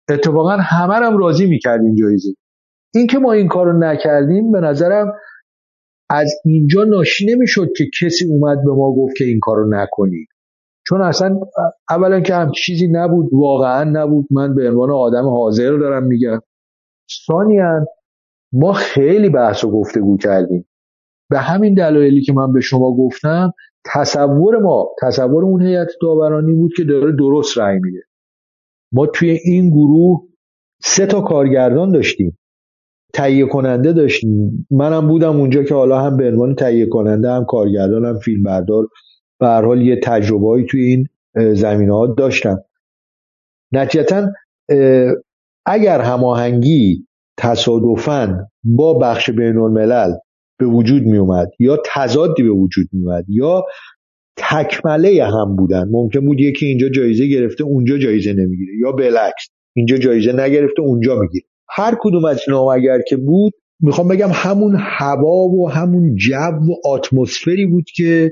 [0.09, 2.29] اتفاقا همه هم راضی می‌کرد این جایزه.
[2.95, 5.13] اینکه ما این کارو نکردیم به نظرم
[6.09, 10.27] از اینجا ناشی نمی‌شد که کسی اومد به ما گفت که این کارو نکنید
[10.87, 11.39] چون اصلا
[11.89, 14.27] اولا که هم چیزی نبود واقعا نبود.
[14.31, 16.41] من به عنوان آدم حاضر دارم میگم.
[17.27, 17.85] ثانیا
[18.53, 20.65] ما خیلی بحث و گفتگو کردیم.
[21.29, 23.53] به همین دلایلی که من به شما گفتم
[23.93, 28.03] تصور ما تصور اون هیئت داورانی بود که داره درست رأی میده.
[28.91, 30.27] ما توی این گروه
[30.81, 32.37] سه تا کارگردان داشتیم.
[33.13, 34.67] تهیه کننده داشتیم.
[34.71, 38.87] منم بودم اونجا که حالا هم به عنوان تهیه کننده هم کارگردان هم فیلم بردار
[39.39, 39.99] به هر حال یه
[40.69, 41.07] توی این
[41.53, 42.63] زمینه ها داشتم.
[43.71, 44.27] نتیجتا
[45.65, 50.13] اگر هماهنگی تصادفا با بخش بین الملل
[50.59, 53.65] به وجود می اومد یا تضادی به وجود می اومد یا
[54.37, 55.87] تکمله هم بودن.
[55.91, 61.19] ممکن بود یکی اینجا جایزه گرفته اونجا جایزه نمی‌گیره یا بالعکس اینجا جایزه نگرفته اونجا
[61.19, 61.45] می‌گیره.
[61.69, 66.87] هر کدوم از اینا اگر که بود می‌خوام بگم همون هوا و همون جو و
[66.89, 68.31] اتمسفری بود که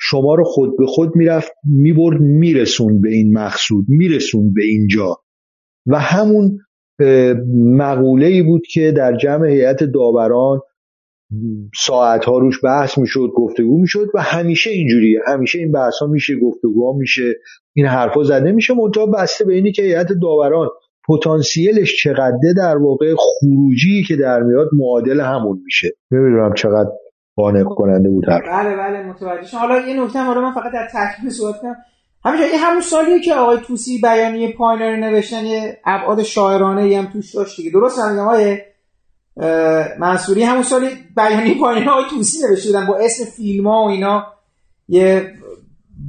[0.00, 5.16] شما رو خود به خود می‌رفت می‌برد میرسون به این مقصود میرسون به اینجا.
[5.86, 6.58] و همون
[7.56, 10.60] مقوله ای بود که در جمع هیئت داوران
[11.76, 15.20] ساعت ها روش بحث می‌شد گفتگو می‌شد و همیشه اینجوریه.
[15.26, 17.34] همیشه این بحث ها میشه گفتگو میشه
[17.74, 18.74] این حرفا زده میشه.
[18.74, 20.68] منتها بسته به اینی که هیئت داوران
[21.08, 25.88] پتانسیلش چقدر در واقع خروجی که در میاد معادل همون میشه.
[26.10, 26.90] نمی‌دونم چقدر
[27.36, 31.60] قانع کننده بود بله بله متوجه حالا یه نکته رو من فقط در تکمیل صحبت
[31.60, 31.76] کنم.
[32.24, 37.06] همینجا این همون سالیه که آقای توسی بیانیه پایینر نوشتن یه ابعاد شاعرانه ای هم
[37.06, 37.70] توش داشت دیگه.
[37.70, 38.58] درست هم آقای
[39.98, 44.26] منصوری؟ همون سالی بیانیه پایینر آقای توسی نوشته بودن با اسم فیلم ها و اینا.
[44.88, 45.34] یه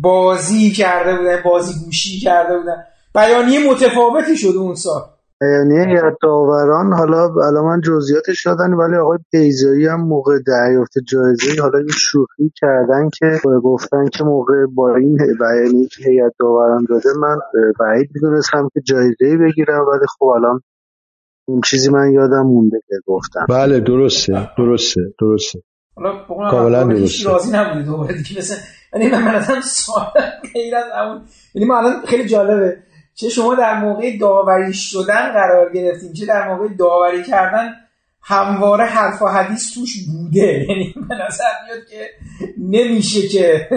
[0.02, 2.84] بازی کرده بودن بازی گوشی کرده بودن.
[3.16, 5.02] بیانیه متفاوتی شده اون سال.
[5.42, 11.62] بیانیه یا داوران حالا الان من جزئیاتش دادن ولی آقای بیزایی هم موقع دریافت جایزه
[11.62, 17.10] حالا این شوخی کردن که گفتن که موقع با این بیانیه که هیئت داوران داده
[17.20, 17.38] من
[17.80, 20.62] بعید می‌دونستم که جایزه بگیرم ولی خب الان
[21.48, 23.46] اون چیزی من یادم مونده که گفتم.
[23.50, 25.60] بله درسته درسته درسته.
[25.96, 27.30] حالا کاملا درسته.
[27.30, 28.58] راضی نبودی دوباره دیگه مثلا
[28.94, 30.06] یعنی من مثلا سوال
[30.54, 31.22] غیر از اون
[31.56, 32.78] یعنی من الان خیلی جالبه.
[33.16, 37.74] چه شما در موقع داوری شدن قرار گرفتین چه در موقع داوری کردن
[38.22, 40.40] همواره حرف و حدیث توش بوده.
[40.70, 42.10] یعنی به نظر میاد که
[42.58, 43.70] نمیشه که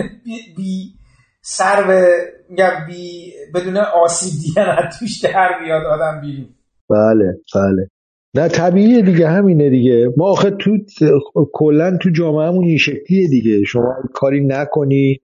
[0.56, 0.94] بی
[1.42, 2.08] سر به
[2.86, 6.48] بی بدون آسیب دیدن توش در بیاد آدم بیرون.
[6.90, 7.88] بله بله.
[8.34, 10.12] نه طبیعیه دیگه همینه دیگه.
[10.16, 10.78] ما آخه تو
[11.52, 13.64] کلا تو جامعهمون این شکلیه دیگه.
[13.64, 15.20] شما کاری نکنی.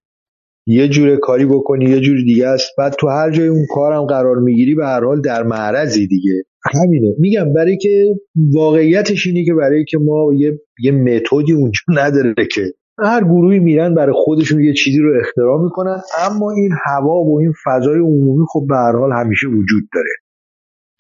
[0.67, 2.67] یه جور کاری بکنی یه جور دیگه است.
[2.79, 6.45] بعد تو هر جای اون کارم قرار می‌گیری به هر حال در معرضی دیگه.
[6.75, 7.15] همینه.
[7.19, 8.15] میگم برای که
[8.55, 12.63] واقعیتش اینه که برای که ما یه یه متدی اونجا نداره که
[12.99, 15.97] هر گروهی میرن برای خودشون یه چیزی رو اختراع می‌کنن.
[16.19, 20.11] اما این هوا و این فضای عمومی خب به هر حال همیشه وجود داره.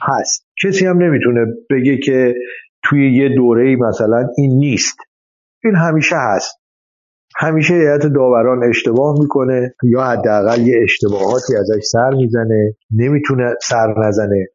[0.02, 0.47] هست.
[0.62, 2.34] کسی هم نمی‌تونه بگه که
[2.84, 4.97] توی یه دوره مثلا این نیست.
[5.65, 6.64] این همیشه هست.
[7.36, 14.46] همیشه هیئت داوران اشتباه می‌کنه یا حداقل یه اشتباهاتی ازش سر می‌زنه نمی‌تونه سر نزنه.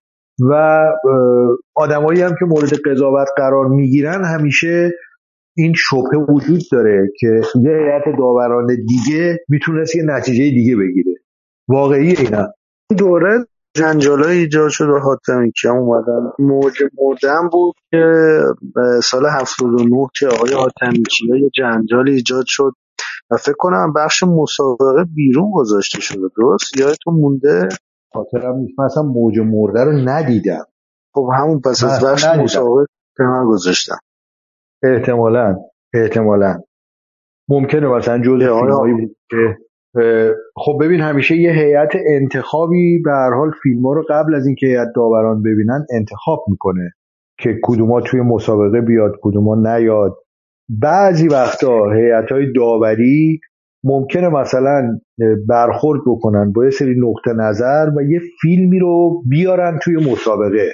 [0.49, 0.83] و
[1.75, 4.91] آدمایی هم که مورد قضاوت قرار می‌گیرن همیشه
[5.57, 11.15] این شبهه وجود داره که یه هیئت داوران دیگه می‌تونست یه نتیجه دیگه بگیره.
[11.67, 12.53] واقعی اینا.
[12.97, 13.45] دوره
[13.79, 16.31] جنجال های ایجاد شد و حاتمی که اومدن.
[16.39, 18.03] موج مردن بود که
[19.03, 21.03] سال 79 که آقای حاتمی
[21.41, 22.71] یه جنجال ایجاد شد.
[23.31, 27.69] و فکر کنم بخش مسابقه بیرون گذاشته شده درست؟ یادتون مونده؟
[28.13, 28.79] خاطرم نیست.
[28.79, 30.65] من اصلا موج مرده رو ندیدم.
[31.13, 32.85] خب همون پس از بخش مسابقه
[33.17, 33.97] کنار گذاشتم
[34.83, 35.55] احتمالا
[35.93, 36.59] احتمالا.
[37.49, 39.57] ممکنه مثلا جز فیلمایی بود که
[40.55, 44.67] خب ببین همیشه یه هیئت انتخابی به هر حال فیلم ها رو قبل از اینکه
[44.67, 46.91] هیئت داوران ببینن انتخاب می‌کنه
[47.39, 50.17] که کدوما توی مسابقه بیاد کدوما نیاد.
[50.69, 53.39] بعضی وقتا هیئت های داوری
[53.83, 54.99] ممکنه مثلا
[55.47, 60.71] برخورد بکنن با یه سری نقطه نظر و یه فیلمی رو بیارن توی مسابقه.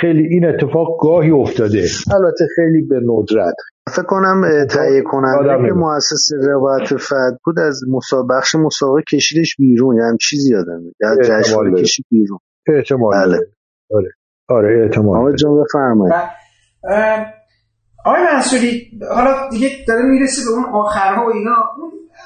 [0.00, 1.84] خیلی این اتفاق گاهی افتاده.
[2.14, 3.54] البته خیلی به ندرت.
[3.88, 7.80] فکر کنم تهیه کننده که مؤسس روایت فد بود از
[8.30, 12.38] بخش مسابقه کشیدش بیرون یعنی چیزی یادم یا جشن کشید بیرون.
[12.66, 13.38] احتمال بله.
[13.94, 14.08] آره.
[14.48, 16.14] آره احتمال آقای جان بفرمایید.
[18.04, 21.54] آقای منصوری حالا دیگه داره می‌رسه به اون آخرها و اینا.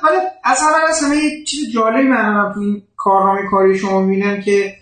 [0.03, 4.41] حالا از همه از همه یه چیز جالبی من تو این کارنامه کاری شما می‌بینم
[4.41, 4.73] که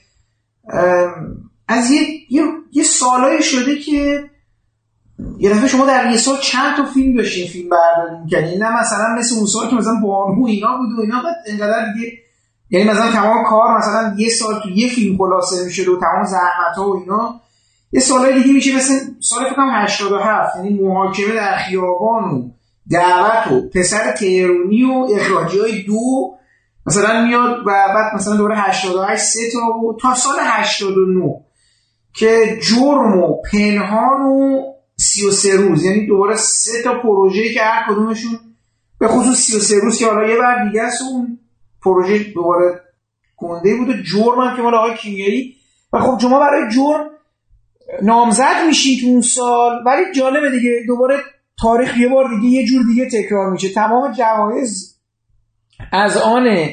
[1.68, 4.31] از یه, یه, یه سالایی شده که
[5.39, 9.15] یه دفعه شما در یه سال چند تا فیلم داشتین فیلم برداری می‌کنین نه مثلا
[9.18, 12.12] مثل اون سال که مثلا بانو اینا بود و اینا بعد انقدر دیگه
[12.70, 16.76] یعنی مثلا تمام کار مثلا یه سال تو یه فیلم خلاصه میشه و تمام زحمت
[16.76, 17.41] ها و اینا.
[17.93, 22.51] یه سالای دیگه میشه مثل سال فکر کنم 87 یعنی محاکمه در خیابان و
[22.91, 26.34] دعوت و پسر تهرونی و اخراجی های دو.
[26.86, 31.34] مثلا میاد و بعد مثلا دوره 88 سه تا و تا سال 89
[32.17, 34.62] که جرم و پنهان و
[34.97, 35.84] 33 روز.
[35.84, 38.39] یعنی دوباره سه تا پروژه که هر کدومشون
[38.99, 41.39] به خصوص 33 روز که حالا یه بر دیگه است اون
[41.83, 42.81] پروژه دوباره
[43.36, 45.55] گنده بود و جرم هم که مال آقای کیمیایی.
[45.93, 47.10] و خب شما برای جرم
[48.02, 49.83] نامزد میشی تو اون سال.
[49.86, 51.17] ولی جالبه دیگه دوباره
[51.60, 53.68] تاریخ یه بار دیگه یه جور دیگه تکرار میشه.
[53.68, 55.01] تمام جوایز
[55.93, 56.68] از آن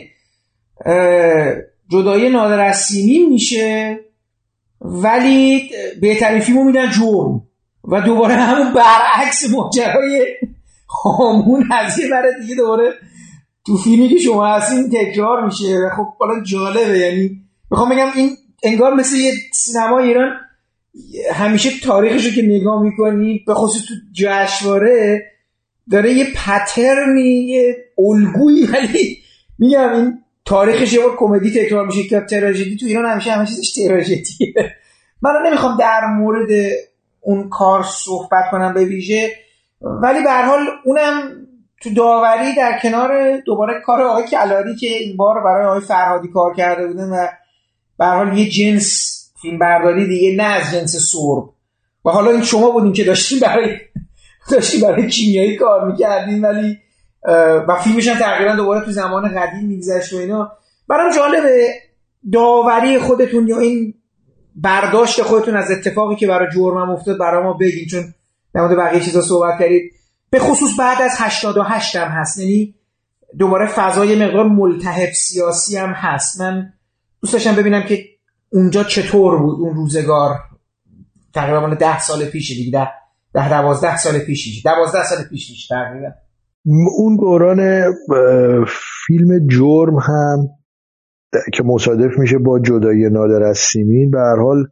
[1.92, 2.74] جدایی نادر
[3.30, 4.00] میشه.
[4.82, 5.70] ولی
[6.02, 7.42] بهترین فیلمو میدن جرم.
[7.84, 10.26] و دوباره همون برعکس ماجرای
[11.04, 12.94] هامون از یه برای دیگه دوباره
[13.66, 17.00] تو فیلمی که شما هستین تکرار میشه و خب حالا جالبه.
[17.00, 18.30] یعنی می‌خوام بگم این
[18.64, 20.30] انگار مثل یه سینما ایران
[21.34, 25.22] همیشه تاریخش رو که نگاه می‌کنی به خصوص تو جشنواره
[25.92, 28.66] داره یه پترنی یه الگویی.
[28.66, 29.18] ولی
[29.60, 30.20] میگم این
[30.52, 34.54] تاریخش یه بار کمدی تکرار میشه که تراژدی تو ایران همیشه همه چیزش تراژدیه.
[35.22, 36.50] من نمی‌خوام در مورد
[37.22, 39.32] اون کار صحبت کنم به ویژه
[39.82, 41.32] ولی به حال اونم
[41.82, 46.56] تو داوری در کنار دوباره کار آقای کلاری که این بار برای آقای فرهادی کار
[46.56, 47.28] کرده بودن و
[48.00, 51.50] به حال یه جنس فیلم برداری دیگه نه از جنس سرب.
[52.06, 53.78] و حالا این شما بودین که داشتین برای
[54.52, 56.78] داشتین برای کیمیایی کار می‌کردین ولی
[57.68, 60.52] و فیلمش هم تقریبا دوباره تو زمان قدیم میگذشت و اینا.
[60.88, 61.68] برام جالبه
[62.34, 63.94] داوری خودتون یا این
[64.56, 68.14] برداشت خودتون از اتفاقی که برای جرمم افتاد برای ما بگین چون
[68.56, 69.92] نماده بقیه چیزا صحبت کردید.
[70.30, 72.76] به خصوص بعد از 88 هم هست یعنی
[73.38, 76.42] دوباره فضای مقدار ملتهب سیاسی هم هست.
[76.42, 76.74] من
[77.22, 78.06] دوست داشتم ببینم که
[78.50, 80.40] اونجا چطور بود اون روزگار.
[81.34, 82.92] تقریبا ده سال پیش دیگه ده
[83.34, 86.08] ده دوازده سال پیش دوازده سال پیش تقریبا.
[86.66, 87.92] اون دوران
[89.08, 90.48] فیلم جرم هم
[91.54, 94.12] که مصادف میشه با جدای نادر از سیمین.
[94.12, 94.66] به هر حال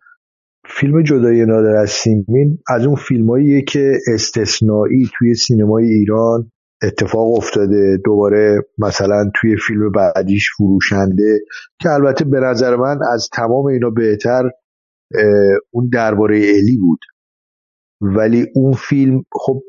[0.65, 6.51] فیلم جدای نادر از سیمین از اون فیلماییه که استثنایی توی سینمای ایران
[6.83, 7.97] اتفاق افتاده.
[8.05, 11.39] دوباره مثلا توی فیلم بعدیش فروشنده
[11.81, 14.49] که البته به نظر من از تمام اینا بهتر
[15.71, 16.99] اون درباره الی بود.
[18.01, 19.61] ولی اون فیلم خب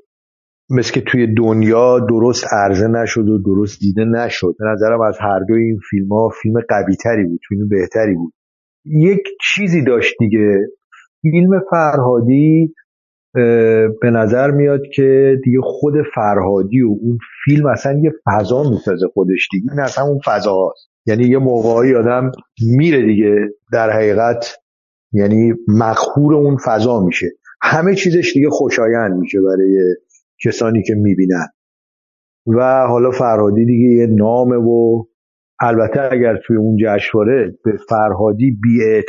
[0.71, 4.55] مثل که توی دنیا درست عرضه نشد و درست دیده نشد.
[4.59, 8.33] به نظرم از هر دو این فیلم ها فیلم قوی تری بود فیلم بهتری بود.
[8.85, 10.59] یک چیزی داشت دیگه.
[11.23, 12.75] فیلم فرهادی
[14.03, 19.49] به نظر میاد که دیگه خود فرهادی و اون فیلم اصلا یه فضا می‌سازه خودش
[19.53, 19.73] دیگه.
[19.73, 20.91] این اصلا اون فضا هست.
[21.07, 22.33] یعنی یه موقعی آدم
[22.77, 23.35] میره دیگه
[23.73, 24.57] در حقیقت
[25.13, 27.27] یعنی مخهور اون فضا میشه.
[27.63, 29.97] همه چیزش دیگه خوشایند میشه برای
[30.45, 31.47] کسانی که می‌بینن.
[32.47, 35.05] و حالا فرهادی دیگه یه نامه و
[35.61, 39.03] البته اگر توی اون جشنواره به فرهادی بی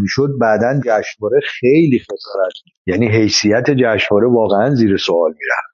[0.00, 2.52] می‌شد بعدا جشنواره خیلی خسارت
[2.86, 5.68] یعنی حیثیت جشنواره واقعا زیر سوال می‌رفت.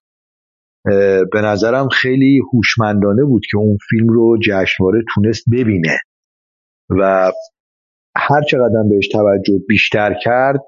[1.33, 5.99] به نظرم خیلی هوشمندانه بود که اون فیلم رو جشنواره تونست ببینه.
[6.91, 7.33] و
[8.17, 10.60] هر چقدر بهش توجه بیشتر کرد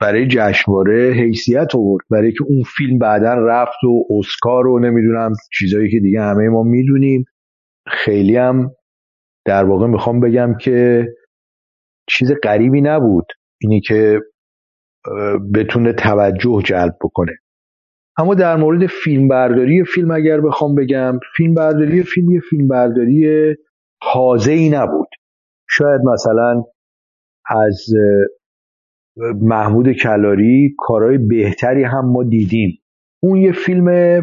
[0.00, 2.04] برای جشنواره حیثیت آورد.
[2.10, 6.62] برای که اون فیلم بعدا رفت و اسکار رو نمی‌دونم چیزایی که دیگه همه ما
[6.62, 7.24] می‌دونیم.
[7.86, 8.70] خیلی هم
[9.44, 11.08] در واقع می‌خوام بگم که
[12.08, 13.26] چیز غریبی نبود
[13.60, 14.20] اینی که
[15.54, 17.32] بتونه توجه جلب بکنه.
[18.18, 23.26] اما در مورد فیلم برداری فیلم اگر بخوام بگم فیلم برداری فیلم یه فیلم برداری
[24.48, 25.08] ای نبود.
[25.68, 26.64] شاید مثلا
[27.46, 27.86] از
[29.40, 32.78] محمود کلاری کارهای بهتری هم ما دیدیم.
[33.22, 34.20] اون یه فیلم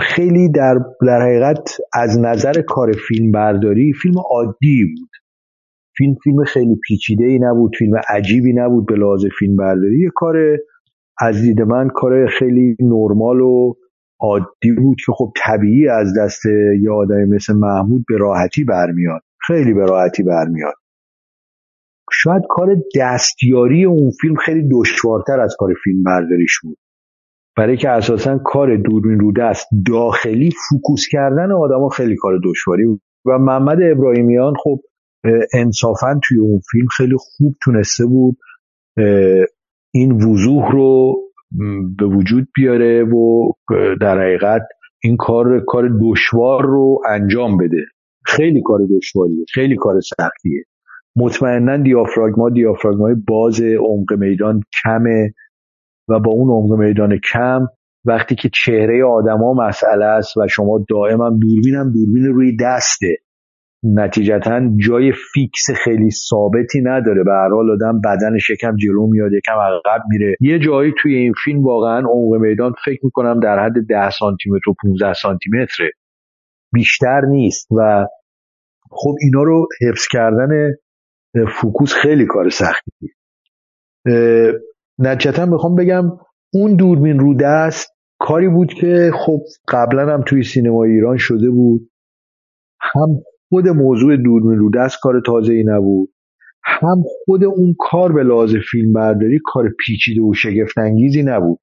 [0.00, 5.10] خیلی در, در حقیقت از نظر کار فیلم برداری فیلم عادی بود.
[5.96, 10.36] فیلم فیلم خیلی پیچیده ای نبود فیلم عجیبی نبود به لحاظ فیلم برداری یه کار
[11.20, 13.74] از دید من کار خیلی نرمال و
[14.20, 16.46] عادی بود که خب طبیعی از دست
[16.82, 19.20] یه آدمی مثل محمود به راحتی برمیاد.
[19.46, 20.74] خیلی به راحتی برمیاد.
[22.22, 26.78] شاید کار دستیاری اون فیلم خیلی دشوارتر از کار فیلم برداریش بود.
[27.56, 33.00] برای که اساسا کار دوربین رو دست داخلی فوکوس کردن آدما خیلی کار دشواری بود.
[33.26, 34.80] و محمد ابراهیمیان خب
[35.54, 38.36] انصافا توی اون فیلم خیلی خوب تونسته بود
[39.94, 41.16] این وضوح رو
[41.98, 43.52] به وجود بیاره و
[44.00, 44.62] در حقیقت
[45.02, 47.84] این کار کار دشوار رو انجام بده.
[48.24, 50.64] خیلی کار دشواریه خیلی کار سختیه.
[51.16, 55.32] مطمئنا دیافراگما دیافراگمای باز عمق میدان کمه
[56.08, 57.66] و با اون عمق میدان کم
[58.04, 63.16] وقتی که چهره آدما مسئله است و شما دائما دوربینم دوربین روی دسته.
[63.84, 67.24] نتیجتا جای فیکس خیلی ثابتی نداره.
[67.24, 70.36] به هر حال آدم بدنش یکم جلو میاد یکم عقب میره.
[70.40, 74.70] یه جایی توی این فیلم واقعا عمق میدان فکر می‌کنم در حد 10 سانتی متر
[74.70, 75.90] و 15 سانتی متره
[76.72, 78.06] بیشتر نیست و
[78.90, 80.72] خب اینا رو حفظ کردن
[81.60, 82.90] فوکوس خیلی کار سختی
[84.98, 86.02] نتیجتا می‌خوام بگم
[86.52, 91.90] اون دوربین رو دست کاری بود که خب قبلا هم توی سینما ایران شده بود.
[92.80, 93.08] هم
[93.48, 96.12] خود موضوع دوربین رو دست کار تازه ای نبود.
[96.64, 101.58] هم خود اون کار به لحاظ فیلم برداری کار پیچیده و شگفت انگیزی نبود.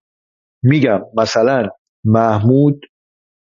[0.64, 1.70] میگم مثلا
[2.04, 2.86] محمود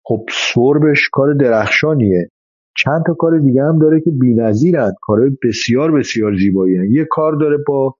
[0.05, 2.29] خب سربش کار درخشانیه.
[2.77, 4.91] چند تا کار دیگه هم داره که بی‌نظیرن.
[5.01, 6.91] کار بسیار بسیار زیبایی هن.
[6.91, 7.95] یه کار داره با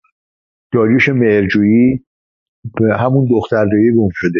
[0.74, 2.06] داریوش مرجویی
[2.80, 3.66] به همون دختر
[3.98, 4.40] گم شده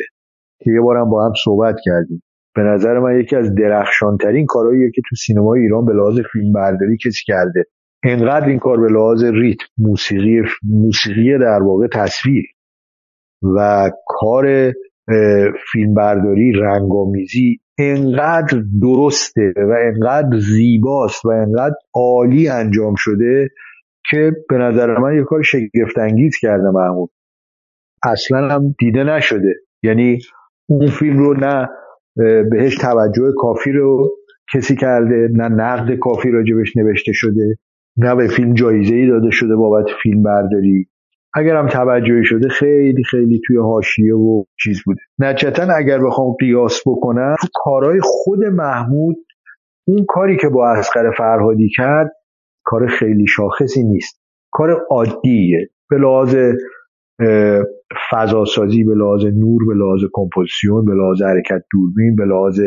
[0.64, 2.24] که یه بارم با هم صحبت کردیم.
[2.56, 6.98] به نظر من یکی از درخشانترین کارهاییه که تو سینمای ایران به لحاظ فیلم برداری
[6.98, 7.66] کسی کرده.
[8.04, 12.46] انقدر این کار به لحاظ ریتم موسیقی موسیقی در واقع تصویر
[13.56, 14.74] و کار
[15.72, 23.50] فیلم برداری رنگامیزی انقدر درسته و انقدر زیباست و انقدر عالی انجام شده
[24.10, 27.10] که به نظر من یه کار شگفت انگیز کرده محمود.
[28.04, 29.56] اصلا هم دیده نشده.
[29.84, 30.20] یعنی
[30.70, 31.70] اون فیلم رو نه
[32.52, 34.12] بهش توجه کافی رو
[34.54, 37.58] کسی کرده نه نقد کافی راجبش نوشته شده
[37.98, 40.88] نه به فیلم جایزه ای داده شده بابت فیلم برداری.
[41.34, 45.02] اگر هم توجهی شده خیلی خیلی توی حاشیه و چیز بوده.
[45.20, 49.18] نچتا اگر بخوام قیاس بکنم تو کارهای خود محمود
[49.88, 52.12] اون کاری که با اسقر فرهادی کرد
[52.64, 54.22] کار خیلی شاخصی نیست.
[54.52, 55.70] کار عادیه.
[55.90, 56.36] به لحاظ
[58.12, 62.60] فضاسازی به لحاظ نور به لحاظ کمپوزیسیون به لحاظ حرکت دوربین به لحاظ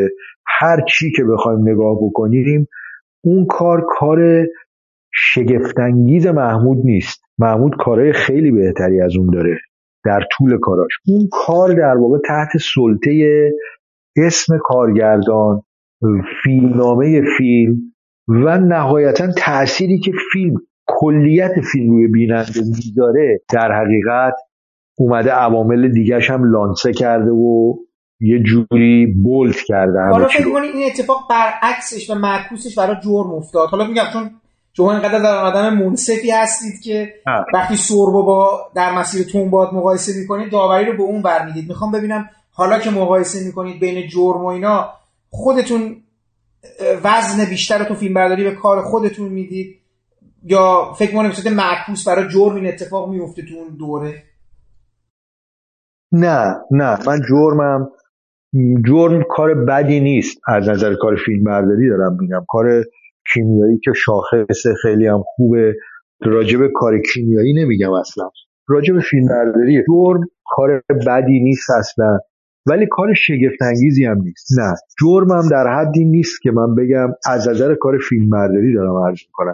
[0.59, 2.67] هر چی که بخوایم نگاه بکنیم
[3.23, 4.45] اون کار کار
[5.13, 7.24] شگفتانگیز محمود نیست.
[7.39, 9.57] محمود کارهای خیلی بهتری از اون داره
[10.05, 10.91] در طول کاراش.
[11.07, 13.51] اون کار در واقع تحت سلطه
[14.17, 15.61] اسم کارگردان
[16.43, 17.75] فیلمنامه فیلم
[18.27, 20.55] و نهایتا تأثیری که فیلم
[20.87, 24.33] کلیت فیلم روی بیننده می‌ذاره در حقیقت
[24.97, 27.73] اومده عوامل دیگرش هم لانسه کرده و
[28.19, 33.87] یه جوری بولت کرده حالا فکر این اتفاق برعکسش و معکوسش برای جرم افتاد؟ حالا
[33.87, 34.29] میگم چون
[34.77, 37.13] شما اینقدر در آدم منصفی هستید که
[37.53, 41.67] وقتی سربو با در مسیر تون باد مقایسه می‌کنید داوری رو به اون برمیدید.
[41.69, 44.89] می‌خوام ببینم حالا که مقایسه می‌کنید بین جرم و اینا
[45.29, 45.95] خودتون
[47.03, 49.75] وزن بیشتر تو فیلم برداری به کار خودتون می‌دید؟
[50.43, 54.23] یا فکر می‌کنم به معکوس برای جرم این اتفاق میفته تو اون دوره؟
[56.11, 56.97] نه نه.
[57.07, 57.89] من جرمم
[58.87, 60.37] جرم کار بدی نیست.
[60.47, 62.45] از نظر کار فیلم برداری دارم میگم.
[62.47, 62.83] کار
[63.33, 65.75] کیمیایی که شاخص خیلی هم خوبه.
[66.21, 68.29] راجب کار کیمیایی نمیگم اصلا.
[68.67, 72.19] راجب فیلم برداری جرم کار بدی نیست اصلا.
[72.65, 74.47] ولی کار شگفت انگیزی هم نیست.
[74.59, 74.75] نه.
[75.01, 79.53] جرمم در حدی نیست که من بگم از نظر کار فیلم برداری دارم عرض می‌کنم.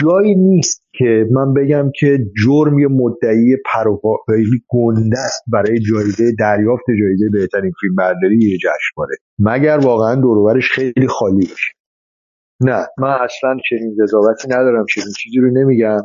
[0.00, 6.84] جایی نیست که من بگم که جرم یه مدعی پروپایی گنده است برای جایزه دریافت
[7.00, 9.16] جایزه بهترین فیلم برداری یه جشنواره.
[9.38, 11.77] مگر واقعا دوروبرش خیلی خالی باشه.
[12.60, 12.86] نه.
[12.98, 16.00] من اصلا چنین قضاوتی ندارم چنین چیزی رو نمیگم.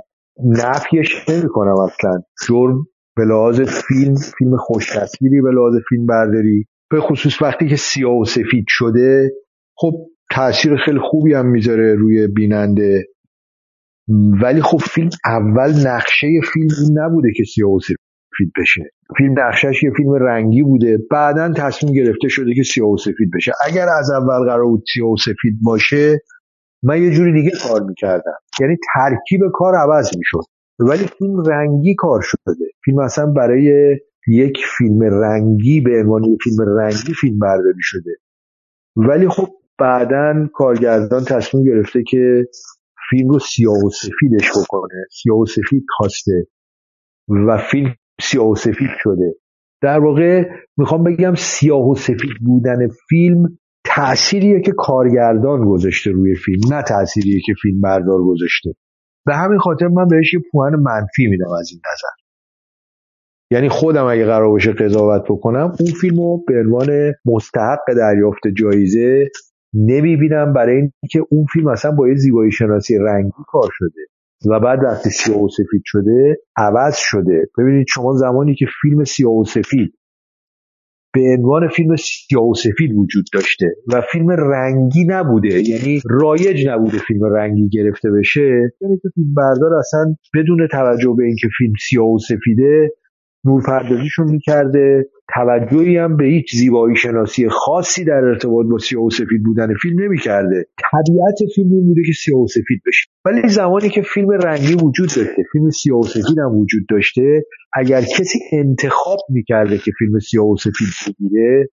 [0.45, 2.21] نفیش نمی‌کنم اصلا.
[2.47, 6.65] جرم به لحاظ فیلم فیلم خوش تصویری به لحاظ فیلم برداری.
[6.89, 9.31] به خصوص وقتی که سیاه و سفید شده
[9.77, 9.93] خب
[10.31, 13.07] تاثیر خیلی خوبی هم می‌ذاره روی بیننده.
[14.41, 18.81] ولی خب فیلم اول نقشه فیلم این نبوده که سیاه و سفید بشه.
[19.17, 20.97] فیلم نقشش یه فیلم رنگی بوده.
[21.11, 23.51] بعدا تصمیم گرفته شده که سیاه و سفید بشه.
[23.67, 26.19] اگر از اول قرار بود سیاه و سفید باشه
[26.83, 28.37] من یه جوری دیگه کار می‌کردم.
[28.61, 30.43] یعنی ترکیب کار عوض می‌شد.
[30.79, 32.65] ولی فیلم رنگی کار شده.
[32.85, 33.97] فیلم اصلا برای
[34.27, 38.11] یک فیلم رنگی به عنوان یک فیلم رنگی فیلم برداری شده
[38.95, 39.47] ولی خب
[39.79, 42.45] بعدا کارگردان تصمیم گرفته که
[43.09, 45.05] فیلم رو سیاه و سفیدش بکنه.
[45.11, 46.47] سیاه و سفید خواسته
[47.47, 49.35] و فیلم سیاه و سفید شده.
[49.81, 50.43] در واقع
[50.77, 53.57] می‌خوام بگم سیاه و سفید بودن فیلم
[53.95, 58.73] تأثیریه که کارگردان گذاشته روی فیلم نه تأثیریه که فیلم بردار گذاشته.
[59.25, 62.23] به همین خاطر من بهش یه پوان منفی میدم از این نظر.
[63.51, 69.29] یعنی خودم اگه قرار باشه قضاوت بکنم اون فیلم رو به عنوان مستحق دریافت جایزه
[69.73, 74.01] نمی‌بینم برای اینکه اون فیلم اصلا با یه زیبایی شناسی رنگی کار شده
[74.51, 77.49] و بعد وقتی سیاه و سفید شده عوض شده.
[77.57, 79.93] ببینید شما زمانی که فیلم سیاه و سفید
[81.13, 86.97] به عنوان فیلم سیاه و سفید وجود داشته و فیلم رنگی نبوده یعنی رایج نبوده
[86.97, 92.07] فیلم رنگی گرفته بشه یعنی که فیلم بردار اصلا بدون توجه به اینکه فیلم سیاه
[92.07, 92.89] و سفیده
[93.45, 95.05] نورپردازیشون می‌کرده.
[95.35, 100.03] توجهی هم به هیچ زیبایی شناسی خاصی در ارتباط با سیاه و سفید بودن فیلم
[100.03, 100.65] نمی‌کرده.
[100.91, 103.09] طبیعت فیلم این بوده که سیاه و سفید بشه.
[103.25, 108.01] ولی زمانی که فیلم رنگی وجود داشته فیلم سیاه و سفید هم وجود داشته اگر
[108.01, 111.69] کسی انتخاب می‌کرده که فیلم سیاه و سفید بگیره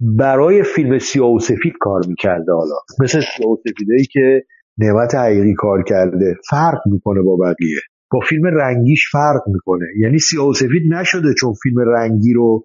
[0.00, 2.74] برای فیلم سیاه و سفید کار می‌کرده حالا.
[3.00, 4.44] مثل سیاه و سفیدهایی که
[4.78, 7.78] نعمت حقیقی کار کرده فرق می‌کنه با بقیه.
[8.12, 9.86] با فیلم رنگیش فرق می‌کنه.
[9.98, 12.64] یعنی سیاه و سفید نشده چون فیلم رنگی رو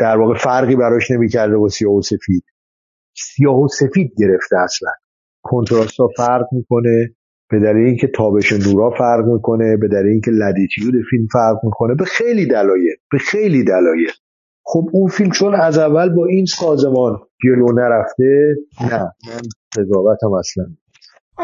[0.00, 2.44] در واقع فرقی براش نمی‌کرده با سیاه و سفید.
[3.16, 4.90] سیاه و سفید گرفته اصلا.
[5.42, 7.14] کنتراست ها فرق می‌کنه
[7.50, 11.94] به دلیل اینکه تابش نورا فرق می‌کنه به دلیل اینکه لدیتیود فیلم فرق می‌کنه.
[11.94, 14.10] به خیلی دلایل به خیلی دلایل.
[14.64, 19.40] خب اون فیلم چون از اول با این سازمان جلو نرفته نه من
[19.76, 20.64] قضاوتم اصلا.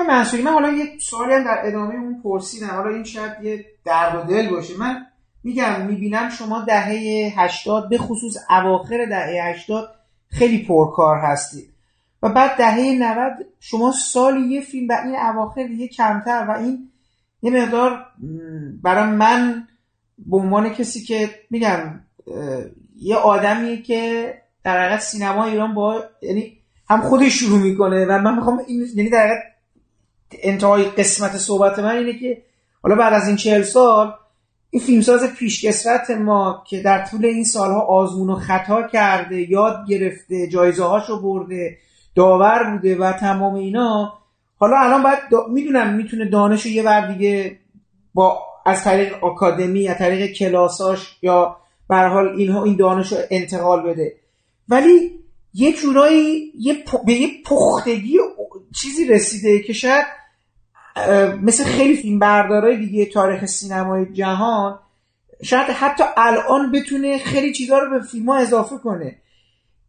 [0.08, 2.66] منصوری من حالا یه سوالی هم در ادامه اون پرسیدم.
[2.66, 4.74] حالا این شاید یه درد و دل باشه.
[4.80, 4.94] من
[5.44, 9.88] میگم می‌بینم شما دهه 80 به خصوص اواخر دهه 80
[10.28, 11.70] خیلی پرکار هستید.
[12.22, 16.90] و بعد دهه 90 شما سالی یه فیلم و این اواخر دیگه کمتر و این
[17.42, 18.06] یه مقدار
[18.82, 19.68] برای من
[20.18, 22.00] به عنوان کسی که میگم
[22.96, 26.58] یه آدمیه که در حقیقت سینما ایران با یعنی
[26.90, 29.42] هم خودش شروع می‌کنه و من می‌خوام این یعنی در حقیقت
[30.42, 32.42] انتهای قسمت صحبت من اینه که
[32.82, 34.14] حالا بعد از این چهل سال
[34.74, 40.48] این فیلمساز پیشکسوت ما که در طول این سالها آزمون و خطا کرده یاد گرفته
[40.48, 41.78] جایزه هاشو برده
[42.14, 44.12] داور بوده و تمام اینا
[44.56, 45.18] حالا الان باید
[45.50, 47.58] می‌دونم می‌تونه دانش یه بر دیگه
[48.14, 51.56] با از طریق آکادمی از طریق کلاساش یا
[51.88, 54.14] به حال اینها این دانش رو انتقال بده.
[54.68, 55.10] ولی
[55.54, 58.18] یه جورایی یه به یه پختگی
[58.80, 60.06] چیزی رسیده که شاید
[61.42, 64.78] مثل خیلی فیلم بردارای دیگه تاریخ سینمای جهان
[65.42, 69.16] شاید حتی الان بتونه خیلی چیزا رو به فیلم ها اضافه کنه.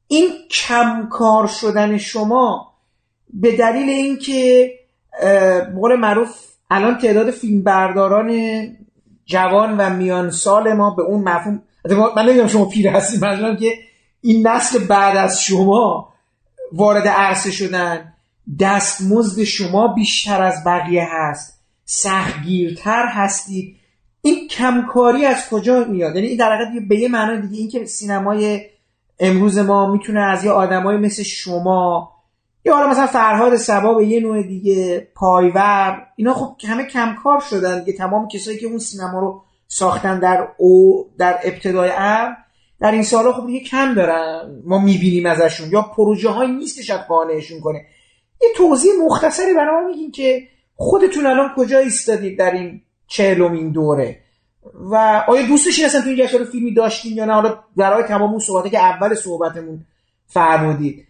[0.08, 2.74] این کمکار شدن شما
[3.34, 4.72] به دلیل اینکه
[5.76, 6.30] قول معروف
[6.72, 8.32] الان تعداد فیلم برداران
[9.26, 11.62] جوان و میان سال ما به اون مفهوم
[12.16, 13.74] من نمی‌دونم شما پیر هستید منظورم که
[14.22, 16.14] این نسل بعد از شما
[16.74, 18.15] وارد عرصه شدن.
[18.60, 21.62] دستمزد شما بیشتر از بقیه هست.
[21.86, 23.76] سختگیرتر هستید.
[24.22, 27.86] این کمکاری از کجا میاد؟ یعنی این در حقیقت به یه معنای دیگه این که
[27.86, 28.62] سینمای
[29.20, 32.12] امروز ما می‌تونه از یه آدمای مثل شما
[32.66, 37.84] یا حالا مثلا فرهاد سبا به یه نوع دیگه پایور اینا خب همه کمکار شدن
[37.84, 37.98] دیگه.
[37.98, 42.34] تمام کسایی که اون سینما رو ساختن در او در ابتدای امر
[42.80, 44.62] در این سالا خب دیگه کم دارن.
[44.66, 45.70] ما می‌بینیم ازشون.
[45.72, 47.86] یا پروژه های نیست شاید قانعشون کنه.
[48.46, 54.20] یه توضیح مختصری برای ما میگین که خودتون الان کجا ایستادید در این چهلمین دوره؟
[54.74, 58.40] و آیا دوستش اصلا تو این جشن فیلمی داشتین یا نه؟ حالا برای تمام اون
[58.40, 59.86] صحبته که اول صحبتمون
[60.28, 61.08] فرمودید.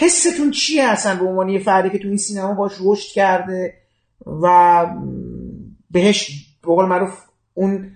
[0.00, 3.74] حستون چیه اصلا به عنوان یه فردی که تو این سینما باش رشد کرده
[4.26, 4.86] و
[5.90, 7.18] بهش به قول معروف
[7.54, 7.90] اون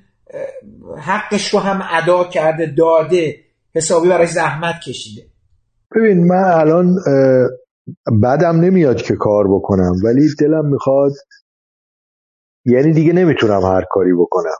[0.98, 3.36] حقش رو هم ادا کرده داده
[3.74, 5.26] حسابی برای زحمت کشیده؟
[5.96, 6.96] ببین من الان
[8.22, 11.12] بعدم نمیاد که کار بکنم ولی دلم می‌خواد
[12.66, 14.56] یعنی دیگه نمی‌تونم هر کاری بکنم.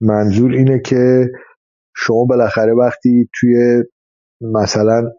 [0.00, 1.26] منظور اینه که
[1.96, 3.84] شما بالاخره وقتی توی
[4.40, 5.12] مثلا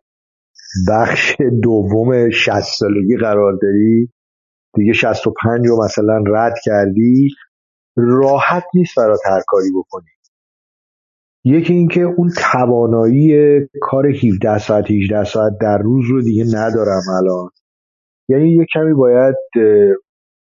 [0.89, 4.11] بخش دوم 60 سالگی قرار داری
[4.75, 7.29] دیگه 65 رو مثلا رد کردی
[7.97, 10.14] راحت نیست برات هر کاری بکنی.
[11.45, 17.49] یکی اینکه اون توانایی کار 17 ساعت 18 ساعت در روز رو دیگه ندارم الان.
[18.29, 19.35] یعنی یه کمی باید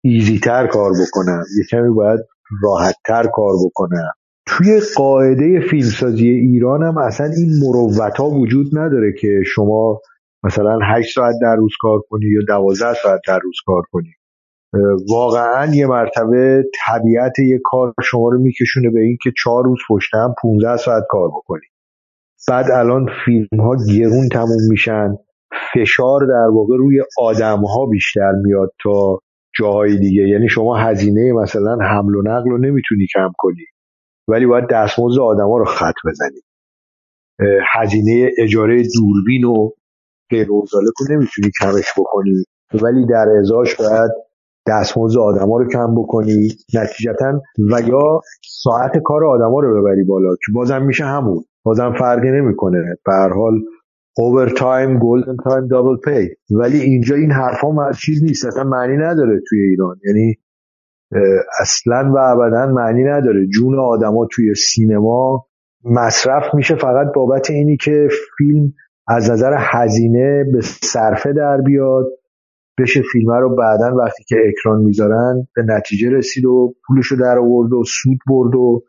[0.05, 1.43] ایزیتر کار بکنم.
[1.59, 2.21] یه کمی باید
[2.63, 4.13] راحتتر کار بکنم.
[4.47, 10.01] توی قاعده فیلمسازی ایران هم اصلا این مروت ها وجود نداره که شما
[10.45, 14.13] مثلا 8 ساعت در روز کار کنی یا 12 ساعت در روز کار کنی.
[15.10, 20.34] واقعا یه مرتبه طبیعت یه کار شما رو میکشونه به این که چهار روز پشتم
[20.42, 21.67] 15 ساعت کار بکنی.
[22.49, 25.17] بعد الان فیلم ها گرون تموم میشن.
[25.75, 29.18] فشار در واقع روی آدم ها بیشتر میاد تا
[29.59, 30.23] جاهای دیگه.
[30.23, 33.65] یعنی شما هزینه مثلا حمل و نقل رو نمی‌تونی کم کنی.
[34.28, 36.41] ولی باید دستمزد آدما رو خط بزنی.
[37.75, 39.70] هزینه اجاره دوربین و
[40.31, 40.49] غیر
[41.10, 42.44] نمی‌تونی کمش بکنی.
[42.83, 44.10] ولی در ازاش باید
[44.66, 47.41] دستمزد آدما رو کم بکنی نتیجتا
[47.73, 51.44] و یا ساعت کار آدما رو ببری بالا که بازم میشه همون.
[51.65, 52.97] بازم فرقی نمی‌کنه.
[53.07, 53.52] به هر حال
[54.17, 58.47] overtime golden time double pay ولی اینجا این حرفا چیز نیست.
[58.47, 59.97] اصلا معنی نداره توی ایران.
[60.07, 60.34] یعنی
[61.60, 63.47] اصلا و ابدا معنی نداره.
[63.47, 65.47] جون آدما توی سینما
[65.84, 68.08] مصرف میشه فقط بابت اینی که
[68.39, 68.73] فیلم
[69.08, 72.07] از نظر هزینه به صرفه در بیاد.
[72.78, 77.73] بشه فیلم رو بعدا وقتی که اکران می‌ذارن به نتیجه رسید و پولشو در آورد
[77.73, 78.83] و سود برد و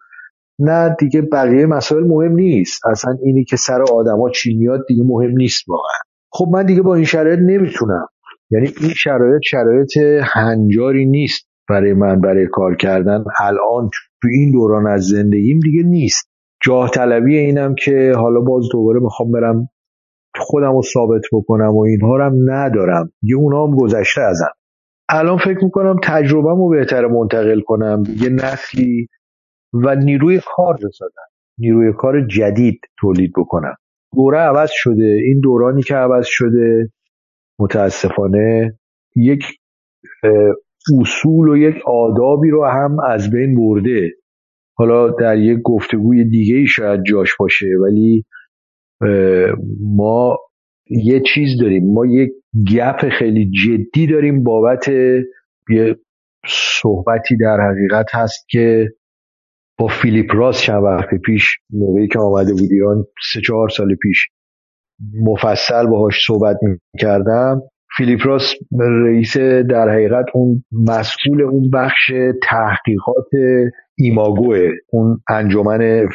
[0.59, 2.85] نه دیگه بقیه مسائل مهم نیست.
[2.85, 5.99] اصلا اینی که سر آدما چی میاد دیگه مهم نیست واقعا.
[6.31, 8.07] خب من دیگه با این شرایط نمی‌تونم.
[8.51, 13.23] یعنی این شرایط شرایط هنجاری نیست برای من برای کار کردن.
[13.39, 13.89] الان
[14.21, 16.29] تو این دوران از زندگیم دیگه نیست.
[16.63, 19.69] جاه طلبی اینم که حالا باز دوباره می‌خوام برم
[20.39, 23.11] خودم رو ثابت بکنم و اینها رو هم ندارم.
[23.21, 24.51] یه اونا هم گذشته ازم.
[25.09, 28.03] الان فکر می‌کنم تجربه رو بهتر منتقل کنم.
[28.21, 29.07] یه نسلی
[29.73, 31.21] و نیروی کار بسازم
[31.57, 33.75] نیروی کار جدید تولید بکنم.
[34.15, 35.19] دوره عوض شده.
[35.25, 36.89] این دورانی که عوض شده
[37.59, 38.79] متاسفانه
[39.15, 39.43] یک
[41.01, 44.11] اصول و یک آدابی رو هم از بین برده.
[44.77, 48.25] حالا در یک گفتگوی دیگه ای شاید جاش باشه ولی
[49.95, 50.37] ما
[50.89, 51.93] یه چیز داریم.
[51.93, 52.31] ما یک
[52.71, 54.87] گپ خیلی جدی داریم بابت
[55.69, 55.95] یه
[56.81, 58.89] صحبتی در حقیقت هست که
[59.77, 64.27] با فیلیپ راس چند وقت پیش موقعی که آمده بود ایران سه چهار سال پیش
[65.21, 67.61] مفصل باهاش صحبت می کردم
[67.97, 69.37] فیلیپ راس رئیس
[69.69, 72.11] در حقیقت اون مسئول اون بخش
[72.49, 73.29] تحقیقات
[73.97, 76.07] ایماگوه اون انجمن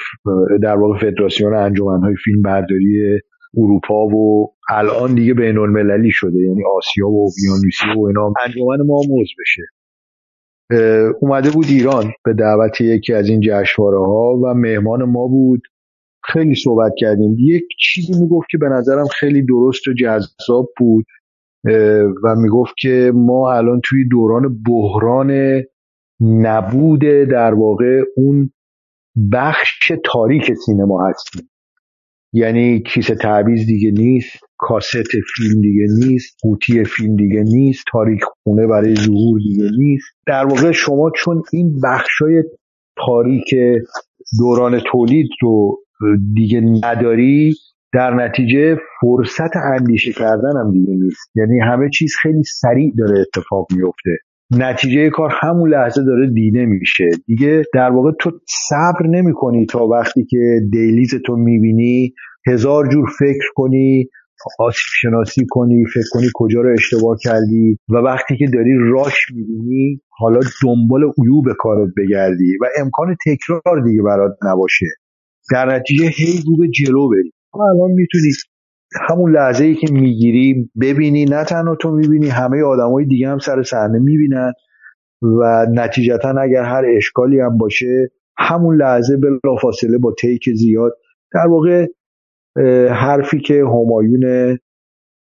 [0.63, 1.55] در واقع فدراسیون
[2.03, 3.19] های فیلم برداری
[3.57, 8.33] اروپا و الان دیگه بین المللی شده یعنی آسیا و اوقیانوسیه و اینا.
[8.47, 9.63] انجمن ما موز بشه.
[11.21, 15.61] اومده بود ایران به دعوت یکی از این جشنواره ها و مهمان ما بود.
[16.25, 17.37] خیلی صحبت کردیم.
[17.39, 21.05] یک چیزی می‌گفت که به نظرم خیلی درست و جذاب بود.
[22.25, 25.63] و می‌گفت که ما الان توی دوران بحران
[26.21, 28.51] نبود در واقع اون
[29.33, 31.51] بخش تاریک سینما هستیم.
[32.33, 35.03] یعنی کیسه تعویز دیگه نیست کاست
[35.37, 40.07] فیلم دیگه نیست قوطی فیلم دیگه نیست تاریک خونه برای ظهور دیگه نیست.
[40.27, 42.45] در واقع شما چون این بخشای
[43.07, 43.55] تاریک
[44.39, 45.79] دوران تولید رو
[46.35, 47.55] دیگه نداری
[47.93, 51.31] در نتیجه فرصت اندیشه کردن هم دیگه نیست.
[51.35, 54.11] یعنی همه چیز خیلی سریع داره اتفاق میفته.
[54.51, 57.09] نتیجه کار همون لحظه داره دیده میشه.
[57.27, 58.31] دیگه در واقع تو
[58.69, 62.15] صبر نمی کنی تا وقتی که دیلیز تو می‌بینی
[62.47, 64.09] هزار جور فکر کنی
[64.59, 70.01] آسیب شناسی کنی فکر کنی کجا رو اشتباه کردی و وقتی که داری راش می‌بینی
[70.11, 74.87] حالا دنبال عیوب کارت بگردی و امکان تکرار دیگه برات نباشه.
[75.53, 77.09] در نتیجه هی رو به جلو
[77.55, 78.31] بریم الان می‌تونی
[79.09, 83.63] همون لحظه ای که می‌گیری ببینی نه تنها تو می‌بینی همه آدمای دیگه هم سر
[83.63, 84.53] صحنه می‌بینن
[85.23, 90.93] و نتیجتا اگر هر اشکالی هم باشه همون لحظه بلافاصله با take زیاد
[91.35, 91.87] در واقع
[92.91, 94.59] حرفی که همایون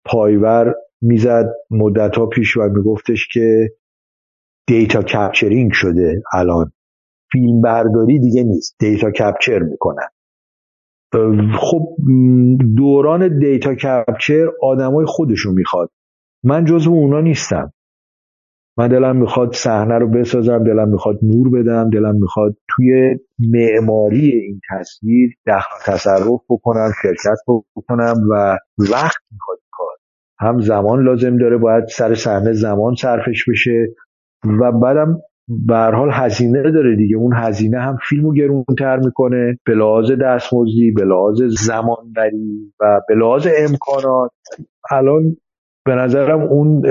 [0.04, 3.68] پایور می‌زد مدت ها پیش و میگفتش که
[4.68, 6.72] data capturing شده الان.
[7.32, 8.76] فیلم برداری دیگه نیست.
[8.80, 10.08] دیتا کپچر می‌کنن.
[11.54, 11.96] خب
[12.76, 15.90] دوران دیتا کپچر آدمای خودشون می‌خواد.
[16.44, 17.72] من جزو اونا نیستم.
[18.78, 24.60] من دلم می‌خواد صحنه رو بسازم دلم می‌خواد نور بدم دلم می‌خواد توی معماری این
[24.70, 27.38] تصویر دخل تصرف بکنم شرکت
[27.76, 29.96] بکنم و وقت می‌خواد کار.
[30.38, 33.86] هم زمان لازم داره باید سر صحنه زمان صرفش بشه
[34.60, 37.16] و بعدم به حال هزینه داره دیگه.
[37.16, 43.14] اون هزینه هم فیلمو گرونتر می‌کنه به لحاظ دستمزدی به لحاظ زمان بری و به
[43.14, 44.30] لحاظ امکانات.
[44.90, 45.36] الان
[45.84, 46.82] به نظرم اون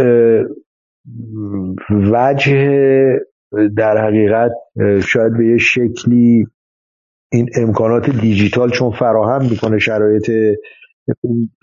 [1.90, 3.20] وجه
[3.78, 4.52] در حقیقت
[5.06, 6.48] شاید به یه شکلی
[7.32, 10.32] این امکانات دیجیتال چون فراهم می‌کنه شرایط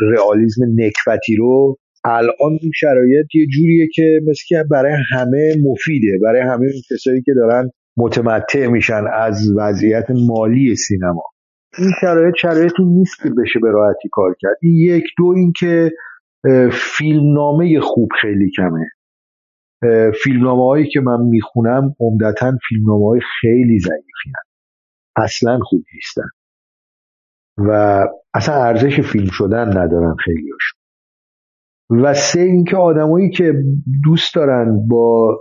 [0.01, 6.19] رئالیسم نکبتی رو الان این شرایط یه جوریه که مثل که برای همه مفیده.
[6.23, 11.23] برای همه این کسایی که دارن متمتع میشن از وضعیت مالی سینما.
[11.79, 14.57] این شرایط شرایطی نیست که بشه به راحتی کار کرد.
[14.63, 15.05] یک.
[15.19, 15.91] دو اینکه
[16.73, 18.91] فیلمنامه خوب خیلی کمه.
[20.25, 24.33] فیلمنامه هایی که من می‌خونم عمدتا فیلمنامه های خیلی ضعیفی
[25.17, 26.29] اصلا خوب نیستن.
[27.59, 30.84] و اصلا ارزش فیلم شدن ندارن خیلی هاشون
[31.91, 33.55] و سه اینکه آدمایی که
[34.05, 35.39] دوست دارن با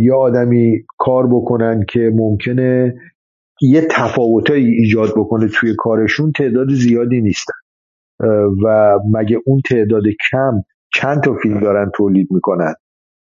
[0.00, 2.94] یه آدمی کار بکنن که ممکنه
[3.62, 7.52] یه تفاوتایی ایجاد بکنه توی کارشون تعداد زیادی نیستن.
[8.64, 10.62] و مگه اون تعداد کم
[10.94, 12.74] چند تا فیلم دارن تولید می‌کنن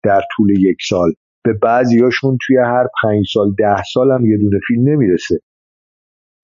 [0.03, 1.13] در طول یک سال؟
[1.43, 5.39] به بعضیاشون توی هر پنج سال ده سال هم یه دونه فیلم نمی‌رسه.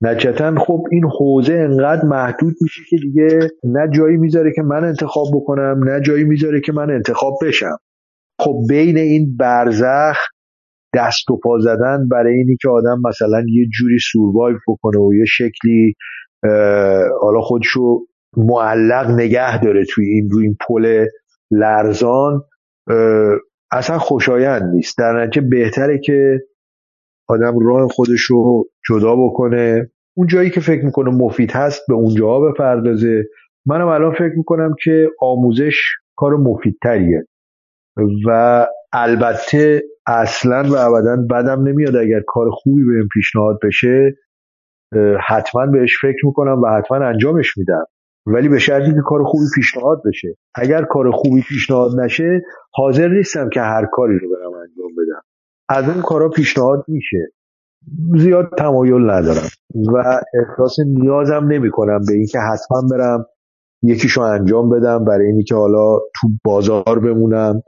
[0.03, 5.27] نچتا خب این حوزه انقدر محدود میشه که دیگه نه جایی می‌ذاره که من انتخاب
[5.35, 7.77] بکنم نه جایی می‌ذاره که من انتخاب بشم.
[8.39, 10.17] خب بین این برزخ
[10.95, 15.25] دست و پا زدن برای اینی که آدم مثلا یه جوری سوروایو بکنه و یه
[15.25, 15.93] شکلی
[17.21, 17.99] حالا خودشو
[18.37, 21.05] معلق نگه داره توی این روی این پل
[21.51, 22.41] لرزان
[23.71, 24.97] اصلا خوشایند نیست.
[24.97, 26.39] در نتیجه بهتره که
[27.27, 29.91] آدم راه خودش رو جدا بکنه.
[30.17, 33.23] اون جایی که فکر می‌کنه مفید هست به اونجاها بپردازه.
[33.65, 35.75] منم الان فکر می‌کنم که آموزش
[36.15, 37.27] کار مفیدتریه.
[38.27, 44.15] و البته اصلا و ابدا بدم نمیاد اگر کار خوبی بهم پیشنهاد بشه
[45.27, 47.85] حتما بهش فکر می‌کنم و حتما انجامش میدم.
[48.25, 50.37] ولی به شرطی که کار خوبی پیشنهاد بشه.
[50.55, 52.41] اگر کار خوبی پیشنهاد نشه
[52.73, 55.21] حاضر نیستم که هر کاری رو برم انجام بدم.
[55.69, 57.31] از این کارا پیشنهاد میشه.
[58.17, 59.49] زیاد تمایل ندارم
[59.93, 63.25] و احساس نیازم نمی کنم به اینکه حتما برم
[63.83, 67.61] یکیشو انجام بدم برای اینی که حالا تو بازار بمونم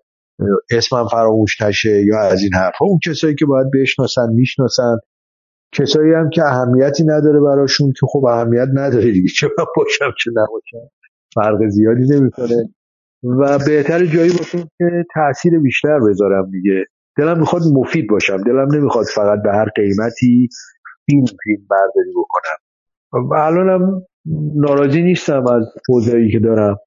[0.72, 4.98] اسمم فراموش نشه یا از این حرفها اون کسایی که باید بشناسن می‌شناسن.
[5.74, 10.32] کسایی هم که اهمیتی نداره براشون که خب اهمیت نداره دیگه چه من باشم چه
[10.32, 10.90] نباشم.
[11.36, 12.70] فرق زیادی نمی‌کنه.
[13.24, 16.86] و بهتر جایی باشم که تاثیر بیشتر بذارم دیگه.
[17.18, 18.38] دلم می‌خواد مفید باشم.
[18.38, 20.50] دلم نمی‌خواد فقط به هر قیمتی
[21.06, 22.58] فیلم فیلم برداری بکنم.
[23.30, 24.02] و الانم
[24.56, 26.78] ناراضی نیستم از حوزه‌ای که دارم.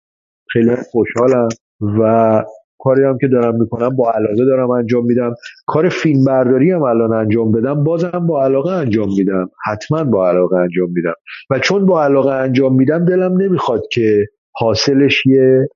[0.53, 1.49] خیلی خوشحالم
[1.81, 2.43] و
[2.79, 5.35] کاری هم که دارم می‌کنم با علاقه دارم انجام میدم.
[5.67, 9.51] کار فیلم برداری هم الان انجام بدم بازم با علاقه انجام میدم.
[9.65, 11.15] حتما با علاقه انجام میدم.
[11.51, 15.69] و چون با علاقه انجام میدم دلم نمی‌خواد که حاصلش یه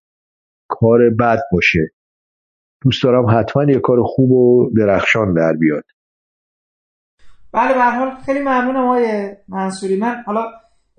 [0.68, 1.90] کار بد باشه.
[2.82, 5.84] دوست دارم حتما یه کار خوب و درخشان در بیاد.
[7.52, 9.96] بله به حال خیلی ممنونم آقای منصوری.
[9.96, 10.46] من حالا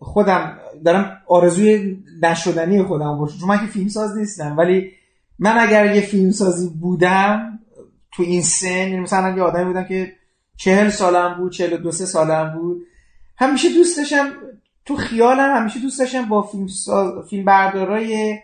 [0.03, 4.91] خودم دارم آرزوی نشدنی خودم باشه چون من که فیلم ساز نیستم ولی
[5.39, 7.59] من اگر یه فیلم سازی بودم
[8.11, 10.13] تو این سن یعنی مثلا یه آدمی بودم که
[10.57, 12.87] چهل سالم بود چهل و دو سه سالم بود
[13.37, 14.29] همیشه دوست داشتم
[14.85, 17.29] تو خیالم همیشه دوست داشتم با فیلم, ساز...
[17.29, 18.39] فیلم بردارای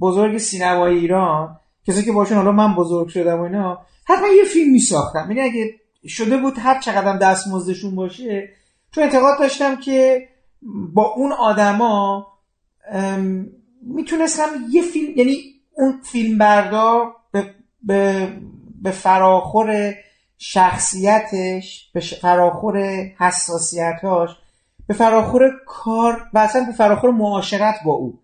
[0.00, 4.72] بزرگ سینمای ایران کسی که باشون حالا من بزرگ شدم و اینا حتما یه فیلم
[4.72, 5.26] میساختم.
[5.30, 5.74] یعنی اگه
[6.08, 8.48] شده بود هر چقدر دستمزدشون باشه
[8.90, 10.28] چون اعتقاد داشتم که
[10.92, 12.26] با اون آدما
[13.82, 15.36] می‌تونستم یه فیلم یعنی
[15.72, 18.28] اون فیلم بردار به, به,
[18.82, 19.94] به فراخور
[20.38, 22.78] شخصیتش به فراخور
[23.18, 24.30] حساسیتاش
[24.86, 28.18] به فراخور کار و اصلا به فراخور معاشرت با او.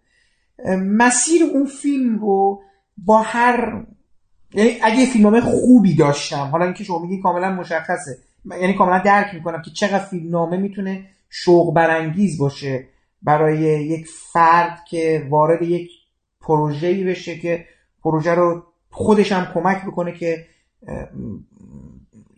[0.77, 2.63] مسیر اون فیلم رو
[2.97, 3.87] با هر
[4.55, 8.19] یعنی اگه فیلمنامه خوبی داشتم حالا اینکه شما میگی کاملا مشخصه.
[8.61, 12.89] یعنی کاملا درک می‌کنم که چقدر فیلمنامه می‌تونه شوق برانگیز باشه
[13.23, 15.91] برای یک فرد که وارد یک
[16.41, 17.65] پروژه‌ای بشه که
[18.03, 20.47] پروژه رو خودش هم کمک بکنه که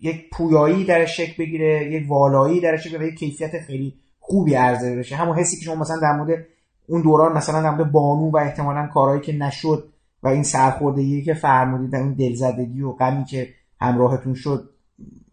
[0.02, 4.96] یک پویایی در شکل بگیره یک والایی در شکل بگیره یک کیفیت خیلی خوبی عرضه
[4.96, 5.16] بشه.
[5.16, 6.46] همون حسی که شما مثلا در مورد
[6.88, 9.88] اون دوران مثلا در مورد بانو و احتمالا کارهایی که نشد
[10.22, 13.48] و این سرخوردگی که فرمودید اون دلزدگی و غمی که
[13.80, 14.70] همراهتون شد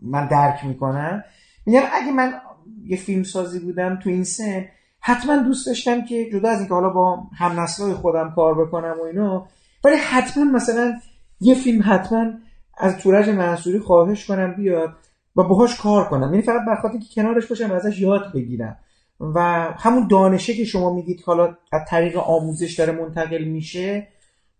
[0.01, 1.23] من درک می‌کنم.
[1.65, 2.33] میگم اگه من
[2.85, 4.65] یه فیلم سازی بودم تو این سن
[4.99, 9.03] حتما دوست داشتم که جدا از اینکه حالا با هم نسلای خودم کار بکنم و
[9.03, 9.45] اینو
[9.83, 10.93] ولی حتما مثلا
[11.39, 12.31] یه فیلم حتما
[12.77, 14.89] از تورج منصوری خواهش کنم بیاد
[15.35, 16.33] و باهاش کار کنم.
[16.33, 18.77] یعنی فقط بخاطر که کنارش باشم ازش یاد بگیرم.
[19.19, 19.39] و
[19.77, 24.07] همون دانشه که شما میگید حالا از طریق آموزش داره منتقل میشه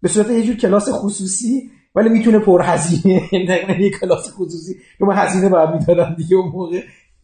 [0.05, 4.73] به صورت یه جور کلاس خصوصی ولی می‌تونه پر هزینه یعنی یه کلاس خصوصی.
[4.97, 6.81] که من هزینه باید می‌دادم دیگه اون موقع.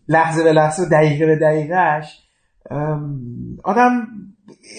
[0.07, 2.19] لحظه به لحظه دقیقه به دقیقهش
[3.63, 4.07] آدم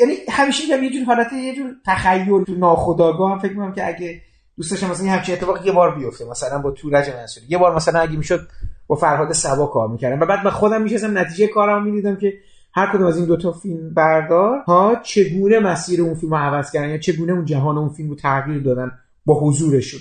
[0.01, 4.21] یعنی همیشه یه جور حالت یه جور تخیل تو ناخودآگاه هم فکر می‌کنم که اگه
[4.57, 6.25] دوست داشتم مثلا این همچین اتفاق یه بار بیفته.
[6.31, 8.49] مثلا با تورج منصوری یه بار مثلا اگه می‌شد
[8.87, 10.21] با فرهاد سبا کار می‌کردم.
[10.21, 12.33] و بعد من خودم میشستم نتیجه کارم می‌دیدم که
[12.75, 16.89] هر کدوم از این دوتا فیلم بردار ها چگونه مسیر اون فیلم رو عوض کردن
[16.89, 18.91] یا چگونه اون جهان اون فیلم رو تغییر دادن
[19.27, 20.01] با حضورشون.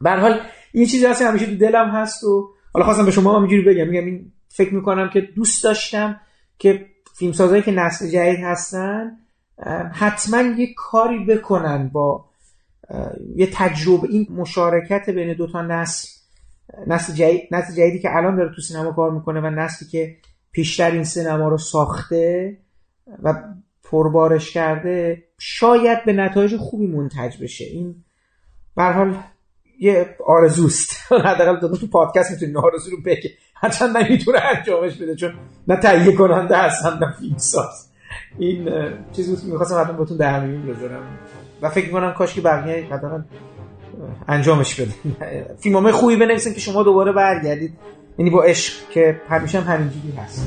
[0.00, 0.40] به حال
[0.72, 3.88] این چیزی هست همیشه تو دلم هست و حالا خواستم به شما همینجوری بگم.
[3.88, 6.20] میگم این فکر می‌کنم که دوست داشتم
[6.58, 6.86] که
[7.18, 9.16] فیلمسازایی که نسل جدید هستن
[9.92, 12.24] حتما یه کاری بکنن با
[13.36, 14.08] یه تجربه.
[14.08, 16.08] این مشارکت بین دوتا نسل
[16.86, 20.16] نسل, جدید، نسل جدیدی که الان داره تو سینما کار می‌کنه و نسلی که
[20.56, 22.56] پیشتر این سینما رو ساخته
[23.22, 23.34] و
[23.82, 27.64] پربارش کرده شاید به نتایج خوبی منتج بشه.
[27.64, 27.94] این
[28.76, 29.16] حال
[29.80, 30.96] یه آرزوست.
[31.24, 35.34] حداقل تو پادکست می‌تونی آرزو رو بگه هرچند نمی‌تونه انجامش بده چون
[35.68, 37.88] نه تهیه کننده هستم نه فیلم ساز.
[38.38, 38.68] این
[39.12, 41.18] چیزی بود می‌خواستم حتما بهتون در میون بذارم.
[41.62, 43.22] و فکر کنم کاش که بقیه حداقل
[44.28, 44.92] انجامش بده
[45.62, 47.78] فیلمنامه خوبی بنویسین که شما دوباره برگردید.
[48.18, 50.46] یعنی با عشق که همیشه هم همینجوری هست.